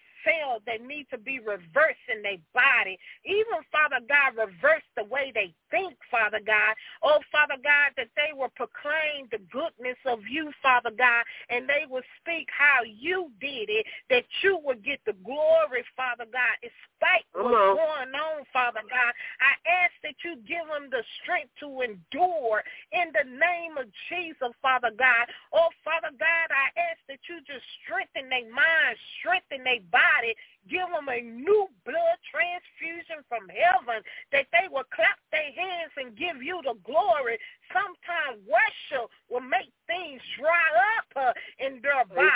that 0.65 0.86
need 0.86 1.07
to 1.11 1.17
be 1.17 1.39
reversed 1.39 2.05
in 2.09 2.21
their 2.21 2.41
body. 2.53 2.97
Even, 3.26 3.61
Father 3.71 4.01
God, 4.07 4.38
reverse 4.38 4.86
the 4.97 5.03
way 5.05 5.32
they 5.34 5.53
think, 5.69 5.95
Father 6.09 6.39
God. 6.45 6.73
Oh, 7.03 7.19
Father 7.32 7.59
God, 7.61 7.93
that 7.97 8.09
they 8.15 8.34
will 8.34 8.51
proclaim 8.55 9.28
the 9.32 9.41
goodness 9.51 9.99
of 10.05 10.19
you, 10.30 10.51
Father 10.61 10.91
God, 10.95 11.23
and 11.49 11.67
they 11.67 11.86
will 11.89 12.05
speak 12.21 12.47
how 12.49 12.82
you 12.86 13.30
did 13.39 13.69
it, 13.69 13.86
that 14.09 14.26
you 14.41 14.59
will 14.63 14.80
get 14.82 14.99
the 15.05 15.17
glory, 15.26 15.84
Father 15.95 16.26
God, 16.32 16.55
despite 16.63 17.26
what's 17.34 17.78
going 17.78 18.13
on, 18.15 18.45
Father 18.53 18.82
God. 18.88 19.11
I 19.41 19.53
ask 19.86 19.93
that 20.03 20.17
you 20.23 20.39
give 20.47 20.65
them 20.71 20.89
the 20.89 21.03
strength 21.21 21.51
to 21.59 21.82
endure 21.82 22.63
in 22.91 23.11
the 23.11 23.28
name 23.28 23.78
of 23.78 23.86
Jesus, 24.09 24.53
Father 24.61 24.91
God. 24.95 25.28
Oh, 25.51 25.69
Father 25.84 26.13
God, 26.15 26.47
I 26.49 26.71
ask 26.80 26.99
that 27.11 27.21
you 27.28 27.43
just 27.43 27.65
strengthen 27.84 28.32
their 28.32 28.47
minds, 28.47 28.99
strengthen 29.19 29.63
their 29.67 29.84
body, 29.91 30.14
body, 30.16 30.36
give 30.70 30.88
them 30.89 31.07
a 31.09 31.22
new 31.22 31.68
blood 31.84 32.18
transfusion 32.32 33.22
from 33.28 33.47
heaven, 33.51 34.01
that 34.32 34.47
they 34.51 34.68
will 34.72 34.88
clap 34.89 35.20
their 35.32 35.51
hands 35.53 35.91
and 35.97 36.18
give 36.18 36.41
you 36.41 36.61
the 36.63 36.74
glory. 36.88 37.38
Sometimes 37.70 38.41
worship 38.47 39.11
will 39.30 39.43
make 39.43 39.70
things 39.86 40.22
dry 40.39 40.68
up 40.97 41.09
uh, 41.16 41.34
in 41.59 41.82
their 41.84 42.05
body. 42.07 42.32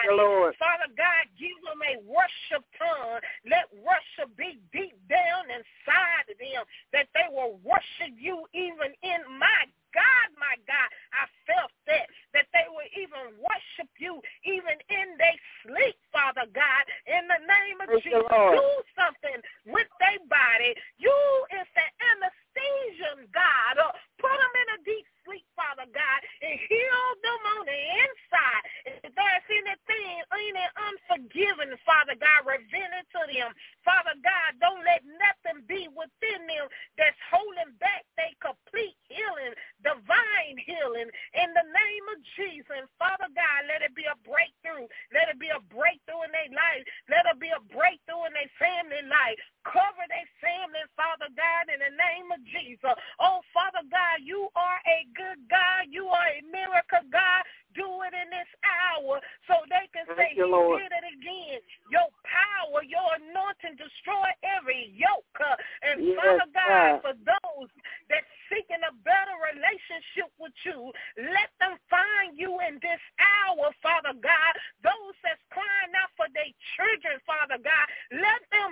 Father 0.59 0.91
God, 0.93 1.23
give 1.39 1.57
them 1.63 1.79
a 1.81 1.97
worship 2.05 2.65
tongue. 2.77 3.23
Let 3.47 3.71
worship 3.81 4.29
be 4.37 4.59
deep 4.73 4.97
down 5.09 5.49
inside 5.49 6.27
of 6.29 6.37
them, 6.37 6.63
that 6.93 7.07
they 7.15 7.27
will 7.31 7.57
worship 7.63 8.13
you 8.19 8.45
even 8.53 8.93
in 9.01 9.21
my 9.39 9.65
God, 9.93 10.27
my 10.37 10.55
God, 10.65 10.89
I 11.15 11.25
felt 11.45 11.73
that, 11.89 12.05
that 12.33 12.47
they 12.53 12.67
will 12.69 12.89
even 12.93 13.37
worship 13.39 13.89
you 13.97 14.21
even 14.45 14.77
in 14.89 15.17
their 15.17 15.37
sleep, 15.65 15.97
Father 16.13 16.45
God. 16.51 16.83
In 17.07 17.25
the 17.27 17.41
name 17.43 17.77
of 17.81 17.87
Thank 17.89 18.05
Jesus, 18.05 18.25
do 18.29 18.67
something 18.93 19.39
with 19.65 19.89
their 19.99 20.21
body. 20.29 20.73
You 20.97 21.15
is 21.55 21.67
the 21.73 21.87
God. 23.33 23.75
Uh, 23.79 23.93
put 24.19 24.33
them 24.35 24.53
in 24.59 24.67
a 24.75 24.79
deep 24.85 25.07
sleep, 25.25 25.45
Father 25.55 25.87
God, 25.93 26.19
and 26.41 26.55
heal 26.67 27.03
them 27.23 27.41
on 27.59 27.63
the 27.69 27.79
inside. 28.03 28.63
If 29.05 29.11
there's 29.13 29.47
anything, 29.51 30.15
any 30.33 30.65
unforgiven, 30.89 31.75
Father 31.85 32.17
God, 32.17 32.49
reveal 32.49 32.91
it 32.97 33.07
to 33.15 33.23
them. 33.29 33.51
Father 33.85 34.17
God, 34.21 34.59
don't 34.59 34.83
let 34.83 35.05
nothing 35.05 35.63
be 35.69 35.87
within 35.93 36.47
them 36.49 36.67
that's 36.97 37.17
holding 37.29 37.71
back 37.79 38.03
their 38.17 38.33
complete 38.41 38.97
healing, 39.07 39.55
divine 39.85 40.57
healing, 40.59 41.09
in 41.37 41.49
the 41.53 41.67
name 41.69 42.05
of 42.11 42.19
Jesus. 42.35 42.71
And 42.73 42.89
Father 42.99 43.29
God, 43.33 43.59
let 43.69 43.85
it 43.85 43.93
be 43.95 44.07
a 44.09 44.17
breakthrough. 44.25 44.89
Let 45.13 45.31
it 45.31 45.39
be 45.39 45.51
a 45.53 45.61
breakthrough 45.71 46.25
in 46.27 46.33
their 46.33 46.51
life. 46.53 46.83
Let 47.11 47.29
it 47.29 47.39
be 47.39 47.51
a 47.53 47.61
breakthrough 47.71 48.27
in 48.29 48.33
their 48.35 48.51
family 48.59 49.03
life. 49.07 49.39
Cover 49.67 50.05
their 50.09 50.29
family, 50.41 50.83
Father 50.97 51.29
God, 51.37 51.69
in 51.69 51.79
the 51.79 51.93
name 51.93 52.31
of 52.33 52.41
Jesus. 52.51 52.95
Oh, 53.19 53.41
Father 53.53 53.85
God, 53.89 54.21
you 54.21 54.49
are 54.55 54.79
a 54.85 54.99
good 55.15 55.39
God. 55.49 55.89
You 55.89 56.09
are 56.09 56.29
a 56.29 56.41
miracle 56.49 57.05
God. 57.09 57.41
Do 57.77 57.85
it 58.01 58.13
in 58.17 58.27
this 58.33 58.49
hour 58.65 59.21
so 59.45 59.61
they 59.69 59.85
can 59.93 60.09
Thank 60.17 60.33
say, 60.33 60.41
you, 60.41 60.49
He 60.49 60.81
did 60.81 60.89
it 60.89 61.05
again. 61.05 61.61
Your 61.93 62.09
power, 62.25 62.81
your 62.81 63.05
anointing 63.21 63.77
destroy 63.77 64.29
every 64.41 64.89
yoke. 64.97 65.37
And 65.85 66.01
yes, 66.01 66.17
Father 66.17 66.49
God, 66.51 66.93
for 67.05 67.15
those 67.15 67.69
that 68.09 68.25
seeking 68.49 68.81
a 68.81 68.93
better 69.05 69.37
relationship 69.53 70.33
with 70.41 70.53
you, 70.65 70.91
let 71.15 71.53
them 71.61 71.77
find 71.87 72.35
you 72.35 72.57
in 72.65 72.81
this 72.81 72.99
hour, 73.21 73.69
Father 73.79 74.17
God. 74.17 74.53
Those 74.81 75.15
that's 75.21 75.41
crying 75.53 75.93
out 75.95 76.11
for 76.17 76.25
their 76.33 76.49
children, 76.75 77.21
Father 77.23 77.61
God, 77.61 77.85
let 78.11 78.41
them 78.51 78.68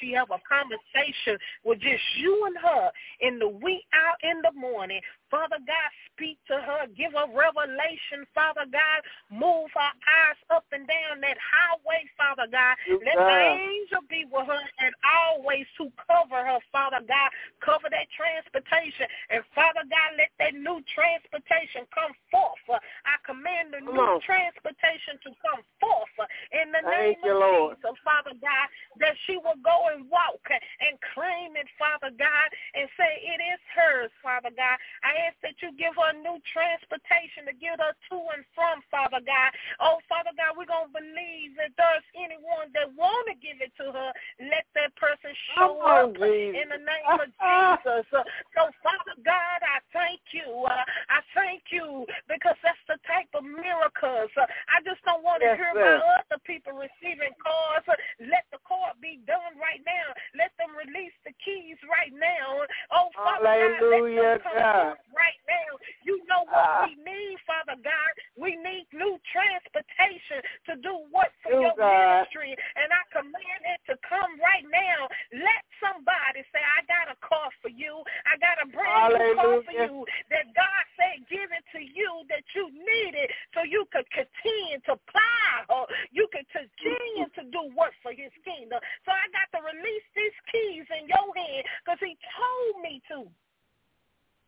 she 0.00 0.12
have 0.12 0.30
a 0.30 0.40
conversation 0.48 1.38
with 1.64 1.80
just 1.80 2.02
you 2.18 2.46
and 2.46 2.56
her 2.58 2.90
in 3.20 3.38
the 3.38 3.48
wee 3.48 3.84
out 3.94 4.18
in 4.22 4.40
the 4.42 4.52
morning 4.58 5.00
to 6.54 6.62
her. 6.62 6.86
Give 6.94 7.10
her 7.18 7.26
revelation, 7.26 8.22
Father 8.30 8.66
God. 8.70 9.02
Move 9.26 9.74
her 9.74 9.92
eyes 10.06 10.38
up 10.54 10.64
and 10.70 10.86
down 10.86 11.18
that 11.26 11.38
highway, 11.42 12.06
Father 12.14 12.46
God. 12.46 12.78
Let 13.02 13.18
the 13.18 13.40
angel 13.58 14.06
be 14.06 14.22
with 14.30 14.46
her 14.46 14.62
and 14.78 14.94
always 15.02 15.66
to 15.82 15.90
cover 15.98 16.38
her, 16.38 16.62
Father 16.70 17.02
God. 17.02 17.30
Cover 17.58 17.90
that 17.90 18.06
transportation. 18.14 19.10
And 19.34 19.42
Father 19.54 19.82
God, 19.90 20.10
let 20.14 20.30
that 20.38 20.54
new 20.54 20.78
transportation 20.86 21.90
come 21.90 22.14
forth. 22.30 22.62
I 22.70 23.18
command 23.26 23.74
the 23.74 23.82
new 23.82 24.22
transportation 24.22 25.18
to 25.26 25.30
come 25.42 25.62
forth 25.82 26.14
in 26.54 26.70
the 26.70 26.82
Thank 26.86 27.18
name 27.18 27.26
you, 27.26 27.34
of 27.34 27.42
Lord. 27.42 27.76
Jesus, 27.82 27.98
Father 28.06 28.36
God, 28.38 28.66
that 29.02 29.16
she 29.26 29.40
will 29.40 29.58
go 29.64 29.90
and 29.90 30.06
walk 30.06 30.44
and 30.46 30.94
claim 31.16 31.56
it, 31.58 31.66
Father 31.80 32.14
God, 32.14 32.48
and 32.76 32.86
say 32.94 33.10
it 33.24 33.40
is 33.42 33.62
hers, 33.74 34.12
Father 34.22 34.52
God. 34.54 34.76
I 35.02 35.26
ask 35.26 35.36
that 35.42 35.58
you 35.64 35.72
give 35.74 35.96
her 35.96 36.14
a 36.14 36.20
new 36.20 36.38
transportation 36.52 37.46
to 37.48 37.54
get 37.56 37.80
her 37.80 37.94
to 38.10 38.16
and 38.34 38.44
from, 38.52 38.82
Father 38.90 39.22
God. 39.22 39.50
Oh, 39.80 40.02
Father 40.10 40.34
God, 40.34 40.58
we're 40.58 40.68
going 40.68 40.90
to 40.90 40.96
believe 40.96 41.54
that 41.60 41.72
there's 41.78 42.06
anyone 42.18 42.72
that 42.74 42.90
want 42.96 43.28
to 43.30 43.36
give 43.38 43.62
it 43.62 43.70
to 43.78 43.92
her, 43.92 44.10
let 44.42 44.66
that 44.74 44.90
person 44.98 45.30
show 45.54 45.78
on, 45.84 46.10
up 46.10 46.18
Jesus. 46.18 46.58
in 46.58 46.66
the 46.72 46.82
name 46.82 47.06
of 47.14 47.28
Jesus. 47.30 48.04
So, 48.10 48.62
Father 48.82 49.16
God, 49.22 49.60
I 49.62 49.78
thank 49.94 50.20
you. 50.34 50.66
Uh, 50.66 50.84
I 51.12 51.20
thank 51.36 51.70
you 51.70 52.08
because 52.26 52.58
that's 52.64 52.80
the 52.90 52.98
type 53.06 53.30
of 53.36 53.44
miracles. 53.46 54.32
Uh, 54.34 54.48
I 54.72 54.82
just 54.82 55.00
don't 55.04 55.22
want 55.22 55.44
to 55.44 55.54
Yes, 55.54 55.60
hear 55.60 55.72
sir. 55.76 56.00
about 56.00 56.24
other 56.24 56.40
people 56.48 56.72
receiving 56.74 57.34
cars. 57.38 57.84
Uh, 57.86 57.94
Let 58.26 58.48
the 58.50 58.58
car 58.66 58.96
be 58.98 59.20
done 59.28 59.54
right 59.60 59.82
now. 59.86 60.08
Let 60.34 60.50
them 60.58 60.72
release 60.74 61.14
the 61.22 61.36
keys 61.44 61.78
right 61.84 62.10
now. 62.10 62.66
Oh, 62.90 63.12
Father 63.14 63.46
Hallelujah, 63.46 64.40
God, 64.40 64.42
let 64.42 64.42
them 64.42 64.42
come 64.42 64.58
God. 64.58 64.96
right 65.14 65.40
now. 65.46 65.70
You 66.02 66.18
know 66.26 66.33
what 66.42 66.66
Ah. 66.66 66.86
we 66.86 66.96
need, 67.02 67.38
Father 67.46 67.76
God. 67.82 68.12
We 68.36 68.56
need 68.56 68.86
new 68.92 69.20
transportation 69.30 70.42
to 70.66 70.76
do 70.76 71.06
what 71.10 71.30
for 71.42 71.52
your 71.52 71.74
God. 71.76 72.26
ministry. 72.26 72.56
And 72.76 72.88
I 72.90 73.02
command 73.12 73.62
it 73.70 73.80
to 73.86 73.96
come 74.02 74.38
right 74.40 74.66
now. 74.70 75.08
Let 75.32 75.62
somebody 75.78 76.42
say, 76.50 76.62
I 76.62 76.82
got 76.90 77.12
a 77.12 77.16
car 77.20 77.50
for 77.62 77.68
you. 77.68 78.02
I 78.26 78.36
got 78.38 78.58
a 78.62 78.66
brand 78.66 79.14
new 79.14 79.34
car 79.36 79.62
for 79.62 79.72
you 79.72 80.06
that 80.30 80.50
God 80.54 80.82
said 80.98 81.26
give 81.28 81.50
it 81.52 81.64
to 81.72 81.80
you 81.80 82.10
that 82.28 82.44
you 82.54 82.70
need 82.72 83.14
it 83.14 83.30
so 83.54 83.62
you 83.62 83.86
could 83.92 84.08
continue 84.10 84.80
to 84.86 84.98
plow. 85.06 85.86
You 86.10 86.28
could 86.32 86.46
continue 86.50 87.28
to 87.38 87.42
do 87.50 87.70
work 87.76 87.94
for 88.02 88.12
his 88.12 88.32
kingdom. 88.44 88.80
So 89.04 89.10
I 89.12 89.26
got 89.30 89.48
to 89.58 89.60
release 89.64 90.06
these 90.16 90.36
keys 90.50 90.86
in 90.90 91.06
your 91.08 91.28
hand 91.34 91.64
because 91.84 92.00
he 92.00 92.16
told 92.34 92.82
me 92.82 93.02
to. 93.10 93.28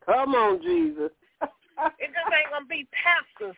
Come 0.04 0.34
on, 0.34 0.62
Jesus. 0.62 1.10
It 2.00 2.10
just 2.12 2.32
ain't 2.32 2.50
gonna 2.50 2.66
be 2.66 2.88
pastors 2.92 3.56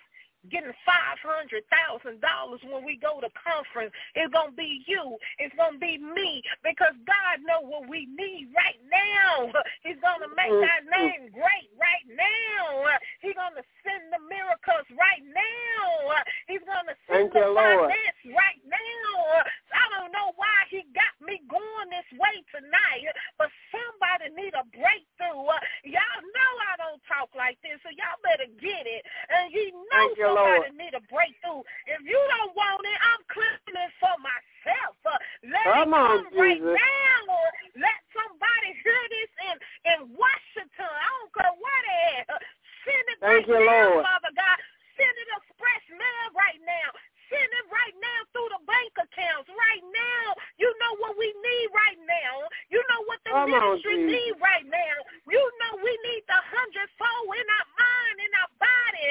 getting 0.51 0.73
five 0.85 1.19
hundred 1.23 1.65
thousand 1.69 2.21
dollars 2.21 2.61
when 2.65 2.85
we 2.85 2.97
go 2.97 3.21
to 3.21 3.29
conference. 3.37 3.93
It's 4.15 4.33
gonna 4.33 4.53
be 4.53 4.85
you. 4.87 5.17
It's 5.39 5.55
gonna 5.57 5.79
be 5.79 5.99
me 5.99 6.43
because 6.65 6.95
God 7.07 7.45
know 7.45 7.63
what 7.63 7.89
we 7.89 8.07
need 8.07 8.51
right 8.57 8.81
now. 8.89 9.53
He's 9.85 10.01
gonna 10.01 10.31
make 10.35 10.53
mm-hmm. 10.53 10.69
our 10.69 10.83
name 10.89 11.31
great 11.33 11.69
right 11.79 12.07
now. 12.13 12.89
He's 13.21 13.37
gonna 13.37 13.65
send 13.85 14.11
the 14.13 14.21
miracles 14.29 14.87
right 14.97 15.25
now. 15.25 16.17
He's 16.47 16.65
gonna 16.65 16.97
send 17.07 17.31
Thank 17.31 17.33
the 17.33 17.53
finance 17.55 18.21
right 18.33 18.63
now. 18.65 19.45
I 19.73 19.85
don't 19.95 20.13
know 20.13 20.33
why 20.37 20.69
he 20.71 20.85
got 20.97 21.15
me 21.21 21.41
going 21.49 21.89
this 21.93 22.09
way 22.17 22.41
tonight, 22.53 23.09
but 23.37 23.49
somebody 23.73 24.33
need 24.35 24.55
a 24.57 24.65
breakthrough. 24.73 25.45
Y'all 25.85 26.23
know 26.25 26.53
I 26.69 26.75
don't 26.81 27.03
talk 27.09 27.33
like 27.37 27.59
this, 27.65 27.81
so 27.85 27.91
y'all 27.93 28.21
better 28.25 28.49
get 28.61 28.85
it. 28.85 29.03
And 29.29 29.53
you 29.53 29.73
know 29.73 30.09
Thank 30.09 30.19
you, 30.19 30.31
somebody 30.39 30.71
Lord. 30.71 30.79
need 30.79 30.95
a 30.95 31.03
breakthrough. 31.11 31.67
If 31.91 32.01
you 32.07 32.19
don't 32.19 32.55
want 32.55 32.87
it, 32.87 33.01
I'm 33.03 33.23
claiming 33.29 33.77
it 33.83 33.93
for 33.99 34.15
myself. 34.23 34.95
Uh, 35.03 35.19
let 35.51 35.67
Come 35.67 35.93
it 35.93 35.99
on, 35.99 36.23
come 36.23 36.39
right 36.39 36.59
Jesus. 36.63 36.79
now. 36.79 37.19
Uh, 37.27 37.51
Let 37.83 37.99
somebody 38.15 38.71
hear 38.87 39.03
this 39.11 39.31
in, 39.51 39.57
in 39.95 39.99
Washington. 40.15 40.91
I 40.91 41.09
don't 41.19 41.33
care 41.35 41.55
where 41.59 41.83
they 41.85 42.03
at. 42.23 42.39
Send 42.87 43.05
it 43.11 43.19
Thank 43.21 43.45
right 43.51 43.59
you, 43.59 43.67
now, 43.67 43.99
Lord. 43.99 44.07
Father 44.07 44.33
God. 44.39 44.57
Send 44.97 45.15
it 45.15 45.29
express 45.39 45.83
mail 45.95 46.27
right 46.35 46.59
now. 46.67 46.89
Send 47.29 47.51
it 47.53 47.67
right 47.69 47.97
now 48.01 48.21
through 48.33 48.51
the 48.57 48.63
bank 48.65 48.93
accounts 48.97 49.49
right 49.53 49.85
now. 49.85 50.25
You 50.57 50.69
know 50.81 50.93
what 51.05 51.15
we 51.21 51.29
need 51.29 51.69
right 51.77 52.01
now. 52.09 52.49
You 52.73 52.81
know 52.89 53.01
what 53.05 53.21
the 53.25 53.33
Come 53.37 53.53
ministry 53.53 54.01
Jesus. 54.01 54.17
need 54.17 54.33
right 54.41 54.65
now. 54.65 54.97
You 55.29 55.41
know 55.41 55.73
we 55.85 55.93
need 56.09 56.25
the 56.25 56.41
hundredfold 56.41 57.29
in 57.37 57.47
our 57.53 57.69
mind, 57.77 58.17
in 58.25 58.33
our 58.33 58.53
body. 58.57 59.09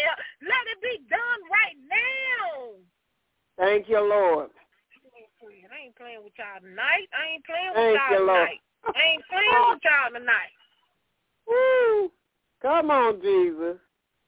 Let 0.50 0.64
it 0.74 0.80
be 0.82 0.96
done 1.06 1.42
right 1.50 1.78
now. 1.86 2.50
Thank 3.62 3.90
you, 3.90 4.02
Lord. 4.02 4.50
I 5.70 5.86
ain't 5.86 5.96
playing 5.96 6.24
with 6.24 6.34
y'all 6.38 6.62
tonight. 6.62 7.08
I 7.14 7.38
ain't 7.38 7.46
playing 7.46 7.70
with 7.70 7.78
Thank 7.78 8.02
y'all 8.02 8.18
you, 8.18 8.26
Lord. 8.26 8.50
tonight. 8.50 8.62
I 8.98 9.02
ain't 9.14 9.26
playing 9.30 9.66
with 9.70 9.84
y'all 9.86 10.12
tonight. 10.14 10.54
Woo. 11.48 12.12
Come 12.62 12.92
on, 12.92 13.22
Jesus. 13.22 13.78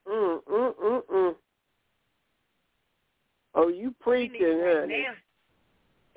Mm, 0.07 0.40
mm, 0.45 0.74
mm, 0.76 1.02
mm. 1.06 1.36
Oh, 3.56 3.68
you 3.68 3.94
preaching, 4.00 4.62
honey. 4.64 5.06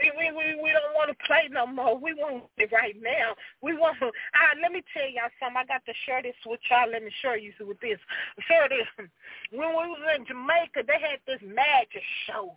We, 0.00 0.10
we, 0.18 0.32
we, 0.34 0.44
we 0.58 0.70
don't 0.74 0.94
want 0.98 1.10
to 1.10 1.26
play 1.26 1.46
no 1.50 1.66
more. 1.66 1.96
We 1.96 2.12
want 2.14 2.44
it 2.58 2.72
right 2.72 2.96
now. 3.00 3.34
We 3.62 3.74
want 3.74 3.98
to, 4.00 4.06
uh, 4.10 4.54
let 4.60 4.72
me 4.72 4.82
tell 4.92 5.06
y'all 5.06 5.30
something. 5.38 5.62
I 5.62 5.64
got 5.64 5.84
to 5.86 5.94
share 6.06 6.22
this 6.22 6.34
with 6.44 6.60
y'all. 6.70 6.90
Let 6.90 7.04
me 7.04 7.10
share 7.22 7.38
you 7.38 7.52
with 7.60 7.80
this. 7.80 7.98
Share 8.48 8.68
this. 8.68 8.88
When 9.52 9.70
we 9.70 9.84
was 9.94 10.02
in 10.18 10.26
Jamaica, 10.26 10.82
they 10.86 10.98
had 10.98 11.22
this 11.26 11.40
magic 11.46 12.02
show. 12.26 12.56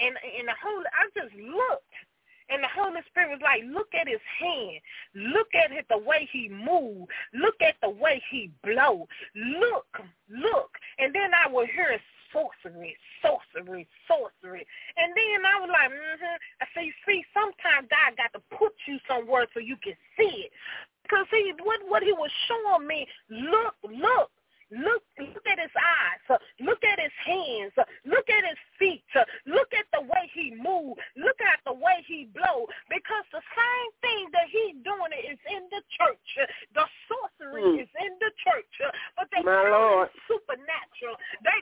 And, 0.00 0.16
and 0.16 0.48
the 0.48 0.56
whole, 0.56 0.82
I 0.96 1.04
just 1.12 1.34
looked. 1.36 1.96
And 2.50 2.64
the 2.64 2.72
Holy 2.74 3.00
Spirit 3.06 3.30
was 3.30 3.44
like, 3.44 3.62
look 3.70 3.94
at 3.94 4.08
his 4.08 4.22
hand. 4.40 4.80
Look 5.14 5.54
at 5.54 5.70
it, 5.70 5.86
the 5.88 5.98
way 5.98 6.28
he 6.32 6.48
move. 6.48 7.06
Look 7.32 7.62
at 7.62 7.76
the 7.80 7.90
way 7.90 8.20
he 8.30 8.50
blow. 8.64 9.06
Look, 9.36 9.86
look. 10.28 10.70
And 10.98 11.14
then 11.14 11.30
I 11.30 11.46
would 11.46 11.68
hear 11.68 12.00
sorcery, 12.32 12.96
sorcery, 13.22 13.86
sorcery. 14.08 14.66
And 14.96 15.12
then 15.14 15.44
I 15.46 15.60
was 15.60 15.70
like, 15.70 15.90
mm-hmm. 15.90 16.38
I 16.60 16.66
say, 16.74 16.92
see, 17.06 17.24
sometimes 17.34 17.88
God 17.90 18.16
got 18.16 18.32
to 18.38 18.42
put 18.56 18.72
you 18.86 18.98
somewhere 19.08 19.46
so 19.54 19.60
you 19.60 19.76
can 19.82 19.94
see 20.18 20.46
it. 20.48 20.52
Because 21.02 21.26
he, 21.30 21.52
what, 21.62 21.80
what 21.88 22.02
he 22.02 22.12
was 22.12 22.30
showing 22.46 22.86
me, 22.86 23.06
look, 23.30 23.74
look. 23.84 24.30
Look, 24.70 25.02
look 25.18 25.42
at 25.50 25.58
his 25.58 25.74
eyes. 25.74 26.22
uh, 26.30 26.38
Look 26.62 26.78
at 26.86 27.02
his 27.02 27.10
hands. 27.26 27.74
uh, 27.74 27.82
Look 28.06 28.30
at 28.30 28.46
his 28.46 28.54
feet. 28.78 29.02
uh, 29.18 29.26
Look 29.44 29.66
at 29.74 29.82
the 29.90 30.06
way 30.06 30.30
he 30.30 30.54
move. 30.54 30.94
Look 31.18 31.42
at 31.42 31.58
the 31.66 31.74
way 31.74 32.06
he 32.06 32.30
blow. 32.30 32.70
Because 32.86 33.26
the 33.34 33.42
same 33.42 33.90
thing 33.98 34.30
that 34.30 34.46
he's 34.46 34.78
doing 34.86 35.10
is 35.26 35.42
in 35.50 35.66
the 35.74 35.82
church. 35.98 36.30
The 36.78 36.86
sorcery 37.10 37.66
Mm. 37.66 37.82
is 37.82 37.90
in 37.98 38.14
the 38.22 38.30
church. 38.46 38.70
But 39.18 39.26
they 39.34 39.42
My 39.42 39.58
call 39.58 40.06
Lord. 40.06 40.08
it 40.14 40.14
supernatural. 40.30 41.18
They 41.42 41.60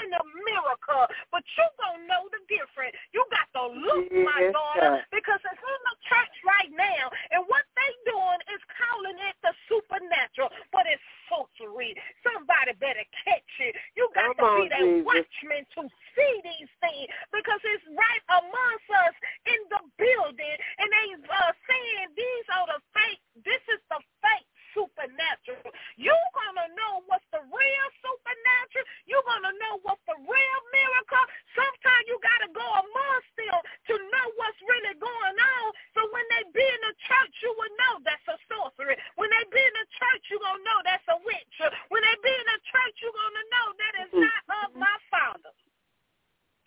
it 0.00 0.12
a 0.12 0.24
miracle. 0.44 1.04
But 1.32 1.44
you 1.56 1.66
gonna 1.80 2.04
know 2.08 2.24
the 2.32 2.42
difference. 2.48 2.94
You 3.12 3.24
got 3.32 3.48
to 3.56 3.64
look, 3.72 4.06
my 4.12 4.52
daughter, 4.52 5.00
sir. 5.02 5.06
because 5.12 5.40
it's 5.42 5.62
in 5.62 5.80
the 5.88 5.96
church 6.08 6.34
right 6.44 6.72
now. 6.76 7.08
And 7.32 7.44
what 7.48 7.64
they 7.76 7.90
doing 8.08 8.40
is 8.52 8.62
calling 8.76 9.18
it 9.26 9.36
the 9.42 9.52
supernatural, 9.68 10.52
but 10.72 10.84
it's 10.88 11.02
sorcery. 11.28 11.96
Somebody 12.22 12.76
better 12.78 13.04
catch 13.24 13.52
it. 13.60 13.74
You 13.96 14.08
got 14.14 14.36
Come 14.36 14.40
to 14.40 14.46
be 14.60 14.64
on, 14.68 14.72
that 14.72 14.84
Jesus. 14.84 15.06
watchman 15.06 15.64
to 15.76 15.80
see 16.14 16.34
these 16.44 16.70
things 16.80 17.08
because 17.32 17.60
it's 17.64 17.86
right 17.92 18.24
amongst 18.40 18.88
us 19.06 19.16
in 19.48 19.60
the 19.72 19.80
building. 19.98 20.56
And 20.80 20.88
they 20.88 21.08
uh, 21.26 21.52
saying 21.66 22.08
these 22.14 22.46
are 22.54 22.66
the 22.76 22.80
fake, 22.94 23.22
this 23.44 23.62
is 23.72 23.80
the 23.90 24.00
fake 24.22 24.48
supernatural. 24.76 25.72
you 25.96 26.12
going 26.36 26.56
to 26.60 26.68
know 26.76 27.00
what's 27.08 27.24
the 27.32 27.40
real 27.48 27.86
supernatural. 28.04 28.86
you 29.08 29.16
going 29.24 29.44
to 29.48 29.54
know 29.56 29.80
what's 29.88 30.04
the 30.04 30.18
real 30.20 30.60
miracle. 30.70 31.24
Sometimes 31.56 32.04
you 32.04 32.20
got 32.20 32.44
to 32.44 32.50
go 32.52 32.60
amongst 32.62 33.26
still 33.32 33.60
to 33.88 33.94
know 33.96 34.26
what's 34.36 34.60
really 34.68 34.94
going 35.00 35.38
on. 35.40 35.66
So 35.96 36.04
when 36.12 36.26
they 36.36 36.44
be 36.52 36.60
in 36.60 36.80
the 36.84 36.94
church, 37.08 37.34
you 37.40 37.52
will 37.56 37.72
know 37.80 37.94
that's 38.04 38.28
a 38.28 38.36
sorcery. 38.52 39.00
When 39.16 39.32
they 39.32 39.44
be 39.48 39.62
in 39.64 39.74
the 39.80 39.88
church, 39.96 40.22
you 40.28 40.36
going 40.44 40.60
to 40.60 40.66
know 40.68 40.78
that's 40.84 41.08
a 41.08 41.18
witch. 41.24 41.56
When 41.88 42.04
they 42.04 42.16
be 42.20 42.32
in 42.36 42.46
the 42.52 42.60
church, 42.68 42.96
you 43.00 43.08
going 43.08 43.36
to 43.40 43.46
know 43.48 43.66
that 43.80 43.94
is 44.04 44.10
Mm. 44.12 44.22
not 44.22 44.42
of 44.64 44.70
my 44.76 44.96
father. 45.10 45.52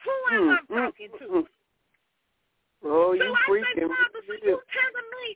Who 0.04 0.16
am 0.34 0.50
I 0.50 0.60
mm, 0.60 0.68
talking 0.68 1.12
to? 1.20 1.26
mm. 1.26 1.48
Oh, 2.84 3.12
So 3.12 3.24
you 3.24 3.36
I 3.36 3.74
say. 3.76 3.88
Father, 3.88 4.22
so 4.28 4.34
you 4.34 4.56
telling 4.56 5.10
me 5.20 5.28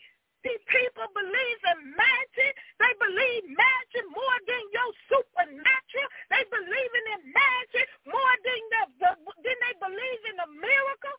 these 0.44 0.64
people 0.68 1.08
believe 1.16 1.62
in 1.72 1.80
magic? 1.96 2.54
They 2.80 2.94
believe 3.00 3.44
magic 3.48 4.06
more 4.12 4.38
than 4.44 4.64
your 4.76 4.92
supernatural. 5.08 6.10
They 6.30 6.44
believe 6.52 6.92
in 7.00 7.32
magic 7.32 7.88
more 8.06 8.36
than 8.44 8.62
the, 8.70 8.82
the 9.00 9.12
than 9.40 9.58
they 9.64 9.76
believe 9.80 10.22
in 10.30 10.38
a 10.44 10.50
miracle. 10.52 11.18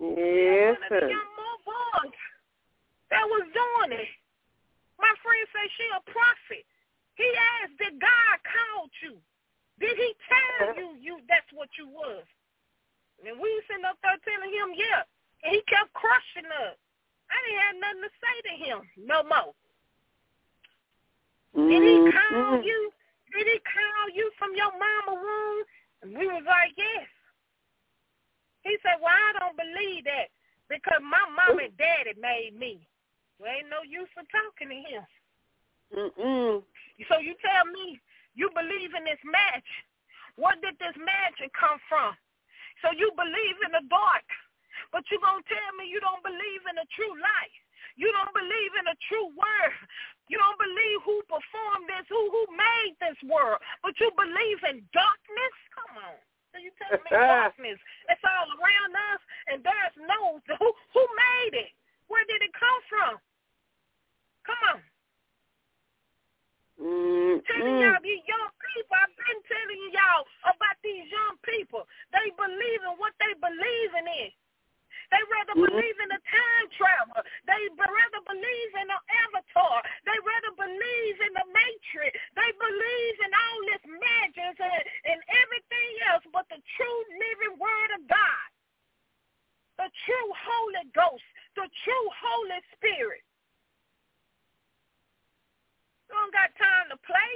Yes, 0.00 0.76
One 0.76 0.84
of 0.84 0.90
the 0.90 1.16
sir. 1.16 1.36
more 1.38 1.58
boys 1.64 2.18
that 3.08 3.24
was 3.24 3.46
doing 3.54 3.92
it. 3.98 4.12
My 4.98 5.10
friend 5.22 5.44
say 5.54 5.64
she 5.78 5.86
a 5.96 6.02
prophet. 6.10 6.64
He 7.14 7.28
asked, 7.62 7.78
did 7.78 7.96
God 8.02 8.36
call 8.42 8.90
you? 9.02 9.14
Did 9.78 9.94
he 9.96 10.10
tell 10.26 10.74
you 10.74 10.98
you 10.98 11.14
that's 11.30 11.50
what 11.54 11.70
you 11.78 11.86
was? 11.86 12.26
And 13.22 13.38
we 13.40 13.48
sitting 13.70 13.86
up 13.86 13.96
there 14.02 14.18
telling 14.26 14.52
him, 14.52 14.74
yeah. 14.76 15.06
And 15.46 15.54
he 15.54 15.62
kept 15.70 15.94
crushing 15.94 16.46
us. 16.68 16.76
I 17.30 17.36
didn't 17.44 17.62
have 17.62 17.76
nothing 17.80 18.04
to 18.04 18.12
say 18.20 18.36
to 18.48 18.54
him 18.64 18.78
no 18.96 19.22
more. 19.24 19.54
Did 21.54 21.82
he 21.82 22.12
call 22.12 22.58
Mhm. 22.58 22.64
you? 22.64 22.92
Did 23.32 23.46
he 23.46 23.58
call 23.60 24.08
you 24.10 24.30
from 24.38 24.54
your 24.54 24.72
mama 24.72 25.14
womb? 25.14 25.64
And 26.02 26.16
we 26.16 26.26
was 26.26 26.44
like, 26.44 26.72
yes. 26.76 27.08
He 28.62 28.78
said, 28.82 29.00
well, 29.00 29.14
I 29.14 29.32
don't 29.38 29.56
believe 29.56 30.04
that 30.04 30.30
because 30.68 31.00
my 31.02 31.24
mom 31.30 31.58
and 31.58 31.76
daddy 31.76 32.14
made 32.18 32.54
me. 32.58 32.86
There 33.38 33.54
ain't 33.54 33.68
no 33.68 33.82
use 33.82 34.08
for 34.14 34.22
talking 34.30 34.68
to 34.68 34.74
him. 34.74 35.06
Mm-mm. 35.92 36.64
So 37.08 37.18
you 37.18 37.34
tell 37.42 37.66
me 37.66 38.00
you 38.34 38.50
believe 38.50 38.94
in 38.94 39.04
this 39.04 39.22
match. 39.24 39.66
Where 40.36 40.56
did 40.56 40.78
this 40.78 40.96
magic 40.96 41.52
come 41.54 41.78
from? 41.88 42.16
So 42.82 42.90
you 42.92 43.12
believe 43.14 43.56
in 43.66 43.72
the 43.72 43.86
dark, 43.88 44.26
but 44.94 45.02
you 45.10 45.18
going 45.18 45.42
to 45.42 45.50
tell 45.50 45.70
me 45.74 45.90
you 45.90 45.98
don't 45.98 46.22
believe 46.22 46.62
in 46.70 46.78
the 46.78 46.86
true 46.94 47.10
light. 47.18 47.58
You 47.98 48.14
don't 48.14 48.30
believe 48.30 48.72
in 48.78 48.86
the 48.86 48.94
true 49.10 49.26
word. 49.34 49.74
You 50.30 50.38
don't 50.38 50.54
believe 50.54 50.98
who 51.02 51.18
performed 51.26 51.90
this, 51.90 52.06
who 52.06 52.22
who 52.30 52.46
made 52.54 52.94
this 53.02 53.18
world, 53.26 53.58
but 53.82 53.98
you 53.98 54.14
believe 54.14 54.60
in 54.70 54.86
darkness? 54.94 55.54
Come 55.74 55.98
on. 55.98 56.16
So 56.54 56.62
you 56.62 56.70
tell 56.78 56.94
me 56.94 57.10
darkness. 57.10 57.82
It's 58.06 58.22
all 58.22 58.46
around 58.54 58.94
us 59.14 59.20
and 59.50 59.66
there's 59.66 59.98
no 59.98 60.38
who 60.62 60.68
who 60.94 61.02
made 61.02 61.66
it? 61.66 61.74
Where 62.06 62.22
did 62.30 62.46
it 62.46 62.54
come 62.54 62.80
from? 62.86 63.12
Come 64.46 64.62
on. 64.70 64.80
Mm-mm. 66.78 67.34
Telling 67.50 67.78
mm. 67.78 67.82
y'all 67.82 68.02
these 68.02 68.22
young 68.30 68.50
people, 68.62 68.94
I've 68.94 69.14
been 69.18 69.42
telling 69.50 69.82
y'all 69.90 70.22
about 70.46 70.78
these 70.86 71.06
young 71.10 71.34
people. 71.42 71.82
They 72.14 72.30
believe 72.34 72.82
in 72.86 72.94
what 73.02 73.14
they 73.18 73.34
believe 73.42 73.90
in. 73.98 74.30
They 75.10 75.22
rather 75.30 75.54
Mhm. 75.54 75.66
believe 75.66 76.00
in 76.00 76.12
a 76.12 76.20
time 76.20 76.68
travel. 76.70 77.22
They 77.44 77.68
rather 77.76 78.20
believe 78.22 78.74
in 78.74 78.90
an 78.90 79.00
avatar. 79.08 79.82
They 80.04 80.18
rather 80.18 80.52
believe 80.52 81.20
in 81.20 81.32
the 81.34 81.44
matrix. 81.46 82.18
They 82.34 82.52
believe 82.52 83.20
in 83.20 83.34
all 83.34 83.64
this 83.66 83.84
magic 83.84 84.60
and, 84.60 84.84
and 85.04 85.22
everything 85.28 85.90
else 86.06 86.24
but 86.32 86.48
the 86.48 86.60
true 86.76 87.04
living 87.10 87.58
word 87.58 87.90
of 87.92 88.06
God. 88.08 88.48
The 89.76 89.90
true 90.06 90.32
Holy 90.34 90.84
Ghost. 90.94 91.24
The 91.56 91.68
true 91.84 92.10
Holy 92.20 92.60
Spirit. 92.72 93.22
You 96.08 96.14
don't 96.14 96.32
got 96.32 96.54
time 96.56 96.88
to 96.90 96.96
play. 96.98 97.32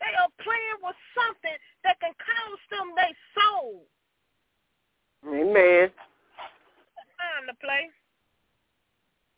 They 0.00 0.14
are 0.14 0.28
playing 0.38 0.80
with 0.82 0.96
something 1.14 1.56
that 1.84 1.98
can 2.00 2.12
cost 2.14 2.62
them 2.70 2.94
their 2.94 3.16
soul. 3.34 3.88
Amen. 5.26 5.90
Time 7.46 7.54
to 7.54 7.62
play. 7.62 7.86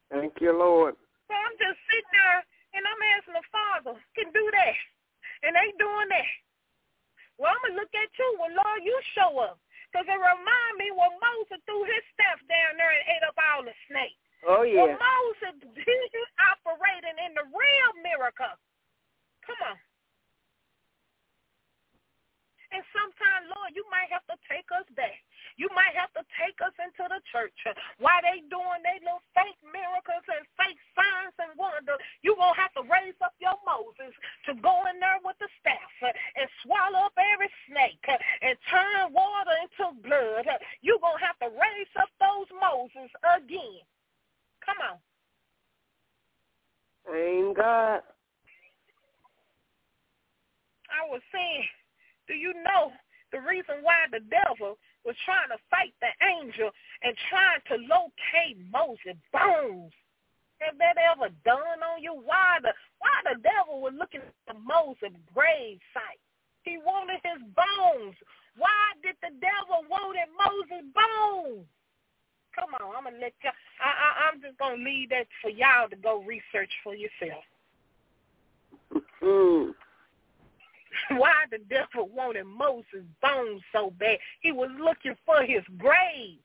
Thank 0.08 0.40
you, 0.40 0.56
Lord. 0.56 0.96
So 1.28 1.36
I'm 1.36 1.56
just 1.60 1.76
sitting 1.92 2.14
there 2.16 2.40
and 2.72 2.80
I'm 2.88 3.02
asking 3.12 3.36
the 3.36 3.44
Father, 3.52 4.00
can 4.16 4.32
do 4.32 4.48
that. 4.48 4.76
And 5.44 5.52
they 5.52 5.76
doing 5.76 6.08
that. 6.08 6.32
Well, 7.36 7.52
I'm 7.52 7.60
going 7.68 7.76
to 7.76 7.80
look 7.84 7.92
at 7.92 8.08
you 8.16 8.28
when, 8.40 8.56
Lord, 8.56 8.80
you 8.80 8.96
show 9.12 9.36
up. 9.44 9.60
Because 9.92 10.08
it 10.08 10.16
remind 10.16 10.74
me 10.80 10.88
when 10.96 11.20
Moses 11.20 11.60
threw 11.68 11.84
his 11.84 12.00
staff 12.16 12.40
down 12.48 12.80
there 12.80 12.96
and 12.96 13.04
ate 13.12 13.28
up 13.28 13.36
all 13.36 13.60
the 13.60 13.76
snakes. 13.92 14.24
Oh, 14.48 14.64
Well, 14.64 14.88
yeah. 14.88 14.96
Moses, 14.96 15.68
he's 15.76 16.32
operating 16.40 17.20
in 17.28 17.36
the 17.36 17.44
real 17.44 17.92
miracle. 18.00 18.56
Come 19.44 19.60
on. 19.68 19.76
And 22.72 22.84
sometimes, 22.96 23.52
Lord, 23.52 23.76
you 23.76 23.84
might 23.92 24.08
have 24.08 24.24
to 24.32 24.36
take 24.48 24.68
us 24.72 24.88
back. 24.96 25.27
You 25.58 25.66
might 25.74 25.90
have 25.98 26.14
to 26.14 26.22
take 26.38 26.54
us 26.62 26.70
into 26.78 27.02
the 27.10 27.18
church. 27.34 27.58
Why 27.98 28.22
they 28.22 28.46
doing 28.46 28.78
their 28.86 29.02
little 29.02 29.26
fake 29.34 29.58
miracles 29.66 30.22
and 30.30 30.46
fake 30.54 30.78
signs 30.94 31.34
and 31.42 31.50
wonders, 31.58 31.98
you 32.22 32.38
going 32.38 32.54
to 32.54 32.62
have 32.62 32.70
to 32.78 32.86
raise 32.86 33.18
up 33.18 33.34
your 33.42 33.58
Moses 33.66 34.14
to 34.46 34.54
go 34.62 34.86
in 34.86 35.02
there 35.02 35.18
with 35.26 35.34
the 35.42 35.50
staff 35.58 35.90
and 36.38 36.46
swallow 36.62 37.10
up 37.10 37.16
every 37.18 37.50
snake 37.66 38.06
and 38.06 38.54
turn 38.70 39.10
water 39.10 39.54
into 39.66 39.98
blood. 40.06 40.46
You 40.78 41.02
going 41.02 41.18
to 41.18 41.26
have 41.26 41.42
to 41.42 41.50
raise 41.50 41.92
up 41.98 42.10
those 42.22 42.46
Moses 42.54 43.10
again. 43.26 43.82
Come 44.62 44.78
on. 44.78 44.98
Thank 47.02 47.58
God. 47.58 48.06
I 50.86 51.02
was 51.10 51.20
saying, 51.34 51.66
do 52.30 52.34
you 52.34 52.54
know 52.62 52.94
the 53.32 53.40
reason 53.40 53.82
why 53.82 54.06
the 54.10 54.20
devil 54.30 54.78
was 55.04 55.16
trying 55.24 55.48
to 55.50 55.60
fight 55.70 55.94
the 56.00 56.12
angel 56.24 56.70
and 57.02 57.14
trying 57.30 57.62
to 57.70 57.76
locate 57.86 58.58
Moses' 58.70 59.20
bones? 59.32 59.92
Have 60.58 60.78
that 60.78 60.98
ever 60.98 61.30
done 61.44 61.78
on 61.86 62.02
you? 62.02 62.14
Why 62.14 62.58
the 62.62 62.74
why 62.98 63.14
the 63.22 63.38
devil 63.40 63.80
was 63.80 63.94
looking 63.94 64.20
at 64.26 64.34
the 64.50 64.58
Moses 64.58 65.14
grave 65.32 65.78
site? 65.94 66.18
He 66.62 66.78
wanted 66.78 67.22
his 67.22 67.38
bones. 67.54 68.16
Why 68.58 68.98
did 69.02 69.14
the 69.22 69.30
devil 69.38 69.86
wanted 69.86 70.26
Moses' 70.34 70.90
bones? 70.90 71.66
Come 72.58 72.74
on, 72.74 72.96
I'm 72.96 73.04
gonna 73.04 73.22
let 73.22 73.34
you. 73.44 73.50
I, 73.78 73.86
I, 73.86 74.08
I'm 74.26 74.42
just 74.42 74.58
gonna 74.58 74.82
leave 74.82 75.10
that 75.10 75.30
for 75.40 75.50
y'all 75.50 75.88
to 75.88 75.96
go 75.96 76.24
research 76.26 76.72
for 76.82 76.94
yourself. 76.94 77.46
Hmm. 79.22 79.70
Why 81.16 81.44
the 81.50 81.58
devil 81.70 82.08
wanted 82.08 82.44
Moses' 82.44 83.06
bones 83.22 83.62
so 83.72 83.92
bad. 83.98 84.18
He 84.40 84.52
was 84.52 84.70
looking 84.78 85.16
for 85.24 85.42
his 85.42 85.62
grave. 85.78 86.38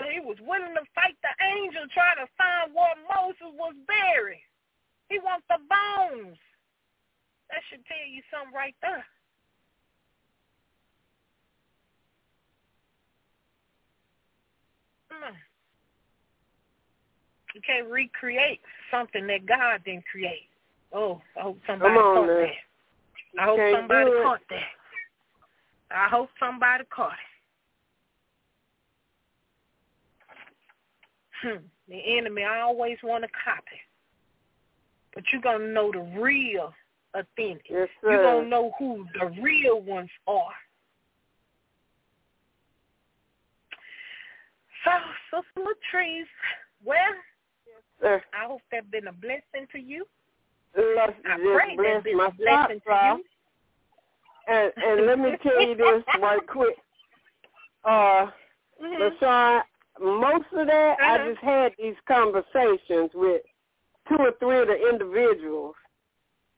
And 0.00 0.12
he 0.12 0.20
was 0.20 0.36
willing 0.40 0.74
to 0.74 0.82
fight 0.94 1.16
the 1.22 1.44
angel 1.44 1.82
trying 1.92 2.16
to 2.16 2.28
find 2.36 2.74
where 2.74 2.96
Moses 3.08 3.52
was 3.56 3.74
buried. 3.86 4.44
He 5.08 5.18
wants 5.18 5.46
the 5.48 5.56
bones. 5.58 6.36
That 7.50 7.60
should 7.70 7.84
tell 7.86 8.06
you 8.08 8.22
something 8.30 8.54
right 8.54 8.74
there. 8.82 9.04
Come. 15.08 15.34
You 17.54 17.60
can't 17.62 17.88
recreate 17.88 18.60
something 18.90 19.26
that 19.28 19.46
God 19.46 19.80
didn't 19.84 20.04
create. 20.10 20.48
Oh, 20.92 21.22
I 21.38 21.42
hope 21.42 21.58
somebody 21.66 21.94
Come 21.94 22.04
on 22.04 22.16
caught 22.16 22.26
that. 22.26 22.65
I 23.38 23.44
hope 23.44 23.60
somebody 23.72 24.10
caught 24.22 24.40
that. 24.50 24.62
I 25.90 26.08
hope 26.08 26.28
somebody 26.40 26.84
caught 26.90 27.12
it. 27.12 27.18
Hmm. 31.42 31.64
The 31.88 32.18
enemy 32.18 32.42
I 32.42 32.60
always 32.60 32.98
want 33.02 33.24
to 33.24 33.30
copy. 33.44 33.80
But 35.14 35.24
you're 35.32 35.42
going 35.42 35.60
to 35.60 35.68
know 35.68 35.92
the 35.92 36.20
real 36.20 36.74
authentic. 37.14 37.66
Yes, 37.70 37.88
You're 38.02 38.22
going 38.22 38.44
to 38.44 38.50
know 38.50 38.72
who 38.78 39.06
the 39.18 39.26
real 39.40 39.80
ones 39.80 40.10
are. 40.26 40.52
So, 44.84 44.90
Sister 45.30 45.68
Latrice, 45.68 46.24
well, 46.84 46.96
Sir, 48.00 48.22
I 48.32 48.46
hope 48.46 48.60
that's 48.70 48.86
been 48.90 49.08
a 49.08 49.12
blessing 49.12 49.66
to 49.72 49.78
you. 49.78 50.06
Let's 50.76 51.12
I 51.24 51.36
just 51.38 51.76
bless 51.76 52.04
my 52.14 52.26
a 52.26 52.32
blessing 52.32 52.80
to 52.80 52.86
socks 52.86 52.86
off. 52.90 53.18
you. 53.18 53.24
And, 54.48 54.72
and 54.76 55.06
let 55.06 55.18
me 55.18 55.30
tell 55.42 55.62
you 55.66 55.74
this 55.74 56.02
right 56.22 56.46
quick. 56.46 56.76
Uh, 57.84 58.30
Mhm. 58.82 58.98
LaShun, 59.20 59.62
most 60.00 60.52
of 60.52 60.66
that, 60.66 60.98
I 61.00 61.16
Uh-huh. 61.16 61.28
just 61.30 61.40
had 61.40 61.74
these 61.78 61.96
conversations 62.06 63.10
with 63.14 63.42
two 64.08 64.16
or 64.16 64.32
three 64.32 64.58
of 64.58 64.68
the 64.68 64.88
individuals. 64.88 65.74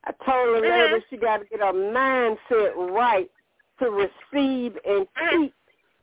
I 0.05 0.13
told 0.25 0.63
Mhm. 0.65 0.91
lady 0.91 1.05
she 1.11 1.17
got 1.17 1.39
to 1.39 1.45
get 1.47 1.61
her 1.61 1.73
mindset 1.73 2.75
right 2.77 3.31
to 3.79 3.91
receive 3.91 4.79
and 4.85 5.07
Mhm. 5.15 5.31
keep 5.31 5.55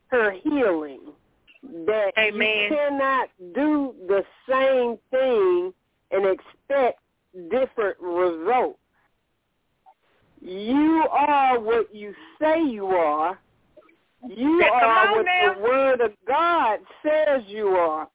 her 0.08 0.32
healing. 0.32 1.14
That 1.64 2.14
Amen. 2.18 2.64
you 2.64 2.70
cannot 2.70 3.30
do 3.54 3.94
the 4.08 4.26
same 4.48 4.98
thing 5.10 5.74
and 6.12 6.26
expect 6.28 7.00
different 7.50 7.98
results. 8.00 8.80
You 10.42 11.08
are 11.12 11.60
what 11.60 11.94
you 11.94 12.14
say 12.40 12.62
you 12.64 12.88
are. 12.88 13.40
You 14.28 14.60
yeah, 14.62 14.70
are 14.72 15.08
on 15.10 15.12
what 15.12 15.26
now. 15.26 15.56
the 15.56 15.62
Word 15.62 16.02
of 16.02 16.12
God 16.28 16.80
says 17.04 17.44
you 17.48 17.68
are. 17.70 18.08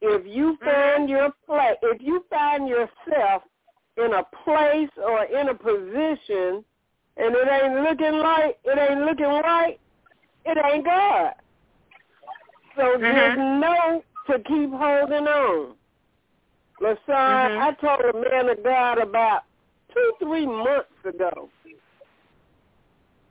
If 0.00 0.26
you 0.26 0.56
Mm-hmm. 0.62 0.64
find 0.64 1.08
your 1.08 1.30
place, 1.46 1.76
if 1.82 2.02
you 2.02 2.24
find 2.28 2.68
yourself 2.68 3.42
in 3.96 4.12
a 4.14 4.24
place 4.44 4.90
or 4.96 5.24
in 5.24 5.48
a 5.48 5.54
position, 5.54 6.64
and 7.16 7.34
it 7.36 7.48
ain't 7.48 7.74
looking 7.82 8.18
like 8.18 8.58
it 8.64 8.78
ain't 8.78 9.02
looking 9.02 9.26
right, 9.26 9.78
it 10.44 10.58
ain't 10.64 10.84
God. 10.84 11.34
So 12.76 12.96
just 12.96 13.04
Mhm. 13.04 13.60
know 13.60 14.02
to 14.28 14.38
keep 14.40 14.70
holding 14.70 15.26
on. 15.28 15.76
LaShun, 16.82 16.96
Mhm. 17.06 17.60
I 17.60 17.72
told 17.74 18.00
a 18.00 18.30
man 18.30 18.48
of 18.48 18.62
God 18.64 18.98
about 18.98 19.44
two, 19.94 20.12
three 20.18 20.46
months 20.46 21.04
ago. 21.04 21.48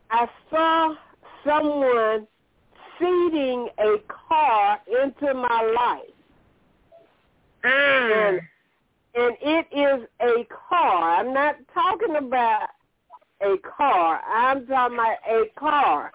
I 0.09 0.29
saw 0.49 0.95
someone 1.43 2.27
feeding 2.97 3.69
a 3.77 3.97
car 4.07 4.79
into 4.87 5.33
my 5.33 5.61
life. 5.61 6.13
Mm. 7.63 8.47
And 9.13 9.37
it 9.41 9.67
is 9.71 10.07
a 10.21 10.45
car. 10.45 11.19
I'm 11.19 11.33
not 11.33 11.57
talking 11.73 12.15
about 12.15 12.69
a 13.41 13.57
car. 13.57 14.21
I'm 14.25 14.65
talking 14.65 14.97
about 14.97 15.17
a 15.27 15.45
car. 15.57 16.11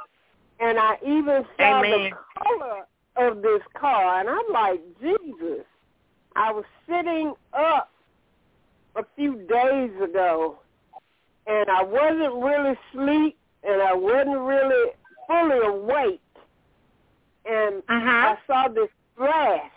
And 0.58 0.78
I 0.78 0.96
even 1.02 1.46
saw 1.58 1.80
Amen. 1.80 2.10
the 2.10 2.16
color 2.42 2.86
of 3.16 3.42
this 3.42 3.62
car, 3.74 4.20
and 4.20 4.30
I'm 4.30 4.50
like, 4.50 4.80
Jesus. 5.00 5.66
I 6.36 6.52
was 6.52 6.64
sitting 6.88 7.32
up 7.54 7.90
a 8.94 9.04
few 9.16 9.36
days 9.46 9.90
ago, 10.02 10.58
and 11.46 11.68
I 11.70 11.82
wasn't 11.82 12.34
really 12.34 12.76
asleep, 12.92 13.38
and 13.64 13.82
I 13.82 13.94
wasn't 13.94 14.38
really 14.38 14.92
fully 15.26 15.58
awake, 15.66 16.20
and 17.46 17.82
Uh-huh. 17.88 18.34
I 18.34 18.38
saw 18.46 18.68
this 18.68 18.90
flash, 19.16 19.72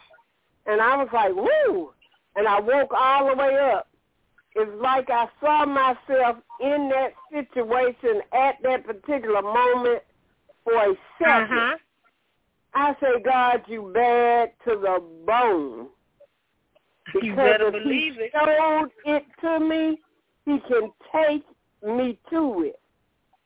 and 0.65 0.81
I 0.81 0.97
was 0.97 1.09
like, 1.13 1.33
woo! 1.33 1.93
And 2.35 2.47
I 2.47 2.59
woke 2.59 2.93
all 2.93 3.27
the 3.27 3.35
way 3.35 3.57
up. 3.57 3.87
It's 4.55 4.71
like 4.81 5.09
I 5.09 5.27
saw 5.39 5.65
myself 5.65 6.37
in 6.59 6.89
that 6.89 7.13
situation 7.31 8.21
at 8.33 8.61
that 8.63 8.85
particular 8.85 9.41
moment 9.41 10.03
for 10.63 10.73
a 10.73 10.95
2nd 11.19 11.57
Uh-huh. 11.57 11.77
I 12.73 12.95
say, 12.99 13.19
God, 13.23 13.63
you 13.67 13.91
bad 13.93 14.51
to 14.65 14.75
the 14.75 15.01
bone. 15.25 15.87
Because 17.13 17.25
You 17.27 17.35
better 17.35 17.71
believe 17.71 18.15
he 18.15 18.21
it. 18.21 18.31
showed 18.33 18.89
it 19.05 19.23
to 19.41 19.59
me, 19.59 19.99
he 20.45 20.59
can 20.67 20.91
take 21.13 21.43
me 21.83 22.17
to 22.29 22.63
it. 22.63 22.79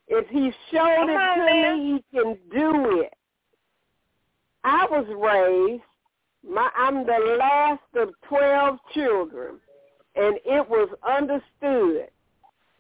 If 0.08 0.28
he 0.30 0.52
showed 0.72 0.96
Come 0.98 1.10
it 1.10 1.14
on, 1.14 1.38
to 1.40 1.46
man. 1.46 1.80
me, 1.80 1.94
he 2.12 2.18
can 2.18 2.38
do 2.52 3.02
it. 3.02 3.14
I 4.64 4.86
was 4.90 5.06
raised, 5.18 5.84
my, 6.48 6.70
I'm 6.78 7.06
the 7.06 7.36
last 7.40 7.82
of 7.96 8.14
12 8.30 8.78
children, 8.94 9.56
and 10.16 10.38
it 10.46 10.68
was 10.70 10.90
understood. 11.08 12.10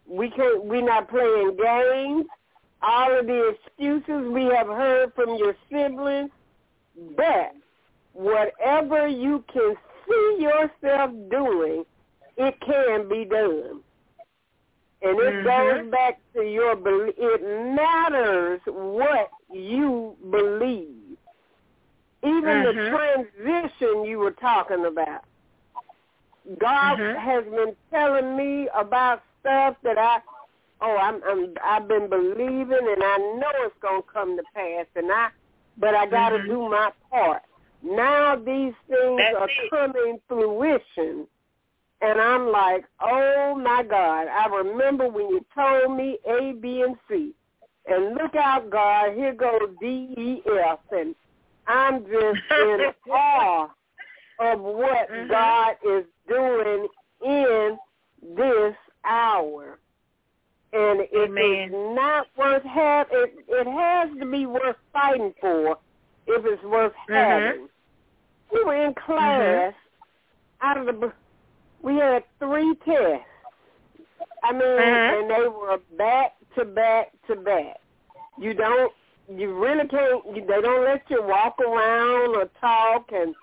We 0.08 0.30
can't, 0.30 0.64
we're 0.66 0.86
not 0.86 1.10
playing 1.10 1.58
games. 1.58 2.26
All 2.82 3.18
of 3.18 3.26
the 3.28 3.54
excuses 3.56 4.30
we 4.32 4.44
have 4.46 4.68
heard 4.68 5.14
from 5.16 5.36
your 5.38 5.56
siblings, 5.72 6.30
but 7.16 7.54
whatever 8.12 9.08
you 9.08 9.44
can 9.52 9.76
see 10.08 10.38
yourself 10.40 11.12
doing, 11.30 11.86
it 12.38 12.56
can 12.62 13.08
be 13.08 13.26
done. 13.26 13.82
And 15.02 15.20
it 15.20 15.34
Mhm. 15.34 15.44
goes 15.44 15.92
back 15.92 16.20
to 16.34 16.44
your 16.44 16.76
belief. 16.76 17.16
It 17.18 17.76
matters 17.76 18.62
what 18.66 19.32
you 19.52 20.16
believe. 20.32 21.18
Even 22.24 22.64
the 22.64 22.74
Mhm. 22.74 22.90
transition 22.90 24.06
you 24.06 24.20
were 24.20 24.32
talking 24.32 24.86
about. 24.86 25.26
God 26.58 27.00
Mhm. 27.00 27.16
has 27.20 27.44
been 27.46 27.76
telling 27.90 28.38
me 28.38 28.70
about 28.70 29.22
stuff 29.40 29.76
that 29.84 29.98
I 29.98 30.22
oh 30.82 30.98
I'm 30.98 31.22
I'm 31.24 31.54
I've 31.64 31.88
been 31.88 32.10
believing 32.10 32.88
and 32.94 33.04
I 33.04 33.18
know 33.18 33.52
it's 33.66 33.78
gonna 33.82 34.02
come 34.04 34.38
to 34.38 34.44
pass 34.54 34.86
and 34.96 35.12
I 35.12 35.30
but 35.78 35.96
I 35.96 36.06
gotta 36.06 36.40
Mhm. 36.40 36.48
do 36.48 36.70
my 36.70 36.92
part. 37.10 37.44
Now 37.84 38.36
these 38.36 38.74
things 38.88 39.20
That's 39.20 39.36
are 39.36 39.50
it. 39.50 39.70
coming 39.70 40.20
fruition 40.28 41.28
and 42.02 42.20
I'm 42.20 42.52
like, 42.52 42.86
Oh 43.02 43.56
my 43.62 43.84
God, 43.84 44.28
I 44.28 44.48
remember 44.48 45.08
when 45.10 45.30
you 45.30 45.46
told 45.56 45.96
me 45.98 46.18
A, 46.26 46.54
B 46.54 46.82
and 46.82 46.96
C. 47.10 47.34
And 47.86 48.16
look 48.16 48.36
out 48.36 48.70
God, 48.70 49.14
here 49.14 49.34
goes 49.34 49.76
D 49.82 50.14
E 50.18 50.42
F 50.66 50.80
and 50.92 51.14
I'm 51.68 52.04
just 52.06 52.40
in 52.52 52.80
awe 53.12 53.70
of 54.40 54.60
what 54.62 55.10
Mhm. 55.10 55.30
God 55.30 55.76
is 55.86 56.06
doing 56.28 56.88
in 57.24 57.78
this 58.36 58.76
hour. 59.06 59.80
And 60.72 61.02
if 61.02 61.30
Amen. 61.30 61.44
it's 61.44 61.74
not 61.96 62.28
worth 62.38 62.64
having. 62.64 63.18
it 63.18 63.46
it 63.48 63.68
has 63.68 64.10
to 64.20 64.26
be 64.26 64.46
worth 64.46 64.78
fighting 64.92 65.34
for 65.40 65.78
if 66.26 66.46
it's 66.46 66.64
worth 66.64 66.94
Mhm. 67.10 67.14
having. 67.16 67.70
We 68.54 68.64
were 68.64 68.76
in 68.86 68.94
class 68.94 69.74
out 70.62 70.78
of 70.78 70.86
the 70.86 71.12
we 71.82 71.96
had 71.96 72.24
three 72.40 72.76
tests. 72.86 73.26
I 74.44 74.52
mean 74.52 74.62
Mhm. 74.62 75.22
and 75.22 75.30
they 75.30 75.48
were 75.48 75.80
back 75.98 76.36
to 76.56 76.66
back 76.66 77.12
to 77.28 77.36
back. 77.36 77.80
You 78.38 78.54
don't 78.54 78.94
you 79.30 79.54
really 79.54 79.88
can't 79.88 80.26
you, 80.36 80.46
they 80.46 80.62
don't 80.62 80.84
let 80.84 81.10
you 81.10 81.22
walk 81.24 81.60
around 81.60 82.36
or 82.36 82.46
talk 82.60 83.12
and 83.12 83.36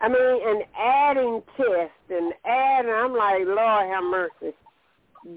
I 0.00 0.08
mean 0.08 0.48
and 0.48 0.64
adding 0.78 1.42
tests 1.56 2.10
and 2.10 2.32
adding 2.44 2.92
I'm 2.92 3.14
like, 3.14 3.44
Lord 3.46 3.86
have 3.88 4.04
mercy. 4.04 4.54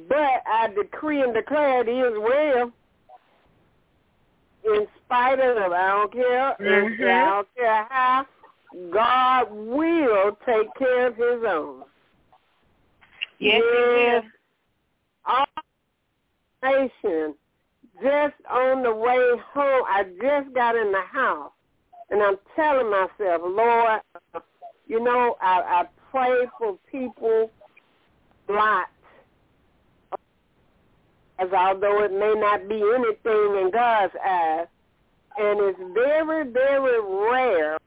But 0.10 0.42
I 0.48 0.68
decree 0.76 1.22
and 1.22 1.34
declare 1.34 1.82
it 1.82 1.90
is 1.90 2.18
well. 2.18 2.72
In 4.66 4.88
spite 5.06 5.40
of 5.40 5.72
I 5.72 5.88
don't 5.90 6.12
care. 6.12 6.56
Mhm. 6.60 7.00
I 7.08 7.26
don't 7.30 7.56
care 7.56 7.88
how. 7.90 8.26
God 8.92 9.48
will 9.52 10.38
take 10.46 10.68
care 10.78 11.08
of 11.08 11.16
his 11.16 11.44
own. 11.48 11.84
Yes, 13.40 13.62
Yes. 13.98 14.24
All 15.26 15.46
nation, 16.64 17.36
just 18.02 18.36
on 18.50 18.84
the 18.84 18.94
way 18.94 19.32
home, 19.54 19.84
I 19.88 20.04
just 20.22 20.54
got 20.54 20.76
in 20.76 20.92
the 20.92 21.02
house, 21.02 21.52
and 22.10 22.22
I'm 22.22 22.38
telling 22.56 22.90
myself, 22.92 23.42
Lord, 23.44 24.02
you 24.88 25.04
know, 25.04 25.36
I, 25.42 25.62
I 25.62 25.86
pray 26.12 26.48
for 26.58 26.78
people 26.92 27.50
lots, 28.48 28.90
as 31.40 31.50
although 31.52 32.04
it 32.04 32.12
may 32.12 32.34
not 32.38 32.70
be 32.70 32.76
anything 32.76 33.64
in 33.64 33.72
God's 33.74 34.14
eyes, 34.24 34.68
and 35.38 35.60
it's 35.62 35.80
very, 35.94 36.50
very 36.50 37.02
rare 37.32 37.78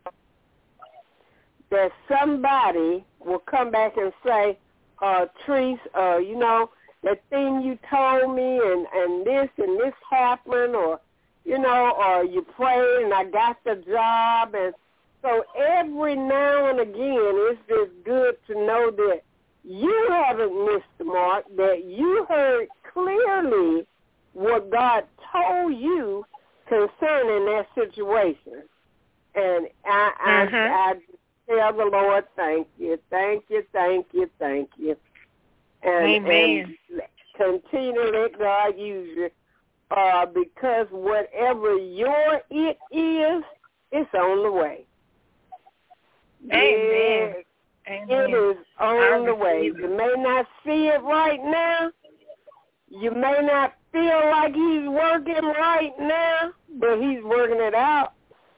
that 1.71 1.93
somebody 2.09 3.05
will 3.21 3.41
come 3.41 3.71
back 3.71 3.97
and 3.97 4.13
say, 4.25 4.59
uh, 5.03 5.27
Treese, 5.47 5.79
uh, 5.97 6.19
you 6.19 6.39
know, 6.39 6.71
that 7.03 7.23
thing 7.31 7.63
you 7.63 7.79
told 7.89 8.35
me 8.35 8.59
and, 8.59 8.87
and 8.95 9.27
this 9.27 9.49
and 9.59 9.79
this 9.79 9.95
happened 10.11 10.75
or, 10.75 11.01
you 11.45 11.59
know, 11.59 11.93
or 11.97 12.25
you 12.25 12.43
prayed 12.43 13.05
and 13.05 13.15
I 13.15 13.25
got 13.25 13.63
the 13.65 13.77
job. 13.89 14.55
And 14.55 14.75
so 15.23 15.45
every 15.57 16.17
now 16.17 16.69
and 16.71 16.81
again, 16.81 16.95
it's 16.97 17.61
just 17.69 17.93
good 18.05 18.37
to 18.49 18.55
know 18.55 18.91
that 18.91 19.23
you 19.63 20.09
haven't 20.11 20.65
missed 20.67 20.91
the 20.99 21.05
mark, 21.05 21.45
that 21.57 21.85
you 21.85 22.25
heard 22.29 22.69
clearly 22.93 23.87
what 24.33 24.71
God 24.71 25.05
told 25.33 25.77
you 25.77 26.25
concerning 26.67 27.47
that 27.47 27.67
situation. 27.75 28.63
And 29.35 29.69
I, 29.85 30.47
Mhm. 30.51 30.71
I, 30.71 30.91
I 30.91 30.95
tell 31.49 31.73
the 31.73 31.85
Lord, 31.85 32.25
thank 32.37 32.69
you, 32.79 32.99
thank 33.11 33.45
you, 33.49 33.63
thank 33.73 34.07
you, 34.13 34.29
thank 34.39 34.71
you. 34.77 34.97
And, 35.83 36.27
Amen. 36.27 36.77
and 36.91 37.03
continue 37.37 38.13
to 38.13 38.19
let 38.19 38.39
God 38.39 38.79
use 38.79 39.09
you. 39.17 39.31
Uh, 39.91 40.27
because 40.27 40.87
whatever 40.91 41.79
your 41.79 42.43
it 42.51 42.79
is, 42.93 43.43
it's 43.91 44.15
on 44.15 44.43
the 44.43 44.53
way. 44.53 44.85
Amen. 46.53 47.35
Yeah, 47.87 47.95
Amen. 47.95 48.07
it 48.11 48.35
is 48.35 48.57
on 48.79 49.25
the 49.25 49.35
way. 49.35 49.71
it. 49.73 49.77
You 49.79 49.89
may 49.89 50.15
not 50.19 50.47
see 50.65 50.89
it 50.89 51.03
right 51.03 51.43
now. 51.43 51.91
You 52.91 53.13
may 53.13 53.41
not 53.43 53.75
feel 53.93 54.21
like 54.31 54.55
he's 54.55 54.89
working 54.89 55.45
right 55.45 55.93
now, 55.99 56.53
but 56.79 57.01
he's 57.01 57.23
working 57.23 57.61
it 57.61 57.75
out. 57.75 58.13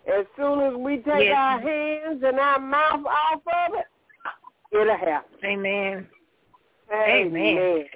As 0.06 0.26
soon 0.36 0.60
as 0.60 0.74
we 0.74 0.96
take 0.98 1.24
Yes. 1.28 1.36
our 1.36 1.60
hands 1.60 2.22
and 2.22 2.38
our 2.38 2.58
mouth 2.58 3.04
off 3.06 3.42
of 3.46 3.74
it, 3.74 3.86
it'll 4.72 4.96
happen. 4.96 5.38
Amen. 5.44 6.08
Amen. 6.92 7.58
Amen. 7.58 7.86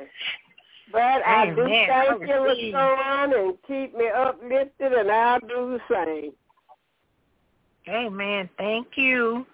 But 0.92 1.26
I 1.26 1.46
do 1.46 1.64
thank 1.64 1.90
I 1.90 2.04
you, 2.04 2.44
receive. 2.44 2.74
LaShun, 2.74 3.34
and 3.48 3.58
keep 3.66 3.96
me 3.96 4.08
uplifted, 4.08 4.92
and 4.92 5.10
I'll 5.10 5.40
do 5.40 5.78
the 5.78 5.80
same. 5.90 6.32
Amen. 7.88 8.48
Thank 8.58 8.88
you. 8.96 9.46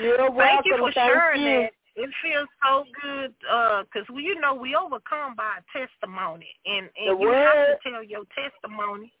You're 0.00 0.18
welcome. 0.30 0.36
Thank 0.38 0.66
you 0.66 0.76
for 0.78 0.92
Thank 0.92 1.12
sharing 1.12 1.42
you. 1.42 1.60
that. 1.62 1.72
It 1.94 2.10
feels 2.22 2.48
so 2.64 2.84
good 3.02 3.34
uh, 3.50 3.82
because 3.82 4.08
we, 4.08 4.22
you 4.22 4.40
know, 4.40 4.54
we 4.54 4.74
overcome 4.74 5.34
by 5.36 5.58
testimony, 5.72 6.48
and 6.64 6.88
and 6.96 7.18
The 7.18 7.22
you 7.22 7.32
have 7.32 7.54
to 7.82 7.90
tell 7.90 8.02
your 8.02 8.22
testimony. 8.34 9.12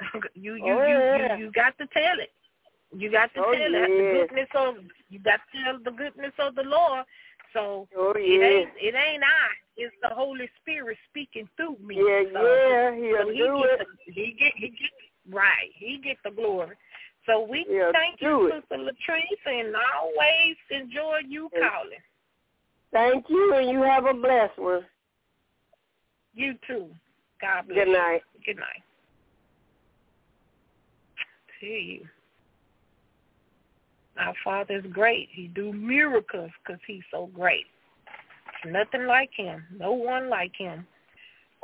you 0.34 0.54
you, 0.54 0.64
Oh, 0.64 0.82
you 0.82 1.18
yeah. 1.18 1.36
you 1.36 1.44
you 1.46 1.52
got 1.52 1.76
to 1.78 1.86
tell 1.88 2.18
it. 2.20 2.30
You 2.96 3.10
got 3.10 3.32
to 3.34 3.40
Oh, 3.40 3.52
tell 3.52 3.74
it 3.74 3.88
the 3.88 4.18
goodness 4.18 4.48
of 4.54 4.74
you 5.10 5.18
got 5.18 5.40
to 5.52 5.64
tell 5.64 5.78
the 5.84 5.90
goodness 5.90 6.32
of 6.38 6.54
the 6.54 6.62
Lord. 6.62 7.04
So 7.52 7.88
Oh, 7.96 8.12
it 8.16 8.42
ain't 8.42 8.70
it 8.80 8.94
ain't 8.94 9.22
I. 9.22 9.48
It's 9.76 9.94
the 10.02 10.14
Holy 10.14 10.48
Spirit 10.62 10.96
speaking 11.10 11.48
through 11.56 11.76
me. 11.84 11.96
Yeah, 11.96 12.22
so, 12.32 12.42
yeah, 12.42 12.90
so 12.90 12.96
he'll 12.96 13.32
he 13.32 13.38
do 13.38 13.62
get 13.62 13.80
it. 13.80 13.88
The, 14.06 14.12
he 14.12 14.36
get 14.38 14.52
he 14.56 14.68
get 14.68 15.34
right. 15.34 15.70
He 15.74 16.00
get 16.02 16.16
the 16.24 16.30
glory. 16.30 16.76
So 17.26 17.44
we 17.44 17.66
He'll 17.68 17.92
thank 17.92 18.20
you, 18.20 18.46
it. 18.48 18.62
Sister 18.62 18.82
Latrice, 18.82 19.46
and 19.46 19.74
always 19.98 20.56
enjoy 20.70 21.20
you 21.28 21.50
Yeah. 21.52 21.68
calling. 21.68 21.98
Thank 22.92 23.28
you, 23.28 23.54
and 23.54 23.68
you 23.70 23.82
have 23.82 24.06
a 24.06 24.14
blessed 24.14 24.58
one. 24.58 24.86
You 26.34 26.54
too. 26.66 26.88
God 27.40 27.68
bless 27.68 27.84
Good 27.84 27.92
night. 27.92 28.22
you. 28.34 28.54
Good 28.54 28.60
night. 28.60 28.82
Tell 31.60 31.68
you. 31.68 32.06
Our 34.18 34.34
Father 34.42 34.78
is 34.78 34.92
great. 34.92 35.28
He 35.30 35.48
do 35.48 35.72
miracles 35.72 36.50
because 36.64 36.80
he's 36.86 37.02
so 37.10 37.28
great. 37.34 37.66
Nothing 38.64 39.06
like 39.06 39.30
him. 39.36 39.64
No 39.78 39.92
one 39.92 40.30
like 40.30 40.52
him. 40.56 40.86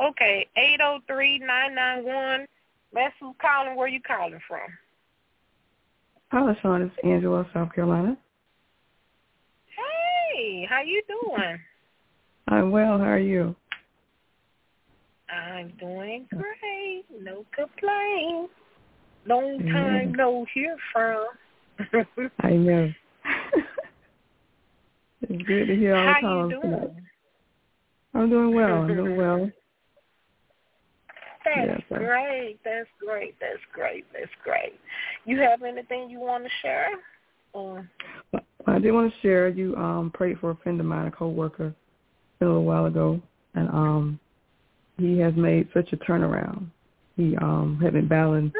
Okay, 0.02 0.46
eight 0.56 0.78
zero 0.78 0.96
oh 0.96 1.00
three 1.06 1.38
nine 1.38 1.74
nine 1.74 2.04
one. 2.04 2.46
That's 2.92 3.14
who's 3.20 3.34
calling. 3.40 3.76
Where 3.76 3.88
you 3.88 4.00
calling 4.00 4.40
from? 4.46 4.60
Hi, 6.30 6.56
Sean. 6.60 6.82
It's 6.82 6.94
Angela, 7.04 7.46
South 7.52 7.74
Carolina. 7.74 8.16
Hey, 10.34 10.66
how 10.68 10.82
you 10.82 11.02
doing? 11.08 11.58
I'm 12.48 12.70
well. 12.70 12.98
How 12.98 13.04
are 13.04 13.18
you? 13.18 13.54
I'm 15.30 15.72
doing 15.78 16.26
great. 16.30 17.04
No 17.20 17.44
complaints. 17.54 18.52
Long 19.26 19.58
time 19.72 20.12
no 20.16 20.44
hear 20.52 20.76
from. 20.92 21.26
I 22.40 22.50
know. 22.50 22.92
it's 25.22 25.42
good 25.44 25.66
to 25.66 25.76
hear 25.76 25.94
all 25.94 26.14
How 26.20 26.44
you 26.44 26.60
doing? 26.60 26.96
I'm 28.14 28.30
doing 28.30 28.54
well. 28.54 28.82
I'm 28.82 28.94
doing 28.94 29.16
well. 29.16 29.50
That's 31.44 31.66
Yes, 31.66 31.80
great. 31.88 32.58
That's 32.64 32.88
great. 33.04 33.36
That's 33.40 33.58
great. 33.72 34.04
That's 34.12 34.30
great. 34.44 34.78
You 35.24 35.38
have 35.40 35.62
anything 35.62 36.10
you 36.10 36.20
want 36.20 36.44
to 36.44 36.50
share? 36.60 36.88
Or 37.52 37.88
I 38.66 38.78
did 38.78 38.92
want 38.92 39.12
to 39.12 39.20
share. 39.20 39.48
You 39.48 39.76
um 39.76 40.10
prayed 40.14 40.38
for 40.38 40.50
a 40.50 40.56
friend 40.56 40.80
of 40.80 40.86
mine, 40.86 41.06
a 41.06 41.10
coworker, 41.10 41.74
a 42.40 42.44
little 42.44 42.64
while 42.64 42.86
ago, 42.86 43.20
and 43.54 43.68
um 43.68 44.20
he 44.98 45.18
has 45.18 45.34
made 45.34 45.68
such 45.74 45.92
a 45.92 45.96
turnaround. 45.96 46.66
He 47.16 47.36
um 47.38 47.78
had 47.82 47.92
been 47.92 48.08
battling 48.08 48.52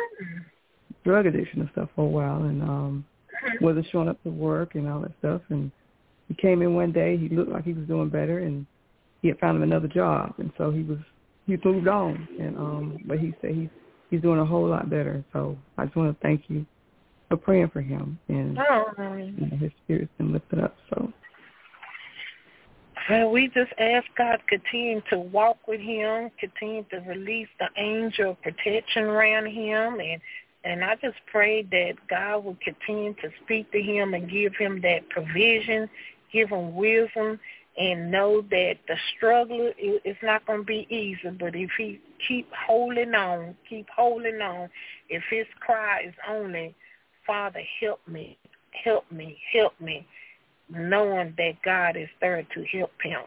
drug 1.05 1.27
addiction 1.27 1.61
and 1.61 1.71
stuff 1.73 1.89
for 1.95 2.05
a 2.05 2.09
while, 2.09 2.43
and 2.45 2.63
um 2.63 3.05
wasn't 3.61 3.87
showing 3.91 4.09
up 4.09 4.23
to 4.23 4.31
work 4.31 4.75
and 4.75 4.89
all 4.89 5.01
that 5.01 5.13
stuff. 5.19 5.43
And 5.49 5.71
he 6.29 6.35
came 6.35 6.63
in 6.63 6.75
one 6.75 6.93
day. 6.93 7.17
He 7.17 7.29
looked 7.29 7.51
like 7.51 7.65
he 7.65 7.73
was 7.73 7.87
doing 7.87 8.09
better, 8.09 8.39
and 8.39 8.67
he 9.21 9.29
had 9.29 9.39
found 9.39 9.57
him 9.57 9.63
another 9.63 9.89
job, 9.89 10.35
and 10.39 10.53
so 10.59 10.71
he 10.71 10.83
was 10.83 10.99
he 11.47 11.59
moved 11.65 11.89
on. 11.89 12.29
And 12.41 12.57
um, 12.57 12.99
but 13.07 13.19
he 13.19 13.35
said 13.41 13.55
he's 13.55 13.69
he's 14.11 14.23
doing 14.23 14.41
a 14.41 14.47
whole 14.47 14.69
lot 14.69 14.91
better. 14.91 15.25
So 15.33 15.57
I 15.79 15.85
just 15.85 15.97
want 15.97 16.15
to 16.15 16.23
thank 16.27 16.45
you 16.49 16.67
for 17.29 17.37
praying 17.37 17.71
for 17.71 17.81
him, 17.81 18.19
and 18.29 18.59
oh, 18.59 18.85
you 18.99 19.47
know, 19.47 19.57
his 19.57 19.71
spirit's 19.85 20.13
been 20.19 20.33
lifted 20.33 20.61
up. 20.61 20.77
So 20.91 21.13
well, 23.09 23.31
we 23.31 23.49
just 23.49 23.73
ask 23.79 24.07
God 24.17 24.41
continue 24.49 25.01
to 25.11 25.19
walk 25.19 25.57
with 25.67 25.81
him, 25.81 26.31
continue 26.39 26.85
to 26.91 26.99
release 27.01 27.49
the 27.59 27.69
angel 27.77 28.33
of 28.33 28.43
protection 28.43 29.05
around 29.05 29.47
him, 29.47 29.99
and 30.01 30.21
and 30.65 30.85
I 30.85 30.95
just 30.97 31.17
pray 31.31 31.63
that 31.63 31.95
God 32.09 32.45
will 32.45 32.57
continue 32.63 33.15
to 33.15 33.31
speak 33.45 33.71
to 33.73 33.83
him 33.83 34.15
and 34.15 34.31
give 34.31 34.55
him 34.57 34.81
that 34.83 35.09
provision, 35.09 35.89
give 36.33 36.51
him 36.51 36.75
wisdom, 36.75 37.41
and 37.77 38.11
know 38.11 38.43
that 38.43 38.75
the 38.87 38.97
struggle 39.17 39.73
is 39.79 40.17
not 40.23 40.47
going 40.47 40.61
to 40.61 40.65
be 40.65 40.87
easy. 40.91 41.31
But 41.39 41.57
if 41.57 41.71
he 41.77 42.01
keep 42.29 42.49
holding 42.53 43.15
on, 43.15 43.57
keep 43.69 43.89
holding 43.89 44.41
on, 44.41 44.69
if 45.09 45.23
his 45.31 45.47
cry 45.61 46.03
is 46.07 46.15
only, 46.29 46.75
Father, 47.27 47.63
help 47.81 48.01
me, 48.07 48.37
help 48.85 49.11
me, 49.11 49.39
help 49.53 49.73
me, 49.81 50.07
knowing 50.69 51.35
that 51.39 51.63
God 51.65 51.97
is 51.97 52.09
there 52.21 52.47
to 52.55 52.65
help 52.65 52.93
him. 53.03 53.23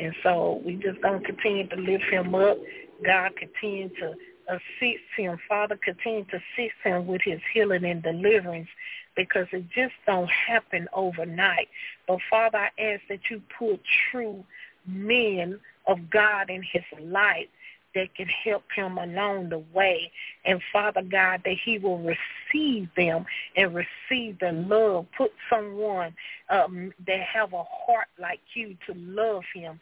And 0.00 0.14
so 0.22 0.62
we 0.64 0.76
just 0.76 1.00
going 1.02 1.20
to 1.20 1.26
continue 1.26 1.68
to 1.68 1.76
lift 1.76 2.04
him 2.04 2.34
up. 2.34 2.56
God 3.04 3.32
continue 3.36 3.88
to 4.00 4.14
assist 4.52 5.04
him. 5.16 5.38
Father, 5.48 5.78
continue 5.82 6.24
to 6.24 6.36
assist 6.36 6.76
him 6.84 7.06
with 7.06 7.22
his 7.22 7.40
healing 7.52 7.84
and 7.84 8.02
deliverance 8.02 8.68
because 9.16 9.46
it 9.52 9.64
just 9.70 9.94
don't 10.06 10.30
happen 10.30 10.88
overnight. 10.94 11.68
But 12.06 12.18
Father, 12.30 12.58
I 12.58 12.80
ask 12.80 13.02
that 13.08 13.30
you 13.30 13.42
put 13.58 13.80
true 14.10 14.44
men 14.86 15.60
of 15.86 16.10
God 16.10 16.50
in 16.50 16.62
his 16.62 16.84
life 17.00 17.48
that 17.94 18.14
can 18.14 18.26
help 18.26 18.64
him 18.74 18.98
along 18.98 19.50
the 19.50 19.62
way. 19.72 20.10
And 20.44 20.60
Father 20.72 21.02
God, 21.02 21.42
that 21.44 21.56
he 21.62 21.78
will 21.78 21.98
receive 21.98 22.88
them 22.96 23.26
and 23.56 23.74
receive 23.74 24.38
the 24.38 24.52
love. 24.52 25.06
Put 25.16 25.32
someone 25.50 26.14
um, 26.48 26.92
that 27.06 27.20
have 27.20 27.52
a 27.52 27.62
heart 27.64 28.08
like 28.18 28.40
you 28.54 28.76
to 28.86 28.94
love 28.96 29.42
him. 29.54 29.78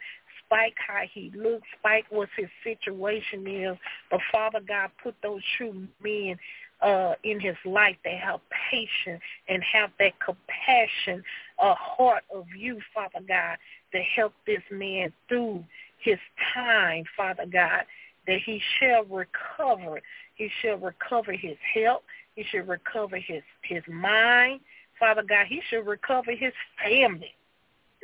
Spike 0.51 0.74
how 0.85 1.02
he 1.12 1.32
looks, 1.36 1.66
spike 1.78 2.06
what 2.10 2.28
his 2.36 2.48
situation 2.64 3.47
is. 3.47 3.77
But 4.10 4.18
Father 4.32 4.59
God, 4.66 4.90
put 5.01 5.14
those 5.22 5.43
true 5.56 5.86
men 6.02 6.36
uh, 6.82 7.14
in 7.22 7.39
his 7.39 7.55
life 7.64 7.97
that 8.05 8.14
have 8.14 8.40
patience 8.70 9.22
and 9.48 9.62
have 9.62 9.90
that 10.01 10.12
compassion, 10.18 11.22
a 11.60 11.74
heart 11.74 12.24
of 12.35 12.47
you, 12.56 12.81
Father 12.93 13.24
God, 13.27 13.59
to 13.93 13.98
help 14.01 14.32
this 14.44 14.62
man 14.72 15.12
through 15.28 15.64
his 15.98 16.18
time, 16.52 17.05
Father 17.16 17.47
God, 17.47 17.85
that 18.27 18.39
he 18.44 18.60
shall 18.81 19.05
recover. 19.05 20.01
He 20.35 20.51
shall 20.62 20.78
recover 20.78 21.32
his 21.32 21.56
health. 21.74 22.02
He 22.35 22.44
should 22.51 22.66
recover 22.66 23.18
his, 23.18 23.43
his 23.62 23.82
mind. 23.89 24.60
Father 24.98 25.22
God, 25.22 25.47
he 25.48 25.60
should 25.68 25.86
recover 25.86 26.32
his 26.32 26.52
family. 26.82 27.35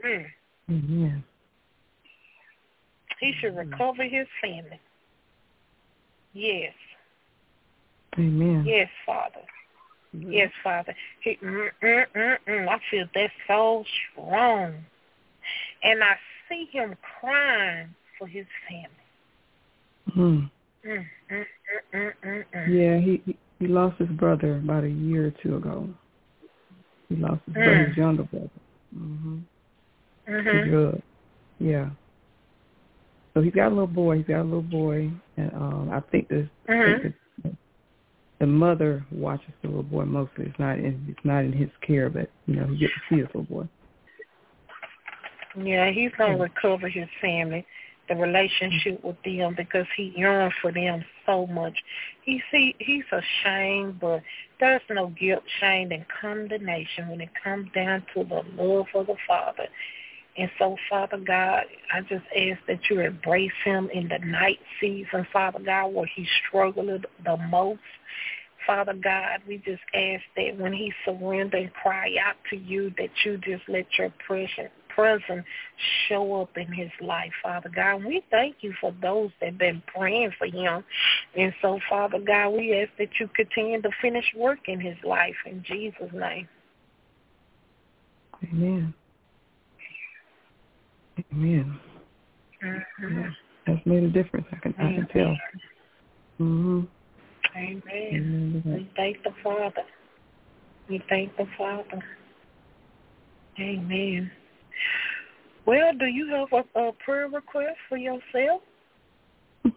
Mm. 0.04 0.26
Amen. 0.70 1.24
He 3.20 3.32
should 3.40 3.56
recover 3.56 4.04
his 4.04 4.26
family. 4.40 4.80
Yes. 6.32 6.72
Amen. 8.18 8.64
Yes, 8.66 8.88
Father. 9.04 9.42
Yes, 10.12 10.50
Father. 10.62 10.94
He, 11.20 11.36
mm, 11.42 11.68
mm, 11.82 12.36
mm. 12.48 12.68
I 12.68 12.78
feel 12.90 13.06
that 13.14 13.30
so 13.46 13.84
strong. 14.12 14.84
And 15.82 16.02
I 16.02 16.16
see 16.48 16.66
him 16.72 16.94
crying 17.20 17.94
for 18.18 18.26
his 18.26 18.46
family. 18.68 18.90
Mhm. 20.16 20.50
Mm, 20.84 21.04
mm, 21.30 21.44
mm, 21.92 21.94
mm, 21.94 22.12
mm, 22.24 22.44
mm. 22.54 22.74
Yeah, 22.74 22.98
he 22.98 23.22
he- 23.26 23.66
lost 23.66 23.98
his 23.98 24.08
brother 24.10 24.56
about 24.56 24.84
a 24.84 24.88
year 24.90 25.26
or 25.26 25.30
two 25.42 25.56
ago. 25.56 25.88
He 27.08 27.16
lost 27.16 27.40
his 27.46 27.54
brother, 27.54 27.84
his 27.86 27.96
younger 27.96 28.24
brother. 28.24 28.50
Mhm. 28.96 29.42
Mhm. 30.28 30.64
drugs. 30.70 31.02
Yeah. 31.58 31.90
So 33.36 33.42
he's 33.42 33.52
got 33.52 33.66
a 33.66 33.68
little 33.68 33.86
boy. 33.86 34.16
He's 34.16 34.26
got 34.26 34.40
a 34.40 34.44
little 34.44 34.62
boy, 34.62 35.10
and 35.36 35.52
um, 35.52 35.90
I 35.92 36.00
think 36.10 36.28
the 36.28 36.48
Mhm. 36.66 37.02
think 37.02 37.14
the, 37.42 37.56
the 38.40 38.46
mother 38.46 39.04
watches 39.10 39.52
the 39.60 39.68
little 39.68 39.82
boy 39.82 40.06
mostly. 40.06 40.46
It's 40.46 40.58
not 40.58 40.78
in 40.78 41.04
it's 41.06 41.22
not 41.22 41.44
in 41.44 41.52
his 41.52 41.68
care, 41.82 42.08
but 42.08 42.30
you 42.46 42.56
know 42.56 42.66
he 42.66 42.78
gets 42.78 42.94
to 42.94 43.00
see 43.10 43.16
his 43.16 43.26
little 43.26 43.42
boy. 43.42 43.68
Yeah, 45.54 45.90
he's 45.90 46.12
gonna 46.16 46.38
recover 46.38 46.88
his 46.88 47.10
family, 47.20 47.66
the 48.08 48.14
relationship 48.16 49.04
with 49.04 49.22
them 49.22 49.54
because 49.54 49.86
he 49.98 50.14
yearns 50.16 50.54
for 50.62 50.72
them 50.72 51.04
so 51.26 51.46
much. 51.46 51.76
He 52.22 52.42
see 52.50 52.74
he's 52.78 53.04
ashamed, 53.12 54.00
but 54.00 54.22
there's 54.60 54.80
no 54.88 55.08
guilt, 55.08 55.44
shame, 55.60 55.92
and 55.92 56.06
condemnation 56.08 57.10
when 57.10 57.20
it 57.20 57.34
comes 57.44 57.70
down 57.72 58.02
to 58.14 58.24
the 58.24 58.42
love 58.56 58.86
of 58.94 59.08
the 59.08 59.16
Father. 59.28 59.68
And 60.38 60.50
so, 60.58 60.76
Father 60.90 61.18
God, 61.18 61.64
I 61.92 62.00
just 62.02 62.24
ask 62.36 62.60
that 62.68 62.80
you 62.90 63.00
embrace 63.00 63.52
him 63.64 63.88
in 63.92 64.08
the 64.08 64.18
night 64.18 64.58
season, 64.80 65.26
Father 65.32 65.60
God, 65.64 65.88
where 65.88 66.10
he's 66.14 66.28
struggling 66.46 67.02
the 67.24 67.36
most. 67.48 67.80
Father 68.66 68.94
God, 68.94 69.40
we 69.46 69.58
just 69.58 69.82
ask 69.94 70.22
that 70.36 70.58
when 70.58 70.72
he 70.72 70.92
surrender 71.04 71.56
and 71.56 71.72
cry 71.72 72.16
out 72.22 72.36
to 72.50 72.56
you, 72.56 72.92
that 72.98 73.10
you 73.24 73.38
just 73.38 73.62
let 73.68 73.86
your 73.98 74.12
presence 74.26 74.72
presence 74.96 75.44
show 76.08 76.40
up 76.40 76.56
in 76.56 76.72
his 76.72 76.90
life, 77.00 77.30
Father 77.42 77.70
God. 77.72 78.02
We 78.04 78.22
thank 78.30 78.56
you 78.62 78.72
for 78.80 78.92
those 79.02 79.30
that 79.40 79.50
have 79.50 79.58
been 79.58 79.82
praying 79.94 80.32
for 80.38 80.46
him. 80.46 80.82
And 81.36 81.52
so, 81.60 81.78
Father 81.88 82.18
God, 82.18 82.50
we 82.50 82.80
ask 82.80 82.90
that 82.98 83.10
you 83.20 83.28
continue 83.36 83.82
to 83.82 83.90
finish 84.00 84.24
work 84.34 84.60
in 84.66 84.80
his 84.80 84.96
life 85.04 85.36
in 85.44 85.62
Jesus' 85.62 86.12
name. 86.14 86.48
Amen. 88.42 88.94
Amen. 91.36 91.78
Mm-hmm. 92.64 93.22
That's 93.66 93.84
made 93.84 94.04
a 94.04 94.08
difference. 94.08 94.46
I 94.52 94.56
can 94.56 94.74
I 94.78 94.92
can 94.94 95.08
tell. 95.12 95.36
Mhm. 96.40 96.88
Amen. 97.54 97.82
Amen. 97.86 98.62
We 98.66 98.90
thank 98.96 99.22
the 99.22 99.30
Father. 99.42 99.82
We 100.88 101.02
thank 101.08 101.36
the 101.36 101.46
Father. 101.58 102.02
Amen. 103.58 104.30
Well, 105.66 105.92
do 105.98 106.06
you 106.06 106.28
have 106.28 106.64
a, 106.74 106.80
a 106.80 106.92
prayer 107.04 107.28
request 107.28 107.76
for 107.88 107.96
yourself? 107.98 108.62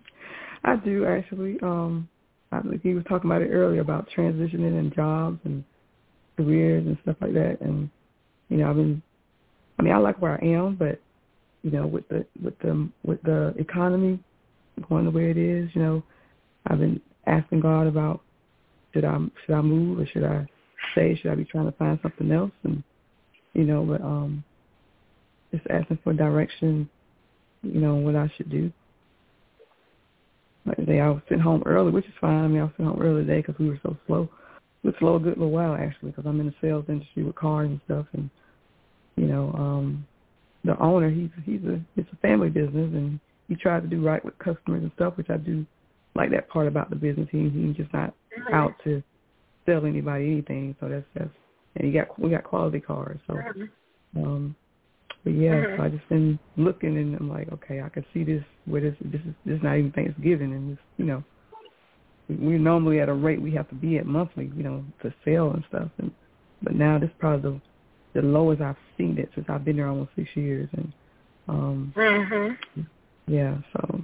I 0.64 0.76
do 0.78 1.06
actually. 1.06 1.60
Um, 1.62 2.08
I 2.52 2.62
think 2.62 2.82
he 2.82 2.94
was 2.94 3.04
talking 3.10 3.30
about 3.30 3.42
it 3.42 3.50
earlier 3.50 3.82
about 3.82 4.08
transitioning 4.16 4.80
in 4.80 4.92
jobs 4.96 5.40
and 5.44 5.64
careers 6.38 6.86
and 6.86 6.98
stuff 7.04 7.18
like 7.22 7.34
that. 7.34 7.58
And 7.62 7.90
you 8.50 8.58
know, 8.58 8.70
I've 8.70 8.76
been. 8.78 9.02
I 9.78 9.82
mean, 9.82 9.94
I 9.94 9.98
like 9.98 10.22
where 10.22 10.34
I 10.42 10.46
am, 10.46 10.76
but 10.76 11.02
you 11.64 11.72
know, 11.72 11.88
with 11.88 12.08
the 12.10 12.26
with 12.42 12.58
the 12.60 12.90
with 13.04 13.22
the 13.24 13.54
economy 13.58 14.20
going 14.88 15.06
the 15.06 15.12
way 15.12 15.30
it 15.30 15.38
is, 15.38 15.70
you 15.74 15.82
know, 15.82 16.04
I've 16.68 16.80
been 16.80 17.02
asking 17.28 17.62
God 17.62 17.88
about 17.88 18.22
should 18.94 19.06
I 19.06 19.18
should 19.46 19.56
I 19.56 19.62
move 19.62 20.00
or 20.00 20.06
should 20.06 20.24
I 20.24 20.48
stay? 20.94 21.16
Should 21.16 21.32
I 21.32 21.36
be 21.36 21.46
trying 21.46 21.66
to 21.66 21.78
find 21.78 22.00
something 22.02 22.32
else? 22.32 22.52
And 22.64 22.84
you 23.54 23.64
know, 23.64 23.84
but 23.84 24.02
um, 24.02 24.44
just 25.52 25.66
asking 25.70 26.00
for 26.04 26.14
direction. 26.14 26.90
You 27.62 27.82
know 27.82 27.96
what 27.96 28.16
I 28.16 28.32
should 28.38 28.50
do. 28.50 28.72
Like 30.66 30.78
today, 30.78 31.02
I 31.02 31.10
was 31.10 31.22
sitting 31.28 31.44
home 31.44 31.64
early, 31.66 31.92
which 31.92 32.06
is 32.06 32.14
fine. 32.22 32.44
I 32.44 32.48
mean, 32.48 32.60
I 32.62 32.64
was 32.64 32.72
sitting 32.78 32.86
home 32.86 33.02
early 33.02 33.26
today 33.26 33.42
because 33.42 33.60
we 33.60 33.70
were 33.70 33.80
so 33.84 33.98
slow. 34.08 34.30
We 34.84 34.92
were 34.92 34.98
slow 35.00 35.16
a 35.16 35.20
good 35.20 35.38
little 35.38 35.52
while 35.52 35.76
actually, 35.76 36.12
because 36.12 36.26
I'm 36.26 36.40
in 36.40 36.46
the 36.46 36.56
sales 36.62 36.86
industry 36.88 37.24
with 37.24 37.36
cars 37.36 37.70
and 37.70 37.82
stuff, 37.86 38.06
and 38.14 38.30
you 39.18 39.26
know, 39.26 39.52
um, 39.54 40.08
the 40.64 40.78
owner, 40.80 41.10
he's 41.10 41.30
he's 41.46 41.64
a 41.64 41.80
it's 41.96 42.12
a 42.12 42.18
family 42.18 42.50
business, 42.50 42.92
and 42.94 43.20
he 43.48 43.56
tries 43.56 43.82
to 43.82 43.88
do 43.88 44.04
right 44.06 44.24
with 44.24 44.38
customers 44.40 44.84
and 44.84 44.92
stuff, 44.96 45.18
which 45.18 45.30
I 45.30 45.38
do 45.38 45.66
like 46.16 46.32
that 46.32 46.50
part 46.50 46.68
about 46.68 46.90
the 46.90 46.96
business. 46.96 47.28
He 47.32 47.50
he's 47.50 47.76
just 47.76 47.94
not 47.94 48.14
out 48.54 48.74
to 48.84 49.02
sell 49.66 49.86
anybody 49.86 50.32
anything. 50.32 50.76
So 50.80 50.90
that's 50.90 51.06
that's 51.16 51.30
and 51.76 51.86
he 51.86 51.92
got 51.92 52.20
we 52.20 52.30
got 52.30 52.44
quality 52.44 52.80
cars. 52.80 53.20
So 53.28 53.36
um 54.18 54.56
but 55.24 55.32
yeah, 55.34 55.64
so 55.78 55.84
I 55.84 55.90
just 55.90 56.08
been 56.10 56.40
looking 56.56 56.98
and 56.98 57.16
I'm 57.16 57.30
like, 57.30 57.52
okay, 57.52 57.82
I 57.82 57.90
can 57.90 58.06
see 58.14 58.24
this 58.24 58.44
where 58.66 58.82
this 58.82 58.96
this 59.02 59.22
is 59.22 59.34
this 59.46 59.58
is 59.58 59.64
not 59.64 59.78
even 59.78 59.92
Thanksgiving 59.92 60.54
and 60.54 60.72
this 60.72 60.84
you 60.98 61.06
know 61.06 61.24
we- 62.28 62.36
we're 62.36 62.60
normally 62.60 63.00
at 63.00 63.10
a 63.10 63.14
rate 63.14 63.42
we 63.42 63.52
have 63.52 63.70
to 63.70 63.76
be 63.76 63.98
at 63.98 64.06
monthly, 64.06 64.52
you 64.56 64.64
know, 64.64 64.84
to 65.02 65.14
sell 65.26 65.52
and 65.52 65.64
stuff 65.70 65.90
and 66.00 66.12
but 66.62 66.76
now 66.76 67.00
this 67.00 67.10
is 67.10 67.16
probably 67.20 67.62
the 68.22 68.28
lowest 68.28 68.62
I've 68.62 68.76
seen 68.98 69.18
it 69.18 69.30
since 69.36 69.48
I've 69.50 69.66
been 69.66 69.78
there 69.78 69.88
almost 69.88 70.12
six 70.16 70.30
years 70.36 70.70
and 70.74 70.94
um 71.48 71.94
Mhm. 71.96 72.58
yeah, 73.28 73.58
so 73.74 74.02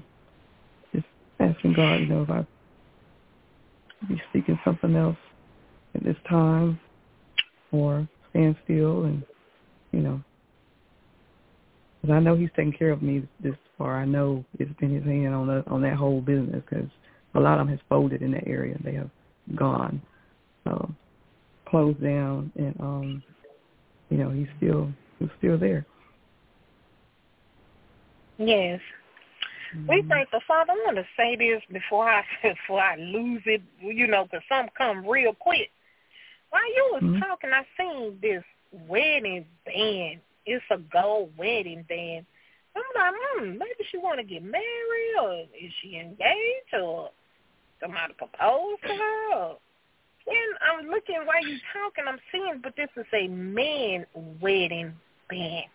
just 0.93 1.07
asking 1.39 1.73
God, 1.73 2.01
you 2.01 2.07
know, 2.07 2.23
if 2.23 2.29
I 2.29 2.45
be 4.07 4.21
seeking 4.33 4.59
something 4.63 4.95
else 4.95 5.17
at 5.95 6.03
this 6.03 6.17
time 6.29 6.79
or 7.71 8.07
stand 8.29 8.55
still 8.63 9.05
and, 9.05 9.23
you 9.91 10.01
know, 10.01 10.21
because 12.01 12.15
I 12.15 12.19
know 12.19 12.35
he's 12.35 12.49
taking 12.55 12.73
care 12.73 12.91
of 12.91 13.01
me 13.01 13.27
this 13.39 13.55
far. 13.77 13.97
I 13.99 14.05
know 14.05 14.45
it's 14.59 14.71
been 14.79 14.93
his 14.93 15.03
hand 15.03 15.33
on 15.33 15.47
the, 15.47 15.63
on 15.67 15.81
that 15.81 15.95
whole 15.95 16.21
business 16.21 16.63
because 16.69 16.89
a 17.33 17.39
lot 17.39 17.59
of 17.59 17.67
them 17.67 17.75
has 17.75 17.79
folded 17.89 18.21
in 18.21 18.31
that 18.31 18.47
area. 18.47 18.77
They 18.83 18.93
have 18.93 19.09
gone, 19.55 20.01
so 20.65 20.91
closed 21.67 22.01
down, 22.01 22.51
and 22.57 22.75
um, 22.79 23.23
you 24.09 24.17
know, 24.17 24.29
he's 24.29 24.47
still 24.57 24.91
he's 25.19 25.29
still 25.37 25.57
there. 25.57 25.85
Yes. 28.37 28.79
We 29.87 30.01
Mhm. 30.01 30.09
thank 30.09 30.31
the 30.31 30.39
Father. 30.41 30.73
I 30.73 30.75
want 30.85 30.97
to 30.97 31.07
say 31.17 31.35
this 31.35 31.61
before 31.71 32.09
I 32.09 32.23
before 32.43 32.81
I 32.81 32.95
lose 32.95 33.41
it, 33.45 33.61
you 33.81 34.07
know, 34.07 34.27
'cause 34.27 34.41
some 34.49 34.69
come 34.69 35.05
real 35.07 35.33
quick. 35.33 35.71
While 36.49 36.67
you 36.75 36.89
was 36.93 37.03
Mhm. 37.03 37.19
talking, 37.19 37.51
I 37.53 37.65
seen 37.77 38.19
this 38.21 38.43
wedding 38.71 39.45
band. 39.65 40.21
It's 40.45 40.63
a 40.69 40.77
gold 40.77 41.35
wedding 41.37 41.83
band. 41.83 42.25
I'm 42.75 42.83
like, 42.95 43.13
hmm, 43.15 43.57
maybe 43.57 43.83
she 43.89 43.97
want 43.97 44.17
to 44.19 44.23
get 44.23 44.43
married, 44.43 45.15
or 45.19 45.45
is 45.53 45.73
she 45.81 45.97
engaged, 45.97 46.73
or 46.73 47.09
somebody 47.79 48.13
proposed 48.13 48.81
to 48.83 48.93
her. 48.95 49.33
Or, 49.33 49.57
then 50.25 50.35
I'm 50.61 50.87
looking 50.87 51.17
while 51.25 51.45
you 51.45 51.57
talking, 51.73 52.05
I'm 52.07 52.19
seeing, 52.31 52.59
but 52.63 52.75
this 52.75 52.89
is 52.97 53.05
a 53.13 53.27
man 53.27 54.05
wedding 54.41 54.93
band. 55.29 55.65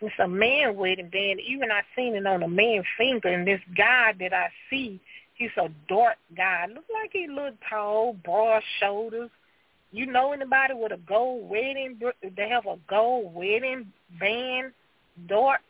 It's 0.00 0.14
a 0.18 0.28
man 0.28 0.76
wedding 0.76 1.08
band. 1.08 1.40
Even 1.40 1.70
I 1.70 1.82
seen 1.96 2.14
it 2.14 2.26
on 2.26 2.42
a 2.42 2.48
man 2.48 2.82
finger, 2.96 3.28
and 3.28 3.46
this 3.46 3.60
guy 3.76 4.12
that 4.18 4.32
I 4.32 4.48
see, 4.68 5.00
he's 5.34 5.50
a 5.56 5.68
dark 5.88 6.16
guy. 6.36 6.66
Looks 6.66 6.88
like 6.92 7.10
he 7.12 7.26
look 7.28 7.54
tall, 7.68 8.14
broad 8.24 8.62
shoulders. 8.80 9.30
You 9.90 10.06
know 10.06 10.32
anybody 10.32 10.74
with 10.74 10.92
a 10.92 11.00
gold 11.08 11.48
wedding? 11.48 12.00
They 12.22 12.48
have 12.48 12.66
a 12.66 12.78
gold 12.88 13.34
wedding 13.34 13.92
band, 14.18 14.72
dark. 15.28 15.60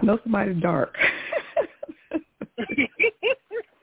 I 0.00 0.06
know 0.06 0.18
somebody 0.24 0.54
dark. 0.54 0.96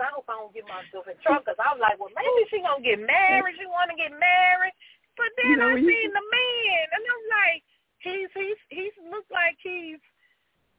I 0.00 0.08
I 0.08 0.14
hope 0.14 0.28
I 0.28 0.36
don't 0.38 0.54
get 0.54 0.68
myself 0.68 1.08
in 1.08 1.16
trouble 1.24 1.42
because 1.44 1.60
I 1.60 1.72
was 1.72 1.80
like, 1.80 1.96
well, 1.98 2.12
maybe 2.14 2.48
she 2.50 2.60
gonna 2.62 2.84
get 2.84 3.00
married. 3.00 3.56
She 3.58 3.66
want 3.66 3.90
to 3.90 3.96
get 3.96 4.12
married, 4.12 4.76
but 5.16 5.30
then 5.36 5.50
You 5.50 5.56
know, 5.56 5.72
I 5.72 5.80
you- 5.80 5.88
seen 5.88 6.10
the 6.12 6.24
man, 6.24 6.84
and 6.92 7.02
I'm 7.04 7.24
like, 7.32 7.62
he's 8.04 8.30
he's 8.34 8.60
he's 8.68 8.96
looked 9.10 9.32
like 9.32 9.56
he's 9.60 10.00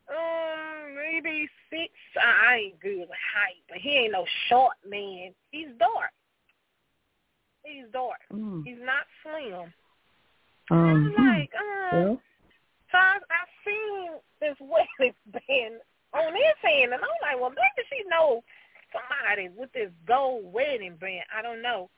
um 0.10 0.96
maybe 0.96 1.50
six. 1.70 1.92
I 2.16 2.72
ain't 2.72 2.80
good 2.80 3.10
with 3.10 3.24
height, 3.36 3.62
but 3.68 3.78
he 3.78 4.08
ain't 4.08 4.14
no 4.14 4.26
short 4.48 4.78
man. 4.88 5.34
He's 5.52 5.74
dark. 5.80 6.14
He's 7.64 7.86
dark. 7.92 8.22
Mm. 8.32 8.64
He's 8.66 8.80
not 8.80 9.04
slim. 9.24 9.74
Um, 10.70 10.78
I'm 10.78 11.04
hmm. 11.04 11.16
like, 11.16 11.52
uh, 11.56 11.96
well, 11.96 12.22
so 12.92 12.98
I, 12.98 13.20
I 13.20 13.42
seen 13.64 14.20
this 14.40 14.56
wedding 14.62 15.16
band 15.32 15.80
on 16.14 16.34
his 16.34 16.58
hand, 16.64 16.94
and 16.94 17.02
I'm 17.04 17.20
like, 17.22 17.40
well, 17.40 17.52
maybe 17.52 17.88
she 17.90 18.04
know 18.10 18.44
somebody 18.92 19.50
with 19.58 19.72
this 19.74 19.92
gold 20.08 20.52
wedding 20.52 20.96
band. 21.00 21.24
I 21.38 21.42
don't 21.42 21.62
know 21.62 21.90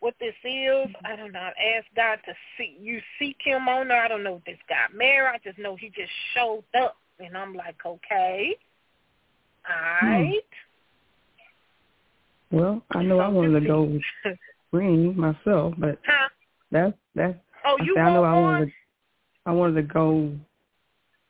what 0.00 0.14
this 0.20 0.34
is. 0.44 0.88
I 1.04 1.16
don't 1.16 1.32
know. 1.32 1.40
I 1.40 1.78
asked 1.78 1.88
God 1.96 2.18
to 2.26 2.34
see 2.56 2.76
you 2.80 3.00
seek 3.18 3.36
him 3.44 3.68
on 3.68 3.88
there. 3.88 4.02
I 4.02 4.08
don't 4.08 4.22
know 4.22 4.36
if 4.36 4.44
this 4.44 4.58
got 4.68 4.96
married. 4.96 5.34
I 5.34 5.38
just 5.48 5.58
know 5.58 5.76
he 5.76 5.88
just 5.88 6.12
showed 6.34 6.64
up, 6.80 6.96
and 7.18 7.36
I'm 7.36 7.54
like, 7.54 7.76
okay, 7.84 8.56
all 9.68 10.08
right. 10.08 10.42
well, 12.50 12.82
I 12.92 13.02
know 13.02 13.20
I 13.20 13.28
wanted 13.28 13.54
to 13.54 13.60
this 13.60 13.68
go 13.68 13.84
is- 13.84 14.02
with 14.24 14.38
green 14.72 15.16
myself, 15.18 15.74
but 15.78 15.98
huh? 16.06 16.28
that's 16.70 16.94
that's. 17.14 17.38
Oh, 17.64 17.76
I, 17.80 17.84
you 17.84 17.98
I 17.98 18.12
know 18.12 18.24
I 18.24 18.32
wanted 18.32 18.66
to. 18.66 18.72
I 19.46 19.52
wanted 19.52 19.74
to 19.74 19.82
go. 19.82 20.32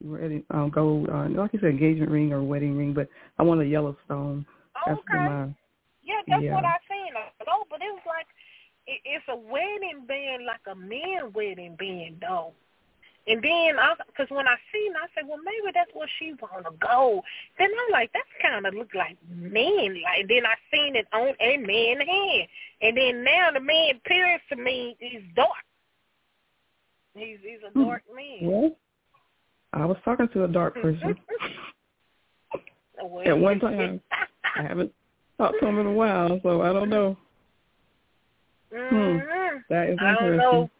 Ready, 0.05 0.45
um, 0.51 0.69
go 0.69 1.07
uh, 1.11 1.27
like 1.31 1.55
you 1.55 1.59
said, 1.59 1.71
engagement 1.71 2.11
ring 2.11 2.31
or 2.31 2.43
wedding 2.43 2.77
ring, 2.77 2.93
but 2.93 3.09
I 3.39 3.43
want 3.43 3.63
a 3.63 3.65
Yellowstone. 3.65 4.45
That's 4.87 4.99
okay. 5.01 5.55
Yeah, 6.03 6.23
that's 6.29 6.43
Yeah. 6.43 6.55
what 6.55 6.65
I 6.65 6.77
seen. 6.89 7.13
No, 7.15 7.65
but 7.69 7.83
it 7.83 7.93
was 7.93 8.03
like 8.07 8.27
it, 8.87 9.01
it's 9.05 9.25
a 9.29 9.37
wedding 9.37 10.07
band, 10.07 10.45
like 10.47 10.61
a 10.71 10.75
men 10.75 11.33
wedding 11.35 11.77
band, 11.77 12.19
though. 12.21 12.53
And 13.29 13.43
then, 13.43 13.77
I, 13.77 13.95
because 14.07 14.31
when 14.31 14.47
I 14.47 14.55
seen, 14.73 14.93
I 14.95 15.09
said, 15.13 15.27
well, 15.27 15.39
maybe 15.39 15.73
that's 15.75 15.91
where 15.95 16.09
she 16.21 16.35
want 16.41 16.65
to 16.65 16.71
go. 16.79 17.21
Then 17.59 17.71
I'm 17.71 17.93
like, 17.93 18.13
that's 18.13 18.29
kind 18.41 18.65
of 18.65 18.75
look 18.75 18.95
like 18.95 19.19
men. 19.29 20.01
Like, 20.05 20.29
then 20.29 20.47
I 20.47 20.55
seen 20.71 20.95
it 20.95 21.07
on 21.13 21.35
a 21.41 21.57
man 21.57 22.07
hand, 22.07 22.49
and 22.83 22.97
then 22.97 23.25
now 23.25 23.51
the 23.53 23.61
man 23.61 23.97
appears 23.97 24.41
to 24.51 24.57
me 24.57 24.97
he's 25.01 25.23
dark. 25.35 25.51
He's 27.15 27.39
he's 27.43 27.59
a 27.67 27.73
Hmm. 27.73 27.83
dark 27.83 28.03
man. 28.15 28.39
well. 28.43 28.77
I 29.73 29.85
was 29.85 29.97
talking 30.05 30.29
to 30.33 30.45
a 30.45 30.49
dark 30.49 30.75
person 30.75 31.17
Well, 33.03 33.29
at 33.29 33.39
one 33.39 33.59
time. 33.61 34.01
I 34.59 34.63
haven't 34.63 34.93
talked 35.39 35.61
to 35.61 35.67
him 35.67 35.79
in 35.79 35.87
a 35.87 35.93
while, 35.93 36.41
so 36.43 36.63
I 36.63 36.73
don't 36.73 36.89
know. 36.89 37.17
Mhm. 38.73 39.63
That 39.69 39.89
is 39.91 39.99
I 40.01 40.15
don't 40.15 40.37
know. 40.37 40.71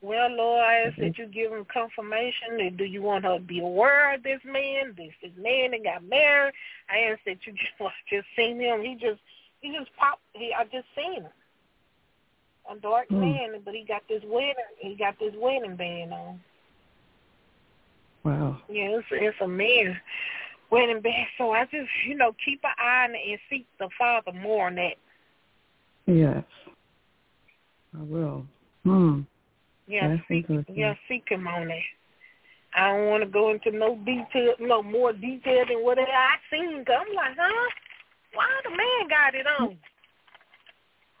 Well, 0.00 0.30
Lord, 0.30 0.64
I 0.64 0.74
ask 0.78 0.96
that 0.96 1.16
you 1.16 1.26
give 1.26 1.52
him 1.52 1.64
confirmation. 1.72 2.60
And 2.60 2.76
Do 2.76 2.84
you 2.84 3.02
want 3.02 3.24
her 3.24 3.38
to 3.38 3.44
be 3.44 3.60
aware 3.60 4.14
of 4.14 4.22
this 4.24 4.40
man? 4.44 4.94
This 4.96 5.12
this 5.22 5.30
man 5.36 5.70
that 5.70 5.84
got 5.84 6.02
married. 6.04 6.54
I 6.90 7.10
ask 7.12 7.20
that 7.24 7.46
you 7.46 7.52
just 7.52 7.80
I 7.80 7.90
just 8.10 8.26
seen 8.34 8.58
him. 8.58 8.82
He 8.82 8.94
just 8.96 9.20
he 9.60 9.72
just 9.72 9.94
popped. 9.96 10.22
He 10.32 10.52
I 10.52 10.64
just 10.64 10.88
seen 10.96 11.22
him. 11.22 11.28
A 12.70 12.76
dark 12.76 13.08
Hmm. 13.08 13.20
man, 13.20 13.62
but 13.64 13.74
he 13.74 13.84
got 13.84 14.02
this 14.08 14.22
wedding. 14.24 14.54
He 14.78 14.94
got 14.96 15.18
this 15.18 15.34
wedding 15.36 15.76
band 15.76 16.12
on. 16.12 16.40
Wow. 18.24 18.60
Yeah, 18.68 18.98
it's, 18.98 19.06
it's 19.10 19.40
a 19.40 19.48
man 19.48 20.00
wedding 20.72 21.02
band. 21.02 21.26
So 21.38 21.52
I 21.52 21.64
just 21.64 21.88
you 22.08 22.16
know 22.16 22.34
keep 22.44 22.60
an 22.64 22.70
eye 22.78 23.04
on 23.04 23.14
it 23.14 23.20
and 23.30 23.38
seek 23.48 23.66
the 23.78 23.88
Father 23.96 24.32
more 24.32 24.66
on 24.66 24.74
that. 24.76 24.96
Yes. 26.06 26.42
I 27.96 28.02
will. 28.02 28.44
Hmm. 28.84 29.20
Yeah, 29.86 30.08
That's 30.08 30.22
seek, 30.28 30.46
yeah, 30.68 30.94
seek 31.08 31.24
him 31.28 31.46
on 31.46 31.68
that. 31.68 31.80
I 32.74 32.88
don't 32.88 33.10
want 33.10 33.22
to 33.22 33.28
go 33.28 33.50
into 33.50 33.70
no 33.70 33.96
detail, 33.96 34.54
no 34.58 34.82
more 34.82 35.12
detail 35.12 35.64
than 35.68 35.84
what 35.84 35.98
I 35.98 36.36
seen. 36.50 36.84
Cause 36.86 36.96
I'm 37.00 37.14
like, 37.14 37.36
huh? 37.38 37.70
Why 38.32 38.46
the 38.64 38.70
man 38.70 39.08
got 39.10 39.34
it 39.34 39.46
on? 39.60 39.76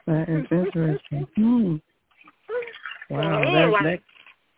That 0.06 0.28
is 0.28 0.46
interesting. 0.50 1.26
hmm. 1.36 1.76
Wow. 3.10 3.42
That, 3.44 3.82
that, 3.82 3.98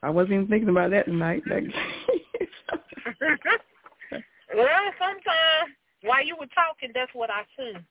I 0.03 0.11
wasn't 0.11 0.35
even 0.35 0.47
thinking 0.47 0.69
about 0.69 0.91
that 0.93 1.07
tonight. 1.07 1.43
That, 1.47 1.63
well, 4.57 4.93
sometimes 4.99 5.75
while 6.03 6.25
you 6.25 6.37
were 6.39 6.47
talking, 6.55 6.91
that's 6.95 7.13
what 7.15 7.31
I 7.31 7.43
seen. 7.57 7.85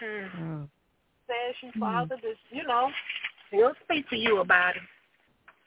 Hmm. 0.00 0.42
wow. 0.42 0.68
Says 1.26 1.54
you 1.62 1.80
father, 1.80 2.16
just 2.16 2.40
you 2.50 2.62
know, 2.66 2.90
he'll 3.50 3.72
speak 3.84 4.08
to 4.10 4.16
you 4.16 4.40
about 4.40 4.76
it. 4.76 4.82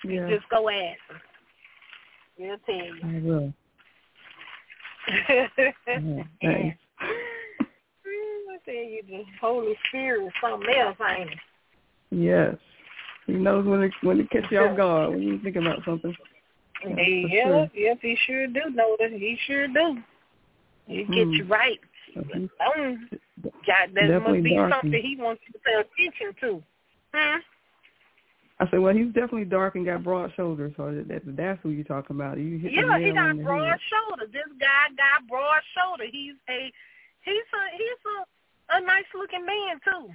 Yeah, 0.06 0.30
Just 0.30 0.50
go 0.50 0.70
ask 0.70 0.98
him. 1.10 1.20
He'll 2.38 2.58
tell 2.66 2.76
you. 2.76 3.02
I 3.04 3.22
will. 3.22 3.54
Yeah, 5.08 5.48
that 5.58 6.60
is- 6.66 6.74
Holy 9.42 9.74
Spirit 9.88 10.28
is 10.28 10.34
something 10.42 10.70
else, 10.70 10.98
ain't 11.10 11.32
it? 11.32 11.38
Yes. 12.12 12.56
He 13.26 13.34
knows 13.34 13.66
when 13.66 13.82
to 13.82 13.90
when 14.02 14.18
to 14.18 14.28
catch 14.28 14.52
you 14.52 14.60
off 14.60 14.78
guard 14.78 15.12
when 15.12 15.22
you 15.22 15.40
think 15.40 15.56
about 15.56 15.80
something. 15.86 16.16
Yeah, 16.86 17.04
yeah, 17.04 17.44
sure. 17.44 17.72
yes, 17.74 17.98
he 18.02 18.18
sure 18.26 18.48
do 18.48 18.62
know 18.72 18.96
that. 19.00 19.12
He 19.12 19.38
sure 19.46 19.68
do. 19.68 19.98
He 20.88 21.04
get 21.04 21.26
hmm. 21.26 21.32
you 21.34 21.46
right. 21.46 21.80
Um, 22.18 23.10
God, 23.44 23.92
that 23.94 24.22
must 24.26 24.44
be 24.44 24.56
dark 24.56 24.74
something 24.74 25.02
he 25.02 25.16
wants 25.20 25.42
you 25.46 25.54
to 25.54 25.60
pay 25.60 25.74
attention 25.76 26.36
to. 26.42 26.64
Huh? 27.14 27.40
I 28.60 28.70
said, 28.70 28.80
well, 28.80 28.94
he's 28.94 29.08
definitely 29.08 29.46
dark 29.46 29.76
and 29.76 29.86
got 29.86 30.04
broad 30.04 30.32
shoulders, 30.36 30.74
so 30.76 30.92
that, 30.92 31.22
that's 31.24 31.60
who 31.64 31.70
you're 31.70 31.86
talking 31.86 32.16
about. 32.16 32.38
You 32.38 32.60
hit 32.60 32.74
yeah, 32.74 33.00
he 33.00 33.12
got 33.12 33.40
broad 33.40 33.80
shoulders. 33.88 34.30
This 34.34 34.52
guy 34.60 34.92
got 34.98 35.28
broad 35.30 35.62
shoulders. 35.78 36.10
He's 36.12 36.36
a 36.50 36.72
he's 37.24 37.48
a 37.56 37.64
he's 37.78 38.02
a 38.04 38.78
a 38.78 38.82
nice 38.82 39.08
looking 39.16 39.46
man 39.46 39.80
too. 39.80 40.12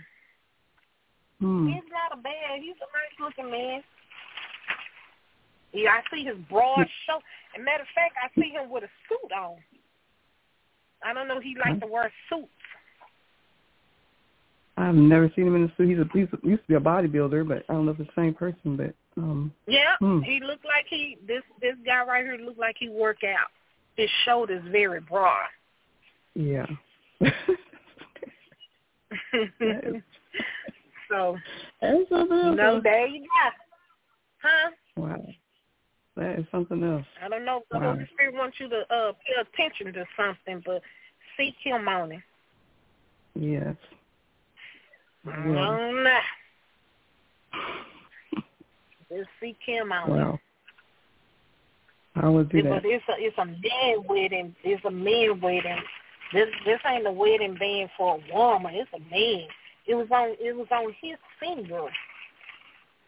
Hmm. 1.41 1.69
He's 1.69 1.89
not 1.89 2.19
a 2.19 2.20
bad. 2.20 2.61
He's 2.61 2.77
a 2.77 2.89
nice 2.93 3.16
looking 3.19 3.51
man. 3.51 3.82
Yeah, 5.74 5.90
I 5.90 6.02
see 6.14 6.24
his 6.24 6.36
broad 6.48 6.86
shoulder. 7.05 7.24
Matter 7.59 7.82
of 7.82 7.88
fact, 7.94 8.14
I 8.22 8.40
see 8.40 8.51
him 8.51 8.70
with 8.70 8.84
a 8.84 8.88
suit 9.09 9.32
on. 9.32 9.56
I 11.05 11.12
don't 11.12 11.28
know. 11.28 11.40
He 11.40 11.56
likes 11.62 11.80
to 11.80 11.86
wear 11.86 12.10
suits. 12.30 12.48
I've 14.76 14.94
never 14.94 15.30
seen 15.36 15.46
him 15.48 15.56
in 15.56 15.64
a 15.64 15.72
suit. 15.76 15.88
He's 15.88 15.98
a 15.98 16.09
he's 16.12 16.28
a, 16.32 16.46
used 16.46 16.62
to 16.62 16.68
be 16.68 16.74
a 16.74 16.80
bodybuilder, 16.80 17.46
but 17.46 17.64
I 17.68 17.74
don't 17.74 17.86
know 17.86 17.92
if 17.92 18.01
it's 18.01 18.10
the 18.14 18.22
same 18.22 18.34
person. 18.34 18.76
But 18.76 18.94
um 19.20 19.52
yeah, 19.66 19.96
hmm. 20.01 20.20
he 20.22 20.40
looked 20.40 20.64
like 20.64 20.86
he 20.88 21.18
this 21.26 21.42
this 21.60 21.74
guy 21.84 22.05
right 22.05 22.24
here 22.24 22.38
looked 22.38 22.59
like 22.59 22.76
he 22.78 22.88
work 22.88 23.18
out. 23.24 23.48
His 23.96 24.10
shoulders 24.24 24.62
very 24.70 25.01
broad. 25.01 25.46
Yeah. 26.34 26.66
so 31.09 31.36
that's 31.80 32.09
something 32.09 32.38
else. 32.38 32.56
No, 32.56 32.80
there 32.82 33.06
you 33.06 33.20
go. 33.20 33.26
Huh? 34.42 34.70
Wow. 34.96 35.26
That 36.16 36.39
is 36.39 36.47
something 36.53 36.82
else. 36.82 37.05
I 37.23 37.28
don't 37.28 37.45
know 37.45 37.59
if 37.59 37.69
the 37.70 37.78
wow. 37.78 37.95
Holy 37.95 38.09
Spirit 38.15 38.35
wants 38.35 38.59
you 38.61 38.69
to 38.69 38.82
uh 38.91 39.12
pay 39.27 39.35
attention 39.41 39.93
to 39.95 40.05
something, 40.16 40.62
but 40.65 40.81
seek 41.36 41.55
him 41.62 41.89
on 41.89 42.12
it. 42.12 42.23
Yes. 43.35 43.77
I 45.27 45.36
don't. 45.45 46.07
Just 49.11 49.28
seek 49.41 49.57
him 49.66 49.93
on 49.93 50.11
wow. 50.11 50.35
it. 50.35 50.41
I 52.16 52.28
would 52.28 52.49
do 52.49 52.62
that. 52.62 52.82
But 52.82 52.85
it's 52.85 53.05
a 53.09 53.15
it's 53.19 53.39
a 53.39 53.45
man 53.45 54.07
wedding. 54.09 54.55
It's 54.62 54.85
a 54.85 54.91
man 54.91 55.41
wedding. 55.41 55.82
This 56.32 56.49
this 56.65 56.81
ain't 56.86 57.07
a 57.07 57.12
wedding 57.12 57.57
band 57.59 57.91
for 57.97 58.16
a 58.19 58.35
woman. 58.35 58.74
It's 58.74 58.91
a 58.95 59.01
man. 59.11 59.49
It 59.86 59.95
was 59.95 60.07
on 60.11 60.36
it 60.41 60.57
was 60.57 60.69
on 60.70 60.95
his 61.01 61.16
finger. 61.41 61.89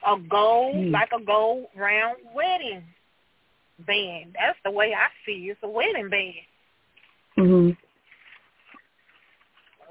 A 0.06 0.16
gold 0.28 0.77
mm. 0.77 0.90
like 0.93 1.10
a 1.12 1.24
gold 1.24 1.66
round 1.77 2.18
wedding 2.35 2.82
band. 3.86 4.35
That's 4.35 4.59
the 4.64 4.70
way 4.70 4.94
I 4.94 5.09
see 5.24 5.47
it. 5.48 5.52
It's 5.52 5.60
a 5.62 5.68
wedding 5.68 6.09
band. 6.09 6.35
Mhm. 7.39 7.77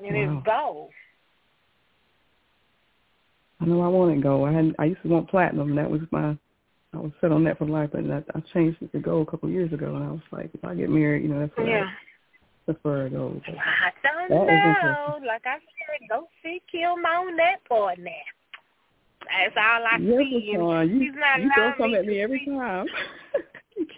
And 0.04 0.16
wow. 0.16 0.38
it's 0.38 0.46
gold. 0.46 0.90
I 3.62 3.66
know 3.66 3.82
I 3.82 3.88
wanted 3.88 4.22
gold. 4.22 4.50
I 4.50 4.52
had 4.52 4.76
I 4.80 4.86
used 4.86 5.02
to 5.04 5.08
want 5.08 5.30
platinum, 5.30 5.76
that 5.76 5.90
was 5.90 6.02
my 6.12 6.38
I 6.94 6.98
was 6.98 7.12
set 7.20 7.32
on 7.32 7.44
that 7.44 7.58
for 7.58 7.66
life. 7.66 7.90
But 7.92 8.10
I, 8.10 8.24
I 8.34 8.42
changed 8.54 8.82
it 8.82 8.92
to 8.92 9.00
gold 9.00 9.28
a 9.28 9.32
couple 9.32 9.50
of 9.50 9.54
years 9.54 9.72
ago, 9.74 9.96
and 9.96 10.04
I 10.04 10.12
was 10.12 10.22
like, 10.32 10.50
if 10.54 10.64
I 10.64 10.76
get 10.76 10.90
married, 10.90 11.24
you 11.24 11.30
know, 11.30 11.40
that's 11.40 11.58
what 11.58 11.68
yeah. 11.68 11.86
I 11.86 12.72
prefer 12.72 13.10
gold. 13.10 13.42
But 13.46 13.56
I 13.56 13.92
don't 14.02 14.30
know. 14.30 15.20
Like 15.26 15.44
I 15.46 15.56
said, 15.56 16.10
go 16.10 16.28
see 16.44 16.62
Kim 16.72 17.06
on 17.06 17.36
that 17.38 17.58
part 17.68 18.00
now. 18.00 18.12
That's 19.26 19.56
all 19.58 19.86
I 19.86 19.98
yes, 20.00 20.18
see. 20.20 20.52
Sean, 20.56 20.90
you, 20.90 21.00
He's 21.00 21.12
not 21.16 21.42
you 21.42 21.52
throw 21.56 21.72
something 21.78 21.96
at 21.96 22.06
me 22.06 22.22
every 22.22 22.46
time. 22.46 22.88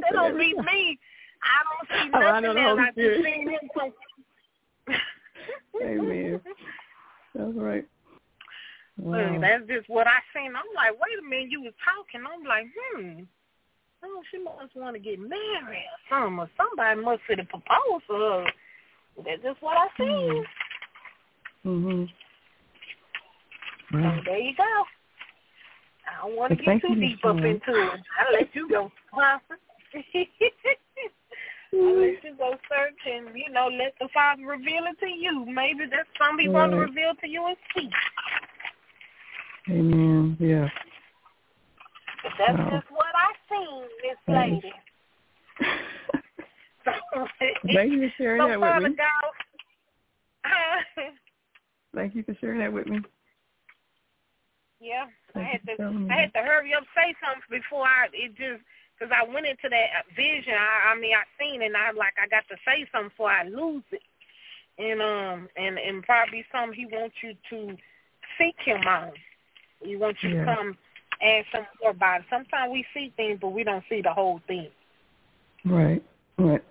that 0.00 0.12
don't 0.12 0.38
beat 0.38 0.56
me. 0.56 0.98
I 1.42 1.58
don't 1.66 1.88
see 1.90 2.08
nothing 2.10 2.26
oh, 2.26 2.30
I 2.30 2.40
know 2.40 2.56
else. 2.56 2.80
I 2.80 3.00
just 3.00 3.24
seen 3.24 3.48
him. 3.48 3.58
Amen. 5.82 6.40
That's 7.34 7.56
right. 7.56 7.86
Wow. 8.98 9.38
that's 9.40 9.66
just 9.66 9.88
what 9.88 10.06
I 10.06 10.20
seen. 10.34 10.52
I'm 10.54 10.68
like, 10.76 10.92
wait 10.92 11.18
a 11.18 11.22
minute, 11.28 11.50
you 11.50 11.62
was 11.62 11.72
talking. 11.82 12.22
I'm 12.22 12.44
like, 12.44 12.66
hmm. 12.76 13.22
Oh, 14.04 14.22
she 14.30 14.38
must 14.38 14.76
want 14.76 14.94
to 14.96 15.00
get 15.00 15.18
married 15.18 15.86
or 15.86 16.00
something, 16.10 16.38
or 16.38 16.50
somebody 16.56 17.00
must 17.00 17.22
have 17.28 17.48
proposed 17.48 18.06
to 18.08 18.14
her. 18.14 18.44
That's 19.24 19.42
just 19.42 19.62
what 19.62 19.76
I 19.76 19.86
seen. 19.96 20.44
Mhm. 21.64 22.08
So 23.92 23.98
mm-hmm. 23.98 24.24
there 24.24 24.38
you 24.38 24.56
go. 24.56 24.84
I 26.08 26.26
don't 26.26 26.36
want 26.36 26.50
to 26.50 26.64
get 26.64 26.80
too 26.80 26.94
deep 26.94 27.24
up 27.24 27.36
into 27.36 27.52
it. 27.52 28.00
I'll 28.18 28.32
let 28.32 28.54
you 28.54 28.68
go. 28.68 28.90
Huh? 29.12 29.38
I'll 31.74 31.78
mm-hmm. 31.78 32.00
let 32.00 32.24
you 32.24 32.34
go 32.38 32.56
search 32.68 33.00
and, 33.06 33.36
you 33.36 33.52
know, 33.52 33.68
let 33.68 33.94
the 34.00 34.08
Father 34.14 34.42
reveal 34.46 34.84
it 34.90 34.98
to 35.00 35.06
you. 35.06 35.44
Maybe 35.44 35.84
that's 35.90 36.08
something 36.18 36.46
he 36.46 36.48
want 36.48 36.72
to 36.72 36.78
reveal 36.78 37.14
to 37.20 37.28
you 37.28 37.46
and 37.46 37.56
see. 37.76 37.90
Amen. 39.70 40.36
Yeah. 40.40 40.68
But 42.22 42.32
that's 42.38 42.58
wow. 42.58 42.70
just 42.70 42.90
what 42.90 43.06
I 43.14 43.32
seen, 43.50 43.82
Miss 44.02 44.16
Lady. 44.34 44.72
Thank 47.74 47.92
you 47.92 48.08
for 48.08 48.14
sharing 48.16 48.40
so 48.40 48.48
that 48.48 48.60
with 48.60 48.90
me. 48.90 48.96
Go. 48.96 49.04
Thank 51.94 52.14
you 52.14 52.22
for 52.22 52.34
sharing 52.40 52.60
that 52.60 52.72
with 52.72 52.86
me. 52.86 53.00
Yeah, 54.82 55.06
I 55.36 55.46
had 55.46 55.62
to. 55.66 56.08
I 56.10 56.26
had 56.26 56.34
to 56.34 56.42
hurry 56.42 56.74
up, 56.74 56.82
say 56.90 57.14
something 57.22 57.46
before 57.48 57.86
I. 57.86 58.10
It 58.12 58.34
just 58.34 58.66
because 58.98 59.14
I 59.14 59.22
went 59.22 59.46
into 59.46 59.70
that 59.70 60.10
vision. 60.16 60.54
I, 60.58 60.90
I 60.90 60.98
mean, 60.98 61.14
I 61.14 61.22
seen 61.38 61.62
it, 61.62 61.66
and 61.66 61.76
I 61.76 61.92
like 61.92 62.14
I 62.18 62.26
got 62.26 62.42
to 62.50 62.56
say 62.66 62.84
something 62.90 63.10
before 63.10 63.30
I 63.30 63.44
lose 63.44 63.86
it, 63.92 64.02
and 64.78 65.00
um, 65.00 65.48
and 65.56 65.78
and 65.78 66.02
probably 66.02 66.44
something 66.50 66.74
he 66.74 66.86
wants 66.86 67.14
you 67.22 67.34
to 67.50 67.76
seek 68.38 68.56
him 68.64 68.82
on. 68.86 69.12
He 69.80 69.94
wants 69.94 70.18
you 70.22 70.30
yeah. 70.30 70.44
to 70.44 70.56
come 70.56 70.78
ask 71.22 71.46
some 71.54 71.66
more 71.80 71.92
about 71.92 72.20
it. 72.20 72.26
Sometimes 72.28 72.72
we 72.72 72.84
see 72.92 73.12
things, 73.16 73.38
but 73.40 73.50
we 73.50 73.62
don't 73.62 73.84
see 73.88 74.02
the 74.02 74.12
whole 74.12 74.40
thing. 74.48 74.68
Right. 75.64 76.02
Right. 76.38 76.62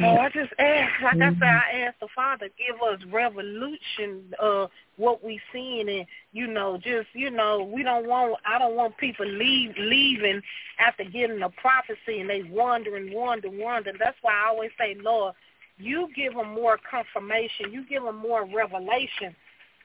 So 0.00 0.06
I 0.06 0.28
just 0.28 0.52
ask, 0.58 1.02
like 1.02 1.16
mm-hmm. 1.16 1.42
I 1.42 1.46
said, 1.46 1.48
I 1.48 1.78
asked 1.86 2.00
the 2.00 2.08
Father, 2.14 2.48
give 2.56 2.80
us 2.82 3.00
revolution, 3.12 4.32
uh, 4.40 4.66
what 4.96 5.24
we 5.24 5.40
seeing, 5.52 5.88
and 5.88 6.06
you 6.32 6.46
know, 6.46 6.76
just 6.76 7.08
you 7.14 7.30
know, 7.30 7.68
we 7.72 7.82
don't 7.82 8.06
want, 8.06 8.38
I 8.46 8.58
don't 8.58 8.76
want 8.76 8.96
people 8.98 9.26
leave 9.26 9.74
leaving 9.78 10.40
after 10.78 11.04
getting 11.04 11.42
a 11.42 11.50
prophecy 11.50 12.20
and 12.20 12.30
they 12.30 12.42
wondering, 12.42 13.12
wonder, 13.12 13.48
wonder. 13.50 13.92
That's 13.98 14.16
why 14.22 14.34
I 14.34 14.48
always 14.48 14.70
say, 14.78 14.96
Lord, 15.00 15.34
you 15.78 16.08
give 16.14 16.34
them 16.34 16.54
more 16.54 16.78
confirmation, 16.88 17.72
you 17.72 17.84
give 17.88 18.04
them 18.04 18.16
more 18.16 18.44
revelation, 18.44 19.34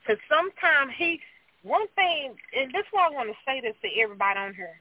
because 0.01 0.21
sometimes 0.29 0.91
He, 0.97 1.19
one 1.63 1.87
thing, 1.95 2.35
and 2.55 2.71
this 2.71 2.81
is 2.81 2.91
why 2.91 3.07
I 3.07 3.15
want 3.15 3.29
to 3.29 3.35
say 3.47 3.61
this 3.61 3.75
to 3.81 4.01
everybody 4.01 4.39
on 4.39 4.53
here. 4.53 4.79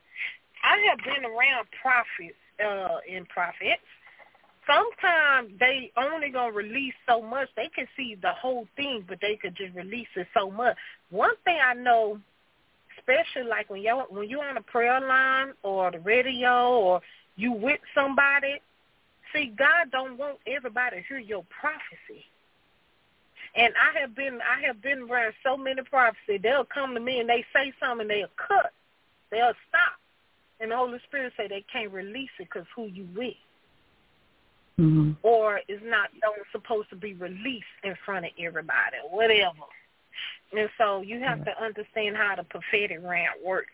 I 0.62 0.76
have 0.90 0.98
been 0.98 1.24
around 1.24 1.66
prophets 1.80 2.36
uh, 2.60 2.98
and 3.10 3.28
prophets 3.28 3.82
sometimes 4.66 5.50
they 5.58 5.92
only 5.96 6.30
gonna 6.30 6.52
release 6.52 6.94
so 7.08 7.20
much. 7.20 7.48
They 7.56 7.68
can 7.74 7.86
see 7.96 8.16
the 8.20 8.32
whole 8.32 8.66
thing, 8.76 9.04
but 9.06 9.18
they 9.20 9.36
could 9.36 9.56
just 9.56 9.74
release 9.74 10.08
it 10.16 10.26
so 10.34 10.50
much. 10.50 10.76
One 11.10 11.34
thing 11.44 11.58
I 11.62 11.74
know, 11.74 12.20
especially 12.98 13.48
like 13.48 13.70
when 13.70 13.82
you 13.82 14.02
when 14.08 14.28
you're 14.28 14.44
on 14.44 14.56
a 14.56 14.62
prayer 14.62 15.00
line 15.00 15.52
or 15.62 15.90
the 15.90 16.00
radio 16.00 16.70
or 16.70 17.00
you 17.36 17.52
with 17.52 17.80
somebody, 17.94 18.60
see 19.32 19.52
God 19.56 19.90
don't 19.90 20.18
want 20.18 20.38
everybody 20.46 20.96
to 20.96 21.02
hear 21.06 21.18
your 21.18 21.44
prophecy. 21.44 22.24
And 23.54 23.74
I 23.76 24.00
have 24.00 24.14
been 24.14 24.40
I 24.40 24.64
have 24.66 24.80
been 24.80 25.02
around 25.02 25.34
so 25.42 25.56
many 25.56 25.82
prophecies. 25.82 26.40
They'll 26.42 26.64
come 26.64 26.94
to 26.94 27.00
me 27.00 27.20
and 27.20 27.28
they 27.28 27.44
say 27.52 27.72
something, 27.80 28.08
they'll 28.08 28.28
cut, 28.36 28.72
they'll 29.30 29.54
stop, 29.68 29.98
and 30.60 30.70
the 30.70 30.76
Holy 30.76 31.00
Spirit 31.06 31.32
say 31.36 31.48
they 31.48 31.64
can't 31.70 31.92
release 31.92 32.30
it 32.38 32.48
because 32.48 32.66
who 32.74 32.86
you 32.86 33.06
with 33.14 33.34
mm-hmm. 34.82 35.12
or 35.22 35.60
is 35.68 35.80
not 35.84 36.10
don't 36.20 36.36
supposed 36.50 36.90
to 36.90 36.96
be 36.96 37.14
released 37.14 37.64
in 37.84 37.94
front 38.04 38.26
of 38.26 38.32
everybody, 38.38 38.96
whatever. 39.10 39.68
And 40.52 40.68
so 40.76 41.00
you 41.00 41.20
have 41.20 41.44
to 41.44 41.62
understand 41.62 42.16
how 42.16 42.34
the 42.36 42.44
prophetic 42.44 42.98
realm 43.02 43.26
works. 43.44 43.72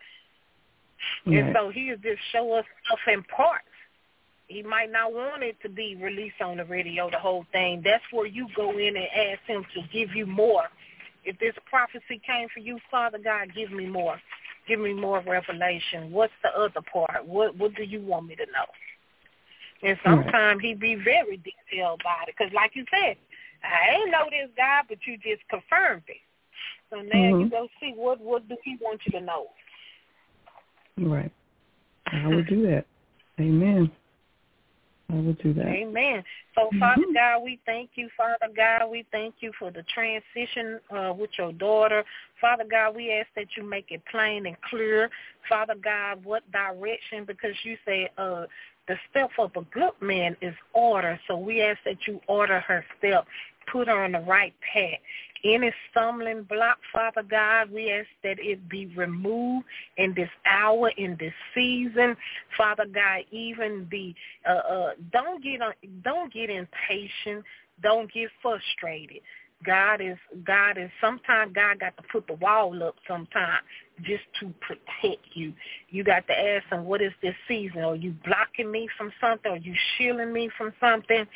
Yeah. 1.27 1.41
And 1.41 1.57
so 1.57 1.71
he'll 1.71 1.97
just 1.97 2.21
show 2.33 2.53
us 2.53 2.65
stuff 2.87 3.01
in 3.13 3.23
parts. 3.25 3.65
He 4.47 4.63
might 4.63 4.91
not 4.91 5.13
want 5.13 5.43
it 5.43 5.57
to 5.63 5.69
be 5.69 5.97
released 6.01 6.41
on 6.41 6.57
the 6.57 6.65
radio, 6.65 7.11
the 7.11 7.19
whole 7.19 7.45
thing. 7.53 7.83
That's 7.85 8.03
where 8.13 8.27
you 8.27 8.49
go 8.57 8.71
in 8.79 8.97
and 8.97 9.07
ask 9.15 9.43
him 9.47 9.65
to 9.75 9.83
give 9.93 10.15
you 10.15 10.27
more. 10.27 10.65
If 11.25 11.39
this 11.39 11.55
prophecy 11.69 12.21
came 12.27 12.49
for 12.55 12.61
you, 12.61 12.79
Father 12.91 13.19
God, 13.23 13.49
give 13.55 13.71
me 13.71 13.87
more. 13.87 14.19
Give 14.67 14.81
me 14.81 14.95
more 14.95 15.23
revelation. 15.27 16.11
What's 16.11 16.33
the 16.43 16.51
other 16.59 16.81
part? 16.93 17.27
What 17.27 17.57
what 17.57 17.75
do 17.75 17.83
you 17.83 18.01
want 18.01 18.27
me 18.27 18.37
to 18.37 18.47
know? 18.47 18.67
And 19.83 19.97
sometimes 20.05 20.61
he 20.63 20.75
be 20.75 20.97
very 20.97 21.37
detailed 21.37 22.01
about 22.01 22.29
it. 22.29 22.35
Because 22.37 22.53
like 22.53 22.73
you 22.75 22.85
said, 22.91 23.17
I 23.63 23.97
ain't 23.97 24.11
know 24.11 24.25
this 24.31 24.51
guy, 24.57 24.81
but 24.89 24.99
you 25.07 25.17
just 25.19 25.47
confirmed 25.49 26.03
it. 26.09 26.17
So 26.91 26.97
now 26.97 27.13
mm-hmm. 27.13 27.41
you 27.43 27.51
go 27.51 27.69
see 27.81 27.93
what 27.95 28.21
what 28.21 28.49
do 28.49 28.57
he 28.65 28.77
want 28.81 29.01
you 29.05 29.13
to 29.19 29.25
know. 29.25 29.47
Right. 30.97 31.33
I 32.07 32.27
will 32.27 32.45
do 32.45 32.67
that. 32.67 32.87
Amen. 33.39 33.91
I 35.11 35.15
will 35.15 35.35
do 35.35 35.55
that. 35.55 35.67
Amen. 35.67 36.23
So, 36.55 36.63
mm-hmm. 36.67 36.81
Father 36.81 37.05
God, 37.15 37.43
we 37.43 37.59
thank 37.65 37.91
you, 37.95 38.09
Father 38.17 38.53
God. 38.55 38.91
We 38.91 39.07
thank 39.11 39.37
you 39.41 39.53
for 39.59 39.71
the 39.71 39.83
transition 39.95 40.81
uh, 40.91 41.15
with 41.15 41.31
your 41.39 41.53
daughter. 41.53 42.05
Father 42.41 42.65
God, 42.71 42.95
we 42.95 43.13
ask 43.13 43.29
that 43.37 43.47
you 43.57 43.63
make 43.63 43.87
it 43.91 44.03
plain 44.11 44.47
and 44.47 44.57
clear. 44.69 45.09
Father 45.49 45.77
God, 45.83 46.25
what 46.25 46.51
direction? 46.53 47.25
Because 47.27 47.55
you 47.63 47.77
say 47.87 48.11
uh, 48.19 48.45
the 48.89 48.97
step 49.11 49.31
of 49.39 49.51
a 49.57 49.63
good 49.73 49.93
man 50.01 50.37
is 50.41 50.55
order. 50.73 51.21
So 51.29 51.37
we 51.37 51.63
ask 51.63 51.79
that 51.85 51.99
you 52.07 52.21
order 52.27 52.61
her 52.61 52.85
step, 52.99 53.27
put 53.71 53.87
her 53.89 54.05
on 54.05 54.13
the 54.13 54.21
right 54.21 54.55
path. 54.73 54.99
Any 55.45 55.71
stumbling 55.91 56.43
block, 56.45 56.79
Father 56.93 57.23
God, 57.23 57.71
we 57.71 57.93
ask 57.93 58.09
that 58.25 58.39
it 58.41 58.69
be 58.69 58.87
removed 58.97 59.67
in 59.97 60.13
this 60.15 60.31
hour, 60.45 60.91
in 60.97 61.17
this 61.21 61.35
season. 61.55 62.17
Father 62.57 62.87
God, 62.93 63.21
even 63.31 63.87
the 63.91 64.15
uh, 64.49 64.53
uh, 64.53 64.91
don't 65.13 65.43
get 65.45 65.61
don't 66.03 66.33
get 66.33 66.51
impatient, 66.51 67.45
don't 67.83 68.13
get 68.13 68.31
frustrated. 68.43 69.21
God 69.65 70.01
is 70.01 70.17
God 70.45 70.77
is 70.79 70.91
sometimes 71.01 71.53
God 71.55 71.79
got 71.79 71.97
to 71.97 72.03
put 72.11 72.27
the 72.27 72.35
wall 72.35 72.83
up 72.83 72.97
sometimes 73.07 73.63
just 74.03 74.25
to 74.41 74.53
protect 74.61 75.25
you. 75.35 75.53
You 75.91 76.05
got 76.05 76.27
to 76.27 76.33
ask 76.33 76.67
him, 76.67 76.85
what 76.85 77.03
is 77.03 77.13
this 77.23 77.35
season? 77.47 77.81
Are 77.81 77.97
you 77.97 78.15
blocking 78.25 78.71
me 78.71 78.89
from 78.97 79.13
something? 79.21 79.53
Are 79.53 79.57
you 79.57 79.75
shielding 79.97 80.33
me 80.33 80.51
from 80.57 80.73
something? 80.81 81.27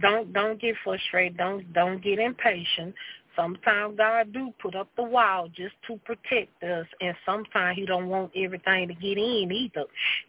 Don't 0.00 0.32
don't 0.32 0.60
get 0.60 0.76
frustrated. 0.84 1.36
Don't 1.36 1.72
don't 1.72 2.02
get 2.02 2.18
impatient. 2.18 2.94
Sometimes 3.36 3.96
God 3.96 4.32
do 4.32 4.52
put 4.60 4.74
up 4.74 4.88
the 4.96 5.02
wall 5.02 5.48
just 5.48 5.74
to 5.86 5.96
protect 6.04 6.62
us, 6.62 6.86
and 7.00 7.16
sometimes 7.24 7.76
He 7.76 7.86
don't 7.86 8.08
want 8.08 8.30
everything 8.36 8.88
to 8.88 8.94
get 8.94 9.16
in 9.16 9.50
either. 9.50 9.84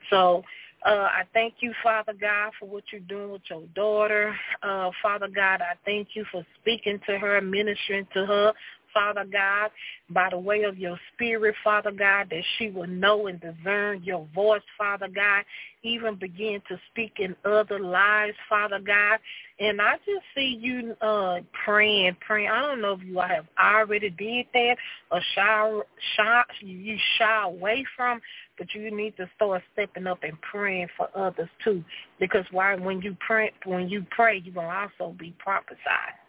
So 0.09 0.43
uh, 0.85 1.07
I 1.11 1.23
thank 1.33 1.55
you, 1.61 1.73
Father 1.81 2.13
God, 2.13 2.51
for 2.59 2.67
what 2.67 2.83
you're 2.91 3.01
doing 3.01 3.31
with 3.31 3.41
your 3.49 3.63
daughter. 3.73 4.35
Uh, 4.61 4.89
Father 5.01 5.27
God, 5.33 5.61
I 5.61 5.75
thank 5.85 6.09
you 6.13 6.25
for 6.31 6.45
speaking 6.61 6.99
to 7.07 7.17
her, 7.17 7.39
ministering 7.41 8.07
to 8.13 8.25
her. 8.25 8.53
Father 8.93 9.25
God, 9.31 9.71
by 10.09 10.29
the 10.29 10.37
way 10.37 10.63
of 10.63 10.77
your 10.77 10.99
spirit, 11.13 11.55
Father 11.63 11.91
God, 11.91 12.27
that 12.29 12.43
she 12.57 12.69
will 12.69 12.87
know 12.87 13.27
and 13.27 13.39
discern 13.41 14.03
your 14.03 14.27
voice, 14.33 14.61
Father 14.77 15.07
God, 15.07 15.43
even 15.83 16.15
begin 16.15 16.61
to 16.67 16.79
speak 16.91 17.13
in 17.19 17.35
other 17.45 17.79
lives, 17.79 18.35
Father 18.49 18.79
God. 18.79 19.19
And 19.59 19.81
I 19.81 19.95
just 19.97 20.25
see 20.35 20.57
you 20.59 20.95
uh 21.01 21.39
praying, 21.65 22.17
praying. 22.25 22.49
I 22.49 22.61
don't 22.61 22.81
know 22.81 22.93
if 22.93 23.03
you 23.03 23.19
have 23.19 23.45
already 23.61 24.09
did 24.09 24.45
that 24.53 24.75
or 25.11 25.21
shy, 25.35 25.79
shy 26.15 26.43
you 26.61 26.97
shy 27.17 27.43
away 27.43 27.85
from, 27.95 28.21
but 28.57 28.67
you 28.73 28.95
need 28.95 29.15
to 29.17 29.29
start 29.35 29.61
stepping 29.73 30.07
up 30.07 30.23
and 30.23 30.39
praying 30.41 30.87
for 30.97 31.09
others 31.15 31.49
too. 31.63 31.83
Because 32.19 32.45
why 32.51 32.75
when 32.75 33.01
you 33.01 33.15
pray 33.25 33.51
when 33.65 33.89
you 33.89 34.05
pray 34.09 34.41
you 34.43 34.51
will 34.53 34.69
also 34.69 35.15
be 35.17 35.33
prophesied. 35.39 36.22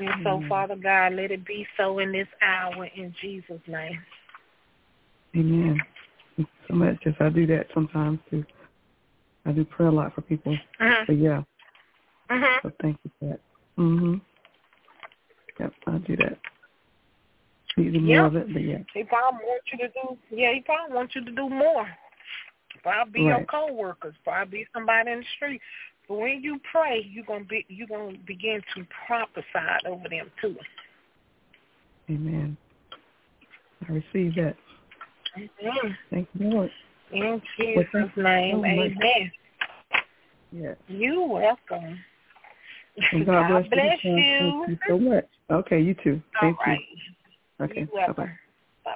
And 0.00 0.24
so, 0.24 0.42
Father 0.48 0.76
God, 0.76 1.14
let 1.14 1.30
it 1.30 1.44
be 1.44 1.66
so 1.76 1.98
in 1.98 2.12
this 2.12 2.28
hour 2.42 2.86
in 2.96 3.14
Jesus' 3.20 3.60
name. 3.66 4.00
Amen. 5.36 5.78
So 6.68 6.74
much 6.74 6.96
as 7.06 7.14
I 7.20 7.28
do 7.28 7.46
that 7.48 7.66
sometimes 7.74 8.18
too. 8.30 8.44
I 9.46 9.52
do 9.52 9.64
pray 9.64 9.86
a 9.86 9.90
lot 9.90 10.14
for 10.14 10.22
people. 10.22 10.52
Uh-huh. 10.80 11.04
But 11.06 11.18
yeah. 11.18 11.42
Uh-huh. 12.30 12.60
So 12.62 12.72
thank 12.80 12.98
you 13.04 13.10
for 13.18 13.28
that. 13.28 13.40
Mhm. 13.78 14.20
Yep, 15.58 15.72
I 15.86 15.98
do 15.98 16.16
that. 16.16 16.38
Need 17.76 17.92
to 17.92 18.00
more 18.00 18.26
of 18.26 18.36
it, 18.36 18.52
but 18.52 18.62
yeah. 18.62 18.78
He 18.94 19.04
probably 19.04 19.40
wants 19.44 19.66
you 19.72 19.78
to 19.78 19.88
do. 19.88 20.36
Yeah, 20.36 20.52
he 20.52 20.60
probably 20.60 20.94
wants 20.94 21.14
you 21.14 21.24
to 21.24 21.30
do 21.30 21.48
more. 21.48 21.86
Probably 22.82 23.12
be 23.12 23.26
right. 23.26 23.38
your 23.38 23.46
coworkers. 23.46 24.14
Probably 24.24 24.60
be 24.60 24.66
somebody 24.72 25.10
in 25.10 25.20
the 25.20 25.24
street. 25.36 25.60
But 26.10 26.18
when 26.18 26.42
you 26.42 26.58
pray, 26.72 27.06
you're 27.08 27.24
gonna 27.24 27.44
be 27.44 27.64
you're 27.68 27.86
gonna 27.86 28.18
begin 28.26 28.60
to 28.74 28.84
prophesy 29.06 29.86
over 29.86 30.08
them 30.08 30.28
too. 30.40 30.56
Amen. 32.10 32.56
I 33.88 33.92
receive 33.92 34.34
that. 34.34 34.56
Amen. 35.36 35.96
Thank 36.10 36.28
you, 36.34 36.50
Lord. 36.50 36.70
In 37.12 37.40
Jesus' 37.56 37.86
well, 37.94 38.10
name, 38.16 38.56
so 38.56 38.64
amen. 38.64 39.32
Yes. 40.50 40.76
You're 40.88 41.28
welcome. 41.28 41.98
And 43.12 43.24
God, 43.24 43.48
God 43.48 43.70
bless, 43.70 43.98
you. 44.02 44.16
you. 44.16 44.64
Thank 44.66 44.68
you 44.68 44.78
so 44.88 44.98
much. 44.98 45.24
Okay, 45.50 45.80
you 45.80 45.94
too. 46.02 46.20
All 46.42 46.48
Thank 46.48 46.58
right. 46.66 46.80
you. 47.58 47.64
Okay. 47.64 47.84
Bye-bye. 47.84 48.12
Bye-bye. 48.84 48.94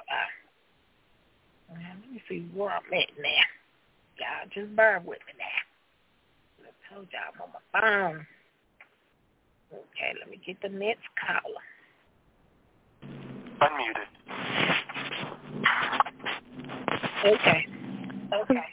Let 1.69 2.11
me 2.11 2.21
see 2.29 2.47
where 2.53 2.71
I'm 2.71 2.83
at 2.93 3.09
now. 3.17 3.45
Y'all 4.19 4.49
just 4.53 4.75
bear 4.75 5.01
with 5.03 5.19
me 5.25 5.33
now. 5.39 5.64
I 6.85 6.93
told 6.93 7.07
y'all 7.11 7.21
I'm 7.33 7.41
on 7.41 7.49
my 7.53 8.13
phone. 8.13 8.27
Okay, 9.73 10.13
let 10.19 10.29
me 10.29 10.39
get 10.45 10.61
the 10.61 10.69
next 10.69 11.03
caller. 11.19 11.63
Unmuted. 13.61 14.09
Okay. 17.25 17.67
Okay. 18.33 18.63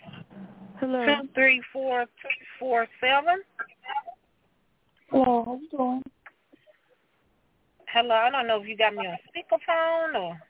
Hello. 0.81 1.07
Two 1.07 1.29
three 1.35 1.63
four 1.73 2.05
two 2.05 2.29
four 2.59 2.87
seven. 3.01 3.43
Hello, 5.11 5.45
how 5.45 5.59
you 5.61 5.69
doing? 5.71 6.03
Hello, 7.89 8.15
I 8.15 8.31
don't 8.31 8.47
know 8.47 8.61
if 8.61 8.69
you 8.69 8.77
got 8.77 8.95
me 8.95 9.07
on 9.07 9.17
speakerphone 9.29 10.21
or. 10.21 10.41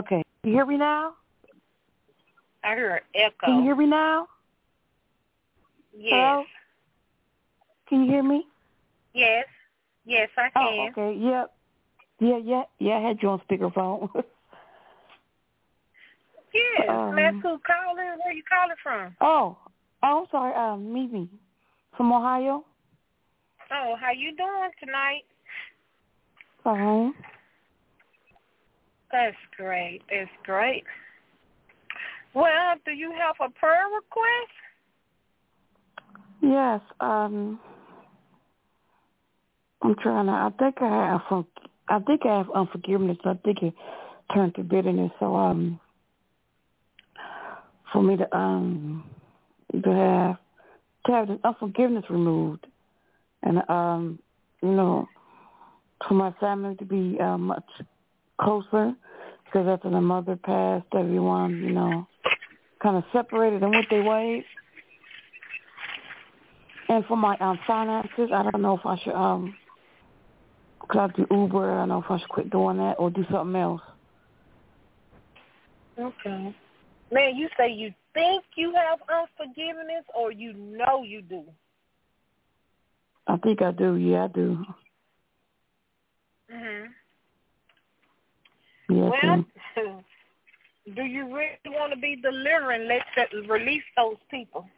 Okay, 0.00 0.22
you 0.44 0.52
hear 0.52 0.66
me 0.66 0.76
now? 0.76 1.14
I 2.64 2.74
hear 2.74 3.02
echo. 3.14 3.34
Can 3.44 3.56
you 3.58 3.62
hear 3.62 3.76
me 3.76 3.86
now? 3.86 4.26
Yes. 5.92 6.12
Hello? 6.12 6.44
Can 7.88 8.04
you 8.04 8.10
hear 8.10 8.22
me? 8.22 8.46
Yes. 9.14 9.46
Yes, 10.04 10.28
I 10.36 10.50
can. 10.50 10.62
Oh, 10.62 10.88
okay. 10.90 11.18
Yep. 11.18 11.54
Yeah, 12.20 12.38
yeah, 12.38 12.62
yeah. 12.78 12.96
I 12.96 13.00
had 13.08 13.22
you 13.22 13.30
on 13.30 13.40
speakerphone. 13.48 14.08
yes. 16.54 16.88
Um, 16.88 17.14
That's 17.16 17.36
who 17.42 17.58
calling. 17.66 18.18
Where 18.24 18.32
you 18.32 18.42
calling 18.48 18.76
from? 18.82 19.16
Oh, 19.20 19.56
oh, 20.02 20.20
I'm 20.20 20.26
sorry. 20.30 20.54
Um, 20.54 20.92
Mimi 20.92 21.28
from 21.96 22.12
Ohio. 22.12 22.64
Oh, 23.70 23.96
how 24.00 24.12
you 24.12 24.34
doing 24.36 24.70
tonight? 24.80 25.24
Fine. 26.64 27.14
That's 29.12 29.36
great. 29.56 30.02
That's 30.10 30.30
great. 30.44 30.84
Well, 32.34 32.74
do 32.84 32.92
you 32.92 33.12
have 33.12 33.36
a 33.40 33.50
prayer 33.58 33.84
request? 33.94 34.52
Yes. 36.40 36.80
Um, 37.00 37.60
I'm 39.82 39.94
trying 40.02 40.26
to. 40.26 40.32
I 40.32 40.50
think 40.58 40.76
I 40.80 41.10
have. 41.12 41.20
From, 41.28 41.46
I 41.88 41.98
think 42.00 42.22
I 42.24 42.38
have 42.38 42.50
unforgiveness. 42.54 43.18
I 43.24 43.34
think 43.44 43.62
it 43.62 43.74
turned 44.34 44.54
to 44.56 44.62
bitterness. 44.62 45.12
So 45.18 45.34
um, 45.36 45.80
for 47.92 48.02
me 48.02 48.16
to 48.16 48.36
um 48.36 49.04
to 49.72 49.90
have 49.90 50.36
to 51.06 51.12
have 51.12 51.28
this 51.28 51.38
unforgiveness 51.44 52.04
removed, 52.10 52.66
and 53.42 53.58
um, 53.68 54.18
you 54.62 54.70
know, 54.70 55.08
for 56.06 56.14
my 56.14 56.32
family 56.40 56.76
to 56.76 56.84
be 56.84 57.18
uh, 57.20 57.38
much 57.38 57.64
closer, 58.40 58.94
because 59.44 59.66
after 59.68 59.90
the 59.90 60.00
mother 60.00 60.36
passed, 60.36 60.86
everyone, 60.96 61.62
you 61.62 61.70
know, 61.70 62.06
kind 62.82 62.96
of 62.96 63.04
separated 63.12 63.62
and 63.62 63.72
went 63.72 63.88
their 63.90 64.02
ways. 64.02 64.44
And 66.88 67.04
for 67.06 67.16
my 67.16 67.36
um, 67.38 67.58
finances, 67.66 68.30
I 68.32 68.42
don't 68.50 68.62
know 68.62 68.78
if 68.78 68.86
I 68.86 68.98
should 68.98 69.14
um, 69.14 69.54
cause 70.88 71.10
I 71.10 71.16
do 71.16 71.26
Uber. 71.30 71.70
I 71.72 71.80
don't 71.80 71.88
know 71.90 71.98
if 71.98 72.10
I 72.10 72.18
should 72.18 72.28
quit 72.28 72.50
doing 72.50 72.78
that 72.78 72.94
or 72.98 73.10
do 73.10 73.24
something 73.30 73.60
else. 73.60 73.82
Okay. 75.98 76.54
Man, 77.10 77.36
you 77.36 77.48
say 77.58 77.70
you 77.70 77.92
think 78.14 78.44
you 78.56 78.74
have 78.74 79.00
unforgiveness, 79.08 80.04
or 80.14 80.30
you 80.30 80.52
know 80.52 81.02
you 81.02 81.22
do. 81.22 81.44
I 83.26 83.36
think 83.38 83.62
I 83.62 83.72
do. 83.72 83.96
Yeah, 83.96 84.24
I 84.24 84.28
do. 84.28 84.64
Mhm. 86.52 86.86
Yeah. 88.90 89.10
Well, 89.10 89.44
do 90.94 91.02
you 91.02 91.34
really 91.34 91.58
want 91.66 91.92
to 91.92 91.98
be 91.98 92.16
delivering? 92.16 92.88
Let 92.88 93.02
that 93.16 93.28
release 93.48 93.82
those 93.96 94.16
people. 94.30 94.68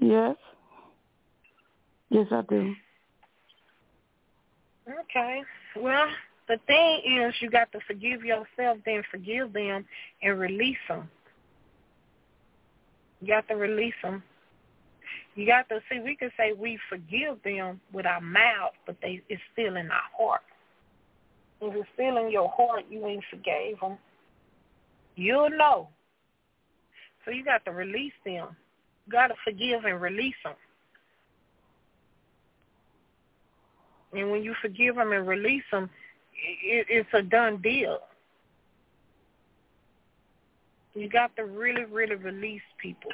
Yes. 0.00 0.36
Yes, 2.10 2.26
I 2.30 2.42
do. 2.42 2.74
Okay. 4.88 5.42
Well, 5.76 6.06
the 6.48 6.58
thing 6.66 7.00
is, 7.04 7.34
you 7.40 7.50
got 7.50 7.72
to 7.72 7.80
forgive 7.86 8.24
yourself, 8.24 8.78
then 8.84 9.02
forgive 9.10 9.52
them, 9.52 9.84
and 10.22 10.38
release 10.38 10.76
them. 10.88 11.10
You 13.20 13.28
got 13.28 13.48
to 13.48 13.54
release 13.54 13.94
them. 14.02 14.22
You 15.34 15.46
got 15.46 15.68
to 15.70 15.80
see. 15.90 16.00
We 16.00 16.16
can 16.16 16.30
say 16.36 16.52
we 16.52 16.78
forgive 16.88 17.42
them 17.44 17.80
with 17.92 18.06
our 18.06 18.20
mouth, 18.20 18.72
but 18.86 18.96
they 19.02 19.22
it's 19.28 19.42
still 19.52 19.76
in 19.76 19.90
our 19.90 20.10
heart. 20.16 20.42
If 21.60 21.74
it's 21.74 21.88
still 21.94 22.18
in 22.18 22.30
your 22.30 22.50
heart, 22.50 22.84
you 22.90 23.06
ain't 23.06 23.24
forgave 23.30 23.80
them. 23.80 23.98
You'll 25.16 25.50
know. 25.50 25.88
So 27.24 27.30
you 27.30 27.44
got 27.44 27.64
to 27.64 27.72
release 27.72 28.12
them. 28.24 28.48
Got 29.10 29.28
to 29.28 29.34
forgive 29.44 29.84
and 29.84 30.00
release 30.00 30.34
them. 30.44 30.54
And 34.12 34.30
when 34.30 34.42
you 34.42 34.54
forgive 34.62 34.96
them 34.96 35.12
and 35.12 35.26
release 35.26 35.64
them, 35.70 35.90
it, 36.64 36.86
it's 36.88 37.08
a 37.12 37.22
done 37.22 37.60
deal. 37.62 37.98
You 40.94 41.08
got 41.08 41.36
to 41.36 41.44
really, 41.44 41.84
really 41.84 42.16
release 42.16 42.62
people. 42.80 43.10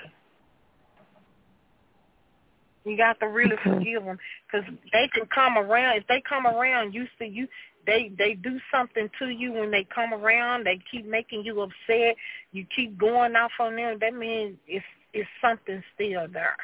You 2.85 2.97
got 2.97 3.19
to 3.21 3.29
really 3.29 3.57
forgive 3.63 4.05
them 4.05 4.19
because 4.47 4.69
they 4.93 5.09
can 5.13 5.27
come 5.33 5.57
around. 5.57 5.97
If 5.99 6.07
they 6.09 6.23
come 6.29 6.47
around, 6.47 6.95
you 6.95 7.07
see 7.19 7.27
you 7.27 7.47
they 7.87 8.13
they 8.17 8.35
do 8.35 8.59
something 8.73 9.09
to 9.19 9.29
you 9.29 9.53
when 9.53 9.71
they 9.71 9.87
come 9.93 10.13
around. 10.13 10.65
They 10.65 10.81
keep 10.91 11.07
making 11.07 11.45
you 11.45 11.61
upset. 11.61 12.17
You 12.53 12.67
keep 12.75 12.99
going 12.99 13.37
off 13.37 13.53
on 13.61 13.77
them. 13.77 13.99
That 14.01 14.15
means 14.15 14.57
it's 14.67 14.85
it's 15.13 15.29
something 15.41 15.83
still 15.95 16.27
there. 16.33 16.57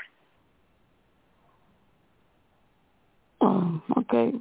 Oh, 3.40 3.80
okay. 3.98 4.32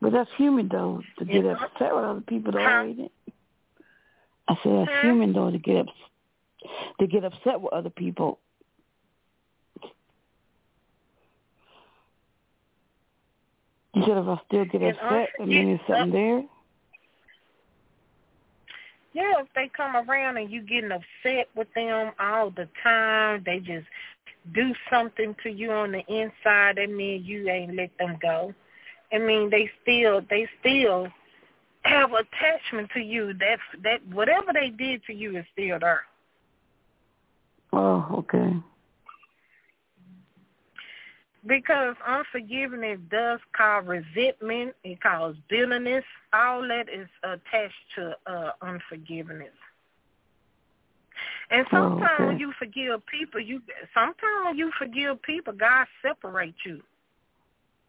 But 0.00 0.12
that's 0.12 0.30
human 0.36 0.68
though 0.68 1.02
to 1.18 1.24
get 1.24 1.44
yeah. 1.44 1.52
upset 1.52 1.94
with 1.94 2.04
other 2.04 2.20
people 2.20 2.52
though, 2.52 2.58
huh? 2.58 2.82
ain't 2.86 3.00
it? 3.00 3.12
I 4.48 4.54
said 4.62 4.72
that's 4.72 4.90
huh? 4.90 5.02
human 5.02 5.32
though 5.32 5.50
to 5.50 5.58
get 5.58 5.76
up 5.76 5.86
to 7.00 7.06
get 7.06 7.24
upset 7.24 7.60
with 7.60 7.72
other 7.72 7.90
people. 7.90 8.38
You 13.94 14.02
said 14.06 14.18
if 14.18 14.26
I 14.26 14.40
still 14.46 14.64
get 14.64 14.82
upset, 14.82 15.28
I 15.40 15.44
mean 15.44 15.66
there's 15.66 15.80
something 15.88 16.12
there. 16.12 16.42
Yeah, 19.14 19.34
if 19.38 19.46
they 19.54 19.70
come 19.74 19.94
around 19.96 20.36
and 20.36 20.50
you 20.50 20.60
getting 20.60 20.90
upset 20.90 21.48
with 21.54 21.68
them 21.74 22.12
all 22.18 22.50
the 22.50 22.68
time, 22.82 23.42
they 23.46 23.60
just 23.60 23.86
do 24.52 24.74
something 24.92 25.34
to 25.42 25.50
you 25.50 25.70
on 25.70 25.92
the 25.92 26.04
inside, 26.08 26.76
that 26.76 26.90
means 26.90 27.26
you 27.26 27.48
ain't 27.48 27.76
let 27.76 27.90
them 27.98 28.18
go. 28.20 28.52
I 29.12 29.18
mean, 29.18 29.48
they 29.50 29.70
still 29.82 30.20
they 30.28 30.48
still 30.60 31.06
have 31.82 32.10
attachment 32.12 32.90
to 32.94 33.00
you. 33.00 33.32
That 33.34 33.58
that 33.84 34.06
whatever 34.12 34.52
they 34.52 34.70
did 34.70 35.04
to 35.04 35.14
you 35.14 35.38
is 35.38 35.44
still 35.52 35.78
there. 35.78 36.02
Oh, 37.72 38.06
okay. 38.18 38.56
Because 41.46 41.94
unforgiveness 42.06 42.98
does 43.10 43.38
cause 43.54 43.84
resentment, 43.86 44.74
it 44.82 45.00
causes 45.02 45.36
bitterness. 45.50 46.04
All 46.32 46.66
that 46.68 46.88
is 46.88 47.08
attached 47.22 47.74
to 47.96 48.16
uh, 48.26 48.52
unforgiveness. 48.62 49.52
And 51.50 51.66
sometimes 51.70 52.10
oh, 52.10 52.14
okay. 52.14 52.26
when 52.26 52.38
you 52.38 52.52
forgive 52.58 53.04
people, 53.06 53.40
you 53.40 53.60
sometimes 53.92 54.46
when 54.46 54.56
you 54.56 54.72
forgive 54.78 55.20
people, 55.22 55.52
God 55.52 55.86
separates 56.02 56.56
you 56.64 56.80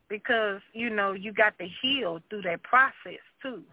because 0.09 0.59
you 0.73 0.89
know 0.89 1.13
you 1.13 1.31
got 1.31 1.57
to 1.59 1.67
heal 1.81 2.19
through 2.29 2.41
that 2.43 2.61
process 2.63 3.21
too. 3.41 3.63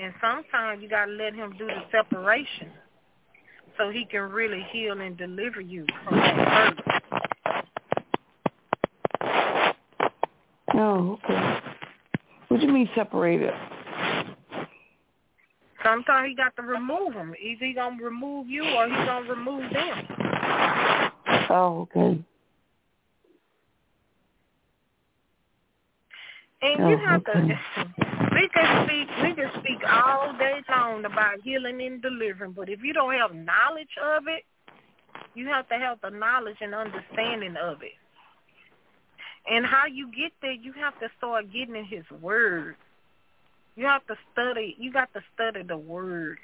And 0.00 0.14
sometimes 0.20 0.80
you 0.80 0.88
got 0.88 1.06
to 1.06 1.12
let 1.12 1.34
him 1.34 1.54
do 1.58 1.66
the 1.66 1.82
separation 1.90 2.70
so 3.78 3.90
he 3.90 4.04
can 4.04 4.22
really 4.30 4.66
heal 4.70 5.00
and 5.00 5.16
deliver 5.16 5.60
you 5.60 5.86
from 6.04 6.16
that 6.16 6.34
hurt. 6.34 7.02
Oh, 10.74 11.18
okay. 11.24 11.58
What 12.48 12.60
do 12.60 12.66
you 12.66 12.72
mean 12.72 12.90
separated? 12.94 13.52
Sometimes 15.82 16.28
he 16.28 16.34
got 16.34 16.54
to 16.56 16.62
remove 16.62 17.14
them. 17.14 17.34
Either 17.40 17.64
he 17.64 17.72
gonna 17.72 18.02
remove 18.02 18.48
you 18.48 18.64
or 18.64 18.88
he 18.88 18.94
gonna 18.94 19.28
remove 19.30 19.72
them. 19.72 20.06
Oh, 21.50 21.88
okay. 21.96 22.22
And 26.60 26.84
oh, 26.84 26.88
you 26.88 26.98
have 26.98 27.22
okay. 27.28 27.58
to. 27.76 28.17
We 28.48 28.62
can 28.62 28.86
speak. 28.86 29.08
We 29.22 29.34
can 29.34 29.50
speak 29.60 29.78
all 29.86 30.32
day 30.38 30.62
long 30.70 31.04
about 31.04 31.40
healing 31.44 31.82
and 31.82 32.00
delivering, 32.00 32.52
but 32.52 32.70
if 32.70 32.82
you 32.82 32.94
don't 32.94 33.12
have 33.12 33.34
knowledge 33.34 33.94
of 34.02 34.22
it, 34.26 34.44
you 35.34 35.48
have 35.48 35.68
to 35.68 35.74
have 35.74 35.98
the 36.02 36.08
knowledge 36.08 36.56
and 36.62 36.74
understanding 36.74 37.56
of 37.62 37.82
it. 37.82 37.92
And 39.50 39.66
how 39.66 39.84
you 39.86 40.10
get 40.12 40.32
there, 40.40 40.52
you 40.52 40.72
have 40.74 40.98
to 41.00 41.08
start 41.18 41.52
getting 41.52 41.76
in 41.76 41.84
His 41.84 42.04
Word. 42.22 42.76
You 43.76 43.84
have 43.84 44.06
to 44.06 44.16
study. 44.32 44.74
You 44.78 44.92
got 44.92 45.12
to 45.12 45.20
study 45.34 45.62
the 45.62 45.76
Word. 45.76 46.38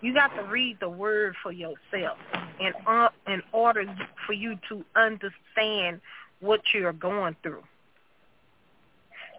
You 0.00 0.14
got 0.14 0.28
to 0.28 0.44
read 0.44 0.78
the 0.80 0.88
Word 0.88 1.34
for 1.42 1.52
yourself, 1.52 2.16
in 2.58 2.72
uh, 2.86 3.08
in 3.26 3.42
order 3.52 3.84
for 4.26 4.32
you 4.32 4.58
to 4.70 4.82
understand 4.96 6.00
what 6.40 6.60
you're 6.72 6.92
going 6.94 7.36
through. 7.42 7.64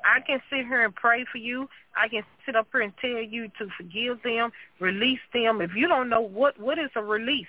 I 0.03 0.21
can 0.21 0.41
sit 0.49 0.65
here 0.65 0.84
and 0.84 0.93
pray 0.93 1.26
for 1.31 1.38
you. 1.38 1.69
I 1.95 2.07
can 2.07 2.23
sit 2.45 2.55
up 2.55 2.67
here 2.71 2.81
and 2.81 2.93
tell 3.01 3.21
you 3.21 3.49
to 3.59 3.67
forgive 3.77 4.21
them, 4.23 4.51
release 4.80 5.19
them. 5.34 5.61
If 5.61 5.76
you 5.76 5.88
don't 5.88 6.09
know 6.09 6.21
what 6.21 6.59
what 6.59 6.77
is 6.77 6.89
a 6.95 7.03
release, 7.03 7.47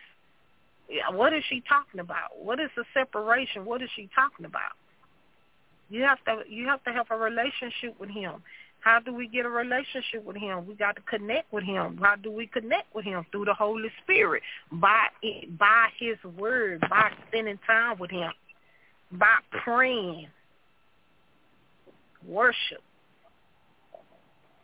what 1.12 1.32
is 1.32 1.44
she 1.48 1.62
talking 1.68 2.01
about? 2.01 2.39
What 2.39 2.60
is 2.60 2.70
a 2.77 2.82
separation? 2.94 3.64
What 3.64 3.82
is 3.82 3.90
she 3.94 4.09
talking 4.14 4.47
about? 4.47 4.72
You 5.89 6.02
have 6.02 6.18
to 6.24 6.43
you 6.48 6.66
have 6.66 6.82
to 6.85 6.93
have 6.93 7.06
a 7.10 7.16
relationship 7.16 7.98
with 7.98 8.10
him. 8.10 8.43
How 8.81 8.98
do 8.98 9.12
we 9.12 9.28
get 9.28 9.44
a 9.44 9.51
relationship 9.51 10.24
with 10.24 10.36
him? 10.36 10.66
We 10.66 10.74
got 10.74 10.97
to 10.97 11.02
connect 11.02 11.52
with 11.52 11.64
him. 11.64 11.98
How 12.02 12.16
do 12.16 12.31
we 12.31 12.47
connect 12.47 12.94
with 12.94 13.05
him? 13.05 13.27
Through 13.31 13.44
the 13.44 13.55
Holy 13.55 13.90
Spirit, 14.02 14.43
by 14.72 15.09
by 15.59 15.89
his 15.98 16.16
word, 16.39 16.81
by 16.89 17.12
spending 17.28 17.59
time 17.66 17.98
with 17.98 18.10
him, 18.10 18.32
by 19.12 19.36
praying 19.51 20.28
worship. 22.27 22.83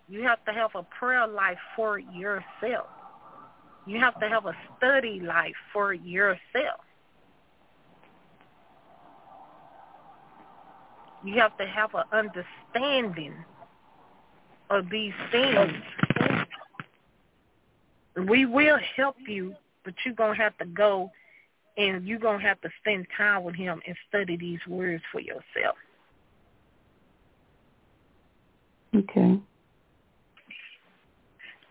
You 0.09 0.23
have 0.23 0.45
to 0.45 0.53
have 0.53 0.71
a 0.75 0.83
prayer 0.99 1.27
life 1.27 1.59
for 1.75 1.99
yourself. 1.99 2.87
You 3.87 4.01
have 4.01 4.19
to 4.21 4.29
have 4.29 4.47
a 4.47 4.57
study 4.77 5.21
life 5.21 5.55
for 5.73 5.93
yourself. 5.93 6.81
You 11.25 11.41
have 11.41 11.57
to 11.59 11.67
have 11.67 11.91
an 11.95 12.05
understanding 12.13 13.35
of 14.71 14.91
these 14.91 15.13
things. 15.33 15.73
We 18.29 18.47
will 18.47 18.79
help 18.97 19.17
you, 19.27 19.55
but 19.85 19.95
you're 20.05 20.15
going 20.15 20.37
to 20.37 20.43
have 20.43 20.57
to 20.59 20.67
go 20.67 21.11
and 21.77 22.07
you're 22.07 22.19
going 22.19 22.41
to 22.41 22.47
have 22.47 22.61
to 22.63 22.71
spend 22.81 23.07
time 23.17 23.45
with 23.45 23.55
him 23.55 23.81
and 23.87 23.97
study 24.09 24.37
these 24.37 24.61
words 24.69 25.03
for 25.13 25.21
yourself. 25.21 25.77
Okay. 28.97 29.41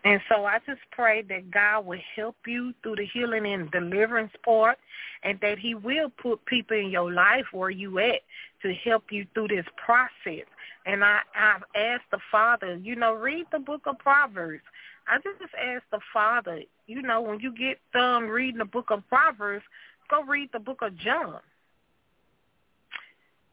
And 0.04 0.20
so 0.28 0.44
I 0.44 0.58
just 0.64 0.82
pray 0.92 1.22
that 1.22 1.50
God 1.50 1.84
will 1.84 1.98
help 2.14 2.36
you 2.46 2.72
through 2.82 2.96
the 2.96 3.06
healing 3.12 3.44
and 3.44 3.68
deliverance 3.72 4.30
part 4.44 4.78
and 5.24 5.36
that 5.40 5.58
he 5.58 5.74
will 5.74 6.10
put 6.22 6.44
people 6.46 6.76
in 6.76 6.90
your 6.90 7.12
life 7.12 7.46
where 7.50 7.70
you 7.70 7.98
at 7.98 8.20
to 8.62 8.72
help 8.84 9.10
you 9.10 9.26
through 9.34 9.48
this 9.48 9.66
process. 9.84 10.46
And 10.86 11.02
I, 11.02 11.20
I've 11.34 11.64
asked 11.74 12.08
the 12.12 12.20
Father, 12.30 12.76
you 12.76 12.94
know, 12.94 13.14
read 13.14 13.46
the 13.50 13.58
book 13.58 13.82
of 13.86 13.98
Proverbs. 13.98 14.62
I 15.08 15.16
just 15.16 15.52
asked 15.60 15.90
the 15.90 16.00
Father, 16.12 16.62
you 16.86 17.02
know, 17.02 17.20
when 17.20 17.40
you 17.40 17.52
get 17.52 17.78
done 17.92 18.28
reading 18.28 18.58
the 18.58 18.64
book 18.64 18.90
of 18.90 19.02
Proverbs, 19.08 19.64
go 20.08 20.22
read 20.22 20.50
the 20.52 20.60
book 20.60 20.82
of 20.82 20.96
John. 20.96 21.40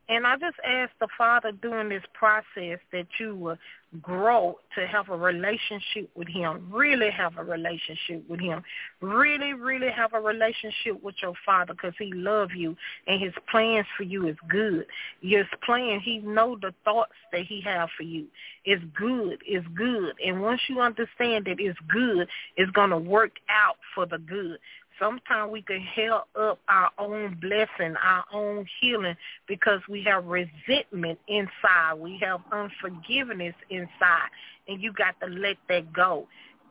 And 0.10 0.28
I 0.28 0.36
just 0.36 0.58
ask 0.68 0.92
the 1.00 1.08
Father 1.18 1.52
during 1.54 1.90
this 1.90 2.04
process 2.14 2.80
that 2.92 3.08
you 3.20 3.36
will 3.36 3.58
grow 4.02 4.58
to 4.76 4.88
have 4.88 5.10
a 5.10 5.16
relationship 5.16 6.10
with 6.16 6.28
him, 6.28 6.68
really 6.72 7.10
have 7.10 7.38
a 7.38 7.44
relationship 7.44 8.28
with 8.28 8.40
him, 8.40 8.64
really, 9.02 9.54
really 9.54 9.90
have 9.90 10.14
a 10.14 10.20
relationship 10.20 11.02
with 11.04 11.16
your 11.22 11.34
Father 11.46 11.74
because 11.74 11.94
he 11.98 12.12
loves 12.14 12.52
you 12.56 12.76
and 13.08 13.22
his 13.22 13.34
plans 13.50 13.86
for 13.96 14.04
you 14.04 14.28
is 14.28 14.36
good. 14.50 14.86
His 15.22 15.46
plan, 15.64 16.00
he 16.00 16.18
know 16.20 16.58
the 16.62 16.74
thoughts 16.84 17.14
that 17.32 17.46
he 17.46 17.62
have 17.62 17.90
for 17.96 18.04
you. 18.04 18.26
It's 18.66 18.84
good. 18.98 19.42
It's 19.46 19.68
good. 19.76 20.16
And 20.26 20.42
once 20.42 20.62
you 20.68 20.82
understand 20.82 21.46
that 21.46 21.60
it's 21.60 21.80
good, 21.88 22.28
it's 22.58 22.72
going 22.72 22.90
to 22.90 22.98
work 22.98 23.34
out 23.50 23.78
for 23.96 24.06
the 24.06 24.18
good 24.18 24.58
sometimes 25.00 25.52
we 25.52 25.62
can 25.62 25.82
held 25.82 26.24
up 26.40 26.60
our 26.68 26.90
own 26.98 27.38
blessing, 27.42 27.96
our 28.04 28.26
own 28.34 28.66
healing, 28.80 29.16
because 29.48 29.80
we 29.90 30.04
have 30.04 30.26
resentment 30.26 31.20
inside. 31.28 31.96
We 31.98 32.20
have 32.22 32.42
unforgiveness 32.52 33.56
inside, 33.70 34.30
and 34.68 34.82
you 34.82 34.94
got 34.94 35.20
to 35.22 35.28
let 35.28 35.58
that 35.70 35.94
go. 35.94 36.28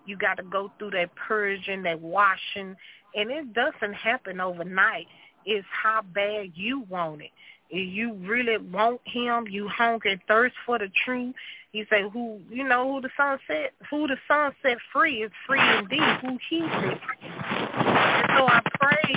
You 0.06 0.16
got 0.16 0.36
to 0.38 0.42
go 0.42 0.70
through 0.78 0.90
that 0.92 1.14
purging, 1.14 1.82
that 1.84 2.00
washing, 2.00 2.76
and 3.14 3.30
it 3.30 3.52
doesn't 3.52 3.94
happen 3.94 4.40
overnight. 4.40 5.06
It's 5.44 5.66
how 5.82 6.02
bad 6.02 6.52
you 6.54 6.80
want 6.88 7.22
it. 7.22 7.30
You 7.72 8.12
really 8.14 8.58
want 8.58 9.00
him, 9.04 9.46
you 9.48 9.66
hunger 9.66 10.10
and 10.10 10.20
thirst 10.28 10.54
for 10.66 10.78
the 10.78 10.88
truth. 11.04 11.34
He 11.72 11.86
said, 11.88 12.10
"Who 12.12 12.38
you 12.50 12.64
know 12.64 12.92
who 12.92 13.00
the 13.00 13.08
son 13.16 13.38
set, 13.46 13.72
who 13.88 14.06
the 14.06 14.18
son 14.28 14.54
set 14.62 14.76
free 14.92 15.22
is 15.22 15.32
free 15.46 15.60
indeed. 15.78 16.02
Who 16.20 16.38
he 16.50 16.60
set 16.60 17.00
And 17.22 18.32
so 18.36 18.46
I 18.46 18.60
pray, 18.78 19.14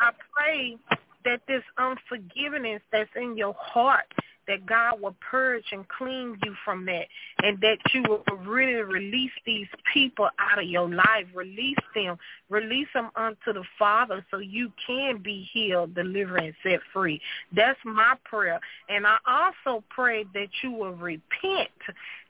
I 0.00 0.10
pray 0.34 0.78
that 1.26 1.42
this 1.46 1.62
unforgiveness 1.76 2.80
that's 2.90 3.10
in 3.14 3.36
your 3.36 3.54
heart 3.54 4.06
that 4.48 4.66
God 4.66 5.00
will 5.00 5.14
purge 5.30 5.64
and 5.70 5.86
clean 5.88 6.36
you 6.44 6.54
from 6.64 6.84
that 6.86 7.06
and 7.42 7.60
that 7.60 7.78
you 7.92 8.02
will 8.08 8.24
really 8.46 8.82
release 8.82 9.30
these 9.46 9.68
people 9.92 10.28
out 10.38 10.58
of 10.58 10.64
your 10.64 10.88
life. 10.88 11.26
Release 11.34 11.76
them. 11.94 12.18
Release 12.48 12.88
them 12.94 13.10
unto 13.14 13.52
the 13.52 13.64
Father 13.78 14.24
so 14.30 14.38
you 14.38 14.72
can 14.84 15.18
be 15.22 15.48
healed, 15.52 15.94
delivered, 15.94 16.42
and 16.42 16.54
set 16.62 16.80
free. 16.92 17.20
That's 17.54 17.78
my 17.84 18.14
prayer. 18.24 18.58
And 18.88 19.06
I 19.06 19.18
also 19.26 19.84
pray 19.90 20.24
that 20.34 20.48
you 20.62 20.72
will 20.72 20.94
repent. 20.94 21.68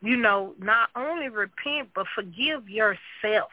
You 0.00 0.16
know, 0.16 0.54
not 0.58 0.90
only 0.96 1.28
repent, 1.28 1.90
but 1.94 2.06
forgive 2.14 2.68
yourself. 2.68 3.50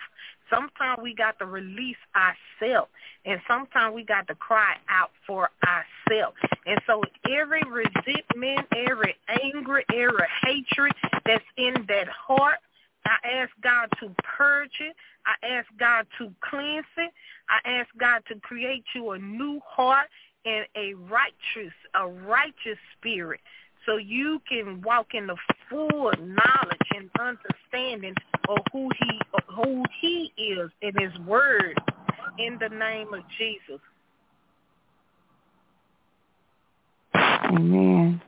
Sometimes 0.49 0.99
we 1.01 1.13
got 1.13 1.39
to 1.39 1.45
release 1.45 1.97
ourselves, 2.15 2.91
and 3.25 3.39
sometimes 3.47 3.95
we 3.95 4.03
got 4.03 4.27
to 4.27 4.35
cry 4.35 4.75
out 4.89 5.11
for 5.25 5.49
ourselves. 5.65 6.37
And 6.65 6.79
so 6.85 7.01
every 7.29 7.63
resentment, 7.63 8.67
every 8.75 9.15
anger, 9.43 9.83
every 9.91 10.27
hatred 10.43 10.93
that's 11.25 11.43
in 11.57 11.73
that 11.87 12.07
heart, 12.07 12.59
I 13.05 13.17
ask 13.41 13.51
God 13.61 13.89
to 13.99 14.09
purge 14.23 14.79
it. 14.79 14.95
I 15.25 15.47
ask 15.47 15.67
God 15.79 16.07
to 16.19 16.31
cleanse 16.41 16.85
it. 16.97 17.11
I 17.49 17.69
ask 17.69 17.89
God 17.97 18.23
to 18.29 18.39
create 18.39 18.83
you 18.93 19.11
a 19.11 19.19
new 19.19 19.59
heart 19.65 20.07
and 20.45 20.65
a 20.75 20.93
righteous, 20.93 21.73
a 21.93 22.07
righteous 22.07 22.77
spirit 22.97 23.39
so 23.85 23.97
you 23.97 24.41
can 24.47 24.81
walk 24.81 25.07
in 25.13 25.27
the 25.27 25.35
full 25.69 26.11
knowledge 26.19 26.89
and 26.95 27.09
understanding 27.19 28.13
of 28.49 28.57
who 28.71 28.89
he 28.99 29.19
who 29.53 29.83
he 30.01 30.31
is 30.37 30.69
in 30.81 30.91
his 30.97 31.17
word 31.25 31.79
in 32.37 32.57
the 32.59 32.69
name 32.69 33.13
of 33.13 33.21
Jesus. 33.37 33.79
Amen. 37.15 38.21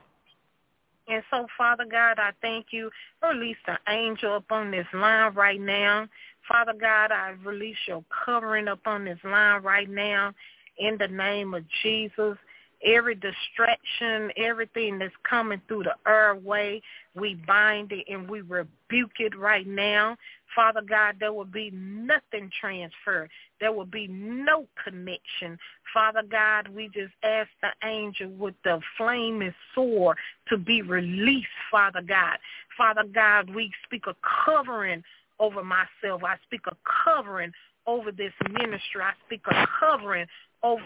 And 1.08 1.22
so, 1.30 1.46
Father 1.56 1.86
God, 1.90 2.18
I 2.18 2.30
thank 2.42 2.66
you. 2.70 2.90
Release 3.22 3.56
the 3.66 3.78
angel 3.88 4.36
upon 4.36 4.70
this 4.70 4.86
line 4.92 5.32
right 5.34 5.60
now. 5.60 6.06
Father 6.46 6.74
God, 6.78 7.10
I 7.12 7.34
release 7.44 7.76
your 7.86 8.04
covering 8.24 8.68
upon 8.68 9.04
this 9.04 9.18
line 9.24 9.62
right 9.62 9.88
now 9.88 10.32
in 10.78 10.96
the 10.98 11.08
name 11.08 11.54
of 11.54 11.64
Jesus 11.82 12.36
every 12.84 13.14
distraction, 13.14 14.30
everything 14.36 14.98
that's 14.98 15.14
coming 15.28 15.60
through 15.68 15.84
the 15.84 15.94
airway, 16.06 16.80
we 17.14 17.34
bind 17.46 17.92
it 17.92 18.04
and 18.08 18.28
we 18.28 18.40
rebuke 18.40 19.18
it 19.18 19.36
right 19.36 19.66
now. 19.66 20.16
Father 20.54 20.80
God, 20.80 21.16
there 21.20 21.32
will 21.32 21.44
be 21.44 21.70
nothing 21.72 22.50
transferred. 22.60 23.30
There 23.60 23.72
will 23.72 23.84
be 23.84 24.06
no 24.08 24.66
connection. 24.82 25.58
Father 25.92 26.22
God, 26.28 26.68
we 26.68 26.88
just 26.88 27.12
ask 27.22 27.48
the 27.62 27.70
angel 27.86 28.30
with 28.30 28.54
the 28.64 28.80
flaming 28.96 29.54
sword 29.74 30.16
to 30.48 30.56
be 30.56 30.82
released, 30.82 31.48
Father 31.70 32.02
God. 32.02 32.38
Father 32.76 33.04
God, 33.04 33.54
we 33.54 33.72
speak 33.84 34.06
a 34.06 34.16
covering 34.44 35.02
over 35.38 35.62
myself. 35.62 36.24
I 36.24 36.36
speak 36.46 36.62
a 36.66 36.76
covering 37.04 37.52
over 37.86 38.12
this 38.12 38.32
ministry. 38.50 39.02
I 39.02 39.12
speak 39.26 39.42
a 39.46 39.66
covering 39.80 40.26
over 40.62 40.82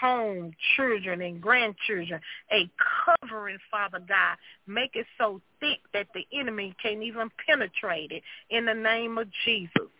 home, 0.00 0.52
children 0.76 1.20
and 1.20 1.40
grandchildren, 1.40 2.20
a 2.50 2.70
covering, 3.04 3.58
Father 3.70 4.00
God. 4.00 4.36
Make 4.66 4.92
it 4.94 5.06
so 5.18 5.40
thick 5.60 5.78
that 5.92 6.08
the 6.14 6.26
enemy 6.36 6.74
can't 6.82 7.02
even 7.02 7.30
penetrate 7.46 8.12
it 8.12 8.22
in 8.50 8.64
the 8.64 8.74
name 8.74 9.18
of 9.18 9.28
Jesus. 9.44 9.90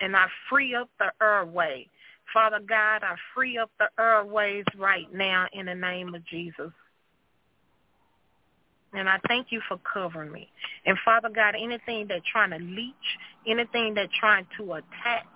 And 0.00 0.16
I 0.16 0.26
free 0.50 0.74
up 0.74 0.90
the 0.98 1.12
airway. 1.22 1.88
Father 2.32 2.60
God, 2.60 3.02
I 3.02 3.14
free 3.34 3.58
up 3.58 3.70
the 3.78 3.88
airways 3.98 4.64
right 4.76 5.12
now 5.14 5.46
in 5.52 5.66
the 5.66 5.74
name 5.74 6.14
of 6.14 6.24
Jesus. 6.26 6.72
And 8.94 9.08
I 9.08 9.18
thank 9.26 9.48
you 9.50 9.60
for 9.68 9.78
covering 9.78 10.32
me. 10.32 10.48
And 10.86 10.96
Father 11.04 11.28
God, 11.28 11.54
anything 11.60 12.06
that's 12.08 12.24
trying 12.30 12.50
to 12.50 12.58
leech, 12.58 12.94
anything 13.46 13.94
that's 13.94 14.12
trying 14.18 14.46
to 14.58 14.74
attach, 14.74 15.26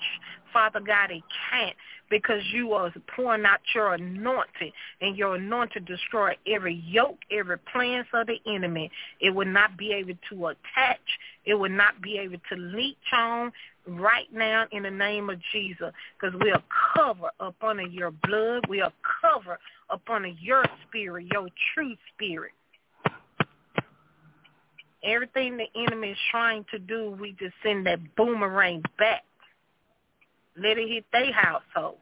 Father 0.52 0.80
God, 0.80 1.10
it 1.10 1.22
can't 1.50 1.76
because 2.10 2.42
you 2.52 2.72
are 2.72 2.92
pouring 3.14 3.44
out 3.44 3.60
your 3.74 3.94
anointing 3.94 4.72
and 5.00 5.16
your 5.16 5.36
anointing 5.36 5.84
destroy 5.84 6.34
every 6.46 6.82
yoke, 6.86 7.18
every 7.30 7.58
plans 7.58 8.06
of 8.14 8.26
the 8.26 8.38
enemy. 8.46 8.90
It 9.20 9.30
will 9.30 9.46
not 9.46 9.76
be 9.76 9.92
able 9.92 10.14
to 10.30 10.46
attach. 10.46 11.00
It 11.44 11.54
will 11.54 11.70
not 11.70 12.00
be 12.00 12.18
able 12.18 12.38
to 12.50 12.56
leech 12.56 12.96
on 13.12 13.52
right 13.86 14.32
now 14.32 14.66
in 14.72 14.82
the 14.84 14.90
name 14.90 15.30
of 15.30 15.38
Jesus 15.52 15.92
because 16.18 16.38
we 16.40 16.50
are 16.50 16.62
covered 16.94 17.32
up 17.40 17.56
under 17.62 17.86
your 17.86 18.10
blood. 18.10 18.66
We 18.68 18.80
are 18.80 18.92
covered 19.20 19.58
up 19.90 20.02
under 20.08 20.28
your 20.28 20.64
spirit, 20.86 21.26
your 21.32 21.48
true 21.74 21.94
spirit. 22.14 22.52
Everything 25.04 25.56
the 25.56 25.66
enemy 25.80 26.10
is 26.10 26.18
trying 26.30 26.64
to 26.72 26.78
do, 26.78 27.16
we 27.20 27.32
just 27.38 27.54
send 27.62 27.86
that 27.86 28.00
boomerang 28.16 28.82
back. 28.98 29.24
Let 30.56 30.76
it 30.76 30.88
hit 30.88 31.04
their 31.12 31.32
household. 31.32 31.98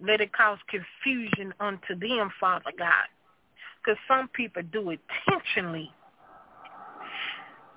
Let 0.00 0.20
it 0.20 0.32
cause 0.32 0.58
confusion 0.68 1.54
unto 1.60 1.94
them, 1.96 2.30
Father 2.40 2.72
God. 2.76 3.06
Because 3.78 3.98
some 4.08 4.28
people 4.28 4.62
do 4.72 4.90
it 4.90 5.00
intentionally 5.28 5.90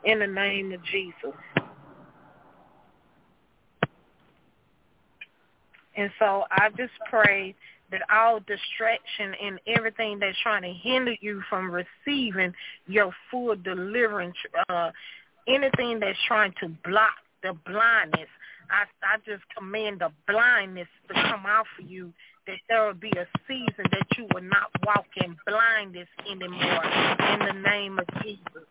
in 0.03 0.19
the 0.19 0.27
name 0.27 0.71
of 0.71 0.83
Jesus. 0.85 1.37
And 5.95 6.11
so 6.19 6.43
I 6.51 6.69
just 6.69 6.93
pray 7.09 7.55
that 7.95 8.13
all 8.13 8.39
distraction 8.39 9.33
and 9.41 9.59
everything 9.67 10.19
that's 10.19 10.37
trying 10.43 10.63
to 10.63 10.73
hinder 10.73 11.15
you 11.21 11.41
from 11.49 11.71
receiving 11.71 12.53
your 12.87 13.11
full 13.31 13.55
deliverance, 13.55 14.35
uh, 14.69 14.91
anything 15.47 15.99
that's 15.99 16.17
trying 16.27 16.53
to 16.59 16.69
block 16.83 17.13
the 17.43 17.53
blindness, 17.65 18.27
I, 18.69 18.83
I 19.03 19.17
just 19.25 19.43
command 19.57 20.01
the 20.01 20.09
blindness 20.27 20.87
to 21.07 21.13
come 21.13 21.45
out 21.45 21.65
for 21.75 21.83
you, 21.83 22.11
that 22.47 22.57
there 22.67 22.85
will 22.85 22.93
be 22.93 23.11
a 23.11 23.27
season 23.47 23.85
that 23.91 24.07
you 24.17 24.27
will 24.33 24.43
not 24.43 24.69
walk 24.85 25.05
in 25.23 25.35
blindness 25.47 26.07
anymore 26.29 26.83
in 26.83 27.39
the 27.39 27.69
name 27.69 27.99
of 27.99 28.05
Jesus. 28.23 28.63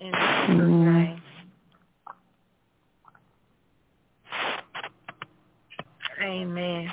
In 0.00 0.12
Jesus' 0.12 0.68
name. 0.68 1.19
Amen. 6.22 6.90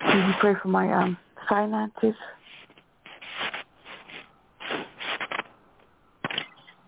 Can 0.00 0.28
you 0.28 0.34
pray 0.40 0.54
for 0.62 0.68
my 0.68 0.92
um 0.92 1.18
finances? 1.48 2.14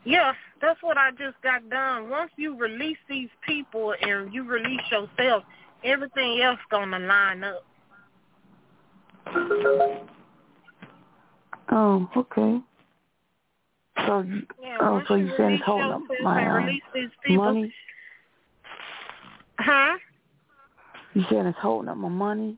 Yeah, 0.04 0.32
that's 0.62 0.82
what 0.82 0.96
I 0.96 1.10
just 1.10 1.40
got 1.42 1.68
done. 1.68 2.08
Once 2.08 2.30
you 2.36 2.56
release 2.56 2.96
these 3.08 3.28
people 3.46 3.94
and 4.00 4.32
you 4.32 4.44
release 4.44 4.80
yourself, 4.90 5.44
everything 5.84 6.40
else 6.40 6.58
gonna 6.70 6.98
line 6.98 7.44
up. 7.44 7.64
Oh, 11.70 12.08
okay. 12.16 12.60
So, 14.06 14.24
yeah, 14.60 14.78
oh, 14.80 15.02
so 15.06 15.14
you 15.14 15.32
saying 15.36 15.60
holding 15.64 15.92
up 15.92 16.02
my 16.22 16.46
uh, 16.46 16.70
money? 17.28 17.72
Huh? 19.60 19.98
You 21.14 21.24
saying 21.28 21.46
it's 21.46 21.58
holding 21.60 21.88
up 21.88 21.96
my 21.96 22.08
money? 22.08 22.56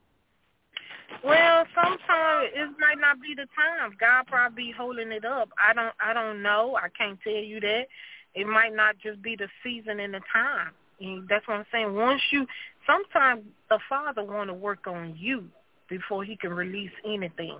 Well, 1.24 1.64
sometimes 1.74 2.50
it 2.54 2.70
might 2.78 3.00
not 3.00 3.20
be 3.20 3.34
the 3.34 3.46
time. 3.56 3.92
God 3.98 4.26
probably 4.26 4.66
be 4.66 4.72
holding 4.76 5.12
it 5.12 5.24
up. 5.24 5.50
I 5.58 5.72
don't. 5.72 5.94
I 6.00 6.12
don't 6.12 6.42
know. 6.42 6.76
I 6.76 6.88
can't 6.96 7.18
tell 7.22 7.32
you 7.32 7.60
that. 7.60 7.86
It 8.34 8.46
might 8.46 8.74
not 8.74 8.96
just 9.02 9.22
be 9.22 9.36
the 9.36 9.48
season 9.62 10.00
and 10.00 10.14
the 10.14 10.20
time. 10.32 10.70
And 11.00 11.28
that's 11.28 11.46
what 11.46 11.58
I'm 11.58 11.66
saying. 11.70 11.94
Once 11.94 12.22
you, 12.30 12.46
sometimes 12.86 13.42
the 13.68 13.78
Father 13.88 14.24
want 14.24 14.48
to 14.48 14.54
work 14.54 14.86
on 14.86 15.14
you 15.18 15.44
before 15.88 16.24
He 16.24 16.36
can 16.36 16.52
release 16.52 16.92
anything. 17.04 17.58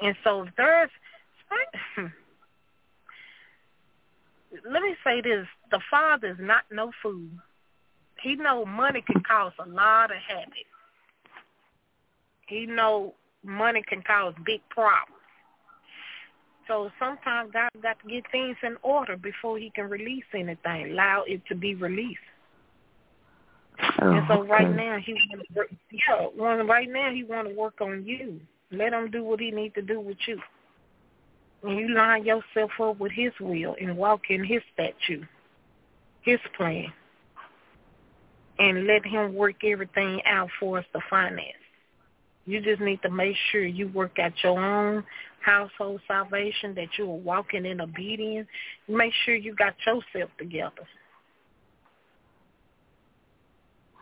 And 0.00 0.14
so 0.22 0.42
if 0.42 0.50
there's, 0.56 0.90
let 4.70 4.82
me 4.82 4.94
say 5.04 5.20
this: 5.20 5.46
the 5.70 5.80
Father 5.90 6.28
is 6.28 6.38
not 6.40 6.64
no 6.70 6.92
fool. 7.02 7.28
He 8.24 8.36
know 8.36 8.64
money 8.64 9.02
can 9.06 9.22
cause 9.22 9.52
a 9.58 9.68
lot 9.68 10.10
of 10.10 10.16
havoc. 10.26 10.54
He 12.48 12.64
know 12.64 13.12
money 13.44 13.82
can 13.86 14.02
cause 14.02 14.32
big 14.46 14.62
problems. 14.70 15.20
So 16.66 16.90
sometimes 16.98 17.50
God 17.52 17.68
got 17.82 17.98
to 18.00 18.08
get 18.08 18.24
things 18.32 18.56
in 18.62 18.78
order 18.82 19.18
before 19.18 19.58
he 19.58 19.68
can 19.68 19.90
release 19.90 20.24
anything, 20.32 20.92
allow 20.92 21.24
it 21.26 21.42
to 21.48 21.54
be 21.54 21.74
released. 21.74 22.18
Oh, 24.00 24.12
and 24.12 24.26
so 24.26 24.40
okay. 24.40 24.50
right 24.50 24.74
now 24.74 24.96
he 25.04 25.12
want 25.12 25.46
to 25.46 25.54
work, 25.54 25.70
yeah, 25.92 26.62
right 26.64 26.88
now 26.90 27.10
he 27.12 27.24
want 27.24 27.48
to 27.48 27.54
work 27.54 27.82
on 27.82 28.06
you. 28.06 28.40
Let 28.70 28.94
him 28.94 29.10
do 29.10 29.22
what 29.22 29.40
he 29.40 29.50
need 29.50 29.74
to 29.74 29.82
do 29.82 30.00
with 30.00 30.16
you. 30.26 30.40
And 31.62 31.78
you 31.78 31.94
line 31.94 32.24
yourself 32.24 32.70
up 32.80 32.98
with 32.98 33.12
his 33.12 33.32
will 33.38 33.76
and 33.78 33.98
walk 33.98 34.22
in 34.30 34.42
his 34.42 34.62
statute, 34.72 35.26
his 36.22 36.38
plan, 36.56 36.86
and 38.58 38.86
let 38.86 39.04
him 39.04 39.34
work 39.34 39.64
everything 39.64 40.20
out 40.26 40.48
for 40.60 40.78
us 40.78 40.84
to 40.92 41.00
finance. 41.10 41.52
You 42.46 42.60
just 42.60 42.80
need 42.80 43.00
to 43.02 43.10
make 43.10 43.36
sure 43.50 43.64
you 43.64 43.88
work 43.88 44.18
out 44.18 44.32
your 44.42 44.60
own 44.60 45.04
household 45.40 46.00
salvation, 46.06 46.74
that 46.74 46.88
you 46.98 47.04
are 47.04 47.16
walking 47.16 47.66
in 47.66 47.80
obedience. 47.80 48.48
Make 48.88 49.12
sure 49.24 49.34
you 49.34 49.54
got 49.54 49.74
yourself 49.86 50.30
together. 50.38 50.86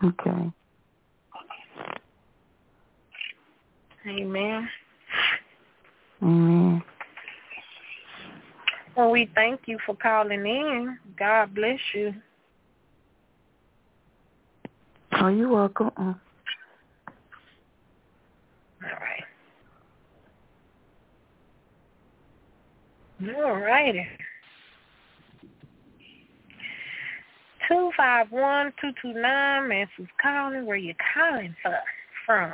Okay. 0.04 0.52
Amen. 4.06 4.68
Amen. 6.22 6.82
Well, 8.96 9.10
we 9.10 9.30
thank 9.34 9.62
you 9.66 9.78
for 9.86 9.96
calling 9.96 10.44
in. 10.44 10.98
God 11.18 11.54
bless 11.54 11.78
you. 11.94 12.14
Oh, 15.20 15.28
you're 15.28 15.48
welcome. 15.48 15.90
Uh, 15.96 16.14
All 18.82 18.98
right. 19.00 19.24
All 23.36 23.56
righty. 23.60 24.06
Two 27.68 27.90
five 27.96 28.26
one 28.30 28.72
two 28.80 28.90
two 29.00 29.12
nine. 29.12 29.68
Mrs. 29.68 30.08
calling. 30.20 30.66
Where 30.66 30.76
you 30.76 30.94
calling 31.14 31.54
for, 31.62 31.76
from? 32.26 32.52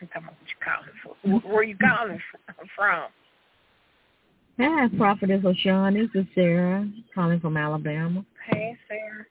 I'm 0.00 0.08
talking 0.08 0.22
about 0.24 0.34
what 0.40 0.48
you 0.48 0.56
calling 0.64 1.42
for. 1.42 1.48
Where 1.48 1.62
you 1.62 1.76
calling 1.78 2.20
from? 2.74 3.04
Hi, 4.58 4.88
Prophetess 4.96 5.42
LaShun. 5.42 5.94
This 5.94 6.20
is 6.20 6.26
Sarah 6.34 6.88
calling 7.14 7.40
from 7.40 7.56
Alabama. 7.56 8.24
Hey, 8.50 8.76
Sarah. 8.88 9.24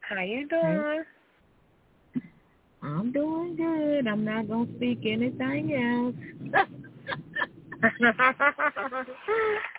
How 0.00 0.22
you 0.22 0.48
doing? 0.48 1.04
I'm 2.86 3.10
doing 3.10 3.56
good. 3.56 4.06
I'm 4.06 4.24
not 4.24 4.46
going 4.46 4.68
to 4.68 4.76
speak 4.76 5.00
anything 5.04 5.74
else. 5.74 6.14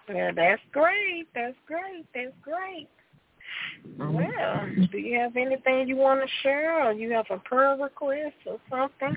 well, 0.10 0.32
that's 0.36 0.62
great. 0.74 1.28
That's 1.34 1.56
great. 1.66 2.06
That's 2.14 2.36
great. 2.42 2.90
Well, 3.98 4.68
do 4.92 4.98
you 4.98 5.18
have 5.20 5.38
anything 5.38 5.88
you 5.88 5.96
want 5.96 6.20
to 6.22 6.28
share 6.44 6.84
or 6.84 6.92
you 6.92 7.12
have 7.14 7.28
a 7.30 7.38
prayer 7.38 7.78
request 7.78 8.36
or 8.46 8.60
something? 8.70 9.16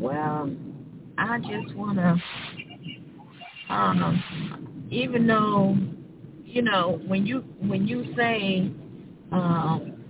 well, 0.00 0.50
I 1.18 1.38
just 1.40 1.76
want 1.76 1.98
to, 1.98 2.22
um, 3.72 4.88
even 4.90 5.26
though, 5.26 5.76
you 6.44 6.62
know, 6.62 7.00
when 7.06 7.26
you 7.26 7.40
when 7.60 7.86
you 7.86 8.14
say, 8.16 8.70
um, 9.30 10.01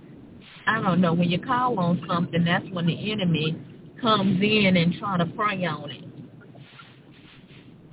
I 0.65 0.81
don't 0.81 1.01
know, 1.01 1.13
when 1.13 1.29
you 1.29 1.39
call 1.39 1.77
on 1.79 2.03
something, 2.07 2.43
that's 2.43 2.65
when 2.71 2.87
the 2.87 3.11
enemy 3.11 3.57
comes 4.01 4.41
in 4.41 4.77
and 4.77 4.93
try 4.99 5.17
to 5.17 5.25
prey 5.25 5.65
on 5.65 5.91
it. 5.91 6.03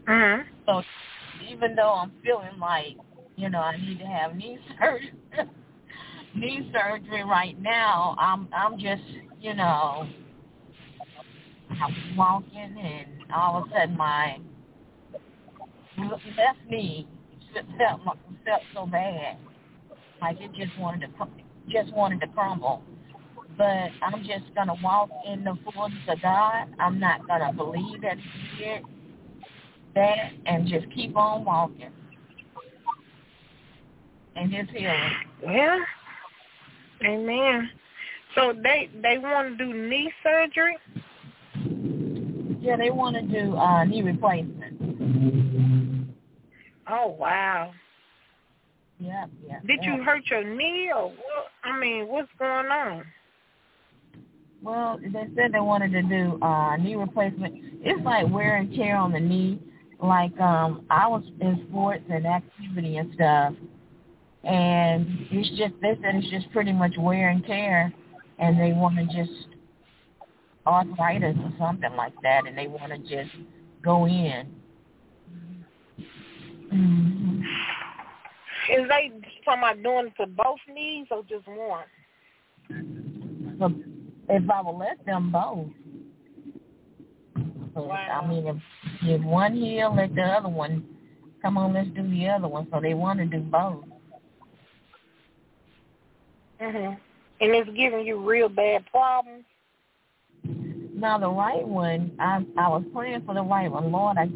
Uh-huh. 0.09 0.43
So 0.67 0.83
even 1.51 1.75
though 1.75 1.95
I'm 1.95 2.13
feeling 2.25 2.59
like, 2.61 2.97
you 3.37 3.49
know, 3.49 3.61
I 3.61 3.77
need 3.77 3.99
to 3.99 4.07
have 4.07 4.37
knee 4.37 4.59
surgery, 4.79 5.13
knee 6.35 6.71
surgery 6.73 7.25
right 7.25 7.61
now, 7.61 8.17
I'm 8.19 8.49
I'm 8.53 8.79
just, 8.79 9.03
you 9.41 9.55
know, 9.55 10.09
I 11.71 11.87
was 11.87 12.17
walking 12.17 12.77
and 12.79 13.33
all 13.33 13.63
of 13.63 13.69
a 13.69 13.71
sudden 13.73 13.97
my 13.97 14.39
left 15.99 16.59
knee 16.69 17.07
felt 17.79 18.01
felt 18.45 18.63
so 18.75 18.87
bad, 18.87 19.37
like 20.21 20.41
it 20.41 20.53
just 20.55 20.77
wanted 20.79 21.07
to 21.07 21.09
just 21.71 21.93
wanted 21.93 22.21
to 22.21 22.27
crumble. 22.29 22.83
But 23.57 23.91
I'm 24.03 24.25
just 24.25 24.55
gonna 24.55 24.77
walk 24.83 25.11
in 25.27 25.45
the 25.45 25.57
fullness 25.65 25.99
of 26.09 26.21
God. 26.23 26.67
I'm 26.79 26.99
not 26.99 27.27
gonna 27.27 27.53
believe 27.53 28.01
that 28.03 28.17
He 28.19 28.65
did 28.65 28.85
that 29.95 30.33
and 30.47 30.69
just 30.69 30.87
keep 30.95 31.17
on 31.17 31.45
walking. 31.45 31.91
And 34.37 34.53
His 34.53 34.67
healing. 34.71 35.13
Yeah. 35.43 35.79
Amen. 37.05 37.71
So 38.35 38.53
they 38.63 38.91
they 39.03 39.19
want 39.19 39.59
to 39.59 39.65
do 39.65 39.73
knee 39.73 40.13
surgery. 40.23 40.77
Yeah, 42.61 42.77
they 42.77 42.91
want 42.91 43.17
to 43.17 43.23
do 43.23 43.57
uh, 43.57 43.85
knee 43.85 44.03
replacement. 44.03 44.81
Oh 46.89 47.17
wow. 47.19 47.73
Yeah, 49.01 49.27
yeah. 49.47 49.61
Did 49.67 49.81
yeah. 49.83 49.97
you 49.97 50.03
hurt 50.03 50.23
your 50.31 50.45
knee 50.45 50.91
or 50.95 51.09
what? 51.09 51.47
I 51.65 51.79
mean, 51.79 52.07
what's 52.07 52.29
going 52.39 52.67
on? 52.67 53.05
Well, 54.63 54.99
they 55.03 55.27
said 55.35 55.53
they 55.53 55.61
wanted 55.61 55.93
to 55.93 56.03
do 56.03 56.39
uh 56.43 56.77
knee 56.77 56.97
replacement. 56.97 57.55
It's 57.83 58.05
like 58.05 58.29
wear 58.31 58.57
and 58.57 58.75
tear 58.75 58.97
on 58.97 59.13
the 59.13 59.21
knee. 59.21 59.59
Like 60.03 60.39
um 60.39 60.85
I 60.91 61.07
was 61.07 61.23
in 61.41 61.67
sports 61.69 62.05
and 62.11 62.27
activity 62.27 62.99
and 62.99 63.13
stuff 63.15 63.55
and 64.45 65.07
it's 65.31 65.49
just 65.51 65.75
they 65.83 65.99
said 66.03 66.15
it's 66.15 66.31
just 66.31 66.51
pretty 66.53 66.73
much 66.73 66.95
wear 66.99 67.29
and 67.29 67.45
tear 67.45 67.93
and 68.39 68.59
they 68.59 68.73
want 68.73 68.97
to 68.97 69.05
just 69.05 69.49
arthritis 70.67 71.37
or 71.43 71.53
something 71.59 71.95
like 71.97 72.15
that 72.23 72.47
and 72.47 72.57
they 72.57 72.67
want 72.67 72.93
to 72.93 72.99
just 72.99 73.35
go 73.83 74.07
in. 74.07 74.47
Mm-hmm. 76.73 77.41
Is 78.69 78.89
they 78.89 79.11
talking 79.45 79.63
about 79.63 79.83
doing 79.83 80.07
it 80.09 80.17
to 80.21 80.27
both 80.27 80.59
knees 80.73 81.07
or 81.11 81.23
just 81.23 81.47
one? 81.47 81.85
If 84.29 84.51
I 84.51 84.63
would 84.63 84.79
let 84.79 85.05
them 85.07 85.33
both. 85.33 85.69
Wow. 87.75 88.21
I 88.23 88.27
mean, 88.27 88.47
if, 88.47 88.57
if 89.03 89.23
one 89.23 89.55
heal, 89.55 89.95
let 89.95 90.15
the 90.15 90.23
other 90.23 90.49
one 90.49 90.85
come 91.41 91.57
on. 91.57 91.73
Let's 91.73 91.89
do 91.91 92.09
the 92.09 92.29
other 92.29 92.49
one. 92.49 92.69
So 92.73 92.81
they 92.81 92.95
want 92.95 93.19
to 93.21 93.27
do 93.27 93.41
both. 93.41 93.85
Mhm. 96.61 96.99
And 97.41 97.55
it's 97.55 97.71
giving 97.71 98.07
you 98.07 98.19
real 98.19 98.49
bad 98.49 98.85
problems. 98.87 99.45
Now 100.95 101.17
the 101.17 101.31
right 101.31 101.67
one, 101.67 102.13
I 102.19 102.45
I 102.59 102.69
was 102.69 102.85
praying 102.93 103.23
for 103.25 103.35
the 103.35 103.43
right 103.43 103.71
one, 103.71 103.91
Lord. 103.91 104.19
I, 104.19 104.29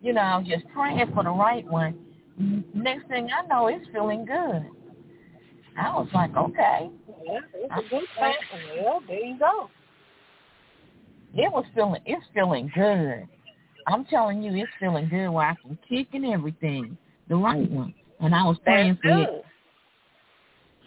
you 0.00 0.12
know, 0.12 0.20
I 0.20 0.38
was 0.38 0.46
just 0.46 0.64
praying 0.68 1.12
for 1.12 1.24
the 1.24 1.30
right 1.30 1.66
one. 1.66 1.98
Next 2.38 3.06
thing 3.08 3.28
I 3.30 3.46
know, 3.46 3.68
it's 3.68 3.86
feeling 3.92 4.24
good. 4.24 4.66
I 5.76 5.90
was 5.90 6.08
like, 6.12 6.36
okay. 6.36 6.90
Yeah, 7.24 7.40
it's 7.54 7.72
a 7.76 7.88
good 7.88 8.04
thing. 8.18 8.34
Well, 8.78 9.02
there 9.06 9.24
you 9.24 9.38
go. 9.38 9.70
It 11.34 11.52
was 11.52 11.64
feeling, 11.74 12.00
it's 12.06 12.24
feeling 12.32 12.70
good. 12.74 13.26
I'm 13.86 14.04
telling 14.04 14.42
you, 14.42 14.54
it's 14.54 14.72
feeling 14.80 15.08
good 15.08 15.28
where 15.28 15.46
I 15.46 15.54
can 15.62 15.78
kick 15.88 16.08
and 16.12 16.26
everything. 16.26 16.96
The 17.28 17.36
right 17.36 17.70
one, 17.70 17.94
and 18.20 18.34
I 18.34 18.44
was 18.44 18.56
praying 18.64 18.98
for 19.02 19.08
it. 19.08 19.44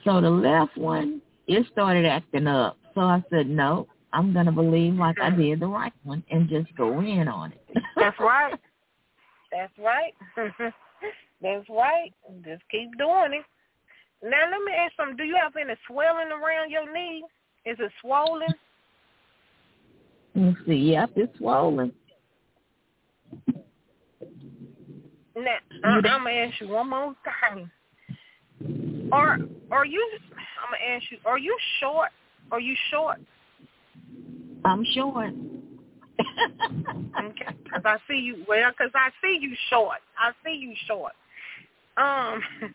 So 0.04 0.22
the 0.22 0.30
left 0.30 0.78
one, 0.78 1.22
it 1.48 1.66
started 1.72 2.06
acting 2.06 2.48
up. 2.48 2.78
So 2.96 3.02
I 3.02 3.24
said, 3.30 3.48
no, 3.48 3.88
I'm 4.14 4.34
gonna 4.34 4.52
believe 4.52 4.94
like 4.96 5.20
I 5.20 5.30
did 5.30 5.60
the 5.60 5.68
right 5.68 5.94
one 6.04 6.24
and 6.32 6.48
just 6.48 6.74
go 6.76 7.00
in 7.00 7.28
on 7.28 7.52
it. 7.54 7.84
That's 7.96 8.18
right. 8.20 8.56
That's 9.52 9.74
right. 9.78 10.14
That's 11.42 11.68
right. 11.70 12.12
Just 12.44 12.64
keep 12.72 12.98
doing 12.98 13.34
it. 13.34 13.46
Now 14.24 14.50
let 14.52 14.64
me 14.66 14.72
ask 14.78 14.94
something. 14.98 15.18
Do 15.18 15.24
you 15.24 15.36
have 15.36 15.54
any 15.56 15.76
swelling 15.88 16.30
around 16.32 16.72
your 16.72 16.92
knee? 16.92 17.24
Is 17.66 17.78
it 17.80 17.92
swollen? 18.02 18.56
Let's 20.34 20.58
see. 20.66 20.76
Yep, 20.76 21.12
it's 21.16 21.38
swollen. 21.38 21.92
Now 25.36 25.58
I, 25.84 25.88
I'm 25.88 26.02
gonna 26.02 26.30
ask 26.32 26.60
you 26.60 26.70
one 26.70 26.90
more 26.90 27.16
time. 27.42 27.72
Are 29.12 29.38
are 29.72 29.86
you? 29.86 30.10
I'm 30.32 30.72
gonna 30.72 30.96
ask 30.96 31.06
you. 31.12 31.18
Are 31.26 31.38
you 31.38 31.56
short? 31.80 32.10
Are 32.52 32.60
you 32.60 32.76
short? 32.90 33.20
I'm 34.66 34.84
short. 34.96 35.34
Okay, 36.20 37.46
because 37.64 37.82
I 37.86 37.98
see 38.08 38.20
you. 38.20 38.44
Well, 38.48 38.72
because 38.72 38.92
I 38.96 39.10
see 39.22 39.38
you 39.40 39.56
short. 39.70 40.00
I 40.18 40.32
see 40.44 40.56
you 40.56 40.74
short. 40.88 41.14
Um, 41.98 42.42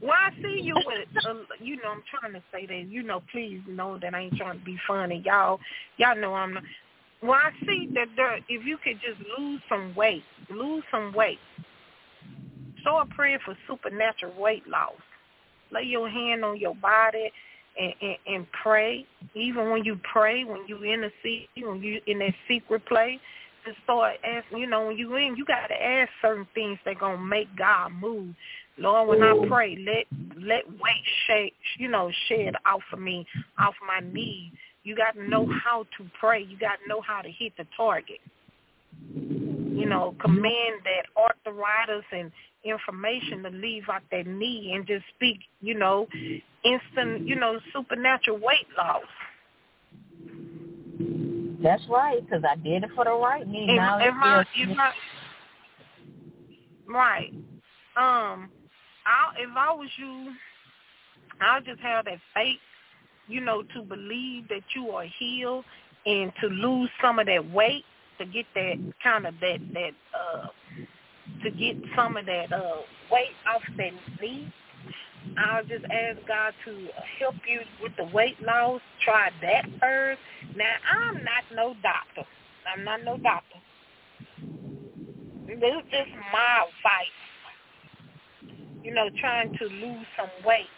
well, 0.00 0.12
I 0.12 0.30
see 0.42 0.60
you 0.62 0.74
with. 0.74 1.24
Uh, 1.26 1.34
you 1.60 1.76
know, 1.76 1.90
I'm 1.90 2.02
trying 2.08 2.32
to 2.34 2.42
say 2.52 2.66
that. 2.66 2.90
You 2.90 3.02
know, 3.02 3.22
please 3.32 3.60
know 3.66 3.98
that 3.98 4.14
I 4.14 4.20
ain't 4.20 4.36
trying 4.36 4.58
to 4.58 4.64
be 4.64 4.78
funny, 4.86 5.22
y'all. 5.24 5.58
Y'all 5.96 6.16
know 6.16 6.34
I'm. 6.34 6.54
Not, 6.54 6.62
well, 7.22 7.32
I 7.32 7.50
see 7.66 7.88
that 7.94 8.08
there, 8.14 8.36
if 8.48 8.64
you 8.64 8.78
could 8.82 9.00
just 9.00 9.18
lose 9.38 9.60
some 9.68 9.94
weight, 9.96 10.22
lose 10.50 10.84
some 10.90 11.12
weight. 11.12 11.38
Start 12.82 13.10
praying 13.10 13.40
for 13.44 13.56
supernatural 13.66 14.40
weight 14.40 14.66
loss. 14.68 14.92
Lay 15.72 15.82
your 15.82 16.08
hand 16.08 16.44
on 16.44 16.58
your 16.58 16.76
body 16.76 17.30
and, 17.78 17.92
and, 18.00 18.16
and 18.26 18.46
pray. 18.62 19.04
Even 19.34 19.70
when 19.70 19.84
you 19.84 19.98
pray, 20.10 20.44
when 20.44 20.66
you 20.68 20.82
in 20.84 21.00
the 21.00 21.10
secret, 21.22 21.68
when 21.68 21.82
you 21.82 22.00
in 22.06 22.20
that 22.20 22.34
secret 22.46 22.86
place, 22.86 23.18
just 23.68 23.82
start 23.84 24.16
asking. 24.24 24.58
You 24.58 24.66
know, 24.66 24.86
when 24.86 24.96
you 24.96 25.14
in, 25.16 25.36
you 25.36 25.44
got 25.44 25.66
to 25.68 25.82
ask 25.82 26.10
certain 26.22 26.46
things 26.54 26.78
that 26.84 26.98
gonna 26.98 27.18
make 27.18 27.48
God 27.56 27.92
move. 27.92 28.34
Lord, 28.78 29.08
when 29.08 29.22
I 29.22 29.32
mm. 29.32 29.48
pray, 29.48 29.76
let 29.76 30.06
let 30.40 30.68
weight 30.70 31.04
shake, 31.26 31.54
you 31.78 31.88
know, 31.88 32.10
shed 32.28 32.54
off 32.64 32.82
of 32.92 33.00
me, 33.00 33.26
off 33.58 33.74
my 33.86 34.06
knees 34.06 34.52
you 34.88 34.96
got 34.96 35.14
to 35.16 35.28
know 35.28 35.46
how 35.64 35.84
to 35.98 36.10
pray. 36.18 36.42
You 36.42 36.58
got 36.58 36.78
to 36.82 36.88
know 36.88 37.02
how 37.02 37.20
to 37.20 37.30
hit 37.30 37.52
the 37.58 37.66
target. 37.76 38.20
You 39.14 39.86
know, 39.86 40.14
command 40.18 40.80
that 40.84 41.04
arthritis 41.14 42.04
and 42.10 42.32
inflammation 42.64 43.42
to 43.42 43.50
leave 43.50 43.84
out 43.92 44.00
that 44.10 44.26
knee 44.26 44.72
and 44.74 44.86
just 44.86 45.04
speak, 45.14 45.40
you 45.60 45.74
know, 45.74 46.06
instant, 46.64 47.28
you 47.28 47.36
know, 47.36 47.60
supernatural 47.72 48.38
weight 48.38 48.66
loss. 48.78 49.02
That's 51.62 51.82
right, 51.88 52.24
because 52.24 52.44
I 52.48 52.56
did 52.56 52.84
it 52.84 52.90
for 52.94 53.04
the 53.04 53.12
right 53.12 53.46
knee. 53.46 53.66
If, 53.68 53.76
now 53.76 53.98
if 53.98 54.14
I, 54.14 54.44
if 54.54 54.78
I, 54.78 54.92
right. 56.86 57.32
Um, 57.96 58.50
I 59.04 59.32
if 59.38 59.50
I 59.56 59.72
was 59.72 59.88
you, 59.98 60.32
I'll 61.40 61.60
just 61.60 61.80
have 61.80 62.04
that 62.04 62.18
faith 62.34 62.58
you 63.28 63.40
know, 63.40 63.62
to 63.74 63.82
believe 63.82 64.48
that 64.48 64.62
you 64.74 64.90
are 64.90 65.04
healed 65.18 65.64
and 66.06 66.32
to 66.40 66.48
lose 66.48 66.90
some 67.00 67.18
of 67.18 67.26
that 67.26 67.50
weight 67.52 67.84
to 68.18 68.24
get 68.24 68.46
that 68.54 68.92
kind 69.02 69.26
of 69.26 69.34
that 69.40 69.58
that 69.74 69.90
uh 70.14 70.46
to 71.44 71.50
get 71.50 71.76
some 71.94 72.16
of 72.16 72.26
that 72.26 72.52
uh 72.52 72.78
weight 73.12 73.36
off 73.54 73.62
that 73.76 73.92
knee. 74.20 74.50
I'll 75.36 75.64
just 75.64 75.84
ask 75.84 76.18
God 76.26 76.54
to 76.64 76.88
help 77.18 77.34
you 77.48 77.60
with 77.82 77.92
the 77.96 78.04
weight 78.14 78.40
loss. 78.42 78.80
Try 79.04 79.30
that 79.42 79.66
first. 79.80 80.20
Now 80.56 80.74
I'm 80.90 81.14
not 81.24 81.44
no 81.54 81.74
doctor. 81.82 82.28
I'm 82.72 82.84
not 82.84 83.04
no 83.04 83.16
doctor. 83.18 83.58
This 85.46 85.56
is 85.56 85.90
just 85.90 86.10
my 86.32 86.66
advice. 86.66 87.18
You 88.82 88.94
know, 88.94 89.08
trying 89.20 89.56
to 89.58 89.64
lose 89.64 90.06
some 90.16 90.30
weight 90.46 90.68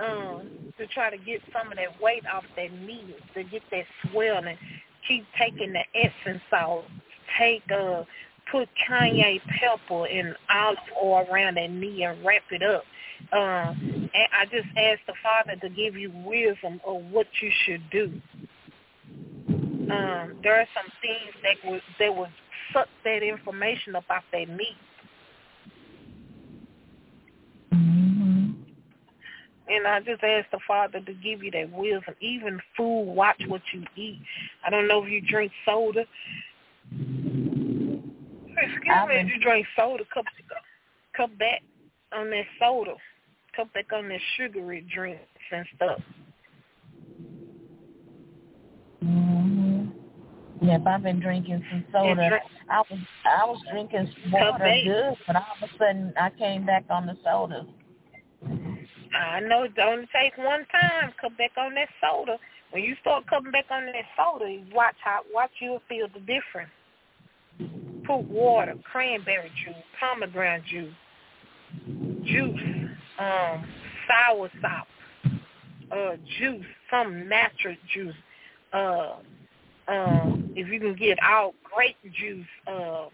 um, 0.00 0.48
to 0.78 0.86
try 0.88 1.10
to 1.10 1.16
get 1.16 1.40
some 1.52 1.70
of 1.70 1.78
that 1.78 2.00
weight 2.00 2.24
off 2.32 2.44
that 2.56 2.72
knee, 2.72 3.14
to 3.34 3.44
get 3.44 3.62
that 3.70 3.84
swelling. 4.10 4.58
Keep 5.08 5.24
taking 5.38 5.72
the 5.72 5.82
Epsom 5.94 6.40
salt. 6.50 6.84
Take 7.38 7.62
uh 7.70 8.04
put 8.50 8.68
cayenne 8.86 9.40
pepper 9.60 10.06
and 10.06 10.36
olive 10.50 10.78
oil 11.02 11.26
around 11.30 11.56
that 11.56 11.70
knee 11.70 12.04
and 12.04 12.24
wrap 12.24 12.42
it 12.50 12.62
up. 12.62 12.84
Um, 13.32 14.10
and 14.14 14.28
I 14.38 14.44
just 14.44 14.68
ask 14.76 15.00
the 15.06 15.14
Father 15.22 15.56
to 15.60 15.68
give 15.68 15.96
you 15.96 16.12
wisdom 16.24 16.80
of 16.86 17.02
what 17.10 17.26
you 17.42 17.50
should 17.64 17.82
do. 17.90 18.12
Um, 19.48 20.36
there 20.42 20.58
are 20.58 20.66
some 20.74 20.90
things 21.00 21.32
that 21.42 21.70
would 21.70 21.82
that 21.98 22.14
would 22.14 22.30
suck 22.72 22.88
that 23.04 23.22
inflammation 23.22 23.94
about 23.94 24.22
that 24.32 24.48
knee 24.48 24.76
And 29.68 29.86
I 29.86 30.00
just 30.00 30.22
ask 30.22 30.48
the 30.50 30.60
Father 30.66 31.00
to 31.00 31.12
give 31.14 31.42
you 31.42 31.50
that 31.50 31.70
wisdom. 31.72 32.14
Even 32.20 32.60
food, 32.76 33.04
watch 33.04 33.42
what 33.48 33.62
you 33.72 33.82
eat. 33.96 34.20
I 34.64 34.70
don't 34.70 34.86
know 34.86 35.02
if 35.04 35.10
you 35.10 35.20
drink 35.20 35.50
soda. 35.64 36.04
Excuse 38.48 39.08
me, 39.08 39.16
if 39.16 39.26
you 39.34 39.40
drink 39.40 39.66
soda, 39.76 40.04
cut 41.16 41.38
back 41.38 41.62
on 42.12 42.30
that 42.30 42.44
soda. 42.60 42.94
Cut 43.56 43.72
back 43.72 43.92
on 43.92 44.08
that 44.08 44.20
sugary 44.36 44.86
drinks 44.94 45.22
and 45.50 45.66
stuff. 45.76 46.00
Mhm. 49.02 49.92
Yep, 50.62 50.86
I've 50.86 51.02
been 51.02 51.20
drinking 51.20 51.64
some 51.70 51.84
soda. 51.92 52.28
Drink, 52.28 52.42
I 52.68 52.82
was 52.90 53.00
I 53.24 53.44
was 53.44 53.62
drinking 53.70 54.14
water 54.30 54.82
good, 54.84 55.16
but 55.26 55.36
all 55.36 55.56
of 55.60 55.70
a 55.70 55.78
sudden 55.78 56.12
I 56.16 56.30
came 56.30 56.66
back 56.66 56.84
on 56.90 57.06
the 57.06 57.16
soda. 57.24 57.66
I 59.14 59.40
know 59.40 59.62
it 59.64 59.78
only 59.78 60.06
takes 60.14 60.36
one 60.38 60.66
time. 60.66 61.12
Come 61.20 61.34
back 61.36 61.52
on 61.56 61.74
that 61.74 61.88
soda. 62.00 62.38
When 62.70 62.82
you 62.82 62.94
start 63.00 63.26
coming 63.26 63.52
back 63.52 63.66
on 63.70 63.86
that 63.86 64.04
soda, 64.16 64.62
watch 64.72 64.96
how 65.02 65.20
watch 65.32 65.50
you'll 65.60 65.82
feel 65.88 66.08
the 66.08 66.20
difference. 66.20 66.70
Put 68.06 68.24
water, 68.24 68.74
cranberry 68.90 69.50
juice, 69.64 69.74
pomegranate 69.98 70.64
juice, 70.64 70.94
juice, 72.24 72.75
um, 73.18 73.66
sour 74.08 74.50
sop, 74.60 74.86
uh, 75.90 76.16
juice, 76.38 76.64
some 76.90 77.28
natural 77.28 77.76
juice. 77.92 78.14
Uh, 78.72 79.14
um, 79.88 80.52
if 80.56 80.68
you 80.68 80.80
can 80.80 80.94
get 80.96 81.18
all 81.22 81.54
grape 81.62 81.96
juice, 82.12 82.46
uh, 82.66 83.06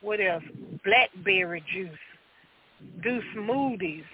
what 0.00 0.20
else? 0.20 0.42
Blackberry 0.84 1.62
juice. 1.72 1.90
Do 3.02 3.20
smoothies 3.36 4.04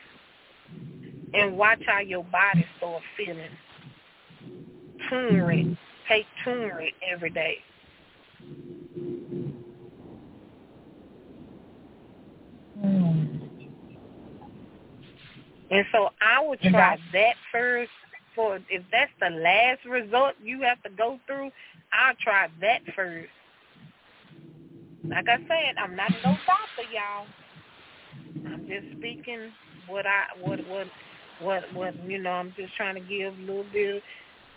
and 1.34 1.56
watch 1.56 1.80
how 1.86 2.00
your 2.00 2.24
body 2.24 2.64
start 2.78 3.02
feeling. 3.16 3.50
Turmeric. 5.08 5.66
Take 6.08 6.26
turmeric 6.44 6.94
every 7.12 7.30
day. 7.30 7.56
Mm. 12.78 13.40
And 15.70 15.84
so 15.92 16.10
I 16.20 16.44
would 16.44 16.60
try 16.60 16.98
that 17.12 17.34
first. 17.52 17.90
For 18.34 18.56
if 18.68 18.82
that's 18.92 19.10
the 19.18 19.30
last 19.30 19.84
result 19.86 20.34
you 20.42 20.60
have 20.60 20.82
to 20.82 20.90
go 20.90 21.18
through, 21.26 21.50
I'll 21.92 22.14
try 22.22 22.48
that 22.60 22.80
first. 22.94 23.30
Like 25.08 25.26
I 25.28 25.38
said, 25.38 25.76
I'm 25.82 25.96
not 25.96 26.10
no 26.22 26.36
doctor, 26.44 26.84
y'all. 26.92 27.26
I'm 28.46 28.66
just 28.68 28.98
speaking 28.98 29.52
what 29.88 30.04
I 30.06 30.24
what 30.40 30.58
what 30.68 30.86
what 31.40 31.62
what 31.74 31.94
you 32.08 32.18
know 32.18 32.30
i'm 32.30 32.52
just 32.56 32.74
trying 32.76 32.94
to 32.94 33.00
give 33.00 33.34
a 33.34 33.40
little 33.40 33.66
bit 33.72 34.02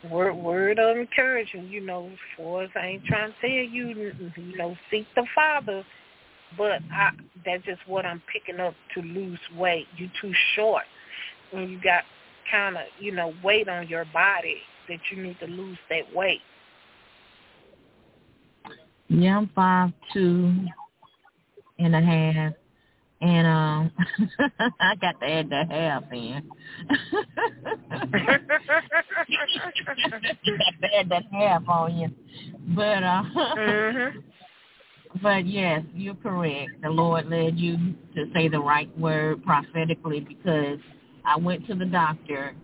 of 0.04 0.12
word 0.12 0.34
word 0.34 0.80
of 0.80 0.98
encouragement 0.98 1.70
you 1.70 1.82
know 1.82 2.10
for 2.38 2.64
us 2.64 2.70
i 2.76 2.88
ain't 2.88 3.06
trying 3.06 3.32
to 3.32 3.36
tell 3.42 3.50
you 3.50 4.14
you 4.38 4.58
know 4.58 4.76
seek 4.90 5.06
the 5.16 5.26
father 5.36 5.84
but 6.58 6.82
i 6.94 7.10
that's 7.46 7.64
just 7.66 7.82
what 7.88 8.06
i'm 8.06 8.22
picking 8.32 8.62
up 8.62 8.74
to 8.94 9.02
lose 9.02 9.40
weight 9.58 9.88
you 9.98 10.10
too 10.22 10.32
short 10.56 10.84
and 11.54 11.72
you 11.72 11.80
got 11.82 12.04
kind 12.52 12.78
of 12.78 12.84
you 13.00 13.12
know 13.12 13.34
weight 13.44 13.68
on 13.68 13.88
your 13.88 14.06
body 14.14 14.58
that 14.88 15.00
you 15.12 15.22
need 15.22 15.40
to 15.40 15.48
lose 15.48 15.78
that 15.90 16.04
weight 16.16 16.42
yeah 19.08 19.38
i'm 19.38 19.50
five 19.56 19.92
two 20.14 20.54
and 21.78 21.96
a 21.96 22.02
half 22.02 22.54
and 23.22 23.48
um 23.48 23.92
I 24.80 24.96
got 24.96 25.20
to 25.20 25.28
add 25.28 25.50
that 25.50 25.70
half 25.72 26.04
in. 26.12 26.50
got 27.90 28.12
to 30.82 30.96
add 30.98 31.10
that 31.10 31.24
half 31.32 31.68
on 31.68 31.98
you. 31.98 32.10
But 32.76 33.04
uh 33.04 33.24
mm-hmm. 33.36 34.20
but 35.24 35.46
yes, 35.46 35.84
you're 35.94 36.16
correct. 36.16 36.82
The 36.82 36.90
Lord 36.90 37.28
led 37.30 37.58
you 37.58 37.78
to 38.16 38.26
say 38.34 38.48
the 38.48 38.60
right 38.60 38.96
word 38.98 39.44
prophetically 39.44 40.22
because 40.22 40.80
I 41.26 41.38
went 41.38 41.68
to 41.68 41.76
the 41.76 41.86
doctor 41.86 42.56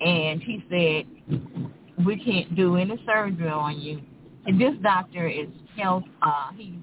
and 0.00 0.42
he 0.42 0.64
said 0.70 2.04
we 2.04 2.18
can't 2.18 2.54
do 2.54 2.76
any 2.76 3.02
surgery 3.06 3.48
on 3.48 3.80
you. 3.80 4.00
And 4.46 4.60
this 4.60 4.74
doctor 4.82 5.28
is 5.28 5.48
health 5.76 6.04
uh 6.22 6.50
he's 6.56 6.74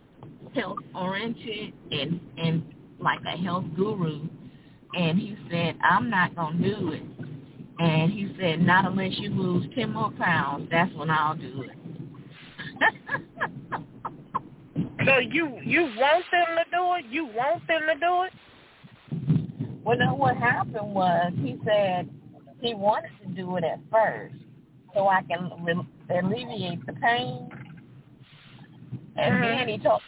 health 0.55 0.79
oriented 0.95 1.73
and 1.91 2.19
and 2.37 2.73
like 2.99 3.19
a 3.27 3.37
health 3.37 3.65
guru, 3.75 4.27
and 4.93 5.19
he 5.19 5.37
said, 5.51 5.77
I'm 5.83 6.09
not 6.09 6.35
going 6.35 6.61
to 6.61 6.75
do 6.75 6.91
it. 6.93 7.03
And 7.79 8.11
he 8.11 8.33
said, 8.39 8.61
not 8.61 8.85
unless 8.85 9.11
you 9.17 9.29
lose 9.29 9.65
10 9.75 9.91
more 9.91 10.11
pounds, 10.11 10.69
that's 10.71 10.93
when 10.95 11.09
I'll 11.09 11.35
do 11.35 11.63
it. 11.63 11.77
so 15.05 15.17
you 15.17 15.59
you 15.63 15.81
want 15.97 16.23
them 16.31 16.57
to 16.57 16.63
do 16.71 16.93
it? 16.95 17.05
You 17.11 17.25
want 17.25 17.67
them 17.67 17.81
to 17.91 17.99
do 17.99 18.23
it? 18.23 18.33
Well, 19.83 19.97
no, 19.97 20.13
what 20.13 20.37
happened 20.37 20.93
was 20.93 21.33
he 21.37 21.59
said 21.65 22.09
he 22.61 22.73
wanted 22.73 23.11
to 23.21 23.27
do 23.29 23.57
it 23.57 23.63
at 23.63 23.79
first 23.91 24.35
so 24.93 25.07
I 25.07 25.21
can 25.23 25.51
re- 25.63 26.17
alleviate 26.17 26.85
the 26.85 26.93
pain. 26.93 27.49
And 29.15 29.35
mm-hmm. 29.35 29.41
then 29.41 29.67
he 29.67 29.77
told 29.77 30.01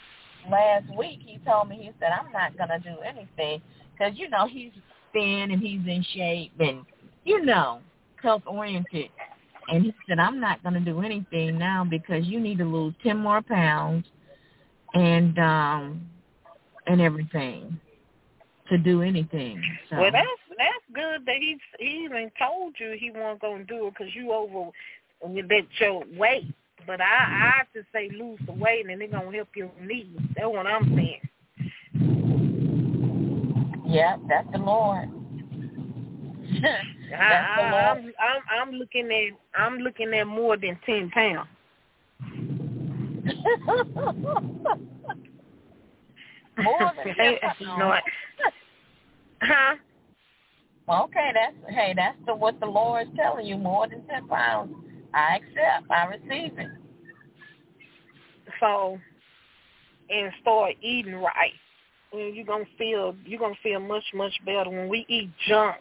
last 0.49 0.85
week 0.97 1.19
he 1.26 1.39
told 1.39 1.69
me 1.69 1.77
he 1.77 1.91
said 1.99 2.10
I'm 2.11 2.31
not 2.31 2.57
gonna 2.57 2.80
do 2.80 2.97
anything 3.03 3.61
because 3.91 4.18
you 4.18 4.30
know 4.30 4.47
he's 4.47 4.72
thin 5.11 5.49
and 5.52 5.61
he's 5.61 5.81
in 5.88 6.06
shape 6.14 6.52
and 6.60 6.85
you 7.23 7.43
know 7.43 7.81
health 8.22 8.43
oriented 8.45 9.10
And 9.69 9.84
he 9.84 9.93
said, 10.07 10.19
I'm 10.19 10.39
not 10.39 10.61
going 10.64 10.73
to 10.73 10.80
do 10.80 11.02
anything 11.02 11.57
now 11.57 11.85
because 11.88 12.26
you 12.26 12.39
need 12.39 12.57
to 12.60 12.65
lose 12.65 12.93
10 13.03 13.18
more 13.18 13.41
pounds 13.41 14.06
and 14.93 15.38
um 15.39 16.07
and 16.88 17.02
everything 17.02 17.80
to 18.70 18.78
do 18.78 19.02
anything. 19.02 19.62
So. 19.90 19.98
Well, 19.98 20.12
that's 20.12 20.28
that's 20.58 20.86
good 20.94 21.26
that 21.26 21.38
he 21.40 21.58
he 21.80 22.06
even 22.06 22.32
told 22.40 22.76
you 22.80 22.96
he 23.00 23.10
wasn't 23.12 23.42
going 23.42 23.66
to 23.66 23.66
do 23.66 23.88
it 23.88 23.96
because 23.98 24.14
you 24.16 24.32
over 24.32 24.70
with 25.22 25.50
that 25.50 25.68
your 25.80 26.04
weight. 26.18 26.54
But 26.88 27.02
I 27.02 27.06
I 27.06 27.52
have 27.58 27.74
to 27.74 27.84
say 27.94 28.10
lose 28.10 28.40
the 28.46 28.54
weight 28.54 28.88
and 28.90 29.02
they're 29.02 29.08
gonna 29.08 29.36
help 29.36 29.50
your 29.56 29.72
knees. 29.82 30.20
That's 30.36 30.48
what 30.48 30.68
I'm 30.68 30.96
saying. 30.96 31.22
Yeah, 33.88 34.18
that's 34.28 34.48
the 34.52 34.60
Lord. 34.60 35.10
I, 37.16 37.16
I, 37.16 37.92
I'm, 37.92 38.14
I'm 38.20 38.42
I'm 38.62 38.72
looking 38.74 39.10
at 39.12 39.34
I'm 39.60 39.80
looking 39.80 40.14
at 40.14 40.26
more 40.26 40.58
than 40.58 40.78
ten 40.86 41.10
pounds. 41.12 41.48
more 46.64 46.91
than 47.03 47.15
ten 47.18 47.38
pounds. 47.40 48.02
huh? 49.41 49.76
Okay, 50.88 51.32
that's 51.34 51.73
hey, 51.73 51.94
that's 51.95 52.18
the 52.26 52.36
what 52.36 52.60
the 52.60 52.65
Lord 52.65 53.07
is 53.07 53.14
telling 53.15 53.45
you. 53.45 53.57
More 53.57 53.88
than 53.88 54.06
ten 54.07 54.27
pounds. 54.27 54.73
I 55.14 55.38
accept. 55.38 55.90
I 55.90 56.06
receive 56.06 56.57
it. 56.60 56.69
So, 58.60 58.98
and 60.10 60.32
start 60.41 60.73
eating 60.82 61.15
right. 61.15 61.53
And 62.14 62.36
you're 62.36 62.45
gonna 62.45 62.65
feel 62.77 63.15
you're 63.26 63.40
gonna 63.40 63.56
feel 63.64 63.80
much 63.80 64.03
much 64.14 64.34
better 64.45 64.69
when 64.69 64.88
we 64.88 65.06
eat 65.10 65.32
junk. 65.48 65.77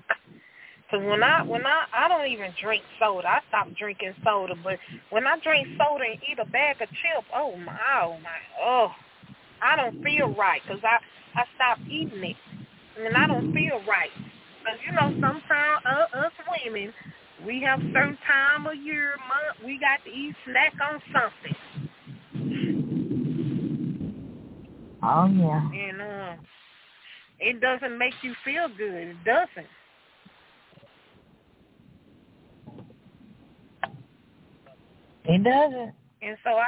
Cause 0.90 1.02
when 1.02 1.22
I 1.22 1.42
when 1.42 1.66
I 1.66 1.84
I 1.94 2.09
don't 2.09 2.26
even 2.26 2.52
drink 2.62 2.82
soda. 2.98 3.28
I 3.28 3.40
stopped 3.48 3.76
drinking 3.76 4.14
soda, 4.24 4.55
but 4.62 4.78
when 5.10 5.26
I 5.26 5.38
drink 5.40 5.66
soda 5.76 6.05
and 6.05 6.20
eat 6.30 6.38
a 6.38 6.44
bag 6.46 6.80
of 6.80 6.88
chips, 6.88 7.26
oh 7.34 7.56
my 7.56 7.78
oh 8.02 8.16
my 8.22 8.62
oh, 8.62 8.92
I 9.62 9.76
don't 9.76 10.02
feel 10.02 10.35
right 10.35 10.60
because 10.66 10.82
I 10.85 10.98
I 11.39 11.44
stopped 11.56 11.82
eating 11.90 12.22
it, 12.22 12.36
and 12.98 13.16
I 13.16 13.26
don't 13.26 13.52
feel 13.52 13.81
right. 13.89 14.10
Cause 14.64 14.78
you 14.86 14.93
know 14.93 15.10
sometimes 15.20 15.82
uh, 15.85 16.18
us 16.18 16.32
women 16.64 16.93
we 17.47 17.60
have 17.62 17.81
certain 17.93 18.18
time 18.26 18.66
of 18.66 18.76
year 18.76 19.14
month 19.28 19.64
we 19.64 19.78
got 19.78 20.02
to 20.05 20.10
eat 20.10 20.35
snack 20.44 20.72
on 20.82 21.01
something. 21.12 21.56
Oh 25.02 25.26
yeah. 25.26 25.68
And 25.70 26.01
uh, 26.01 26.36
it 27.40 27.60
doesn't 27.60 27.98
make 27.98 28.14
you 28.22 28.35
feel 28.44 28.68
good. 28.68 29.09
It 29.09 29.24
doesn't. 29.24 29.66
It 35.26 35.43
doesn't. 35.43 35.93
And 36.22 36.36
so 36.44 36.51
I 36.51 36.66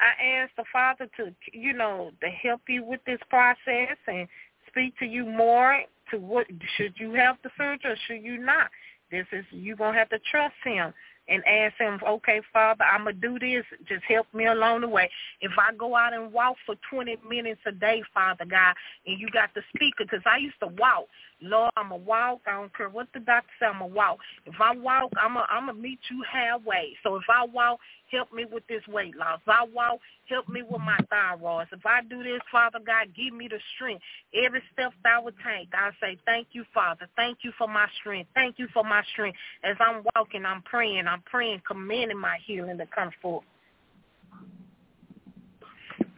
I 0.00 0.42
asked 0.42 0.56
the 0.56 0.64
Father 0.72 1.08
to 1.16 1.34
you 1.52 1.72
know 1.72 2.10
to 2.20 2.28
help 2.28 2.62
you 2.68 2.84
with 2.84 3.00
this 3.06 3.20
process 3.30 3.96
and 4.06 4.28
speak 4.68 4.98
to 4.98 5.06
you 5.06 5.24
more 5.24 5.82
to 6.10 6.18
what 6.18 6.46
should 6.76 6.94
you 6.96 7.14
have 7.14 7.36
the 7.42 7.50
surgery 7.56 7.92
or 7.92 7.96
should 8.06 8.22
you 8.22 8.38
not. 8.38 8.70
This 9.10 9.26
is 9.32 9.44
you're 9.50 9.76
gonna 9.76 9.96
have 9.96 10.10
to 10.10 10.18
trust 10.30 10.54
Him 10.64 10.92
and 11.28 11.42
ask 11.46 11.74
him, 11.78 11.98
okay, 12.06 12.40
Father, 12.52 12.84
I'm 12.84 13.04
going 13.04 13.20
to 13.20 13.20
do 13.20 13.38
this. 13.38 13.64
Just 13.88 14.04
help 14.04 14.26
me 14.32 14.46
along 14.46 14.82
the 14.82 14.88
way. 14.88 15.10
If 15.40 15.52
I 15.58 15.74
go 15.74 15.96
out 15.96 16.14
and 16.14 16.32
walk 16.32 16.56
for 16.64 16.76
20 16.90 17.16
minutes 17.28 17.60
a 17.66 17.72
day, 17.72 18.02
Father 18.14 18.44
God, 18.44 18.74
and 19.06 19.18
you 19.18 19.28
got 19.30 19.50
the 19.54 19.62
speaker, 19.74 20.04
because 20.04 20.22
I 20.24 20.38
used 20.38 20.60
to 20.60 20.68
walk. 20.68 21.06
Lord, 21.42 21.72
I'm 21.76 21.90
to 21.90 21.96
walk. 21.96 22.40
I 22.46 22.52
don't 22.52 22.74
care 22.74 22.88
what 22.88 23.08
the 23.12 23.20
doctor 23.20 23.50
said, 23.58 23.68
I'm 23.74 23.80
to 23.80 23.86
walk. 23.86 24.18
If 24.46 24.54
I 24.60 24.76
walk, 24.76 25.12
I'm 25.20 25.34
going 25.34 25.46
I'm 25.50 25.66
to 25.66 25.74
meet 25.74 25.98
you 26.10 26.22
halfway. 26.30 26.96
So 27.02 27.16
if 27.16 27.24
I 27.28 27.44
walk, 27.44 27.80
help 28.10 28.32
me 28.32 28.44
with 28.50 28.66
this 28.68 28.82
weight 28.88 29.16
loss. 29.16 29.40
If 29.42 29.48
I 29.48 29.64
walk, 29.64 29.98
help 30.28 30.48
me 30.48 30.62
with 30.62 30.80
my 30.80 30.98
thyroid. 31.10 31.68
If 31.72 31.84
I 31.84 32.02
do 32.02 32.22
this, 32.22 32.40
Father 32.50 32.78
God, 32.84 33.08
give 33.16 33.34
me 33.34 33.48
the 33.48 33.58
strength. 33.74 34.02
Every 34.34 34.62
step 34.72 34.92
that 35.02 35.14
I 35.16 35.18
would 35.20 35.34
take, 35.38 35.68
I 35.74 35.90
say, 36.00 36.18
thank 36.26 36.48
you, 36.52 36.64
Father. 36.72 37.08
Thank 37.16 37.38
you 37.42 37.52
for 37.58 37.68
my 37.68 37.86
strength. 38.00 38.30
Thank 38.34 38.58
you 38.58 38.68
for 38.72 38.84
my 38.84 39.02
strength. 39.12 39.38
As 39.64 39.76
I'm 39.80 40.02
walking, 40.14 40.44
I'm 40.44 40.62
praying. 40.62 41.06
I'm 41.06 41.22
praying, 41.22 41.62
commanding 41.66 42.18
my 42.18 42.38
healing 42.46 42.78
to 42.78 42.86
come 42.86 43.10
forth. 43.20 43.44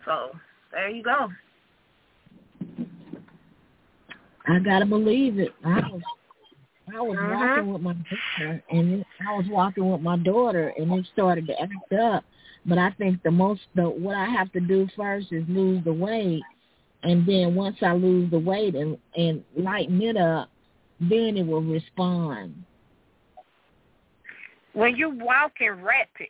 So 0.04 0.30
there 0.72 0.90
you 0.90 1.02
go. 1.02 1.28
I 4.46 4.58
gotta 4.60 4.86
believe 4.86 5.38
it. 5.38 5.52
I 5.62 5.82
I 6.94 7.00
was 7.00 7.16
uh-huh. 7.18 7.34
walking 7.34 7.72
with 7.72 7.82
my 7.82 7.92
daughter, 7.92 8.62
and 8.70 9.04
I 9.20 9.36
was 9.36 9.46
walking 9.48 9.90
with 9.90 10.00
my 10.00 10.16
daughter, 10.16 10.72
and 10.76 10.92
it 10.92 11.06
started 11.12 11.46
to 11.46 11.60
act 11.60 11.92
up. 11.92 12.24
But 12.66 12.78
I 12.78 12.90
think 12.92 13.22
the 13.22 13.30
most, 13.30 13.62
the 13.74 13.82
what 13.82 14.16
I 14.16 14.26
have 14.26 14.52
to 14.52 14.60
do 14.60 14.88
first 14.96 15.28
is 15.32 15.44
lose 15.48 15.82
the 15.84 15.92
weight, 15.92 16.42
and 17.02 17.26
then 17.26 17.54
once 17.54 17.76
I 17.82 17.92
lose 17.92 18.30
the 18.30 18.38
weight 18.38 18.74
and 18.74 18.98
and 19.16 19.42
lighten 19.56 20.02
it 20.02 20.16
up, 20.16 20.50
then 21.00 21.36
it 21.36 21.46
will 21.46 21.62
respond. 21.62 22.54
When 24.72 24.96
you 24.96 25.10
walking 25.10 25.82
rapid, 25.82 26.28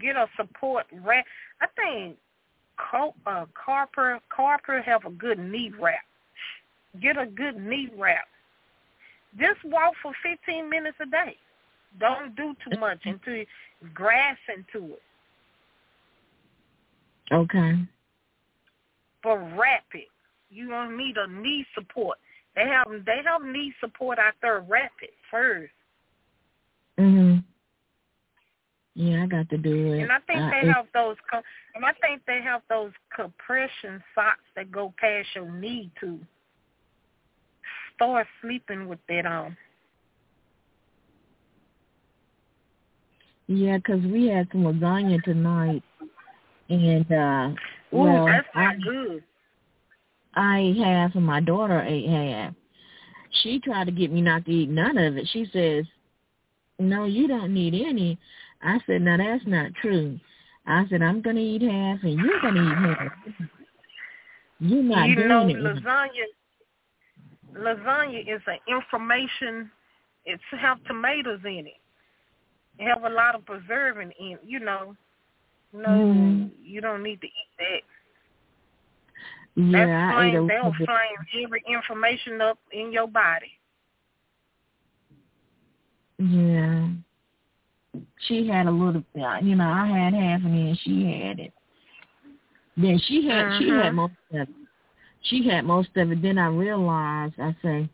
get 0.00 0.16
a 0.16 0.26
support 0.36 0.86
wrap. 1.02 1.24
I 1.60 1.66
think 1.76 2.16
uh, 3.26 3.46
Carper 3.54 4.20
Carper 4.34 4.80
have 4.82 5.04
a 5.04 5.10
good 5.10 5.38
knee 5.38 5.72
wrap. 5.78 6.00
Get 7.00 7.18
a 7.18 7.26
good 7.26 7.56
knee 7.56 7.88
wrap 7.96 8.26
just 9.38 9.64
walk 9.64 9.94
for 10.02 10.12
15 10.22 10.68
minutes 10.68 10.96
a 11.00 11.06
day. 11.06 11.36
Don't 11.98 12.34
do 12.36 12.54
too 12.64 12.78
much 12.78 13.00
until 13.04 13.34
you 13.34 13.46
grass 13.94 14.36
into 14.48 14.94
it. 14.94 15.02
Okay. 17.32 17.78
For 19.22 19.38
rapid, 19.56 20.06
you 20.50 20.68
don't 20.68 20.96
need 20.96 21.16
a 21.16 21.26
knee 21.28 21.66
support. 21.74 22.18
They 22.56 22.66
have 22.66 22.86
they 23.06 23.20
have 23.24 23.42
knee 23.42 23.72
support 23.80 24.18
out 24.18 24.34
there 24.42 24.60
rapid 24.60 25.10
first. 25.30 25.72
Mhm. 26.98 27.44
Yeah, 28.94 29.22
I 29.22 29.26
got 29.26 29.48
to 29.50 29.58
do 29.58 29.92
it. 29.92 30.02
And 30.02 30.12
I 30.12 30.18
think 30.20 30.40
uh, 30.40 30.50
they 30.50 30.66
have 30.68 30.86
those, 30.92 31.16
and 31.74 31.84
I 31.84 31.92
think 32.00 32.22
they 32.26 32.40
have 32.42 32.62
those 32.68 32.90
compression 33.14 34.02
socks 34.14 34.40
that 34.56 34.72
go 34.72 34.92
past 34.98 35.28
your 35.34 35.50
knee 35.50 35.90
too 36.00 36.18
start 38.00 38.26
sleeping 38.40 38.88
with 38.88 38.98
that 39.08 39.26
on. 39.26 39.56
Yeah, 43.46 43.76
because 43.76 44.02
we 44.02 44.28
had 44.28 44.48
some 44.52 44.62
lasagna 44.62 45.22
tonight, 45.24 45.82
and 46.68 47.12
uh 47.12 47.48
Ooh, 47.92 47.98
well, 47.98 48.26
that's 48.26 48.46
not 48.54 48.76
I, 48.76 48.78
good. 48.78 49.24
I 50.34 50.58
ate 50.60 50.76
half, 50.76 51.14
and 51.16 51.26
my 51.26 51.40
daughter 51.40 51.82
ate 51.82 52.08
half. 52.08 52.54
She 53.42 53.58
tried 53.60 53.86
to 53.86 53.92
get 53.92 54.12
me 54.12 54.22
not 54.22 54.44
to 54.44 54.50
eat 54.52 54.70
none 54.70 54.96
of 54.96 55.16
it. 55.16 55.28
She 55.32 55.46
says, 55.52 55.84
"No, 56.78 57.04
you 57.04 57.26
don't 57.26 57.52
need 57.52 57.74
any." 57.74 58.18
I 58.62 58.78
said, 58.86 59.02
"No, 59.02 59.16
that's 59.16 59.44
not 59.46 59.74
true." 59.82 60.18
I 60.66 60.86
said, 60.88 61.02
"I'm 61.02 61.20
going 61.20 61.36
to 61.36 61.42
eat 61.42 61.62
half, 61.62 62.02
and 62.04 62.18
you're 62.18 62.40
to 62.40 62.48
eat 62.48 62.96
half." 62.96 63.12
You're 64.60 64.82
not 64.84 65.08
you 65.08 65.16
doing 65.16 65.28
know, 65.28 65.48
it. 65.48 65.56
lasagna 65.56 66.24
lasagna 67.56 68.20
is 68.20 68.42
an 68.46 68.58
inflammation. 68.68 69.70
It's 70.24 70.42
have 70.58 70.82
tomatoes 70.84 71.40
in 71.44 71.66
it. 71.66 71.80
It 72.78 72.88
have 72.88 73.04
a 73.04 73.14
lot 73.14 73.34
of 73.34 73.44
preserving 73.44 74.12
in. 74.18 74.32
it. 74.32 74.40
You 74.44 74.60
know, 74.60 74.96
no, 75.72 75.88
mm. 75.88 76.50
you 76.62 76.80
don't 76.80 77.02
need 77.02 77.20
to 77.20 77.26
eat 77.26 77.32
that. 77.58 77.82
Yeah, 79.56 80.12
That's 80.14 80.36
a 80.36 80.46
they'll 80.46 80.72
flame 80.86 81.44
every 81.44 81.62
inflammation 81.68 82.40
up 82.40 82.58
in 82.72 82.92
your 82.92 83.08
body. 83.08 83.50
Yeah. 86.18 86.88
She 88.26 88.46
had 88.46 88.66
a 88.66 88.70
little, 88.70 89.02
you 89.42 89.56
know, 89.56 89.68
I 89.68 89.86
had 89.86 90.14
half 90.14 90.40
and 90.44 90.54
then 90.54 90.78
she 90.82 91.04
had 91.04 91.40
it. 91.40 91.52
Then 92.76 93.00
she 93.06 93.26
had, 93.26 93.46
uh-huh. 93.46 93.58
she 93.58 93.68
had 93.68 93.90
most 93.90 94.12
of 94.32 94.40
it 94.40 94.48
she 95.22 95.46
had 95.48 95.64
most 95.64 95.90
of 95.96 96.10
it. 96.10 96.22
Then 96.22 96.38
I 96.38 96.46
realized, 96.46 97.34
I 97.38 97.54
say, 97.62 97.88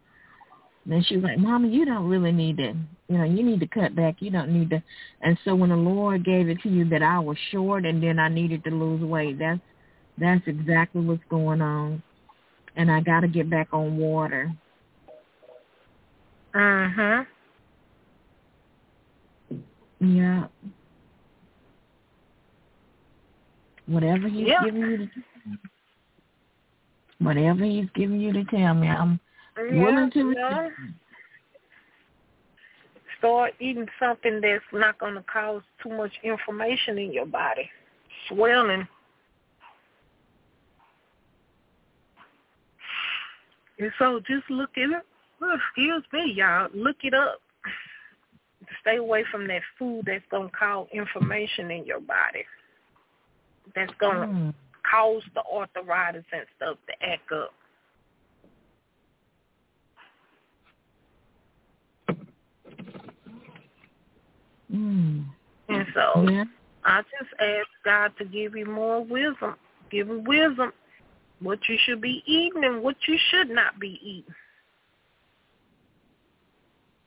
then 0.87 1.03
she 1.03 1.17
was 1.17 1.25
like, 1.25 1.39
Mama, 1.39 1.69
you 1.69 1.85
don't 1.85 2.09
really 2.09 2.33
need 2.33 2.59
to, 2.59 2.75
you 3.09 3.19
know, 3.19 3.25
you 3.25 3.43
need 3.43 3.61
to 3.61 3.67
cut 3.67 3.97
back. 3.97 4.17
You 4.21 4.31
don't 4.31 4.51
need 4.51 4.71
to. 4.71 4.83
And 5.21 5.37
so 5.45 5.55
when 5.55 5.71
the 5.71 5.77
Lord 5.77 6.25
gave 6.25 6.49
it 6.49 6.61
to 6.63 6.69
you 6.69 6.89
that 6.91 7.03
I 7.03 7.19
was 7.19 7.37
short 7.51 7.85
and 7.85 8.03
then 8.03 8.19
I 8.19 8.29
needed 8.29 8.63
to 8.65 8.71
lose 8.71 9.03
weight, 9.03 9.39
that's 9.39 9.61
that's 10.19 10.43
exactly 10.47 11.03
what's 11.03 11.23
going 11.29 11.61
on. 11.61 12.03
And 12.77 12.91
I 12.91 13.01
got 13.01 13.21
to 13.21 13.29
get 13.29 13.51
back 13.51 13.69
on 13.73 13.97
water. 13.97 14.53
Uh 16.55 16.89
huh. 16.89 17.25
Yeah. 20.01 20.47
Whatever 23.87 24.29
he's 24.29 24.47
Yeah. 24.49 24.63
giving 24.65 24.83
you 24.83 24.97
to 24.99 25.09
whatever 27.19 27.65
he's 27.65 27.89
giving 27.95 28.21
you 28.21 28.33
to 28.33 28.45
tell 28.45 28.75
me, 28.75 28.89
I'm 28.89 29.21
Yeah, 29.57 29.83
willing 29.83 30.11
to 30.13 30.35
yeah. 30.37 30.69
start 33.19 33.55
eating 33.59 33.89
something 33.99 34.41
that's 34.41 34.65
not 34.73 34.99
going 34.99 35.15
to 35.15 35.23
cause 35.23 35.63
too 35.83 35.91
much 35.91 36.13
inflammation 36.23 36.99
in 36.99 37.13
your 37.13 37.27
body, 37.27 37.71
swelling. 38.29 38.87
And 43.79 43.93
so 43.99 44.21
just 44.21 44.49
look 44.51 44.71
it 44.77 44.95
up. 44.95 45.05
Excuse 45.43 46.05
me, 46.13 46.33
y'all. 46.35 46.69
Look 46.75 46.97
it 47.03 47.15
up. 47.15 47.41
Stay 48.81 48.97
away 48.97 49.25
from 49.31 49.47
that 49.49 49.63
food 49.79 50.05
that's 50.07 50.25
going 50.31 50.49
to 50.49 50.57
cause 50.57 50.89
inflammation 50.93 51.71
in 51.71 51.85
your 51.85 52.01
body. 52.01 52.45
That's 53.75 53.93
going 54.01 54.21
to 54.21 54.27
mm. 54.27 54.55
Cause 54.91 55.23
the 55.35 55.43
arthritis 55.53 56.25
and 56.33 56.47
stuff 56.57 56.77
to 56.87 57.07
act 57.07 57.33
up. 57.33 57.53
Mm. 64.73 65.25
And 65.69 65.87
so 65.95 66.29
yeah. 66.29 66.45
I 66.85 67.03
just 67.03 67.33
ask 67.41 67.69
God 67.85 68.13
to 68.19 68.25
give 68.25 68.57
you 68.57 68.67
more 68.67 69.05
wisdom. 69.05 69.57
Give 69.91 70.09
you 70.09 70.23
wisdom 70.27 70.73
what 71.41 71.59
you 71.69 71.77
should 71.85 72.01
be 72.01 72.23
eating 72.27 72.65
and 72.65 72.83
what 72.83 72.97
you 73.07 73.19
should 73.31 73.51
not 73.51 73.79
be 73.79 74.01
eating. 74.03 74.35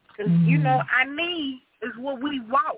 Because, 0.08 0.32
mm. 0.32 0.48
you 0.48 0.58
know, 0.58 0.82
our 0.98 1.06
knee 1.06 1.64
is 1.82 1.92
what 1.98 2.22
we 2.22 2.42
walk. 2.42 2.78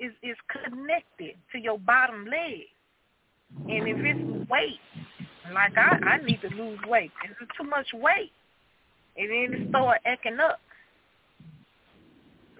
Is 0.00 0.12
is 0.22 0.36
connected 0.48 1.34
to 1.50 1.58
your 1.58 1.76
bottom 1.76 2.24
leg. 2.24 2.66
And 3.56 3.88
if 3.88 3.96
it's 3.98 4.50
weight, 4.50 4.80
like 5.52 5.76
I, 5.76 5.98
I 6.04 6.22
need 6.22 6.40
to 6.42 6.48
lose 6.48 6.78
weight. 6.86 7.10
If 7.24 7.36
it's 7.40 7.50
too 7.56 7.68
much 7.68 7.86
weight, 7.94 8.32
and 9.16 9.30
then 9.30 9.60
it 9.60 9.68
start 9.70 9.98
acting 10.06 10.38
up 10.38 10.60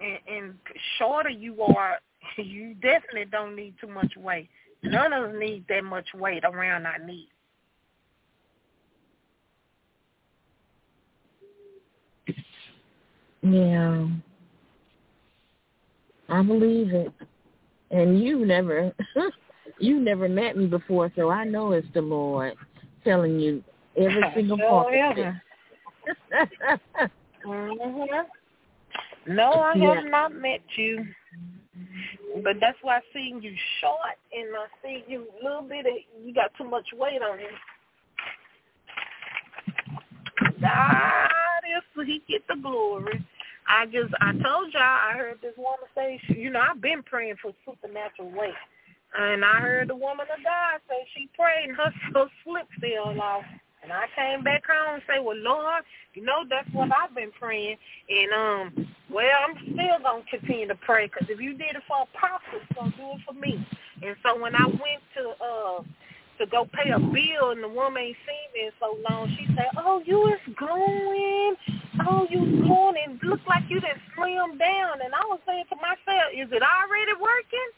and, 0.01 0.19
and 0.27 0.53
shorter 0.97 1.29
you 1.29 1.61
are, 1.61 1.97
you 2.37 2.75
definitely 2.75 3.25
don't 3.31 3.55
need 3.55 3.75
too 3.79 3.87
much 3.87 4.13
weight. 4.17 4.49
None 4.83 5.13
of 5.13 5.29
us 5.29 5.35
need 5.37 5.65
that 5.69 5.83
much 5.83 6.07
weight 6.13 6.43
around 6.43 6.85
our 6.85 6.99
knee. 6.99 7.27
Yeah. 13.41 14.07
I 16.29 16.41
believe 16.43 16.93
it. 16.93 17.11
And 17.91 18.21
you 18.21 18.45
never 18.45 18.93
you 19.79 19.99
never 19.99 20.27
met 20.29 20.57
me 20.57 20.65
before, 20.65 21.11
so 21.15 21.29
I 21.29 21.45
know 21.45 21.71
it's 21.71 21.87
the 21.93 22.01
Lord 22.01 22.55
telling 23.03 23.39
you 23.39 23.63
every 23.97 24.23
single 24.35 24.57
part. 24.57 24.93
mm-hmm. 27.45 28.05
No, 29.27 29.51
I 29.51 29.73
yeah. 29.75 29.95
have 29.95 30.05
not 30.05 30.33
met 30.33 30.61
you. 30.75 31.05
But 32.43 32.57
that's 32.59 32.77
why 32.81 32.97
I 32.97 33.01
seen 33.13 33.41
you 33.41 33.53
short 33.79 34.17
and 34.33 34.49
I 34.55 34.67
see 34.83 35.03
you 35.07 35.27
a 35.41 35.43
little 35.43 35.61
bit 35.61 35.85
of, 35.85 35.93
you 36.23 36.33
got 36.33 36.51
too 36.57 36.63
much 36.63 36.85
weight 36.93 37.21
on 37.21 37.39
you. 37.39 37.47
God 40.61 41.29
is 41.77 42.07
he 42.07 42.21
get 42.27 42.41
the 42.47 42.55
glory. 42.61 43.25
I 43.67 43.85
just 43.85 44.13
I 44.19 44.31
told 44.31 44.73
y'all 44.73 44.81
I 44.81 45.13
heard 45.15 45.37
this 45.41 45.53
woman 45.57 45.85
say 45.95 46.19
she, 46.25 46.39
you 46.39 46.49
know 46.49 46.59
I've 46.59 46.81
been 46.81 47.03
praying 47.03 47.35
for 47.41 47.53
supernatural 47.65 48.31
weight, 48.31 48.53
and 49.17 49.43
I 49.43 49.59
heard 49.61 49.89
the 49.89 49.95
woman 49.95 50.27
of 50.29 50.43
God 50.43 50.81
say 50.87 51.07
she 51.15 51.29
prayed 51.35 51.69
and 51.69 51.77
her, 51.77 51.91
her 52.13 52.27
slip 52.43 52.67
fell 52.79 53.19
off. 53.19 53.43
And 53.81 53.93
I 53.93 54.05
came 54.13 54.43
back 54.43 54.63
home 54.67 54.95
and 54.95 55.03
say, 55.07 55.23
well, 55.23 55.37
Lord, 55.37 55.83
you 56.13 56.23
know, 56.23 56.43
that's 56.49 56.67
what 56.73 56.89
I've 56.91 57.15
been 57.15 57.31
praying. 57.39 57.77
And, 58.09 58.31
um, 58.33 58.87
well, 59.09 59.31
I'm 59.47 59.55
still 59.63 60.03
going 60.03 60.23
to 60.23 60.29
continue 60.29 60.67
to 60.67 60.75
pray 60.75 61.07
because 61.07 61.29
if 61.29 61.39
you 61.39 61.53
did 61.53 61.79
it 61.79 61.83
for 61.87 62.03
Apostle, 62.03 62.59
it's 62.59 62.75
going 62.75 62.91
to 62.91 62.97
do 62.97 63.07
it 63.15 63.21
for 63.25 63.33
me. 63.33 63.65
And 64.03 64.15
so 64.21 64.39
when 64.39 64.53
I 64.53 64.65
went 64.67 65.01
to 65.15 65.23
uh 65.43 65.83
to 66.39 66.45
go 66.47 66.65
pay 66.71 66.89
a 66.91 66.99
bill 66.99 67.51
and 67.51 67.61
the 67.61 67.67
woman 67.67 68.01
ain't 68.01 68.17
seen 68.23 68.47
me 68.55 68.67
in 68.67 68.71
so 68.79 68.95
long, 69.03 69.27
she 69.37 69.45
said, 69.55 69.67
oh, 69.75 70.01
you 70.05 70.27
is 70.31 70.39
glowing. 70.55 71.55
Oh, 72.07 72.25
you 72.29 72.63
glowing 72.63 72.95
and 73.05 73.19
look 73.23 73.41
like 73.47 73.63
you 73.67 73.81
done 73.81 73.99
slim 74.15 74.57
down. 74.57 75.03
And 75.03 75.13
I 75.13 75.23
was 75.27 75.39
saying 75.45 75.65
to 75.69 75.75
myself, 75.75 76.31
is 76.31 76.47
it 76.51 76.63
already 76.63 77.11
working? 77.19 77.69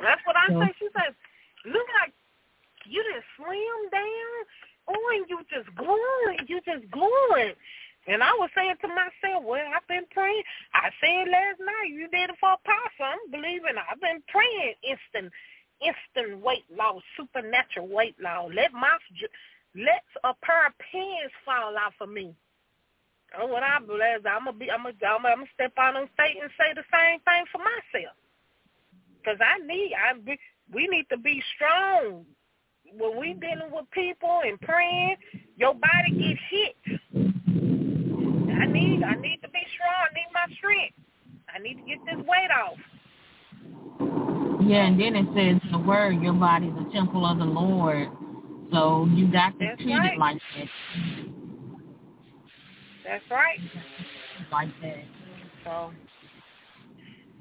That's 0.00 0.22
what 0.24 0.36
I 0.36 0.48
say. 0.48 0.72
She 0.78 0.88
said, 0.92 1.14
look 1.66 1.86
like 2.00 2.12
you 2.86 3.02
just 3.14 3.26
slim 3.36 3.90
down. 3.92 4.46
Oh, 4.88 5.12
and 5.14 5.26
you 5.28 5.38
just 5.52 5.74
glowing. 5.76 6.46
You 6.48 6.60
just 6.64 6.90
glowing. 6.90 7.54
And 8.06 8.22
I 8.24 8.32
was 8.40 8.50
saying 8.56 8.76
to 8.80 8.88
myself, 8.88 9.44
well, 9.44 9.60
I've 9.76 9.86
been 9.86 10.06
praying. 10.10 10.42
I 10.74 10.88
said 11.00 11.28
last 11.28 11.60
night, 11.60 11.92
you 11.92 12.08
did 12.08 12.30
it 12.30 12.36
for 12.40 12.56
Apostle. 12.56 13.04
I'm 13.04 13.30
believing 13.30 13.76
I've 13.76 14.00
been 14.00 14.22
praying 14.26 14.74
instant, 14.82 15.32
instant 15.84 16.42
weight 16.42 16.64
loss, 16.74 17.02
supernatural 17.16 17.88
weight 17.88 18.16
loss. 18.20 18.50
Let 18.54 18.72
my, 18.72 18.96
let 19.76 20.02
a 20.24 20.32
pair 20.42 20.66
of 20.66 20.72
pants 20.80 21.34
fall 21.44 21.76
off 21.76 21.94
of 22.00 22.08
me. 22.08 22.34
Oh, 23.38 23.46
what 23.46 23.62
I 23.62 23.78
believe, 23.78 24.26
I'm 24.26 24.44
gonna 24.44 24.56
be, 24.56 24.70
I'm 24.70 24.82
gonna, 24.82 24.96
I'm 25.06 25.22
gonna 25.22 25.46
step 25.54 25.72
out 25.78 25.96
on 25.96 26.08
stage 26.14 26.36
and 26.40 26.50
say 26.58 26.74
the 26.74 26.82
same 26.90 27.20
thing 27.20 27.44
for 27.52 27.58
myself. 27.58 28.16
Because 29.18 29.38
I 29.40 29.58
need, 29.64 29.92
I 29.94 30.14
we 30.72 30.88
need 30.88 31.06
to 31.10 31.18
be 31.18 31.42
strong. 31.54 32.24
When 32.98 33.18
we 33.20 33.34
dealing 33.34 33.70
with 33.70 33.88
people 33.92 34.40
and 34.44 34.60
praying, 34.60 35.16
your 35.56 35.74
body 35.74 36.10
gets 36.10 36.40
hit. 36.50 36.76
I 38.50 38.66
need, 38.66 39.02
I 39.02 39.14
need 39.14 39.38
to 39.42 39.48
be 39.50 39.62
strong. 39.74 39.94
I 39.94 40.14
need 40.14 40.30
my 40.34 40.46
strength. 40.56 40.94
I 41.54 41.58
need 41.58 41.74
to 41.74 41.82
get 41.82 41.98
this 42.04 42.26
weight 42.26 42.50
off. 42.50 42.78
Yeah, 44.66 44.86
and 44.86 45.00
then 45.00 45.14
it 45.14 45.26
says 45.34 45.60
in 45.64 45.72
the 45.72 45.78
word, 45.78 46.20
your 46.20 46.32
body 46.32 46.66
is 46.66 46.74
a 46.88 46.92
temple 46.92 47.24
of 47.26 47.38
the 47.38 47.44
Lord. 47.44 48.08
So 48.72 49.08
you 49.12 49.30
got 49.30 49.58
to 49.58 49.66
That's 49.66 49.82
treat 49.82 49.94
right. 49.94 50.14
it 50.14 50.18
like 50.18 50.40
that. 50.56 50.68
That's 53.10 53.26
right. 53.28 53.58
Like 54.52 54.68
that. 54.82 55.02
So 55.64 55.90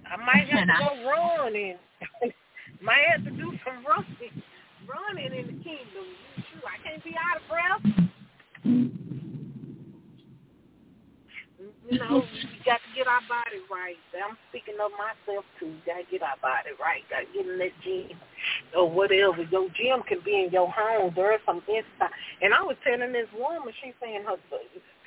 I 0.09 0.17
might 0.17 0.49
have 0.49 0.65
to 0.65 0.73
go 0.80 0.89
running. 1.07 1.77
might 2.81 3.06
have 3.11 3.23
to 3.23 3.30
do 3.30 3.53
some 3.64 3.85
running, 3.85 4.41
running 4.89 5.31
in 5.31 5.45
the 5.45 5.64
kingdom. 5.64 6.09
Shoot, 6.38 6.65
I 6.65 6.81
can't 6.81 7.03
be 7.03 7.14
out 7.14 7.38
of 7.38 7.45
breath. 7.45 7.85
You 11.88 11.99
know, 11.99 12.25
we 12.33 12.59
got 12.65 12.81
to 12.81 12.89
get 12.98 13.06
our 13.06 13.22
body 13.30 13.61
right. 13.69 13.98
I'm 14.25 14.38
speaking 14.49 14.81
of 14.81 14.89
myself 14.98 15.45
too. 15.59 15.75
Got 15.85 15.98
to 15.98 16.03
get 16.09 16.23
our 16.23 16.38
body 16.41 16.73
right. 16.81 17.06
Got 17.11 17.19
to 17.19 17.25
get 17.31 17.45
in 17.45 17.59
that 17.59 17.77
gym 17.85 18.17
or 18.75 18.89
whatever. 18.89 19.43
Your 19.43 19.69
gym 19.69 20.03
can 20.07 20.19
be 20.23 20.45
in 20.45 20.51
your 20.51 20.72
home. 20.72 21.14
There's 21.15 21.41
some 21.45 21.61
inside. 21.67 22.14
And 22.41 22.53
I 22.53 22.61
was 22.61 22.77
telling 22.83 23.11
this 23.14 23.27
woman, 23.38 23.73
she's 23.81 23.93
saying 24.01 24.23
her 24.25 24.38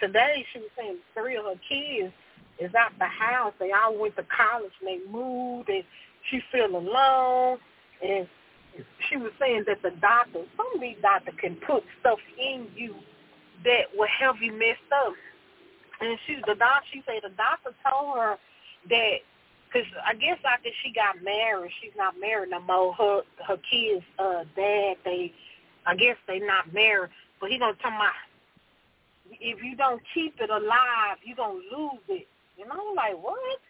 today. 0.00 0.44
She 0.52 0.60
was 0.60 0.70
saying 0.76 0.98
three 1.14 1.36
of 1.36 1.44
her 1.44 1.60
kids 1.68 2.12
is 2.58 2.74
out 2.74 2.92
the 2.98 3.06
house. 3.06 3.52
They 3.58 3.72
all 3.72 3.98
went 3.98 4.16
to 4.16 4.24
college 4.24 4.72
and 4.80 4.88
they 4.88 5.10
moved 5.10 5.68
and 5.68 5.84
she 6.30 6.40
feel 6.52 6.76
alone 6.76 7.58
and 8.02 8.26
she 9.08 9.16
was 9.16 9.32
saying 9.38 9.64
that 9.66 9.82
the 9.82 9.90
doctor, 10.00 10.44
some 10.56 10.66
of 10.74 10.80
these 10.80 10.96
doctors 11.02 11.34
can 11.38 11.56
put 11.56 11.84
stuff 12.00 12.18
in 12.38 12.66
you 12.74 12.94
that 13.64 13.92
will 13.96 14.08
help 14.18 14.36
you 14.40 14.52
messed 14.52 14.90
up. 14.94 15.12
And 16.00 16.18
she, 16.26 16.36
the 16.46 16.54
doctor, 16.54 16.86
she 16.92 17.02
said 17.06 17.20
the 17.22 17.34
doctor 17.36 17.70
told 17.88 18.16
her 18.16 18.36
that, 18.90 19.16
because 19.72 19.88
I 20.06 20.14
guess 20.14 20.38
after 20.44 20.68
she 20.82 20.92
got 20.92 21.22
married, 21.22 21.70
she's 21.80 21.92
not 21.96 22.18
married 22.20 22.50
no 22.50 22.60
more. 22.60 22.94
Her 22.94 23.22
her 23.46 23.56
kids' 23.70 24.04
uh, 24.18 24.44
dad, 24.56 24.96
they, 25.04 25.32
I 25.86 25.96
guess 25.96 26.16
they 26.26 26.38
not 26.40 26.72
married, 26.72 27.10
but 27.40 27.50
he 27.50 27.58
gonna 27.58 27.76
tell 27.80 27.90
my, 27.90 28.10
if 29.30 29.62
you 29.62 29.76
don't 29.76 30.02
keep 30.14 30.40
it 30.40 30.50
alive, 30.50 31.18
you 31.24 31.34
gonna 31.34 31.54
lose 31.54 32.00
it. 32.08 32.28
And 32.60 32.70
I'm 32.70 32.94
like, 32.94 33.22
what? 33.22 33.60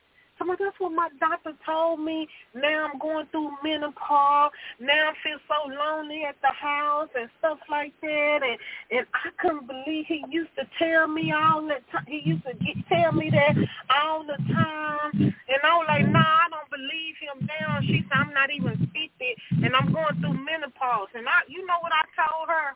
I'm 0.42 0.48
like, 0.48 0.58
that's 0.58 0.74
what 0.80 0.90
my 0.90 1.08
doctor 1.20 1.52
told 1.64 2.00
me. 2.00 2.26
Now 2.52 2.90
I'm 2.90 2.98
going 2.98 3.26
through 3.30 3.50
menopause. 3.62 4.50
Now 4.80 5.10
I 5.10 5.14
feel 5.22 5.38
so 5.46 5.70
lonely 5.70 6.24
at 6.24 6.34
the 6.42 6.50
house 6.50 7.08
and 7.14 7.30
stuff 7.38 7.58
like 7.70 7.92
that. 8.02 8.40
And 8.42 8.58
and 8.90 9.06
I 9.14 9.30
couldn't 9.38 9.68
believe 9.68 10.06
he 10.08 10.24
used 10.28 10.50
to 10.58 10.66
tell 10.82 11.06
me 11.06 11.30
all 11.30 11.62
the 11.62 11.78
time. 11.92 12.06
He 12.08 12.22
used 12.24 12.42
to 12.42 12.54
get, 12.54 12.74
tell 12.90 13.12
me 13.12 13.30
that 13.30 13.54
all 14.02 14.24
the 14.24 14.36
time. 14.52 15.14
And 15.14 15.60
I 15.62 15.78
was 15.78 15.86
like, 15.86 16.08
nah, 16.08 16.18
I 16.18 16.48
don't 16.50 16.70
believe 16.74 17.14
him 17.22 17.46
now. 17.60 17.78
She 17.82 18.02
said, 18.10 18.18
I'm 18.18 18.34
not 18.34 18.50
even 18.50 18.74
50 18.74 19.62
and 19.64 19.76
I'm 19.76 19.92
going 19.92 20.18
through 20.18 20.42
menopause. 20.42 21.08
And 21.14 21.28
I, 21.28 21.46
you 21.46 21.64
know 21.66 21.78
what 21.80 21.92
I 21.94 22.02
told 22.18 22.48
her? 22.50 22.68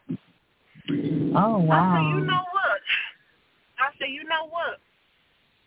Oh, 1.35 1.59
wow. 1.59 1.75
I 1.75 1.99
said, 1.99 2.07
you 2.15 2.25
know 2.27 2.45
what? 2.55 2.81
I 3.79 3.91
said, 3.99 4.09
you 4.15 4.23
know 4.23 4.47
what? 4.51 4.79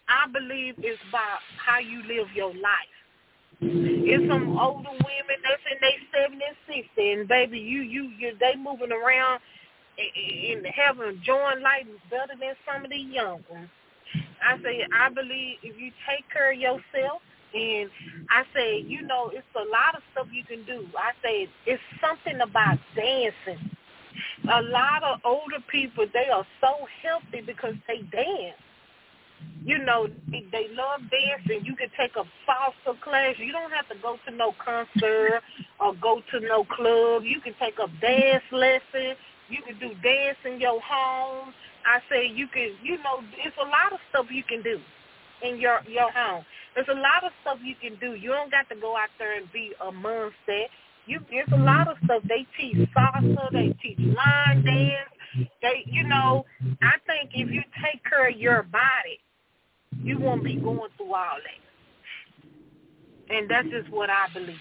I 0.10 0.28
believe 0.28 0.76
it's 0.80 1.02
about 1.10 1.40
how 1.58 1.80
you 1.80 2.02
live 2.04 2.28
your 2.36 2.54
life. 2.54 2.96
It's 3.62 4.28
some 4.30 4.58
older 4.58 4.90
women 4.92 5.38
that's 5.44 5.64
in 5.72 5.78
their 5.82 6.00
seventy 6.14 6.46
and 6.46 6.58
sixty, 6.68 7.12
and 7.12 7.28
baby, 7.28 7.60
you 7.60 7.82
you 7.82 8.12
you 8.18 8.34
they 8.40 8.56
moving 8.56 8.92
around 8.92 9.42
and 10.00 10.66
having 10.68 11.22
join 11.26 11.62
life 11.62 11.86
better 12.10 12.34
than 12.40 12.56
some 12.66 12.86
of 12.86 12.92
the 12.92 12.98
young 12.98 13.44
ones. 13.52 13.70
I 14.44 14.58
say 14.64 14.86
I 14.96 15.10
believe 15.10 15.58
if 15.64 15.78
you 15.80 15.92
take 16.08 16.26
care 16.32 16.54
of 16.54 16.60
yourself 16.60 17.22
and 17.54 17.90
I 18.30 18.44
say, 18.56 18.82
you 18.88 19.02
know, 19.02 19.30
it's 19.34 19.46
a 19.56 19.68
lot 19.70 19.96
of 19.96 20.04
stuff 20.14 20.28
you 20.32 20.44
can 20.46 20.64
do. 20.66 20.88
I 20.98 21.12
say 21.24 21.50
it's 21.66 21.82
something 22.02 22.40
about 22.42 22.80
dancing. 22.96 23.60
A 24.52 24.62
lot 24.62 25.04
of 25.04 25.20
older 25.26 25.64
people, 25.70 26.06
they 26.14 26.30
are 26.32 26.46
so 26.62 26.88
healthy 27.04 27.42
because 27.46 27.76
they 27.88 28.02
dance. 28.12 28.58
You 29.64 29.78
know, 29.80 30.08
they, 30.32 30.68
love 30.74 31.02
dancing. 31.12 31.66
You 31.66 31.76
can 31.76 31.90
take 32.00 32.16
a 32.16 32.24
salsa 32.48 33.00
class. 33.02 33.36
You 33.38 33.52
don't 33.52 33.72
have 33.72 33.88
to 33.90 33.96
go 34.02 34.18
to 34.26 34.36
no 34.36 34.54
concert 34.64 35.42
or 35.80 35.94
go 36.02 36.22
to 36.32 36.40
no 36.40 36.64
club. 36.64 37.24
You 37.24 37.42
can 37.42 37.54
take 37.60 37.76
a 37.78 37.88
dance 38.00 38.44
lesson. 38.52 39.16
You 39.50 39.62
can 39.66 39.78
do 39.80 39.94
dance 40.02 40.38
in 40.46 40.62
your 40.62 40.80
home. 40.82 41.54
I 41.86 42.00
say 42.10 42.28
you 42.28 42.48
can, 42.48 42.76
you 42.84 42.98
know, 42.98 43.22
it's 43.46 43.58
a 43.58 43.66
lot 43.68 43.94
of 43.94 44.00
stuff 44.10 44.28
you 44.32 44.44
can 44.44 44.62
do 44.62 44.80
in 45.44 45.60
your 45.60 45.80
your 45.88 46.12
home. 46.12 46.46
There's 46.76 46.88
a 46.90 47.00
lot 47.00 47.24
of 47.24 47.32
stuff 47.42 47.60
you 47.64 47.76
can 47.82 48.00
do. 48.00 48.16
You 48.16 48.30
don't 48.30 48.52
got 48.52 48.70
to 48.70 48.76
go 48.80 48.96
out 48.96 49.10
there 49.18 49.38
and 49.38 49.52
be 49.52 49.74
a 49.86 49.92
monster. 49.92 50.66
You 51.06 51.20
there's 51.30 51.50
a 51.52 51.58
lot 51.58 51.88
of 51.88 51.98
stuff 52.06 52.24
they 52.28 52.46
teach 52.58 52.78
salsa, 52.96 53.52
they 53.52 53.76
teach 53.82 54.00
line 54.00 54.64
dance. 54.64 55.50
They, 55.62 55.84
you 55.86 56.04
know, 56.08 56.46
I 56.82 56.94
think 57.06 57.32
if 57.34 57.50
you 57.52 57.62
take 57.84 58.04
care 58.04 58.30
of 58.30 58.38
your 58.38 58.64
body, 58.64 59.20
you 60.02 60.20
won't 60.20 60.44
be 60.44 60.56
going 60.56 60.90
through 60.98 61.14
all 61.14 61.38
that. 61.44 63.36
And 63.36 63.50
that's 63.50 63.68
just 63.70 63.90
what 63.90 64.10
I 64.10 64.28
believe. 64.34 64.56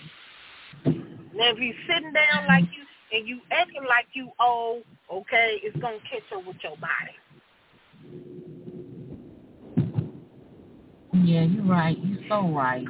Now, 1.34 1.50
if 1.52 1.58
you 1.58 1.72
sitting 1.86 2.12
down 2.12 2.46
like 2.46 2.64
you 2.64 2.84
and 3.16 3.26
you 3.26 3.40
acting 3.50 3.84
like 3.88 4.06
you 4.12 4.30
old, 4.40 4.82
okay, 5.12 5.60
it's 5.62 5.76
gonna 5.78 5.98
catch 6.10 6.22
up 6.36 6.46
with 6.46 6.56
your 6.62 6.76
body. 6.76 7.16
Yeah, 11.24 11.42
you're 11.42 11.64
right. 11.64 11.96
You're 12.02 12.28
so 12.28 12.48
right. 12.48 12.84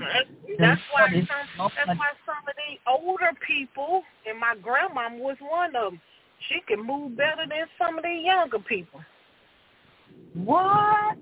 That's 0.58 0.80
why 0.92 1.08
some, 1.10 1.70
that's 1.76 1.98
why 1.98 2.12
some 2.26 2.36
of 2.48 2.54
the 2.56 2.90
older 2.90 3.30
people, 3.46 4.02
and 4.28 4.38
my 4.38 4.54
grandma 4.60 5.08
was 5.16 5.36
one 5.40 5.76
of 5.76 5.92
them. 5.92 6.00
She 6.48 6.60
can 6.66 6.84
move 6.84 7.16
better 7.16 7.46
than 7.48 7.66
some 7.78 7.98
of 7.98 8.04
the 8.04 8.12
younger 8.12 8.58
people. 8.58 9.00
What? 10.34 11.16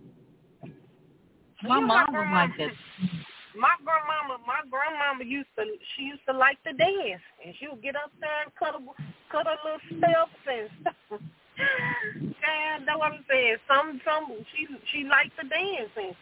My 1.63 1.77
You 1.77 1.81
know, 1.81 1.87
mom 1.87 2.13
was 2.13 2.29
like 2.33 2.57
that. 2.59 2.73
My 3.57 3.73
grandmama, 3.81 4.37
my 4.45 4.61
grandmama 4.69 5.25
used 5.25 5.49
to, 5.57 5.65
she 5.97 6.13
used 6.13 6.21
to 6.29 6.37
like 6.37 6.63
to 6.65 6.75
dance, 6.77 7.25
and 7.41 7.55
she 7.57 7.69
would 7.69 7.81
get 7.81 7.97
up 7.97 8.13
there 8.21 8.45
and 8.45 8.53
cut 8.53 8.77
a, 8.77 8.85
cut 9.33 9.49
her 9.49 9.57
little 9.65 9.81
steps 9.97 10.37
and 10.45 10.69
stuff. 10.85 11.21
and 11.57 12.85
that's 12.87 12.99
what 12.99 13.13
I'm 13.17 13.25
saying. 13.31 13.57
Some, 13.67 13.99
some, 14.05 14.29
she, 14.53 14.69
she 14.93 15.09
liked 15.09 15.33
to 15.41 15.49
dance, 15.49 15.89
and 15.97 16.13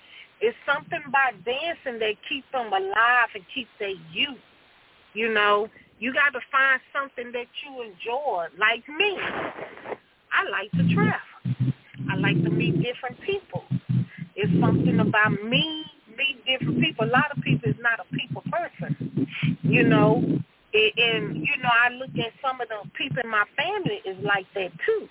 it's 0.41 0.57
something 0.63 1.03
about 1.09 1.35
dancing 1.45 1.99
that 1.99 2.15
keep 2.29 2.45
them 2.53 2.71
alive 2.71 3.35
and 3.35 3.43
keep 3.53 3.67
their 3.83 3.99
youth. 4.15 4.39
You 5.15 5.35
know, 5.35 5.67
you 5.99 6.15
got 6.15 6.39
to 6.39 6.41
find 6.55 6.79
something 6.95 7.33
that 7.33 7.51
you 7.67 7.83
enjoy. 7.83 8.47
Like 8.59 8.87
me, 8.87 9.19
I 10.31 10.47
like 10.55 10.71
to 10.79 10.95
travel. 10.95 11.75
I 12.11 12.15
like 12.15 12.39
to 12.45 12.51
meet 12.51 12.79
different 12.83 13.19
people. 13.27 13.65
It's 14.37 14.53
something 14.61 15.01
about 15.01 15.33
me 15.45 15.85
meet 16.17 16.45
different 16.47 16.81
people. 16.81 17.07
A 17.07 17.11
lot 17.11 17.31
of 17.37 17.43
people 17.43 17.71
is 17.71 17.77
not 17.81 18.01
a 18.01 18.17
people 18.17 18.43
person, 18.51 19.29
you 19.63 19.85
know. 19.85 20.23
And, 20.75 20.93
and 20.97 21.37
you 21.37 21.57
know, 21.63 21.71
I 21.71 21.91
look 21.91 22.11
at 22.19 22.33
some 22.43 22.61
of 22.61 22.69
the 22.69 22.89
people 22.97 23.19
in 23.23 23.31
my 23.31 23.45
family 23.57 24.01
is 24.05 24.17
like 24.25 24.47
that 24.55 24.71
too. 24.85 25.09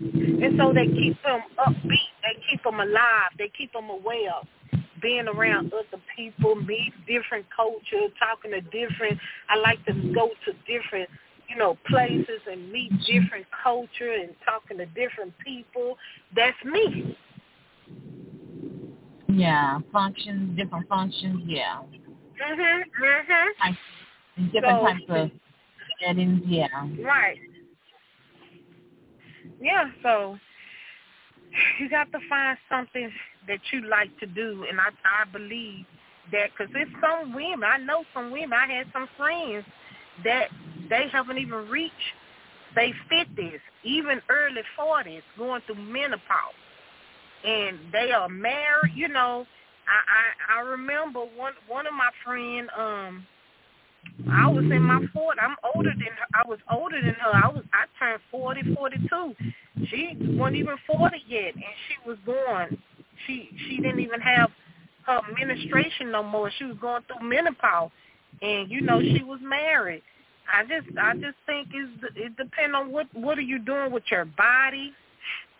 And 0.00 0.58
so 0.58 0.72
they 0.72 0.86
keep 0.86 1.20
them 1.22 1.42
upbeat. 1.58 2.12
They 2.22 2.40
keep 2.50 2.62
them 2.62 2.80
alive. 2.80 3.30
They 3.36 3.50
keep 3.56 3.72
them 3.72 3.90
aware 3.90 4.40
being 5.00 5.28
around 5.28 5.72
other 5.72 6.02
people, 6.16 6.54
meet 6.56 6.92
different 7.06 7.46
culture, 7.54 8.08
talking 8.18 8.50
to 8.50 8.60
different. 8.60 9.18
I 9.48 9.56
like 9.56 9.84
to 9.86 9.92
go 10.14 10.30
to 10.44 10.52
different, 10.66 11.08
you 11.48 11.56
know, 11.56 11.76
places 11.88 12.40
and 12.50 12.70
meet 12.72 12.92
different 13.06 13.46
culture 13.62 14.12
and 14.12 14.34
talking 14.44 14.78
to 14.78 14.86
different 14.86 15.34
people. 15.44 15.96
That's 16.34 16.56
me. 16.64 17.16
Yeah, 19.38 19.78
functions, 19.92 20.56
different 20.56 20.88
functions. 20.88 21.42
Yeah, 21.46 21.82
Mhm. 22.38 22.84
Mhm. 23.00 23.76
Different 24.52 24.78
So- 24.78 24.86
types 24.86 25.02
of 25.08 25.30
settings. 26.00 26.46
Yeah. 26.46 26.68
Right. 27.00 27.40
Yeah, 29.60 29.90
so 30.02 30.38
you 31.78 31.88
got 31.88 32.12
to 32.12 32.20
find 32.28 32.56
something 32.68 33.12
that 33.46 33.60
you 33.72 33.82
like 33.82 34.16
to 34.20 34.26
do, 34.26 34.64
and 34.68 34.80
I 34.80 34.90
I 35.04 35.24
believe 35.24 35.86
that 36.32 36.50
because 36.50 36.72
there's 36.72 36.88
some 37.00 37.32
women 37.32 37.64
I 37.64 37.78
know 37.78 38.04
some 38.14 38.30
women 38.30 38.52
I 38.52 38.66
had 38.66 38.92
some 38.92 39.08
friends 39.16 39.64
that 40.24 40.50
they 40.88 41.08
haven't 41.08 41.38
even 41.38 41.68
reached 41.68 42.14
they 42.74 42.92
fifties, 43.08 43.60
even 43.82 44.20
early 44.28 44.62
forties, 44.76 45.22
going 45.36 45.62
through 45.62 45.76
menopause, 45.76 46.54
and 47.44 47.78
they 47.92 48.12
are 48.12 48.28
married. 48.28 48.92
You 48.94 49.08
know, 49.08 49.46
I 49.88 50.56
I, 50.56 50.60
I 50.60 50.68
remember 50.70 51.20
one 51.20 51.54
one 51.66 51.86
of 51.86 51.94
my 51.94 52.10
friend 52.24 52.68
um 52.76 53.26
I 54.30 54.48
was 54.48 54.64
in 54.64 54.82
my 54.82 55.00
40s. 55.14 55.36
I'm 55.40 55.56
older 55.74 55.90
than 55.90 56.00
her. 56.00 56.26
I 56.34 56.46
was 56.46 56.58
older 56.70 57.00
than 57.00 57.14
her. 57.14 57.30
I 57.34 57.48
was 57.48 57.64
I 57.72 57.86
turned 57.98 58.20
40, 58.30 58.74
42. 58.74 59.34
She 59.90 60.16
wasn't 60.36 60.56
even 60.56 60.76
40 60.86 61.22
yet, 61.28 61.54
and 61.54 61.64
she 61.86 62.08
was 62.08 62.18
going. 62.26 62.80
She 63.26 63.50
she 63.66 63.76
didn't 63.76 64.00
even 64.00 64.20
have 64.20 64.50
her 65.06 65.20
menstruation 65.38 66.10
no 66.10 66.22
more. 66.22 66.50
She 66.58 66.64
was 66.64 66.76
going 66.80 67.02
through 67.04 67.28
menopause, 67.28 67.90
and 68.42 68.70
you 68.70 68.80
know 68.80 69.00
she 69.00 69.22
was 69.22 69.40
married. 69.42 70.02
I 70.52 70.62
just 70.62 70.96
I 70.98 71.14
just 71.14 71.36
think 71.46 71.68
it's 71.72 72.16
it 72.16 72.36
depends 72.36 72.74
on 72.74 72.90
what 72.90 73.06
what 73.14 73.38
are 73.38 73.42
you 73.42 73.58
doing 73.58 73.92
with 73.92 74.04
your 74.10 74.24
body, 74.24 74.92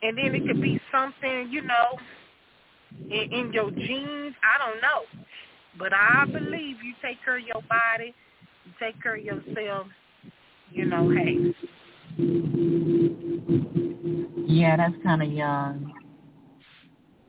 and 0.03 0.17
then 0.17 0.35
it 0.35 0.47
could 0.47 0.61
be 0.61 0.81
something 0.93 1.49
you 1.51 1.63
know 1.63 1.97
in, 3.11 3.25
in 3.33 3.53
your 3.53 3.71
genes. 3.71 4.35
I 4.43 4.59
don't 4.59 4.81
know, 4.81 5.03
but 5.79 5.93
I 5.93 6.25
believe 6.27 6.77
you 6.83 6.95
take 7.03 7.23
care 7.25 7.39
of 7.39 7.45
your 7.45 7.63
body 7.69 8.15
you 8.65 8.73
take 8.79 9.03
care 9.03 9.17
of 9.17 9.25
yourself, 9.25 9.87
you 10.73 10.85
know, 10.85 11.09
hey. 11.11 11.55
Yeah, 14.47 14.77
that's 14.77 14.95
kind 15.03 15.23
of 15.23 15.31
young. 15.31 15.93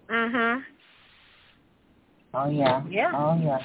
Mhm. 0.10 0.64
Oh 2.34 2.50
yeah. 2.50 2.84
Yeah. 2.90 3.12
Oh 3.16 3.40
yeah. 3.42 3.60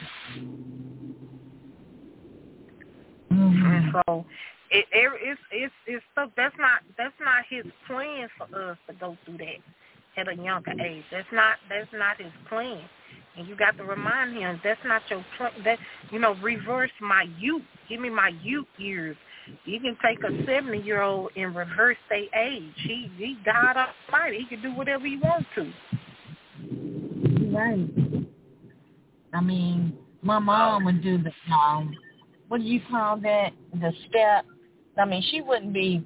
And 3.31 3.55
Mhm. 3.57 3.93
so 4.07 4.27
it, 4.75 4.87
it 4.91 5.13
it's 5.23 5.41
it's 5.53 5.75
it's 5.87 6.05
stuff 6.13 6.31
that's 6.37 6.55
not 6.59 6.81
that's 6.99 7.15
not 7.21 7.45
his 7.49 7.65
plan 7.87 8.29
for 8.37 8.71
us 8.71 8.79
to 8.89 8.95
go 8.95 9.17
through 9.25 9.39
that 9.39 9.63
at 10.17 10.29
a 10.29 10.35
younger 10.35 10.73
age. 10.83 11.05
That's 11.11 11.29
not 11.33 11.57
that's 11.69 11.91
not 11.93 12.21
his 12.21 12.33
plan. 12.49 12.83
And 13.37 13.49
you 13.49 13.57
got 13.57 13.77
to 13.79 13.85
remind 13.85 14.37
him 14.37 14.61
that's 14.65 14.81
not 14.85 15.03
your 15.11 15.25
plan. 15.37 15.53
That 15.65 15.79
you 16.11 16.19
know, 16.19 16.35
reverse 16.43 16.91
my 17.01 17.27
youth. 17.39 17.63
Give 17.89 18.01
me 18.01 18.11
my 18.11 18.33
youth 18.43 18.67
years. 18.77 19.17
You 19.65 19.79
can 19.81 19.97
take 20.05 20.19
a 20.25 20.45
seventy 20.45 20.81
year 20.81 21.03
old 21.03 21.31
and 21.37 21.55
reverse 21.55 21.99
their 22.09 22.27
age. 22.35 22.75
He 22.77 23.11
he 23.17 23.37
God 23.45 23.77
Almighty. 23.77 24.39
He 24.39 24.57
can 24.57 24.63
do 24.63 24.77
whatever 24.77 25.07
he 25.07 25.19
wants 25.19 25.47
to. 25.55 25.73
Right. 27.55 27.89
I 29.33 29.41
mean, 29.41 29.97
my 30.23 30.39
mom 30.39 30.85
would 30.85 31.03
do 31.03 31.19
the 31.19 31.33
um, 31.55 31.95
what 32.49 32.61
do 32.61 32.65
you 32.65 32.81
call 32.91 33.19
that? 33.19 33.53
The 33.73 33.93
step. 34.09 34.47
I 34.99 35.05
mean, 35.05 35.23
she 35.31 35.41
wouldn't 35.41 35.73
be. 35.73 36.05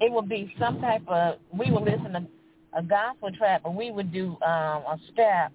It 0.00 0.10
would 0.12 0.28
be 0.28 0.52
some 0.58 0.80
type 0.80 1.02
of. 1.08 1.36
We 1.56 1.70
would 1.70 1.84
listen 1.84 2.12
to 2.12 2.26
a 2.76 2.82
gospel 2.82 3.30
track, 3.36 3.62
but 3.62 3.74
we 3.74 3.90
would 3.90 4.12
do 4.12 4.36
um 4.42 4.82
a 4.86 4.98
step, 5.12 5.52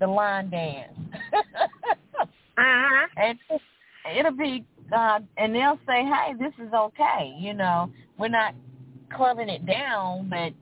the 0.00 0.06
line 0.06 0.50
dance. 0.50 0.92
Uh-huh. 2.58 3.06
and 3.16 3.38
it'll 4.18 4.32
be 4.32 4.64
uh 4.92 5.20
and 5.36 5.54
they'll 5.54 5.78
say 5.86 6.04
hey 6.04 6.34
this 6.40 6.52
is 6.58 6.72
okay 6.72 7.32
you 7.38 7.54
know 7.54 7.88
we're 8.18 8.26
not 8.26 8.52
clubbing 9.14 9.48
it 9.48 9.64
down 9.64 10.28
but 10.28 10.52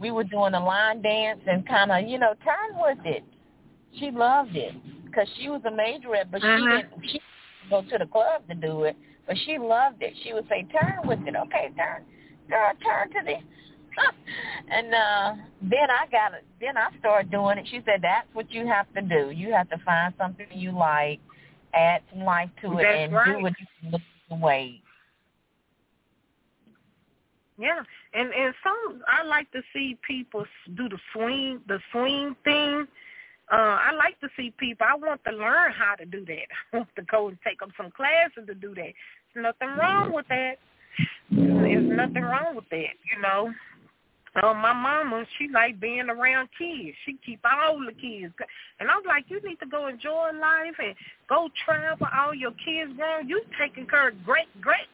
we 0.00 0.10
were 0.10 0.24
doing 0.24 0.54
a 0.54 0.64
line 0.64 1.00
dance 1.02 1.38
and 1.46 1.64
kind 1.68 1.92
of 1.92 2.08
you 2.10 2.18
know 2.18 2.34
turn 2.44 2.76
with 2.80 2.98
it 3.04 3.22
she 3.96 4.10
loved 4.10 4.56
it 4.56 4.74
because 5.04 5.28
she 5.38 5.48
was 5.48 5.60
a 5.66 5.70
majorette 5.70 6.28
but 6.32 6.42
Uh-huh. 6.42 6.56
she 6.58 6.66
didn't 6.82 7.02
she 7.12 7.20
didn't 7.20 7.70
go 7.70 7.82
to 7.96 8.04
the 8.04 8.10
club 8.10 8.42
to 8.48 8.54
do 8.56 8.82
it 8.82 8.96
but 9.26 9.36
she 9.44 9.58
loved 9.58 10.02
it. 10.02 10.14
She 10.22 10.32
would 10.32 10.48
say 10.48 10.66
turn 10.72 11.06
with 11.06 11.20
it. 11.26 11.34
Okay 11.36 11.70
turn. 11.76 12.02
Girl 12.48 12.72
turn 12.84 13.10
to 13.10 13.18
the 13.24 13.36
and 14.70 14.94
uh 14.94 15.34
then 15.62 15.90
I 15.90 16.06
got 16.10 16.34
it. 16.34 16.44
Then 16.60 16.76
I 16.76 16.88
started 17.00 17.30
doing 17.30 17.58
it. 17.58 17.66
She 17.70 17.80
said 17.84 18.00
that's 18.02 18.28
what 18.32 18.50
you 18.50 18.66
have 18.66 18.86
to 18.94 19.02
do. 19.02 19.30
You 19.30 19.52
have 19.52 19.68
to 19.70 19.78
find 19.84 20.12
something 20.18 20.46
you 20.52 20.72
like 20.72 21.20
add 21.74 22.02
some 22.12 22.24
life 22.24 22.50
to 22.62 22.78
it 22.78 22.82
That's 22.84 22.98
and 23.04 23.12
right. 23.12 23.36
do 23.36 23.42
what 23.42 23.52
you 23.58 23.66
can 23.80 23.90
look 23.92 24.02
away. 24.30 24.82
Yeah, 27.58 27.80
And 28.12 28.32
and 28.34 28.54
some 28.62 29.02
I 29.08 29.24
like 29.24 29.50
to 29.52 29.62
see 29.72 29.96
people 30.06 30.44
do 30.76 30.88
the 30.88 30.98
swing 31.12 31.60
the 31.68 31.78
swing 31.90 32.36
thing. 32.44 32.86
Uh, 33.52 33.78
I 33.78 33.92
like 33.92 34.18
to 34.20 34.28
see 34.36 34.52
people. 34.58 34.86
I 34.88 34.96
want 34.96 35.20
to 35.24 35.32
learn 35.32 35.72
how 35.72 35.94
to 35.94 36.04
do 36.04 36.24
that. 36.24 36.48
I 36.72 36.78
want 36.78 36.88
to 36.96 37.02
go 37.02 37.28
and 37.28 37.38
take 37.46 37.62
up 37.62 37.70
some 37.76 37.90
classes 37.90 38.46
to 38.46 38.54
do 38.54 38.74
that. 38.74 38.92
There's 39.34 39.44
nothing 39.44 39.76
wrong 39.76 40.12
with 40.12 40.26
that. 40.28 40.54
There's 41.30 41.96
nothing 41.96 42.22
wrong 42.22 42.56
with 42.56 42.68
that, 42.70 42.96
you 43.12 43.22
know. 43.22 43.52
Oh, 44.42 44.52
my 44.52 44.72
mama, 44.74 45.24
she 45.38 45.48
like 45.48 45.80
being 45.80 46.10
around 46.10 46.48
kids. 46.58 46.96
She 47.06 47.16
keep 47.24 47.40
all 47.44 47.78
the 47.78 47.92
kids. 47.92 48.34
And 48.80 48.90
I'm 48.90 49.02
like, 49.06 49.24
you 49.28 49.40
need 49.42 49.58
to 49.60 49.66
go 49.66 49.86
enjoy 49.86 50.30
life 50.38 50.76
and 50.78 50.94
go 51.28 51.48
travel. 51.64 52.06
All 52.14 52.34
your 52.34 52.52
kids 52.52 52.92
grown. 52.96 53.28
You 53.28 53.40
taking 53.58 53.86
care 53.86 54.08
of 54.08 54.24
great, 54.24 54.48
great 54.60 54.88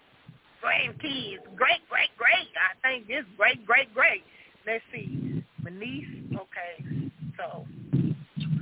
grandkids. 0.63 1.43
Great, 1.57 1.83
great, 1.91 2.11
great. 2.17 2.49
I 2.55 2.79
think 2.83 3.09
this 3.09 3.25
great, 3.37 3.67
great, 3.67 3.93
great. 3.93 4.23
Let's 4.67 4.85
see. 4.93 5.43
My 5.63 5.71
niece, 5.71 6.07
okay. 6.35 7.11
So 7.37 7.67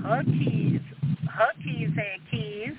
her 0.03 0.25
kids, 0.25 0.85
her 1.29 1.53
kids 1.63 1.95
had 1.97 2.21
kids. 2.31 2.77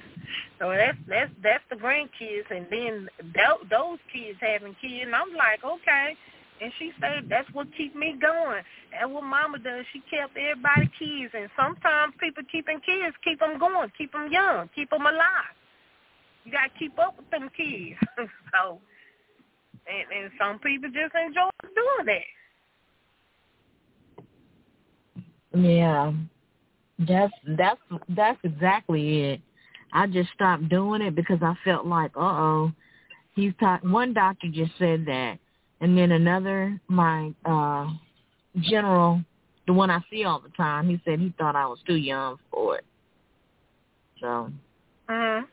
So 0.60 0.70
that's 0.70 0.98
that's 1.08 1.32
that's 1.42 1.64
the 1.70 1.76
grandkids, 1.76 2.50
and 2.52 2.68
then 2.70 3.10
th- 3.34 3.70
those 3.70 3.98
kids 4.14 4.38
having 4.40 4.76
kids. 4.82 5.06
And 5.06 5.16
I'm 5.16 5.34
like, 5.34 5.64
okay. 5.64 6.16
And 6.62 6.72
she 6.78 6.92
said 7.02 7.26
that's 7.28 7.50
what 7.54 7.68
keep 7.76 7.96
me 7.96 8.16
going. 8.22 8.62
And 8.94 9.14
what 9.14 9.24
Mama 9.24 9.58
does, 9.58 9.86
she 9.92 10.02
kept 10.02 10.38
everybody 10.38 10.92
kids. 11.00 11.34
And 11.34 11.50
sometimes 11.58 12.14
people 12.20 12.44
keeping 12.52 12.80
kids 12.86 13.16
keep 13.24 13.40
them 13.40 13.58
going, 13.58 13.92
keep 13.98 14.12
them 14.12 14.32
young, 14.32 14.70
keep 14.76 14.92
them 14.92 15.02
alive. 15.02 15.56
You 16.46 16.52
got 16.52 16.72
to 16.72 16.80
keep 16.80 16.98
up 17.00 17.18
with 17.18 17.30
them 17.32 17.50
kids. 17.56 17.98
so, 18.54 18.80
and, 19.88 20.24
and 20.24 20.32
some 20.40 20.60
people 20.60 20.90
just 20.90 21.16
enjoy 21.16 21.50
doing 21.74 22.06
that. 22.06 22.30
Yeah, 25.54 26.14
that's 27.08 27.34
that's 27.58 27.80
that's 28.10 28.40
exactly 28.44 29.22
it. 29.32 29.42
I 29.94 30.08
just 30.08 30.30
stopped 30.34 30.70
doing 30.70 31.02
it 31.02 31.16
because 31.16 31.40
I 31.42 31.54
felt 31.64 31.86
like, 31.86 32.12
uh 32.16 32.20
oh, 32.20 32.72
he's 33.36 33.54
talk. 33.60 33.84
One 33.84 34.14
doctor 34.14 34.48
just 34.52 34.72
said 34.78 35.06
that 35.06 35.38
and 35.82 35.98
then 35.98 36.12
another, 36.12 36.80
my 36.88 37.34
uh 37.46 37.88
general, 38.62 39.22
the 39.68 39.74
one 39.74 39.90
I 39.90 40.00
see 40.10 40.24
all 40.24 40.40
the 40.40 40.50
time, 40.50 40.88
he 40.88 41.02
said 41.04 41.20
he 41.20 41.34
thought 41.38 41.56
I 41.56 41.68
was 41.68 41.80
too 41.86 41.96
young 41.96 42.38
for 42.52 42.78
it. 42.78 42.86
So. 44.20 44.52
Mhm. 45.10 45.46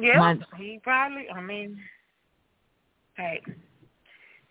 Yeah, 0.00 0.18
my, 0.18 0.38
he 0.56 0.80
probably. 0.82 1.28
I 1.30 1.40
mean, 1.40 1.78
hey, 3.16 3.40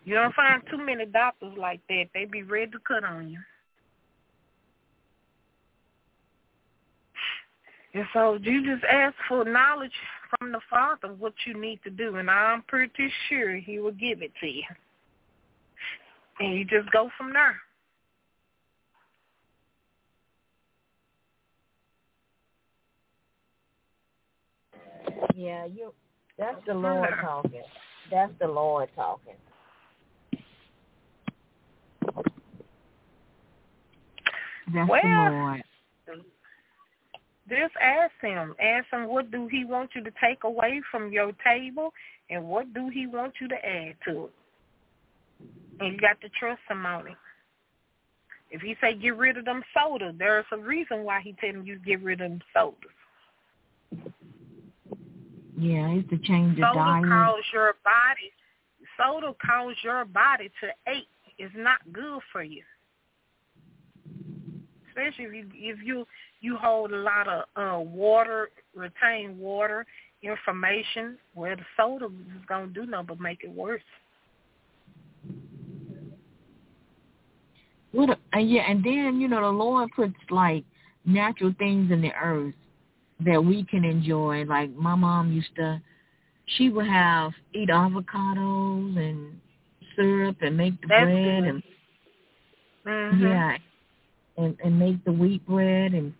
you 0.04 0.14
don't 0.14 0.34
find 0.34 0.62
too 0.70 0.78
many 0.78 1.06
doctors 1.06 1.54
like 1.58 1.80
that. 1.88 2.04
They 2.14 2.24
be 2.24 2.42
ready 2.42 2.70
to 2.70 2.78
cut 2.78 3.04
on 3.04 3.28
you. 3.28 3.38
And 7.94 8.04
so 8.12 8.38
you 8.42 8.64
just 8.64 8.84
ask 8.84 9.14
for 9.28 9.44
knowledge 9.44 9.92
from 10.36 10.50
the 10.50 10.60
Father 10.68 11.14
what 11.14 11.32
you 11.46 11.58
need 11.58 11.80
to 11.84 11.90
do, 11.90 12.16
and 12.16 12.28
I'm 12.28 12.62
pretty 12.62 13.08
sure 13.28 13.56
He 13.56 13.78
will 13.78 13.92
give 13.92 14.20
it 14.20 14.32
to 14.40 14.46
you. 14.46 14.64
And 16.40 16.54
you 16.54 16.64
just 16.64 16.90
go 16.90 17.08
from 17.16 17.32
there. 17.32 17.56
Yeah, 25.36 25.66
you. 25.66 25.92
That's 26.36 26.58
the 26.66 26.74
Lord 26.74 27.08
talking. 27.20 27.62
That's 28.10 28.32
the 28.40 28.48
Lord 28.48 28.88
talking. 28.96 29.34
That's 34.72 34.88
well, 34.88 35.00
the 35.02 35.30
Lord 35.30 35.64
just 37.48 37.74
ask 37.80 38.12
him. 38.20 38.54
Ask 38.60 38.86
him 38.90 39.08
what 39.08 39.30
do 39.30 39.48
he 39.48 39.64
want 39.64 39.90
you 39.94 40.02
to 40.04 40.10
take 40.22 40.44
away 40.44 40.80
from 40.90 41.12
your 41.12 41.32
table 41.44 41.92
and 42.30 42.44
what 42.44 42.72
do 42.72 42.88
he 42.88 43.06
want 43.06 43.34
you 43.40 43.48
to 43.48 43.54
add 43.54 43.94
to 44.06 44.24
it. 44.24 44.32
And 45.80 45.94
you 45.94 46.00
got 46.00 46.20
to 46.20 46.28
trust 46.38 46.60
him 46.68 46.86
on 46.86 47.08
it. 47.08 47.16
If 48.50 48.60
he 48.60 48.76
say 48.80 48.94
get 48.94 49.16
rid 49.16 49.36
of 49.36 49.44
them 49.44 49.62
sodas, 49.74 50.14
there's 50.18 50.44
a 50.52 50.56
reason 50.56 51.02
why 51.02 51.20
he 51.20 51.34
telling 51.40 51.66
you 51.66 51.78
get 51.78 52.02
rid 52.02 52.20
of 52.20 52.30
them 52.30 52.40
sodas. 52.54 52.76
Yeah, 55.58 55.88
it's 55.90 56.08
to 56.10 56.18
change 56.18 56.56
the 56.56 56.62
soda 56.62 56.74
diet. 56.74 57.04
Soda 57.04 57.08
cause 57.08 57.44
your 57.52 57.74
body. 57.84 58.32
Soda 58.96 59.34
cause 59.44 59.74
your 59.82 60.04
body 60.04 60.50
to 60.60 60.68
ache. 60.90 61.08
It's 61.38 61.54
not 61.56 61.80
good 61.92 62.20
for 62.32 62.42
you. 62.42 62.62
Especially 64.88 65.24
if 65.24 65.32
you 65.32 65.46
if 65.54 65.78
you 65.82 66.06
you 66.44 66.56
hold 66.56 66.92
a 66.92 66.96
lot 66.96 67.26
of 67.26 67.44
uh, 67.56 67.80
water, 67.80 68.50
retain 68.74 69.38
water 69.38 69.86
inflammation, 70.22 71.16
where 71.34 71.56
the 71.56 71.62
soda 71.76 72.06
is 72.06 72.44
going 72.46 72.68
to 72.68 72.80
do 72.80 72.86
nothing 72.86 73.06
but 73.08 73.20
make 73.20 73.42
it 73.42 73.50
worse. 73.50 73.82
What? 77.92 78.10
Uh, 78.34 78.38
yeah, 78.38 78.62
and 78.68 78.84
then 78.84 79.20
you 79.20 79.28
know 79.28 79.40
the 79.40 79.48
Lord 79.48 79.88
puts 79.96 80.14
like 80.30 80.64
natural 81.06 81.54
things 81.58 81.90
in 81.90 82.02
the 82.02 82.12
earth 82.12 82.54
that 83.24 83.42
we 83.42 83.64
can 83.64 83.84
enjoy. 83.84 84.44
Like 84.44 84.74
my 84.74 84.94
mom 84.94 85.32
used 85.32 85.54
to, 85.56 85.80
she 86.56 86.68
would 86.68 86.86
have 86.86 87.32
eat 87.54 87.70
avocados 87.70 88.98
and 88.98 89.40
syrup 89.96 90.36
and 90.42 90.56
make 90.56 90.78
the 90.82 90.88
That's 90.88 91.04
bread 91.04 91.42
good. 91.42 91.48
and 91.48 91.62
mm-hmm. 92.86 93.26
yeah, 93.26 93.56
and 94.36 94.56
and 94.62 94.78
make 94.78 95.02
the 95.04 95.12
wheat 95.12 95.46
bread 95.46 95.92
and 95.94 96.12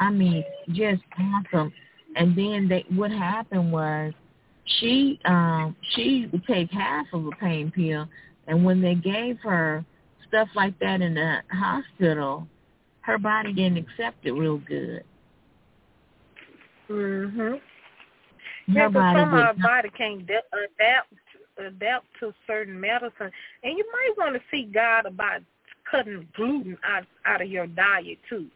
I 0.00 0.10
mean, 0.10 0.44
just 0.72 1.02
awesome. 1.18 1.72
And 2.16 2.36
then 2.36 2.66
they, 2.68 2.84
what 2.88 3.12
happened 3.12 3.70
was 3.70 4.12
she 4.78 5.20
um 5.24 5.76
she 5.94 6.28
would 6.32 6.44
take 6.46 6.70
half 6.70 7.06
of 7.12 7.26
a 7.26 7.30
pain 7.32 7.70
pill, 7.70 8.08
and 8.46 8.64
when 8.64 8.80
they 8.80 8.94
gave 8.94 9.38
her 9.40 9.84
stuff 10.28 10.48
like 10.54 10.78
that 10.80 11.00
in 11.00 11.14
the 11.14 11.38
hospital, 11.50 12.46
her 13.02 13.18
body 13.18 13.52
didn't 13.52 13.78
accept 13.78 14.24
it 14.24 14.32
real 14.32 14.58
good. 14.58 15.04
Mhm. 16.88 17.60
Yeah, 18.66 18.88
because 18.88 19.14
some 19.14 19.34
of 19.34 19.40
our 19.40 19.54
body 19.54 19.90
can't 19.90 20.26
de- 20.26 20.42
adapt 20.52 21.12
adapt 21.58 22.06
to 22.20 22.32
certain 22.46 22.80
medicine, 22.80 23.30
and 23.62 23.76
you 23.76 23.84
might 23.92 24.14
want 24.16 24.34
to 24.34 24.42
see 24.50 24.64
God 24.64 25.06
about 25.06 25.42
cutting 25.90 26.26
gluten 26.34 26.78
out 26.84 27.04
out 27.26 27.42
of 27.42 27.48
your 27.48 27.66
diet 27.66 28.18
too. 28.28 28.46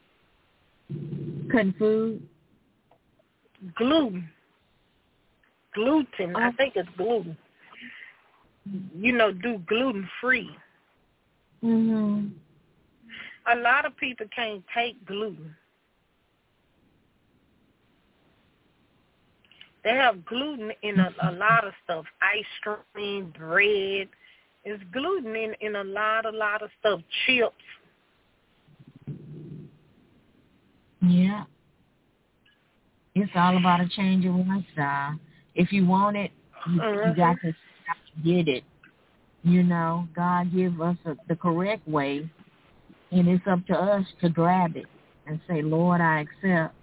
Cutting 1.50 1.74
food? 1.78 2.28
Gluten. 3.76 4.28
Gluten. 5.74 6.36
I 6.36 6.48
oh. 6.48 6.52
think 6.56 6.74
it's 6.76 6.89
gluten. 6.97 7.36
You 8.97 9.12
know, 9.12 9.32
do 9.32 9.58
gluten 9.66 10.08
free. 10.20 10.50
Mhm. 11.62 12.32
A 13.47 13.56
lot 13.56 13.84
of 13.84 13.97
people 13.97 14.26
can't 14.34 14.64
take 14.74 15.05
gluten. 15.05 15.55
They 19.82 19.90
have 19.90 20.24
gluten 20.24 20.73
in 20.82 20.98
a, 20.98 21.14
a 21.23 21.32
lot 21.32 21.66
of 21.66 21.74
stuff. 21.84 22.06
Ice 22.23 22.78
cream, 22.94 23.34
bread. 23.39 24.08
There's 24.64 24.81
gluten 24.92 25.36
in, 25.36 25.55
in 25.60 25.76
a 25.76 25.84
lot, 25.84 26.24
a 26.24 26.31
lot 26.31 26.62
of 26.62 26.70
stuff. 26.81 27.00
Chips. 27.26 27.52
Yeah. 31.08 31.44
It's 33.15 33.31
all 33.34 33.57
about 33.57 33.81
a 33.81 33.89
change 33.89 34.24
of 34.26 34.34
lifestyle. 34.34 35.18
If 35.55 35.73
you 35.73 35.86
want 35.86 36.16
it, 36.16 36.33
you, 36.68 36.81
uh-huh. 36.81 37.10
you 37.10 37.16
got 37.16 37.36
to 37.42 37.55
get 38.24 38.49
it. 38.49 38.65
You 39.42 39.62
know, 39.62 40.08
God 40.16 40.52
give 40.52 40.81
us 40.81 40.97
a, 41.05 41.16
the 41.28 41.36
correct 41.36 41.86
way, 41.86 42.28
and 43.12 43.28
it's 43.28 43.44
up 43.47 43.65
to 43.66 43.74
us 43.74 44.05
to 44.23 44.28
grab 44.28 44.76
it 44.76 44.86
and 45.26 45.41
say, 45.49 45.62
Lord, 45.62 46.00
I 46.00 46.23
accept. 46.23 46.74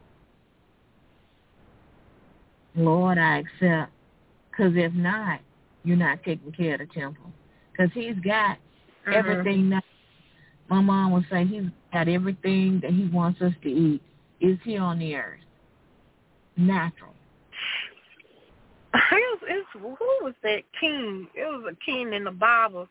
Lord, 2.76 3.18
I 3.18 3.40
accept. 3.40 3.92
Because 4.50 4.74
if 4.76 4.94
not, 4.94 5.40
you're 5.84 5.98
not 5.98 6.24
taking 6.24 6.52
care 6.52 6.76
of 6.76 6.82
the 6.82 6.86
temple. 6.86 7.32
Because 7.72 7.92
he's 7.94 8.16
got 8.24 8.52
uh-huh. 8.52 9.18
everything 9.18 9.70
that 9.72 9.84
my 10.70 10.80
mom 10.80 11.12
would 11.12 11.26
say, 11.30 11.46
he's 11.46 11.64
got 11.92 12.08
everything 12.08 12.80
that 12.84 12.92
he 12.92 13.08
wants 13.08 13.42
us 13.42 13.54
to 13.64 13.70
eat 13.70 14.02
is 14.42 14.58
he 14.64 14.78
on 14.78 15.00
the 15.00 15.16
earth. 15.16 15.40
Natural. 16.58 17.14
It 18.94 19.66
who 19.74 19.96
was 20.22 20.34
that 20.44 20.64
king? 20.80 21.28
It 21.34 21.46
was 21.46 21.74
a 21.74 21.86
king 21.86 22.14
in 22.14 22.26
the 22.26 22.32
Bible 22.32 22.88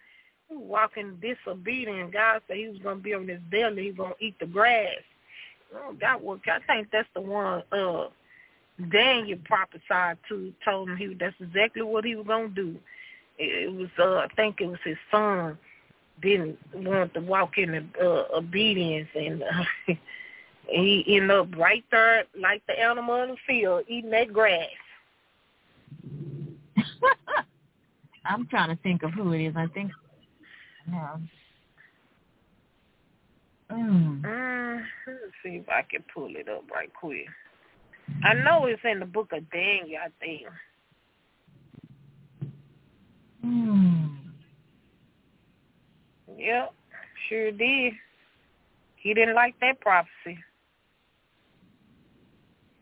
who 0.49 0.61
walking 0.61 1.21
disobedient. 1.21 2.13
God 2.13 2.43
said 2.47 2.57
he 2.57 2.69
was 2.69 2.79
going 2.79 2.99
to 2.99 3.03
be 3.03 3.15
on 3.15 3.29
his 3.29 3.41
belly. 3.51 3.85
He 3.85 3.89
was 3.91 3.97
going 3.97 4.15
to 4.19 4.25
eat 4.25 4.39
the 4.41 4.47
grass. 4.47 4.97
Oh, 5.75 5.95
that 6.01 6.21
was, 6.21 6.41
I 6.47 6.59
think 6.67 6.89
that's 6.91 7.09
the 7.15 7.21
one 7.21 7.63
uh, 7.71 8.09
Daniel 8.91 9.39
prophesied 9.45 10.19
to, 10.29 10.53
told 10.65 10.89
him 10.89 10.97
he 10.97 11.15
that's 11.15 11.37
exactly 11.41 11.83
what 11.83 12.05
he 12.05 12.17
was 12.17 12.27
going 12.27 12.55
to 12.55 12.55
do. 12.55 12.79
it 13.39 13.73
was 13.73 13.89
uh 13.99 14.17
I 14.17 14.29
think 14.35 14.61
it 14.61 14.67
was 14.67 14.79
his 14.85 14.97
son 15.11 15.59
didn't 16.23 16.59
want 16.75 17.15
to 17.15 17.21
walk 17.21 17.57
in 17.59 17.91
uh, 18.03 18.25
obedience 18.35 19.09
and 19.15 19.43
uh, 19.43 19.65
he 20.69 21.05
ended 21.09 21.31
up 21.31 21.49
right 21.57 21.85
there 21.91 22.25
like 22.41 22.63
the 22.67 22.79
animal 22.79 23.23
in 23.23 23.31
the 23.31 23.37
field 23.47 23.85
eating 23.89 24.11
that 24.11 24.33
grass. 24.33 24.69
I'm 28.25 28.47
trying 28.47 28.75
to 28.75 28.83
think 28.83 29.03
of 29.03 29.13
who 29.13 29.33
it 29.33 29.47
is. 29.47 29.55
I 29.57 29.67
think 29.69 29.91
yeah. 30.89 31.17
Mm. 33.71 34.25
Uh, 34.25 34.83
let's 35.07 35.33
see 35.43 35.57
if 35.57 35.69
I 35.69 35.83
can 35.83 36.05
pull 36.13 36.35
it 36.35 36.49
up 36.49 36.65
right 36.73 36.93
quick. 36.93 37.27
I 38.25 38.35
know 38.35 38.67
it's 38.67 38.81
in 38.85 38.99
the 38.99 39.07
book 39.07 39.33
of 39.33 39.49
Daniel, 39.51 40.01
I 40.05 40.09
think. 40.25 40.47
Hmm. 43.43 44.07
Yep, 46.37 46.75
sure 47.29 47.53
did. 47.53 47.93
He 48.97 49.15
didn't 49.15 49.35
like 49.35 49.55
that 49.61 49.81
prophecy. 49.81 50.39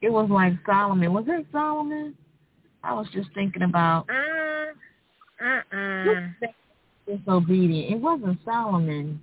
It 0.00 0.10
was 0.10 0.30
like 0.30 0.54
Solomon. 0.64 1.12
Was 1.12 1.24
it 1.26 1.46
Solomon? 1.52 2.14
I 2.84 2.94
was 2.94 3.06
just 3.12 3.28
thinking 3.34 3.62
about 3.62 4.06
mm, 4.06 5.62
mm 5.74 6.34
disobedient. 7.06 7.92
It 7.94 8.00
wasn't 8.00 8.38
Solomon. 8.44 9.20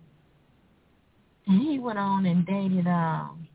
And 1.47 1.61
he 1.61 1.79
went 1.79 1.99
on 1.99 2.25
and 2.25 2.45
dated 2.45 2.87
um 2.87 3.47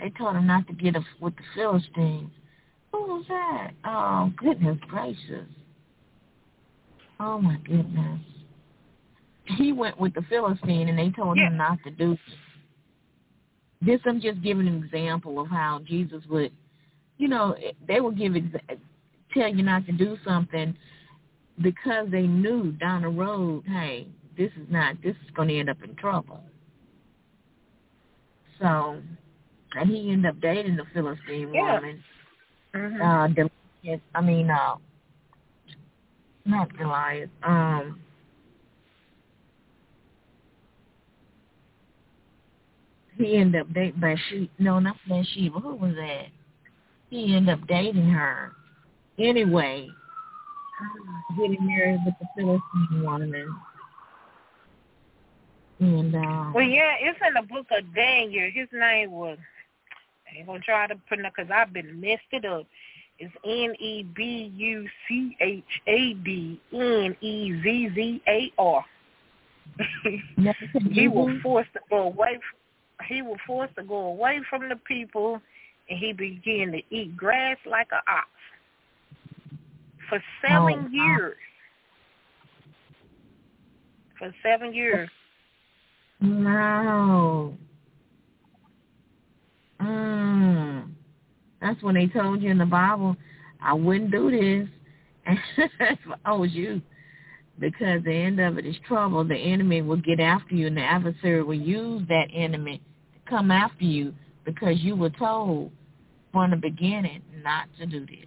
they 0.00 0.10
told 0.10 0.34
him 0.34 0.48
not 0.48 0.66
to 0.66 0.72
get 0.72 0.96
a, 0.96 1.04
with 1.20 1.36
the 1.36 1.42
Philistines. 1.54 2.30
Who 2.90 2.98
was 3.02 3.24
that? 3.28 3.70
Oh 3.84 4.32
goodness 4.36 4.78
gracious. 4.88 5.46
Oh 7.20 7.38
my 7.38 7.56
goodness. 7.64 8.20
He 9.44 9.72
went 9.72 9.98
with 9.98 10.14
the 10.14 10.22
Philistine 10.22 10.88
and 10.88 10.98
they 10.98 11.10
told 11.10 11.36
yeah. 11.36 11.46
him 11.46 11.56
not 11.56 11.78
to 11.84 11.90
do 11.90 12.18
this. 13.84 14.00
I'm 14.04 14.20
just 14.20 14.42
giving 14.42 14.68
an 14.68 14.82
example 14.84 15.40
of 15.40 15.48
how 15.48 15.80
Jesus 15.86 16.22
would, 16.30 16.52
you 17.18 17.28
know, 17.28 17.56
they 17.86 18.00
would 18.00 18.18
give 18.18 18.32
exa- 18.32 18.78
tell 19.34 19.48
you 19.48 19.62
not 19.62 19.86
to 19.86 19.92
do 19.92 20.16
something 20.24 20.76
because 21.60 22.08
they 22.10 22.22
knew 22.22 22.72
down 22.72 23.02
the 23.02 23.08
road, 23.08 23.64
hey, 23.66 24.06
this 24.36 24.50
is 24.60 24.66
not, 24.70 24.96
this 25.02 25.14
is 25.24 25.30
going 25.34 25.48
to 25.48 25.58
end 25.58 25.70
up 25.70 25.82
in 25.82 25.94
trouble. 25.96 26.40
So, 28.60 29.00
and 29.74 29.90
he 29.90 30.10
ended 30.12 30.30
up 30.30 30.40
dating 30.40 30.76
the 30.76 30.84
Philistine 30.94 31.52
yeah. 31.52 31.74
woman. 31.74 32.04
Mm-hmm. 32.74 33.02
Uh, 33.02 33.28
Goliath, 33.28 34.00
I 34.14 34.20
mean, 34.20 34.50
uh, 34.50 34.76
not 36.44 36.76
Goliath. 36.76 37.30
Um, 37.42 38.00
he 43.22 43.36
ended 43.36 43.62
up 43.62 43.72
dating 43.72 44.00
Bathsheba. 44.00 44.48
No, 44.58 44.78
not 44.78 44.96
Bathsheba. 45.08 45.58
Who 45.58 45.76
was 45.76 45.94
that? 45.94 46.26
He 47.10 47.34
ended 47.34 47.60
up 47.60 47.66
dating 47.68 48.08
her. 48.08 48.52
Anyway, 49.18 49.88
getting 51.36 51.66
married 51.66 52.00
with 52.04 52.14
the 52.20 52.26
Philistine 52.36 53.04
woman. 53.04 53.54
And 55.80 56.14
uh, 56.14 56.52
well, 56.54 56.64
yeah, 56.64 56.94
it's 57.00 57.18
in 57.26 57.34
the 57.34 57.46
book 57.46 57.66
of 57.76 57.94
Daniel. 57.94 58.50
His 58.52 58.68
name 58.72 59.10
was. 59.10 59.38
I 60.26 60.38
ain't 60.38 60.46
gonna 60.46 60.60
try 60.60 60.86
to 60.86 60.94
pronounce 61.08 61.34
because 61.36 61.50
I've 61.54 61.72
been 61.72 62.00
messed 62.00 62.22
it 62.30 62.44
up. 62.44 62.66
It's 63.18 63.34
N 63.44 63.74
E 63.78 64.06
B 64.16 64.52
U 64.56 64.88
C 65.06 65.36
H 65.40 65.64
A 65.86 66.14
D 66.14 66.60
N 66.72 67.16
E 67.20 67.62
Z 67.62 67.90
Z 67.94 68.22
A 68.28 68.52
R. 68.58 68.84
He 70.90 71.08
was 71.08 71.36
forced 71.42 71.72
to 71.74 71.80
go 71.88 72.02
away. 72.02 72.34
From, 72.34 72.61
he 73.08 73.22
was 73.22 73.38
forced 73.46 73.74
to 73.76 73.82
go 73.82 74.06
away 74.06 74.40
from 74.48 74.68
the 74.68 74.76
people, 74.76 75.40
and 75.88 75.98
he 75.98 76.12
began 76.12 76.72
to 76.72 76.82
eat 76.90 77.16
grass 77.16 77.56
like 77.66 77.88
an 77.92 78.00
ox 78.08 78.28
for 80.08 80.22
seven 80.46 80.86
oh, 80.86 80.88
years. 80.90 81.36
For 84.18 84.34
seven 84.42 84.74
years. 84.74 85.08
Wow. 86.20 87.54
Mm. 89.80 90.90
That's 91.60 91.82
when 91.82 91.94
they 91.94 92.06
told 92.08 92.42
you 92.42 92.50
in 92.50 92.58
the 92.58 92.66
Bible, 92.66 93.16
I 93.62 93.72
wouldn't 93.72 94.10
do 94.10 94.30
this 94.30 94.68
if 95.80 95.98
I 96.24 96.32
was 96.32 96.52
you. 96.52 96.82
Because 97.58 98.02
the 98.04 98.12
end 98.12 98.40
of 98.40 98.58
it 98.58 98.66
is 98.66 98.76
trouble. 98.86 99.24
The 99.24 99.36
enemy 99.36 99.82
will 99.82 99.96
get 99.96 100.20
after 100.20 100.54
you 100.54 100.66
and 100.66 100.76
the 100.76 100.82
adversary 100.82 101.42
will 101.42 101.54
use 101.54 102.02
that 102.08 102.26
enemy 102.34 102.82
come 103.32 103.50
after 103.50 103.84
you 103.84 104.12
because 104.44 104.80
you 104.80 104.94
were 104.94 105.10
told 105.10 105.70
from 106.32 106.50
the 106.50 106.56
beginning 106.56 107.22
not 107.42 107.66
to 107.78 107.86
do 107.86 108.00
this. 108.06 108.26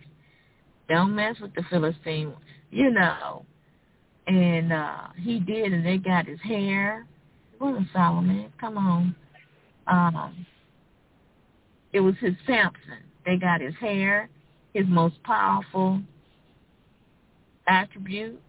Don't 0.90 1.16
mess 1.16 1.36
with 1.40 1.54
the 1.54 1.64
Philistine, 1.70 2.34
you 2.72 2.92
know. 2.92 3.46
And 4.28 4.74
uh 4.74 5.08
he 5.18 5.40
did 5.40 5.74
and 5.74 5.86
they 5.86 5.98
got 5.98 6.26
his 6.26 6.40
hair 6.42 7.06
it 7.56 7.62
wasn't 7.64 7.88
Solomon. 7.94 8.52
Come 8.60 8.78
on. 8.78 9.16
Um, 9.88 10.46
it 11.94 12.02
was 12.02 12.16
his 12.20 12.34
Samson. 12.46 13.04
They 13.26 13.38
got 13.38 13.62
his 13.62 13.74
hair, 13.80 14.30
his 14.74 14.86
most 14.88 15.16
powerful 15.24 16.02
attribute, 17.68 18.42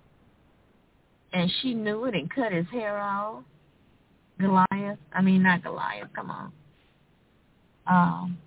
and 1.33 1.51
she 1.60 1.73
knew 1.73 2.07
it 2.07 2.15
and 2.15 2.28
cut 2.28 2.52
his 2.52 2.67
hair 2.73 2.99
off. 2.99 3.44
Goliath. 4.40 4.98
I 5.12 5.23
mean, 5.23 5.42
not 5.42 5.62
Goliath. 5.62 6.08
Come 6.15 6.31
on. 6.31 6.52
Um. 7.86 8.39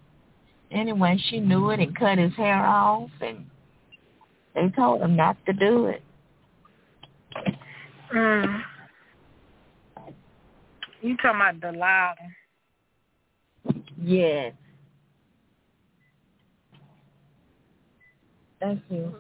Anyway, 0.71 1.17
she 1.29 1.39
knew 1.39 1.71
it 1.71 1.79
and 1.79 1.95
cut 1.95 2.19
his 2.19 2.33
hair 2.35 2.63
off, 2.63 3.09
and 3.21 3.45
they 4.53 4.69
told 4.75 5.01
him 5.01 5.15
not 5.15 5.35
to 5.47 5.53
do 5.53 5.87
it. 5.87 6.03
Mm. 8.13 8.61
You 11.01 11.17
talking 11.17 11.41
about 11.41 11.59
Delilah? 11.59 12.15
Yes. 14.01 14.53
Thank 18.59 18.81
you. 18.89 19.15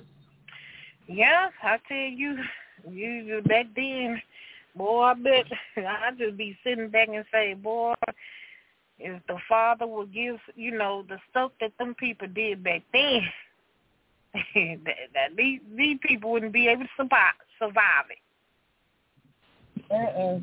Yeah, 1.07 1.49
I 1.63 1.77
tell 1.87 1.97
you, 1.97 2.37
you 2.91 3.41
back 3.47 3.67
then, 3.75 4.21
boy, 4.79 5.01
I 5.01 5.13
bet 5.13 5.45
I 5.77 6.11
just 6.17 6.37
be 6.37 6.57
sitting 6.63 6.89
back 6.89 7.09
and 7.09 7.25
say, 7.31 7.53
boy, 7.53 7.93
if 8.97 9.21
the 9.27 9.37
father 9.47 9.85
would 9.85 10.11
give, 10.13 10.37
you 10.55 10.71
know, 10.71 11.05
the 11.07 11.19
stuff 11.29 11.51
that 11.61 11.77
them 11.77 11.93
people 11.95 12.27
did 12.27 12.63
back 12.63 12.81
then, 12.91 13.21
that, 14.85 14.95
that 15.13 15.35
these 15.37 15.59
these 15.77 15.99
people 16.01 16.31
wouldn't 16.31 16.53
be 16.53 16.67
able 16.67 16.83
to 16.83 16.89
survive 16.97 17.33
survive 17.59 18.05
it. 18.09 18.17
Uh-uh 19.93 20.39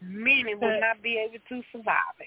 many 0.00 0.54
will 0.54 0.80
not 0.80 1.02
be 1.02 1.18
able 1.18 1.38
to 1.48 1.62
survive 1.72 2.16
it. 2.20 2.26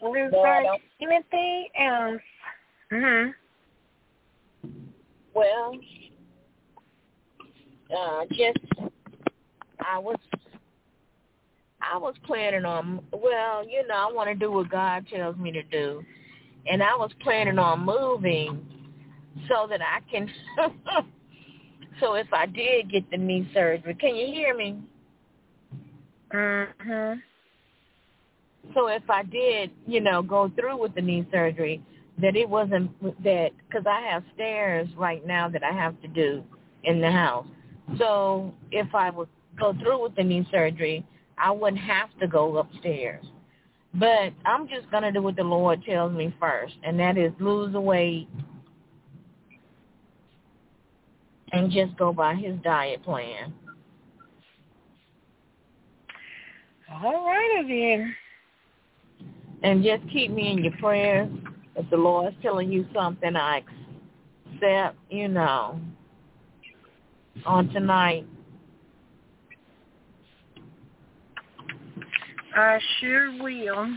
Was 0.00 0.30
there 0.30 0.64
anything 1.00 1.68
else? 1.78 2.22
Mhm. 2.92 3.34
Well, 5.34 5.74
uh, 7.96 8.24
just 8.30 8.58
I 9.84 9.98
was 9.98 10.16
I 11.82 11.98
was 11.98 12.14
planning 12.24 12.64
on 12.64 13.04
well, 13.12 13.68
you 13.68 13.86
know, 13.86 13.94
I 13.94 14.12
want 14.12 14.28
to 14.30 14.34
do 14.34 14.50
what 14.52 14.70
God 14.70 15.06
tells 15.12 15.36
me 15.36 15.52
to 15.52 15.62
do, 15.64 16.02
and 16.66 16.82
I 16.82 16.94
was 16.96 17.10
planning 17.22 17.58
on 17.58 17.84
moving 17.84 18.64
so 19.48 19.66
that 19.68 19.80
I 19.82 20.00
can 20.10 20.30
So 22.00 22.14
if 22.14 22.26
I 22.32 22.46
did 22.46 22.90
get 22.90 23.08
the 23.10 23.16
knee 23.16 23.48
surgery, 23.54 23.94
can 23.94 24.16
you 24.16 24.26
hear 24.26 24.56
me? 24.56 24.78
Mhm. 26.32 27.22
So 28.74 28.88
if 28.88 29.08
I 29.10 29.22
did, 29.24 29.70
you 29.86 30.00
know, 30.00 30.22
go 30.22 30.48
through 30.50 30.78
with 30.78 30.94
the 30.94 31.02
knee 31.02 31.26
surgery, 31.30 31.82
that 32.20 32.36
it 32.36 32.48
wasn't 32.48 32.90
that 33.24 33.50
because 33.68 33.86
I 33.86 34.00
have 34.10 34.22
stairs 34.34 34.88
right 34.96 35.26
now 35.26 35.48
that 35.48 35.62
I 35.64 35.72
have 35.72 36.00
to 36.02 36.08
do 36.08 36.44
in 36.84 37.00
the 37.00 37.10
house. 37.10 37.46
So 37.98 38.54
if 38.70 38.94
I 38.94 39.10
would 39.10 39.28
go 39.58 39.74
through 39.74 40.02
with 40.02 40.14
the 40.16 40.22
knee 40.22 40.46
surgery, 40.50 41.04
I 41.38 41.50
wouldn't 41.50 41.82
have 41.82 42.08
to 42.20 42.28
go 42.28 42.58
upstairs. 42.58 43.24
But 43.94 44.32
I'm 44.44 44.68
just 44.68 44.90
gonna 44.90 45.12
do 45.12 45.22
what 45.22 45.36
the 45.36 45.44
Lord 45.44 45.82
tells 45.84 46.12
me 46.12 46.34
first, 46.40 46.74
and 46.82 46.98
that 46.98 47.16
is 47.16 47.32
lose 47.40 47.72
the 47.72 47.80
weight 47.80 48.28
and 51.52 51.70
just 51.70 51.96
go 51.96 52.12
by 52.12 52.34
his 52.34 52.56
diet 52.64 53.02
plan. 53.04 53.52
All 56.92 57.26
righty 57.26 57.68
then. 57.68 58.16
And 59.62 59.82
just 59.82 60.02
keep 60.12 60.30
me 60.30 60.52
in 60.52 60.62
your 60.64 60.72
prayers 60.78 61.28
If 61.76 61.88
the 61.90 61.96
Lord's 61.96 62.36
telling 62.42 62.72
you 62.72 62.86
something, 62.94 63.36
I 63.36 63.62
accept, 64.54 64.96
you 65.10 65.28
know, 65.28 65.80
on 67.44 67.68
tonight. 67.70 68.26
I 72.56 72.78
sure 73.00 73.42
will. 73.42 73.88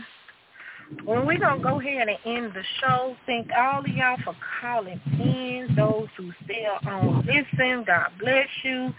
Well, 1.06 1.24
we're 1.24 1.38
going 1.38 1.58
to 1.58 1.62
go 1.62 1.80
ahead 1.80 2.08
and 2.08 2.18
end 2.24 2.52
the 2.54 2.62
show. 2.80 3.14
Thank 3.26 3.48
all 3.56 3.80
of 3.80 3.88
y'all 3.88 4.16
for 4.24 4.34
calling 4.60 5.00
in, 5.20 5.74
those 5.76 6.08
who 6.16 6.32
still 6.44 6.90
on 6.90 7.26
listen. 7.26 7.84
God 7.86 8.08
bless 8.18 8.48
you. 8.64 8.92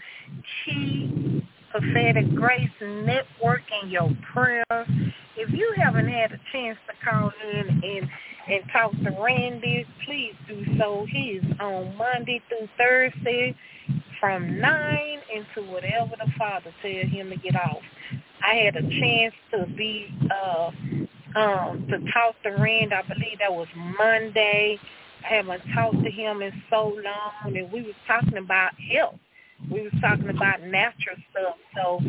Keep 0.64 1.44
Prophetic 1.70 2.32
Grace 2.34 2.70
Network 2.80 3.62
in 3.82 3.90
your 3.90 4.10
prayers. 4.32 4.64
If 5.36 5.50
you 5.50 5.72
haven't 5.76 6.08
had 6.08 6.32
a 6.32 6.40
chance 6.52 6.78
to 6.86 7.10
call 7.10 7.32
in 7.52 7.68
and, 7.68 8.08
and 8.48 8.62
talk 8.72 8.92
to 8.92 9.16
Randy, 9.22 9.86
please 10.06 10.34
do 10.48 10.64
so. 10.78 11.06
He 11.10 11.40
is 11.42 11.44
on 11.60 11.96
Monday 11.96 12.42
through 12.48 12.68
Thursday 12.78 13.54
from 14.20 14.60
9 14.60 15.18
into 15.34 15.70
whatever 15.70 16.12
the 16.18 16.30
Father 16.38 16.72
tells 16.82 17.08
him 17.10 17.30
to 17.30 17.36
get 17.36 17.56
off. 17.56 17.82
I 18.46 18.54
had 18.54 18.76
a 18.76 18.82
chance 18.82 19.34
to 19.52 19.66
be 19.76 20.08
uh 20.30 20.70
um 21.36 21.86
to 21.90 21.98
talk 22.12 22.34
to 22.42 22.50
Rand. 22.50 22.92
I 22.94 23.02
believe 23.02 23.38
that 23.40 23.52
was 23.52 23.68
Monday. 23.76 24.78
I 25.24 25.34
haven't 25.36 25.62
talked 25.74 26.02
to 26.02 26.10
him 26.10 26.42
in 26.42 26.52
so 26.70 26.96
long, 27.04 27.56
and 27.56 27.70
we 27.72 27.82
was 27.82 27.94
talking 28.06 28.38
about 28.38 28.72
health. 28.92 29.18
We 29.70 29.82
was 29.82 29.92
talking 30.00 30.30
about 30.30 30.62
natural 30.62 31.16
stuff. 31.30 31.56
So 31.76 32.00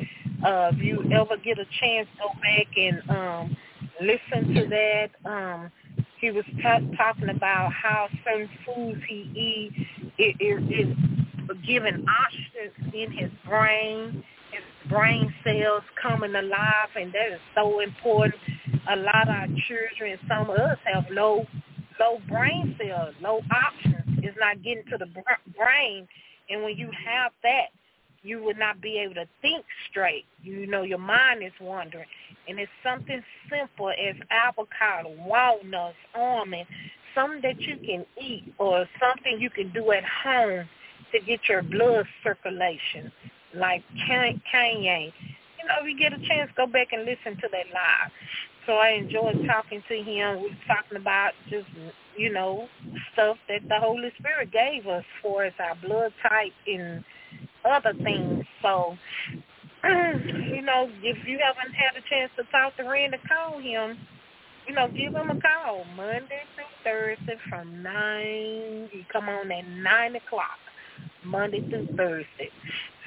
uh, 0.45 0.72
if 0.74 0.80
you 0.80 1.03
ever 1.14 1.38
get 1.38 1.60
a 1.60 1.66
chance, 1.80 2.08
go 2.18 2.30
back 2.42 2.68
and 2.77 3.10
um, 3.10 3.58
listen 4.01 4.56
to 4.56 4.68
that. 4.69 5.10
Um, 5.30 5.72
he 6.22 6.32
was 6.32 6.45
t- 6.45 6.95
talking 6.98 7.30
about 7.30 7.74
how 7.74 8.08
certain 8.24 8.50
foods 8.66 9.01
he 9.09 9.30
eat 9.35 9.88
it, 10.17 10.35
is 10.40 10.95
giving 11.67 12.06
oxygen 12.08 12.93
in 12.93 13.11
his 13.11 13.32
brain 13.45 14.24
his 14.51 14.91
brain 14.91 15.33
cells 15.43 15.83
coming 16.01 16.35
alive, 16.35 16.90
and 16.95 17.14
that 17.14 17.33
is 17.33 17.40
so 17.56 17.80
important. 17.80 18.35
A 18.90 18.95
lot 18.98 19.24
of 19.24 19.30
our 19.30 19.48
children, 19.67 20.19
some 20.27 20.50
of 20.50 20.58
us 20.58 20.77
have 20.85 21.06
low 21.09 21.45
low 22.00 22.19
brain 22.27 22.75
cells, 22.80 23.16
low 23.22 23.41
oxygen. 23.51 24.19
It's 24.24 24.38
not 24.40 24.61
getting 24.64 24.83
to 24.91 24.98
the 24.98 25.08
brain, 25.08 26.08
and 26.50 26.64
when 26.64 26.77
you 26.77 26.90
have 27.06 27.32
that, 27.43 27.69
you 28.24 28.43
would 28.43 28.58
not 28.58 28.82
be 28.82 28.98
able 29.00 29.16
to 29.16 29.27
think 29.41 29.66
straight. 29.90 30.25
You 30.43 30.67
know, 30.67 30.83
your 30.83 31.00
mind 31.00 31.43
is 31.43 31.51
wandering. 31.59 32.06
And 32.48 32.59
it's 32.59 32.72
something 32.83 33.24
simple 33.50 33.90
as 33.90 34.16
avocado, 34.30 35.16
walnuts, 35.25 35.98
almond, 36.16 36.66
something 37.16 37.41
that 37.41 37.59
you 37.61 37.77
can 37.77 38.06
eat 38.22 38.53
or 38.58 38.85
something 39.00 39.40
you 39.40 39.50
can 39.50 39.72
do 39.74 39.91
at 39.91 40.03
home 40.03 40.67
to 41.11 41.19
get 41.19 41.41
your 41.50 41.61
blood 41.61 42.06
circulation 42.24 43.11
like 43.56 43.83
Kanye. 44.09 45.11
You 45.59 45.67
know, 45.67 45.75
if 45.82 45.90
you 45.90 45.98
get 45.98 46.14
a 46.14 46.27
chance, 46.27 46.51
go 46.56 46.67
back 46.67 46.93
and 46.93 47.06
listen 47.06 47.35
to 47.41 47.48
that 47.51 47.66
live. 47.74 48.11
So 48.66 48.74
I 48.74 48.90
enjoyed 48.90 49.45
talking 49.48 49.83
to 49.88 49.95
him. 49.95 50.41
We 50.41 50.50
were 50.50 50.56
talking 50.67 50.98
about 50.98 51.32
just, 51.50 51.67
you 52.16 52.32
know, 52.32 52.67
stuff 53.14 53.38
that 53.50 53.67
the 53.67 53.80
Holy 53.80 54.11
Spirit 54.19 54.51
gave 54.51 54.88
us 54.88 55.03
for 55.22 55.45
us, 55.45 55.53
our 55.59 55.75
blood 55.75 56.14
type 56.22 56.53
and 56.67 57.03
other 57.65 57.93
things. 58.03 58.45
So, 58.61 58.95
you 59.85 60.61
know, 60.61 60.90
if 61.03 61.27
you 61.27 61.40
haven't 61.43 61.73
had 61.75 61.98
a 61.98 62.03
chance 62.09 62.31
to 62.38 62.43
talk 62.51 62.77
to 62.77 62.83
Randy, 62.83 63.17
call 63.27 63.59
him. 63.59 63.98
You 64.67 64.75
know, 64.75 64.88
give 64.90 65.14
him 65.14 65.30
a 65.30 65.40
call 65.41 65.85
Monday 65.95 66.41
through 66.56 66.65
Thursday 66.83 67.38
from 67.49 67.83
9. 67.83 68.90
You 68.93 69.03
come 69.11 69.30
on 69.30 69.51
at 69.51 69.67
9 69.67 70.15
o'clock, 70.17 70.59
Monday 71.25 71.67
through 71.69 71.88
Thursday. 71.98 72.51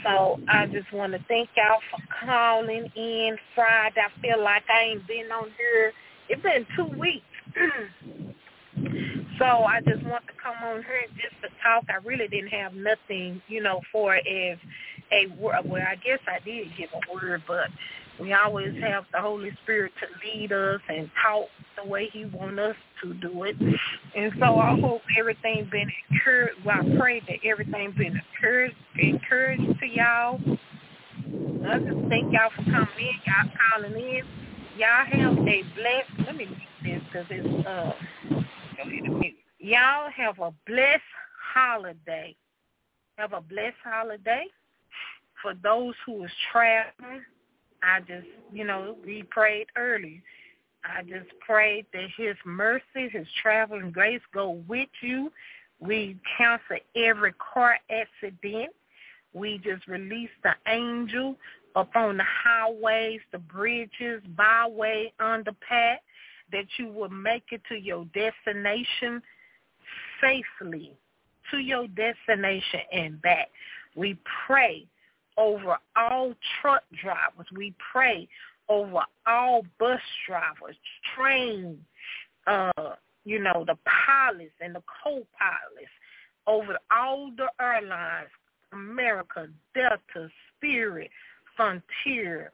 So 0.04 0.38
I 0.48 0.66
just 0.66 0.92
want 0.92 1.12
to 1.14 1.20
thank 1.28 1.50
y'all 1.56 1.80
for 1.90 2.26
calling 2.26 2.90
in 2.96 3.38
Friday. 3.54 4.00
I 4.00 4.20
feel 4.20 4.42
like 4.42 4.64
I 4.68 4.82
ain't 4.82 5.06
been 5.08 5.32
on 5.32 5.50
here. 5.58 5.92
It's 6.28 6.42
been 6.42 6.66
two 6.76 6.98
weeks. 6.98 7.24
so 9.38 9.44
I 9.44 9.80
just 9.80 10.02
want 10.04 10.26
to 10.26 10.32
come 10.42 10.56
on 10.64 10.82
here 10.82 11.06
just 11.16 11.34
to 11.42 11.48
talk. 11.62 11.84
I 11.88 11.96
really 12.06 12.28
didn't 12.28 12.50
have 12.50 12.74
nothing, 12.74 13.42
you 13.48 13.62
know, 13.62 13.80
for 13.92 14.14
as 14.14 14.58
a 15.12 15.26
word. 15.40 15.56
Well, 15.64 15.82
I 15.82 15.96
guess 15.96 16.20
I 16.26 16.44
did 16.44 16.68
give 16.76 16.90
a 16.94 17.14
word, 17.14 17.42
but 17.46 17.68
we 18.20 18.32
always 18.32 18.74
have 18.82 19.04
the 19.12 19.20
Holy 19.20 19.50
Spirit 19.62 19.92
to 20.00 20.06
lead 20.26 20.52
us 20.52 20.80
and 20.88 21.10
talk 21.26 21.46
the 21.82 21.88
way 21.88 22.08
he 22.12 22.26
wants 22.26 22.60
us 22.60 22.76
to 23.02 23.14
do 23.14 23.42
it. 23.44 23.56
And 24.14 24.32
so 24.38 24.56
I 24.56 24.78
hope 24.80 25.02
everything 25.18 25.68
been 25.70 25.90
encouraged. 26.10 26.64
Well, 26.64 26.76
I 26.80 26.96
pray 26.98 27.20
that 27.20 27.38
everything 27.44 27.92
been 27.96 28.20
encouraged, 28.36 28.76
encouraged 28.96 29.80
to 29.80 29.86
y'all. 29.86 30.40
I 31.66 31.78
just 31.78 32.08
thank 32.08 32.32
y'all 32.32 32.50
for 32.54 32.62
coming 32.64 32.88
in, 32.98 33.16
y'all 33.26 33.50
calling 33.70 33.94
in. 33.94 34.22
Y'all 34.76 35.04
have 35.06 35.38
a 35.38 35.62
blessed, 35.74 36.26
let 36.26 36.36
me 36.36 36.46
mute 36.46 36.58
this 36.82 37.02
because 37.12 37.26
it's, 37.30 37.66
uh, 37.66 37.92
Y'all 39.58 40.10
have 40.10 40.38
a 40.40 40.52
blessed 40.66 41.02
holiday. 41.54 42.34
Have 43.16 43.32
a 43.32 43.40
blessed 43.40 43.76
holiday. 43.82 44.46
For 45.42 45.54
those 45.62 45.94
who 46.06 46.24
is 46.24 46.30
traveling, 46.50 47.22
I 47.82 48.00
just, 48.00 48.26
you 48.52 48.64
know, 48.64 48.96
we 49.04 49.22
prayed 49.24 49.66
early. 49.76 50.22
I 50.84 51.02
just 51.02 51.28
prayed 51.40 51.86
that 51.92 52.08
his 52.16 52.36
mercy, 52.44 53.08
his 53.10 53.26
traveling 53.42 53.90
grace 53.90 54.20
go 54.32 54.62
with 54.68 54.88
you. 55.00 55.32
We 55.80 56.18
cancel 56.36 56.78
every 56.96 57.32
car 57.34 57.78
accident. 57.90 58.70
We 59.32 59.58
just 59.58 59.86
release 59.86 60.30
the 60.42 60.54
angel 60.66 61.36
upon 61.74 62.18
the 62.18 62.24
highways, 62.24 63.20
the 63.32 63.38
bridges, 63.38 64.22
byway, 64.36 65.12
underpass, 65.20 65.98
that 66.52 66.66
you 66.78 66.88
will 66.88 67.08
make 67.10 67.44
it 67.50 67.62
to 67.68 67.76
your 67.76 68.04
destination 68.06 69.22
safely, 70.20 70.96
to 71.50 71.58
your 71.58 71.86
destination 71.88 72.80
and 72.92 73.20
back. 73.22 73.48
We 73.96 74.18
pray 74.46 74.86
over 75.36 75.76
all 75.96 76.34
truck 76.60 76.82
drivers. 77.02 77.46
We 77.54 77.74
pray 77.92 78.28
over 78.68 79.00
all 79.26 79.62
bus 79.78 80.00
drivers, 80.26 80.76
train, 81.14 81.78
uh, 82.46 82.94
you 83.24 83.38
know, 83.38 83.64
the 83.66 83.76
pilots 83.84 84.52
and 84.60 84.74
the 84.74 84.82
co-pilots, 85.02 85.92
over 86.46 86.78
all 86.90 87.30
the 87.36 87.48
airlines, 87.60 88.28
America, 88.72 89.48
Delta, 89.74 90.28
Spirit, 90.56 91.10
Frontier, 91.56 92.52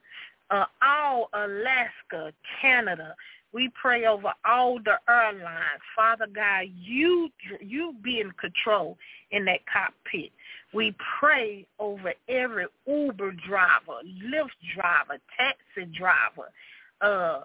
uh, 0.49 0.65
all 0.81 1.29
Alaska, 1.33 2.33
Canada. 2.61 3.15
We 3.53 3.69
pray 3.81 4.05
over 4.05 4.31
all 4.45 4.79
the 4.79 4.97
airlines. 5.09 5.81
Father 5.95 6.27
God, 6.33 6.67
you 6.73 7.29
you 7.59 7.93
be 8.01 8.21
in 8.21 8.31
control 8.31 8.97
in 9.31 9.45
that 9.45 9.59
cockpit. 9.71 10.31
We 10.73 10.95
pray 11.19 11.65
over 11.79 12.13
every 12.29 12.67
Uber 12.87 13.33
driver, 13.47 13.99
Lyft 14.25 14.49
driver, 14.75 15.19
taxi 15.37 15.91
driver, 15.97 16.49
uh, 17.01 17.41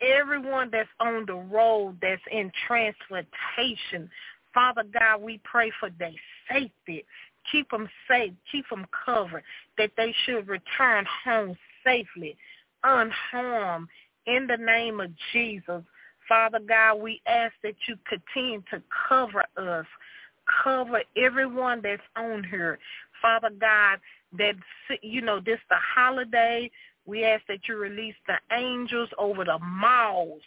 everyone 0.00 0.70
that's 0.72 0.88
on 1.00 1.26
the 1.26 1.34
road 1.34 1.98
that's 2.00 2.22
in 2.30 2.50
transportation. 2.66 4.08
Father 4.54 4.84
God, 4.92 5.20
we 5.22 5.40
pray 5.44 5.70
for 5.78 5.90
their 5.98 6.12
safety. 6.50 7.04
Keep 7.50 7.70
them 7.70 7.88
safe. 8.08 8.32
Keep 8.50 8.68
them 8.70 8.86
covered. 9.04 9.42
That 9.76 9.90
they 9.96 10.14
should 10.24 10.48
return 10.48 11.06
home 11.24 11.56
safely, 11.84 12.36
unharmed. 12.84 13.88
In 14.26 14.46
the 14.46 14.56
name 14.56 15.00
of 15.00 15.10
Jesus, 15.32 15.82
Father 16.28 16.60
God, 16.60 16.96
we 16.96 17.20
ask 17.26 17.52
that 17.62 17.74
you 17.88 17.96
continue 18.08 18.62
to 18.70 18.82
cover 19.08 19.44
us 19.56 19.86
cover 20.64 21.02
everyone 21.16 21.80
that's 21.82 22.02
on 22.16 22.44
here. 22.44 22.78
Father 23.20 23.50
God, 23.60 23.98
that, 24.38 24.54
you 25.02 25.20
know, 25.20 25.40
this 25.40 25.58
the 25.68 25.76
holiday. 25.76 26.70
We 27.04 27.24
ask 27.24 27.42
that 27.48 27.68
you 27.68 27.76
release 27.76 28.14
the 28.26 28.38
angels 28.56 29.08
over 29.18 29.44
the 29.44 29.58
malls. 29.58 30.42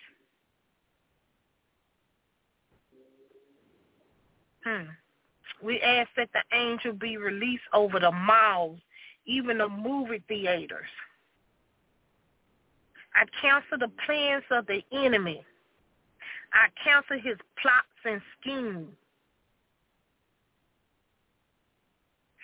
Hmm. 4.64 4.86
We 5.64 5.80
ask 5.82 6.10
that 6.18 6.30
the 6.34 6.58
angel 6.58 6.94
be 6.94 7.18
released 7.18 7.64
over 7.74 8.00
the 8.00 8.12
malls, 8.12 8.80
even 9.26 9.58
the 9.60 9.70
movie 9.70 10.24
theaters. 10.28 10.88
I 13.16 13.26
cancel 13.42 13.77
the 13.80 13.92
plans 14.06 14.44
of 14.52 14.68
the 14.68 14.82
enemy. 14.92 15.44
I 16.53 16.68
cancel 16.84 17.18
his 17.18 17.38
plots 17.61 17.88
and 18.03 18.22
schemes. 18.40 18.90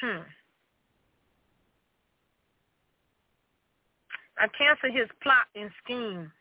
Hmm. 0.02 0.22
I 4.40 4.48
cancel 4.58 4.92
his 4.92 5.08
plot 5.22 5.46
and 5.56 5.70
scheme. 5.84 6.32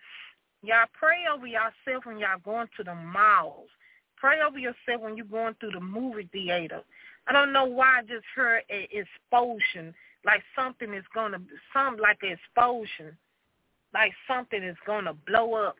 Y'all 0.62 0.86
pray 0.98 1.28
over 1.32 1.46
yourself 1.46 2.04
when 2.04 2.18
y'all 2.18 2.40
going 2.42 2.68
to 2.76 2.84
the 2.84 2.94
malls. 2.94 3.68
Pray 4.16 4.38
over 4.46 4.58
yourself 4.58 5.00
when 5.00 5.16
you're 5.16 5.26
going 5.26 5.54
through 5.60 5.72
the 5.72 5.80
movie 5.80 6.28
theater. 6.32 6.80
I 7.26 7.32
don't 7.32 7.52
know 7.52 7.66
why 7.66 7.98
I 7.98 8.02
just 8.02 8.24
heard 8.34 8.62
an 8.70 8.86
explosion, 8.90 9.94
like 10.24 10.42
something 10.56 10.92
is 10.94 11.04
gonna, 11.14 11.38
some 11.72 11.96
like 11.96 12.18
an 12.22 12.36
explosion, 12.36 13.16
like 13.92 14.12
something 14.28 14.62
is 14.62 14.76
gonna 14.86 15.14
blow 15.26 15.54
up. 15.54 15.76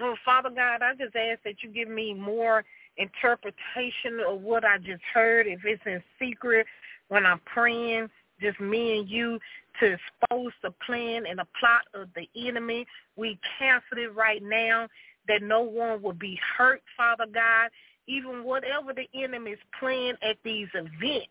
Oh, 0.00 0.16
Father 0.24 0.50
God, 0.50 0.82
I 0.82 0.94
just 0.94 1.14
ask 1.14 1.42
that 1.44 1.62
you 1.62 1.70
give 1.70 1.88
me 1.88 2.14
more 2.14 2.64
interpretation 2.96 4.20
of 4.26 4.40
what 4.40 4.64
I 4.64 4.78
just 4.78 5.02
heard. 5.12 5.46
If 5.46 5.60
it's 5.64 5.82
in 5.86 6.02
secret 6.18 6.66
when 7.08 7.24
I'm 7.24 7.40
praying, 7.40 8.08
just 8.40 8.58
me 8.60 8.98
and 8.98 9.08
you 9.08 9.38
to 9.80 9.96
expose 9.96 10.52
the 10.62 10.72
plan 10.84 11.24
and 11.28 11.38
the 11.38 11.46
plot 11.58 11.82
of 11.94 12.08
the 12.14 12.28
enemy. 12.36 12.86
We 13.16 13.38
cancel 13.58 13.98
it 13.98 14.14
right 14.14 14.42
now 14.42 14.88
that 15.28 15.42
no 15.42 15.62
one 15.62 16.02
will 16.02 16.12
be 16.12 16.38
hurt, 16.56 16.82
Father 16.96 17.26
God. 17.32 17.70
Even 18.06 18.44
whatever 18.44 18.92
the 18.92 19.08
enemy 19.14 19.52
is 19.52 19.58
playing 19.78 20.14
at 20.22 20.36
these 20.44 20.68
events, 20.74 21.28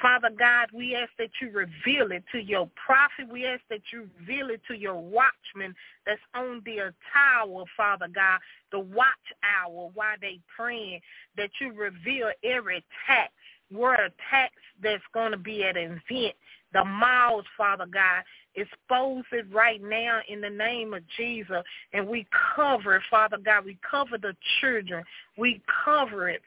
Father 0.00 0.30
God, 0.38 0.68
we 0.74 0.94
ask 0.94 1.10
that 1.18 1.30
you 1.40 1.50
reveal 1.50 2.12
it 2.12 2.24
to 2.32 2.38
your 2.38 2.68
prophet. 2.84 3.30
We 3.30 3.46
ask 3.46 3.62
that 3.70 3.80
you 3.92 4.08
reveal 4.20 4.50
it 4.50 4.60
to 4.68 4.74
your 4.74 4.96
watchman 5.00 5.74
that's 6.04 6.20
on 6.34 6.62
the 6.64 6.92
tower, 7.12 7.64
Father 7.76 8.08
God, 8.14 8.40
the 8.72 8.80
watch 8.80 9.06
hour 9.42 9.90
while 9.94 10.16
they 10.20 10.40
praying, 10.54 11.00
that 11.36 11.50
you 11.60 11.72
reveal 11.72 12.30
every 12.44 12.76
attack, 12.76 13.32
where 13.70 13.94
attacks 13.94 14.62
that's 14.82 15.02
going 15.14 15.32
to 15.32 15.38
be 15.38 15.64
at 15.64 15.76
an 15.76 16.00
event, 16.08 16.34
the 16.72 16.84
malls, 16.84 17.44
Father 17.56 17.86
God. 17.86 18.22
Expose 18.54 19.24
it 19.32 19.46
right 19.52 19.82
now 19.82 20.20
in 20.28 20.40
the 20.40 20.48
name 20.48 20.94
of 20.94 21.02
Jesus. 21.16 21.62
And 21.92 22.06
we 22.06 22.26
cover 22.54 22.96
it, 22.96 23.02
Father 23.10 23.36
God. 23.36 23.66
We 23.66 23.78
cover 23.88 24.16
the 24.16 24.34
children. 24.60 25.04
We 25.36 25.60
cover 25.84 26.30
it 26.30 26.42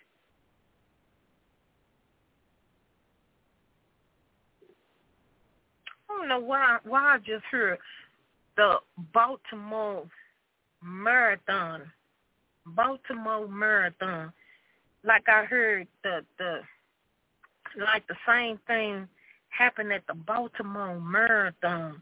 I 6.10 6.18
don't 6.18 6.28
know 6.28 6.40
why 6.40 6.78
why 6.84 7.16
I 7.16 7.18
just 7.20 7.46
heard 7.52 7.78
the 8.58 8.78
Baltimore 9.14 10.06
Marathon. 10.84 11.84
Baltimore 12.66 13.48
Marathon. 13.48 14.32
Like 15.04 15.24
I 15.28 15.46
heard 15.46 15.88
the 16.04 16.26
the 16.38 16.60
like 17.78 18.08
the 18.08 18.16
same 18.28 18.60
thing 18.68 19.08
happened 19.50 19.92
at 19.94 20.06
the 20.08 20.16
Baltimore 20.16 21.00
Marathon. 21.00 22.02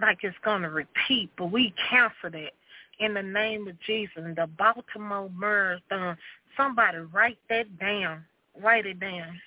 Like 0.00 0.18
it's 0.22 0.36
gonna 0.44 0.70
repeat, 0.70 1.30
but 1.36 1.46
we 1.46 1.74
cancel 1.88 2.38
it 2.38 2.54
in 2.98 3.14
the 3.14 3.22
name 3.22 3.68
of 3.68 3.80
Jesus. 3.80 4.22
The 4.36 4.48
Baltimore 4.58 5.30
Marathon. 5.36 6.16
Somebody 6.56 6.98
write 6.98 7.38
that 7.48 7.78
down. 7.78 8.24
Write 8.60 8.86
it 8.86 9.00
down. 9.00 9.40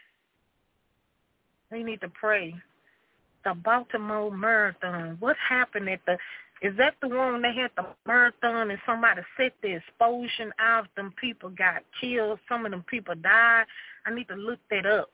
We 1.72 1.84
need 1.84 2.02
to 2.02 2.10
pray 2.10 2.56
the 3.44 3.54
Baltimore 3.54 4.32
Marathon. 4.32 5.18
What 5.20 5.36
happened 5.38 5.90
at 5.90 6.00
the? 6.06 6.18
Is 6.62 6.78
that 6.78 6.96
the 7.02 7.10
one 7.10 7.42
they 7.42 7.54
had 7.54 7.72
the 7.76 7.86
marathon 8.08 8.72
and 8.72 8.80
somebody 8.86 9.22
set 9.36 9.54
the 9.62 9.76
explosion 9.76 10.54
out? 10.60 10.88
Them 10.96 11.14
people 11.20 11.50
got 11.50 11.84
killed. 12.00 12.40
Some 12.48 12.66
of 12.66 12.72
them 12.72 12.86
people 12.90 13.16
died. 13.16 13.66
I 14.06 14.14
need 14.14 14.30
to 14.30 14.36
look 14.36 14.60
that 14.70 14.86
up. 14.86 15.10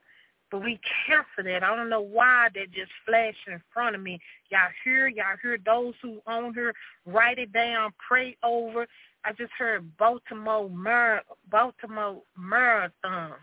But 0.51 0.63
we 0.63 0.79
cancel 1.07 1.51
that. 1.51 1.63
I 1.63 1.75
don't 1.75 1.89
know 1.89 2.01
why 2.01 2.49
that 2.53 2.71
just 2.71 2.91
flashed 3.05 3.47
in 3.47 3.61
front 3.73 3.95
of 3.95 4.01
me. 4.01 4.19
Y'all 4.51 4.59
hear? 4.83 5.07
Y'all 5.07 5.37
hear 5.41 5.57
those 5.63 5.93
who 6.01 6.19
own 6.27 6.53
her 6.53 6.73
write 7.05 7.39
it 7.39 7.51
down, 7.51 7.93
pray 8.07 8.37
over. 8.43 8.85
I 9.25 9.33
just 9.33 9.51
heard 9.57 9.97
Baltimore 9.97 10.69
Mar 10.69 11.21
Baltimore 11.51 12.21
Marathon. 12.37 13.33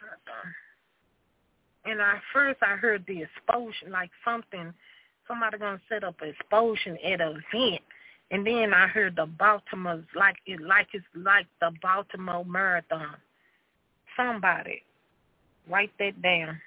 Marathon. 0.00 0.54
And 1.90 2.00
I 2.00 2.20
first 2.32 2.60
I 2.62 2.76
heard 2.76 3.04
the 3.08 3.22
explosion, 3.22 3.90
like 3.90 4.10
something, 4.24 4.72
somebody 5.26 5.58
gonna 5.58 5.80
set 5.88 6.04
up 6.04 6.14
an 6.20 6.28
explosion 6.28 6.96
at 7.04 7.20
an 7.20 7.42
event, 7.52 7.82
and 8.30 8.46
then 8.46 8.72
I 8.72 8.86
heard 8.86 9.16
the 9.16 9.26
Baltimore's 9.26 10.04
like 10.14 10.36
it, 10.46 10.60
like 10.60 10.86
it's 10.92 11.04
like 11.16 11.46
the 11.60 11.72
Baltimore 11.82 12.44
Marathon. 12.44 13.16
Somebody, 14.16 14.84
write 15.68 15.90
that 15.98 16.22
down. 16.22 16.60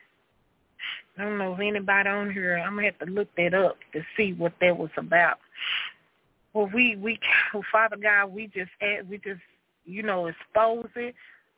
I 1.17 1.23
don't 1.23 1.37
know 1.37 1.53
if 1.53 1.59
anybody 1.61 2.09
on 2.09 2.29
here. 2.29 2.57
I'm 2.57 2.75
gonna 2.75 2.87
have 2.87 2.99
to 2.99 3.05
look 3.05 3.29
that 3.37 3.53
up 3.53 3.77
to 3.93 4.01
see 4.17 4.33
what 4.33 4.51
that 4.59 4.77
was 4.77 4.91
about. 4.97 5.37
Well, 6.53 6.69
we 6.73 6.97
we 6.97 7.17
Father 7.71 7.95
God, 7.95 8.33
we 8.33 8.47
just 8.47 8.71
we 9.09 9.19
just 9.19 9.39
you 9.85 10.03
know 10.03 10.27
expose 10.27 10.89
it 10.97 11.15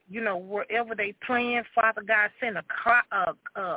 you 0.09 0.21
know, 0.21 0.37
wherever 0.37 0.95
they 0.95 1.13
plan, 1.25 1.63
Father 1.73 2.01
God, 2.07 2.29
send 2.39 2.57
a, 2.57 2.63
uh, 3.11 3.33
uh, 3.55 3.75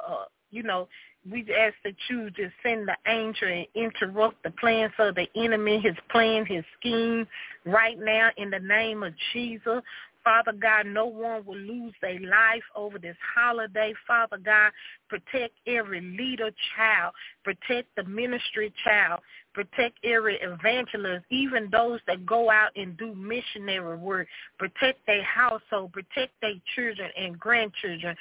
you 0.50 0.62
know, 0.62 0.88
we 1.30 1.40
ask 1.54 1.74
that 1.84 1.94
you 2.08 2.30
just 2.30 2.54
send 2.62 2.88
the 2.88 2.96
angel 3.06 3.48
and 3.48 3.66
interrupt 3.74 4.42
the 4.42 4.50
plans 4.52 4.92
of 4.98 5.14
the 5.14 5.26
enemy, 5.36 5.80
his 5.80 5.96
plan, 6.10 6.46
his 6.46 6.64
scheme 6.78 7.26
right 7.64 7.98
now 7.98 8.30
in 8.36 8.50
the 8.50 8.60
name 8.60 9.02
of 9.02 9.12
Jesus. 9.32 9.82
Father 10.28 10.52
God, 10.52 10.84
no 10.84 11.06
one 11.06 11.42
will 11.46 11.56
lose 11.56 11.94
their 12.02 12.20
life 12.20 12.62
over 12.76 12.98
this 12.98 13.16
holiday. 13.34 13.94
Father 14.06 14.36
God, 14.36 14.72
protect 15.08 15.54
every 15.66 16.02
leader 16.02 16.50
child, 16.76 17.14
protect 17.44 17.88
the 17.96 18.04
ministry 18.04 18.70
child, 18.84 19.20
protect 19.54 19.96
every 20.04 20.38
evangelist, 20.42 21.24
even 21.30 21.70
those 21.72 22.00
that 22.06 22.26
go 22.26 22.50
out 22.50 22.72
and 22.76 22.94
do 22.98 23.14
missionary 23.14 23.96
work, 23.96 24.28
protect 24.58 24.98
their 25.06 25.24
household, 25.24 25.94
protect 25.94 26.38
their 26.42 26.60
children 26.76 27.10
and 27.18 27.40
grandchildren, 27.40 28.14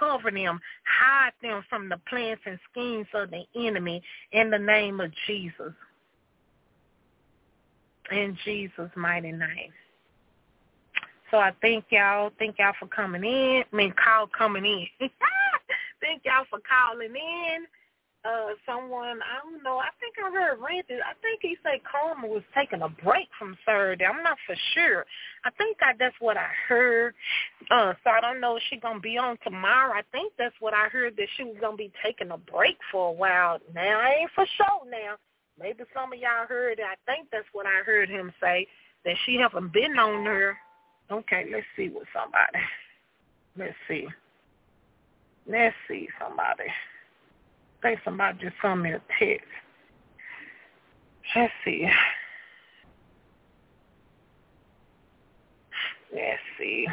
cover 0.00 0.32
them, 0.32 0.58
hide 0.84 1.30
them 1.42 1.62
from 1.70 1.88
the 1.88 2.00
plans 2.08 2.40
and 2.44 2.58
schemes 2.72 3.06
of 3.14 3.30
the 3.30 3.44
enemy 3.54 4.02
in 4.32 4.50
the 4.50 4.58
name 4.58 5.00
of 5.00 5.12
Jesus. 5.28 5.72
In 8.10 8.36
Jesus' 8.44 8.90
mighty 8.96 9.30
name. 9.30 9.72
So 11.32 11.38
I 11.38 11.50
thank 11.62 11.86
y'all. 11.88 12.30
Thank 12.38 12.58
y'all 12.58 12.74
for 12.78 12.86
coming 12.88 13.24
in. 13.24 13.64
I 13.72 13.76
mean, 13.76 13.94
call 13.96 14.28
coming 14.36 14.66
in. 14.66 15.08
thank 16.02 16.22
y'all 16.26 16.44
for 16.50 16.60
calling 16.60 17.08
in. 17.08 17.64
Uh, 18.22 18.54
someone, 18.64 19.18
I 19.18 19.42
don't 19.42 19.64
know, 19.64 19.78
I 19.78 19.88
think 19.98 20.14
I 20.22 20.30
heard 20.30 20.60
Randy, 20.62 20.94
I 21.02 21.10
think 21.22 21.40
he 21.42 21.56
said 21.64 21.80
Karma 21.82 22.28
was 22.28 22.44
taking 22.54 22.82
a 22.82 22.88
break 22.88 23.26
from 23.36 23.58
Saturday. 23.66 24.04
I'm 24.04 24.22
not 24.22 24.38
for 24.46 24.54
sure. 24.74 25.04
I 25.44 25.50
think 25.58 25.78
I, 25.82 25.94
that's 25.98 26.14
what 26.20 26.36
I 26.36 26.46
heard. 26.68 27.14
Uh, 27.68 27.94
so 28.04 28.10
I 28.10 28.20
don't 28.20 28.40
know 28.40 28.54
if 28.54 28.62
she's 28.70 28.78
going 28.78 28.98
to 28.98 29.00
be 29.00 29.18
on 29.18 29.38
tomorrow. 29.42 29.92
I 29.92 30.02
think 30.12 30.34
that's 30.38 30.54
what 30.60 30.72
I 30.72 30.86
heard, 30.86 31.16
that 31.16 31.26
she 31.36 31.42
was 31.42 31.56
going 31.60 31.72
to 31.72 31.82
be 31.82 31.92
taking 32.04 32.30
a 32.30 32.38
break 32.38 32.76
for 32.92 33.08
a 33.08 33.12
while. 33.12 33.58
Now, 33.74 33.98
I 33.98 34.20
ain't 34.20 34.30
for 34.36 34.46
sure 34.56 34.88
now. 34.88 35.16
Maybe 35.58 35.82
some 35.92 36.12
of 36.12 36.18
y'all 36.20 36.46
heard 36.46 36.78
it. 36.78 36.84
I 36.84 36.94
think 37.10 37.26
that's 37.32 37.48
what 37.52 37.66
I 37.66 37.82
heard 37.84 38.08
him 38.08 38.32
say, 38.40 38.68
that 39.04 39.16
she 39.26 39.34
haven't 39.34 39.72
been 39.72 39.98
on 39.98 40.24
her 40.26 40.56
Okay, 41.12 41.44
let's 41.52 41.66
see 41.76 41.90
what 41.90 42.06
somebody. 42.14 42.64
Let's 43.58 43.74
see. 43.86 44.06
Let's 45.46 45.76
see 45.86 46.08
somebody. 46.18 46.70
I 46.70 47.82
think 47.82 48.00
somebody 48.02 48.38
just 48.38 48.54
sent 48.62 48.80
me 48.80 48.92
a 48.92 49.02
text. 49.18 49.46
Let's 51.36 51.52
see. 51.66 51.86
Let's 56.14 56.40
see. 56.58 56.86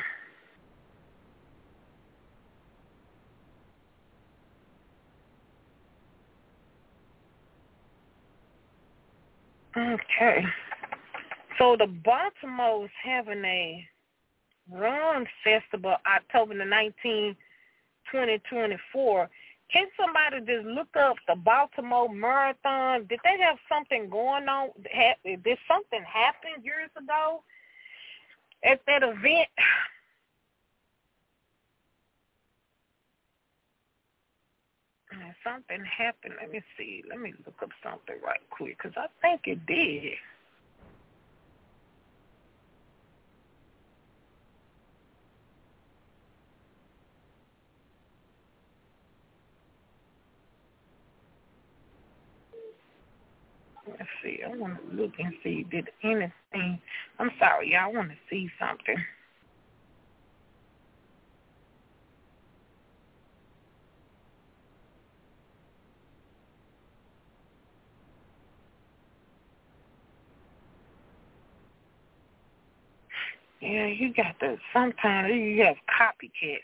Okay. 9.77 10.43
So 11.57 11.77
the 11.79 11.87
Baltimore's 11.87 12.89
having 13.01 13.45
a 13.45 13.87
Run 14.71 15.25
Festival, 15.43 15.95
October 16.05 16.57
the 16.57 16.63
19th, 16.63 17.35
2024. 18.11 19.29
Can 19.71 19.85
somebody 19.95 20.39
just 20.45 20.65
look 20.65 20.95
up 20.97 21.17
the 21.27 21.35
Baltimore 21.35 22.09
Marathon? 22.09 23.05
Did 23.07 23.19
they 23.23 23.37
have 23.39 23.57
something 23.71 24.09
going 24.09 24.47
on? 24.47 24.69
Did 25.23 25.57
something 25.67 26.03
happen 26.03 26.63
years 26.63 26.89
ago 26.97 27.43
at 28.63 28.81
that 28.87 29.03
event? 29.03 29.49
Something 35.43 35.83
happened. 35.85 36.33
Let 36.41 36.51
me 36.51 36.61
see. 36.77 37.01
Let 37.09 37.19
me 37.19 37.33
look 37.45 37.55
up 37.63 37.69
something 37.81 38.15
right 38.23 38.41
quick 38.49 38.77
because 38.77 38.91
I 38.97 39.07
think 39.21 39.41
it 39.45 39.65
did. 39.65 40.13
Let's 53.87 54.09
see. 54.29 54.39
I 54.45 54.55
want 54.55 54.77
to 54.91 54.95
look 55.01 55.13
and 55.19 55.33
see 55.43 55.65
did 55.71 55.89
anything. 56.03 56.79
I'm 57.19 57.31
sorry, 57.39 57.73
y'all. 57.73 57.85
I 57.85 57.97
want 57.97 58.09
to 58.11 58.17
see 58.29 58.49
something. 58.59 58.97
Yeah, 73.61 73.87
you 73.87 74.13
got 74.13 74.35
the 74.41 74.57
sometimes 74.73 75.33
you 75.33 75.63
have 75.65 75.77
copycats. 75.89 76.59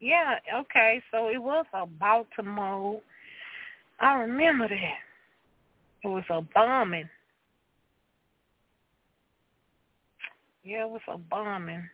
Yeah, 0.00 0.36
okay, 0.60 1.02
so 1.10 1.28
it 1.28 1.42
was 1.42 1.66
a 1.74 1.86
Baltimore. 1.86 3.00
I 4.00 4.14
remember 4.14 4.68
that. 4.68 4.98
It 6.04 6.08
was 6.08 6.24
a 6.30 6.42
bombing. 6.54 7.08
Yeah, 10.64 10.84
it 10.84 10.90
was 10.90 11.00
a 11.08 11.18
bombing. 11.18 11.88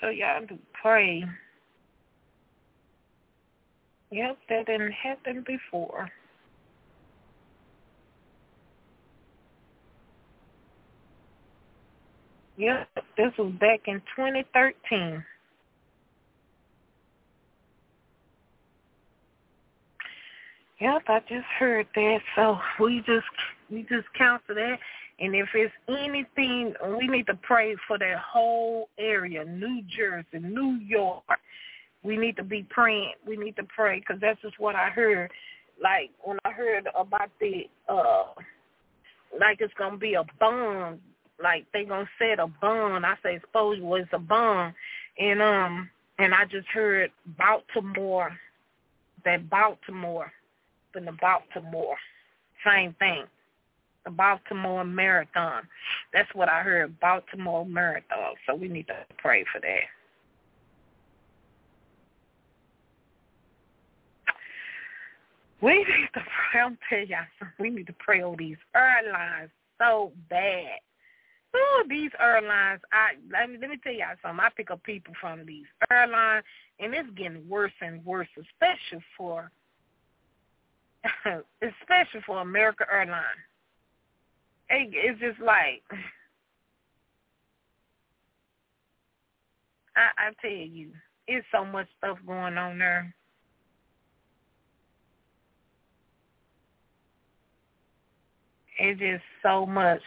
So 0.00 0.10
y'all 0.10 0.46
do 0.46 0.58
pray. 0.82 1.24
Yep, 4.12 4.38
that 4.48 4.66
didn't 4.66 4.92
happen 4.92 5.44
before. 5.46 6.08
Yep, 12.58 12.88
this 13.16 13.32
was 13.38 13.52
back 13.60 13.80
in 13.86 14.00
2013. 14.16 15.24
Yep, 20.80 21.02
I 21.08 21.20
just 21.28 21.46
heard 21.58 21.86
that. 21.94 22.18
So 22.34 22.58
we 22.78 23.02
just 23.06 23.26
we 23.70 23.82
just 23.82 24.12
counsel 24.16 24.54
that. 24.54 24.78
And 25.18 25.34
if 25.34 25.48
it's 25.54 25.72
anything, 25.88 26.72
we 26.98 27.06
need 27.06 27.26
to 27.26 27.38
pray 27.42 27.76
for 27.86 27.98
that 27.98 28.16
whole 28.18 28.88
area, 28.98 29.44
New 29.44 29.82
Jersey, 29.94 30.38
New 30.42 30.78
York. 30.82 31.22
We 32.02 32.16
need 32.16 32.36
to 32.38 32.42
be 32.42 32.66
praying. 32.70 33.12
We 33.26 33.36
need 33.36 33.56
to 33.56 33.64
pray 33.64 34.00
because 34.00 34.16
that's 34.22 34.40
just 34.40 34.58
what 34.58 34.74
I 34.74 34.88
heard. 34.88 35.30
Like 35.82 36.10
when 36.22 36.38
I 36.46 36.50
heard 36.50 36.88
about 36.98 37.30
the, 37.40 37.68
uh 37.88 38.24
like 39.38 39.60
it's 39.60 39.74
gonna 39.78 39.98
be 39.98 40.14
a 40.14 40.24
bomb, 40.38 40.98
like 41.42 41.66
they 41.74 41.84
gonna 41.84 42.08
set 42.18 42.38
a 42.38 42.46
bomb. 42.46 43.04
I 43.04 43.16
say 43.22 43.38
suppose 43.42 43.78
was 43.80 44.06
a 44.12 44.18
bomb, 44.18 44.74
and 45.18 45.42
um, 45.42 45.90
and 46.18 46.32
I 46.32 46.46
just 46.46 46.68
heard 46.68 47.10
Baltimore, 47.38 48.30
that 49.26 49.48
Baltimore 49.50 50.32
in 50.96 51.04
the 51.04 51.16
Baltimore. 51.20 51.96
Same 52.64 52.94
thing. 52.98 53.24
The 54.04 54.10
Baltimore 54.10 54.84
Marathon. 54.84 55.62
That's 56.12 56.32
what 56.34 56.48
I 56.48 56.62
heard, 56.62 56.98
Baltimore 57.00 57.66
Marathon. 57.66 58.34
So 58.46 58.54
we 58.54 58.68
need 58.68 58.86
to 58.86 58.96
pray 59.18 59.44
for 59.52 59.60
that. 59.60 59.88
We 65.60 65.78
need 65.78 66.08
to 66.14 66.20
pray. 66.50 66.60
I'm 66.64 66.78
telling 66.88 67.08
y'all. 67.08 67.48
We 67.58 67.70
need 67.70 67.86
to 67.86 67.94
pray 67.98 68.22
over 68.22 68.36
these 68.36 68.56
airlines 68.74 69.50
so 69.78 70.12
bad. 70.28 70.78
Oh, 71.52 71.84
these 71.88 72.10
airlines, 72.20 72.80
I 72.92 73.14
let 73.32 73.50
me 73.50 73.58
let 73.60 73.70
me 73.70 73.78
tell 73.82 73.92
y'all 73.92 74.14
something. 74.22 74.40
I 74.40 74.50
pick 74.56 74.70
up 74.70 74.82
people 74.84 75.14
from 75.20 75.44
these 75.44 75.66
airlines 75.90 76.44
and 76.78 76.94
it's 76.94 77.10
getting 77.16 77.48
worse 77.48 77.72
and 77.80 78.04
worse, 78.04 78.28
especially 78.38 79.04
for 79.16 79.50
especially 81.62 82.20
for 82.26 82.40
America 82.40 82.84
Airlines. 82.92 83.24
It, 84.68 84.90
it's 84.92 85.20
just 85.20 85.40
like 85.40 85.82
I, 89.96 90.28
I 90.28 90.30
tell 90.40 90.50
you, 90.50 90.90
it's 91.26 91.46
so 91.52 91.64
much 91.64 91.88
stuff 91.98 92.18
going 92.26 92.56
on 92.58 92.78
there. 92.78 93.14
It's 98.78 99.00
just 99.00 99.22
so 99.42 99.66
much. 99.66 100.00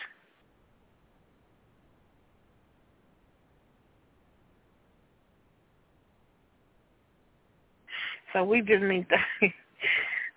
So 8.33 8.43
we 8.43 8.61
just 8.61 8.83
need 8.83 9.07
to 9.09 9.47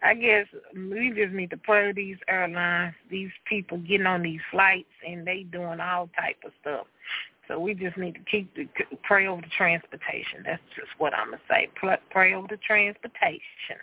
I 0.07 0.15
guess 0.15 0.47
we 0.73 1.13
just 1.17 1.33
need 1.33 1.51
to 1.51 1.57
pray 1.57 1.93
these 1.93 2.17
airlines, 2.29 2.95
these 3.11 3.31
people 3.45 3.79
getting 3.79 4.07
on 4.07 4.23
these 4.23 4.41
flights, 4.53 4.89
and 5.05 5.27
they 5.27 5.43
doing 5.43 5.81
all 5.81 6.09
type 6.17 6.37
of 6.45 6.53
stuff. 6.61 6.87
So 7.49 7.59
we 7.59 7.75
just 7.75 7.97
need 7.97 8.15
to 8.15 8.21
keep 8.31 8.55
the, 8.55 8.69
pray 9.03 9.27
over 9.27 9.43
the 9.43 9.49
transportation. 9.57 10.45
That's 10.45 10.63
just 10.77 10.91
what 10.99 11.13
I'm 11.13 11.31
gonna 11.31 11.43
say. 11.51 11.69
Pray 12.11 12.35
over 12.35 12.47
the 12.49 12.57
transportation. 12.59 13.83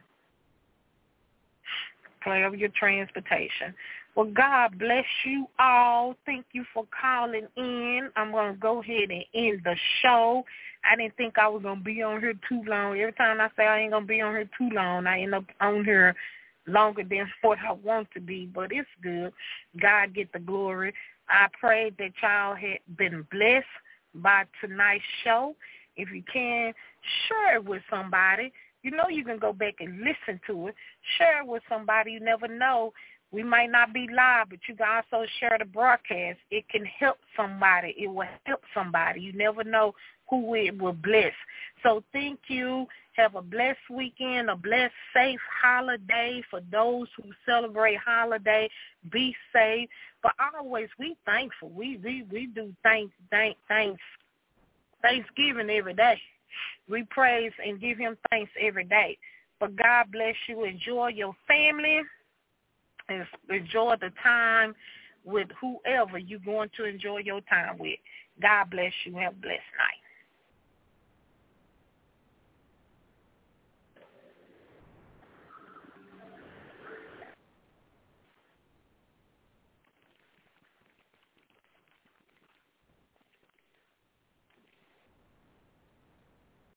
Pray 2.21 2.45
over 2.45 2.55
your 2.55 2.69
transportation. 2.69 3.73
Well, 4.15 4.27
God 4.27 4.79
bless 4.79 5.05
you 5.25 5.47
all. 5.59 6.15
Thank 6.25 6.45
you 6.53 6.63
for 6.73 6.85
calling 7.01 7.47
in. 7.57 8.09
I'm 8.15 8.31
to 8.31 8.53
go 8.61 8.79
ahead 8.81 9.11
and 9.11 9.25
end 9.33 9.61
the 9.65 9.75
show. 10.01 10.45
I 10.89 10.95
didn't 10.95 11.15
think 11.15 11.37
I 11.37 11.47
was 11.47 11.63
to 11.63 11.75
be 11.75 12.01
on 12.03 12.19
here 12.19 12.33
too 12.47 12.61
long. 12.67 12.97
Every 12.97 13.13
time 13.13 13.39
I 13.39 13.49
say 13.55 13.65
I 13.65 13.79
ain't 13.79 13.93
to 13.93 14.01
be 14.01 14.21
on 14.21 14.33
here 14.33 14.49
too 14.57 14.69
long, 14.73 15.07
I 15.07 15.21
end 15.21 15.35
up 15.35 15.45
on 15.61 15.85
here 15.85 16.15
longer 16.67 17.03
than 17.03 17.31
what 17.41 17.57
I 17.67 17.71
want 17.71 18.09
to 18.13 18.19
be, 18.19 18.49
but 18.53 18.71
it's 18.71 18.89
good. 19.01 19.33
God 19.81 20.13
get 20.13 20.31
the 20.33 20.39
glory. 20.39 20.93
I 21.29 21.47
pray 21.59 21.91
that 21.97 22.11
y'all 22.21 22.55
had 22.55 22.79
been 22.97 23.25
blessed 23.31 23.65
by 24.15 24.43
tonight's 24.61 25.03
show. 25.23 25.55
If 25.95 26.09
you 26.11 26.23
can, 26.31 26.73
share 27.27 27.55
it 27.55 27.65
with 27.65 27.81
somebody. 27.89 28.51
You 28.81 28.91
know 28.91 29.07
you 29.09 29.23
can 29.23 29.39
go 29.39 29.53
back 29.53 29.75
and 29.79 29.99
listen 29.99 30.41
to 30.47 30.67
it. 30.67 30.75
Share 31.17 31.41
it 31.41 31.47
with 31.47 31.63
somebody. 31.69 32.11
You 32.11 32.19
never 32.19 32.47
know 32.47 32.91
we 33.33 33.41
might 33.41 33.71
not 33.71 33.93
be 33.93 34.07
live, 34.15 34.49
but 34.51 34.59
you 34.69 34.75
can 34.75 34.85
also 34.87 35.25
share 35.39 35.57
the 35.57 35.65
broadcast. 35.65 36.37
It 36.51 36.69
can 36.69 36.85
help 36.85 37.17
somebody. 37.35 37.95
It 37.97 38.07
will 38.07 38.27
help 38.45 38.61
somebody. 38.75 39.21
You 39.21 39.33
never 39.33 39.63
know 39.63 39.93
who 40.29 40.55
it 40.55 40.79
will 40.79 40.93
bless. 40.93 41.33
So 41.83 42.03
thank 42.13 42.39
you. 42.47 42.87
Have 43.13 43.35
a 43.35 43.41
blessed 43.41 43.89
weekend, 43.91 44.49
a 44.49 44.55
blessed, 44.55 44.93
safe 45.13 45.39
holiday 45.61 46.41
for 46.49 46.61
those 46.71 47.07
who 47.15 47.29
celebrate 47.45 47.97
holiday. 47.97 48.69
Be 49.11 49.35
safe. 49.53 49.87
But 50.23 50.33
always, 50.55 50.89
we 50.97 51.15
thankful. 51.25 51.69
We 51.69 51.97
we 52.03 52.25
we 52.31 52.47
do 52.47 52.73
thank 52.81 53.11
thank 53.29 53.57
thanks 53.67 54.01
Thanksgiving 55.03 55.69
every 55.69 55.93
day. 55.93 56.19
We 56.89 57.03
praise 57.09 57.51
and 57.63 57.79
give 57.79 57.97
him 57.97 58.17
thanks 58.29 58.51
every 58.59 58.85
day. 58.85 59.17
But 59.59 59.75
God 59.75 60.11
bless 60.11 60.35
you. 60.47 60.63
Enjoy 60.63 61.09
your 61.09 61.35
family 61.47 62.01
and 63.09 63.25
enjoy 63.49 63.95
the 64.01 64.11
time 64.21 64.73
with 65.25 65.47
whoever 65.61 66.17
you're 66.17 66.39
going 66.39 66.69
to 66.77 66.85
enjoy 66.85 67.19
your 67.19 67.41
time 67.41 67.77
with. 67.77 67.99
God 68.41 68.69
bless 68.71 68.91
you. 69.05 69.15
Have 69.17 69.33
a 69.33 69.37
blessed 69.37 69.61
night. 69.77 70.02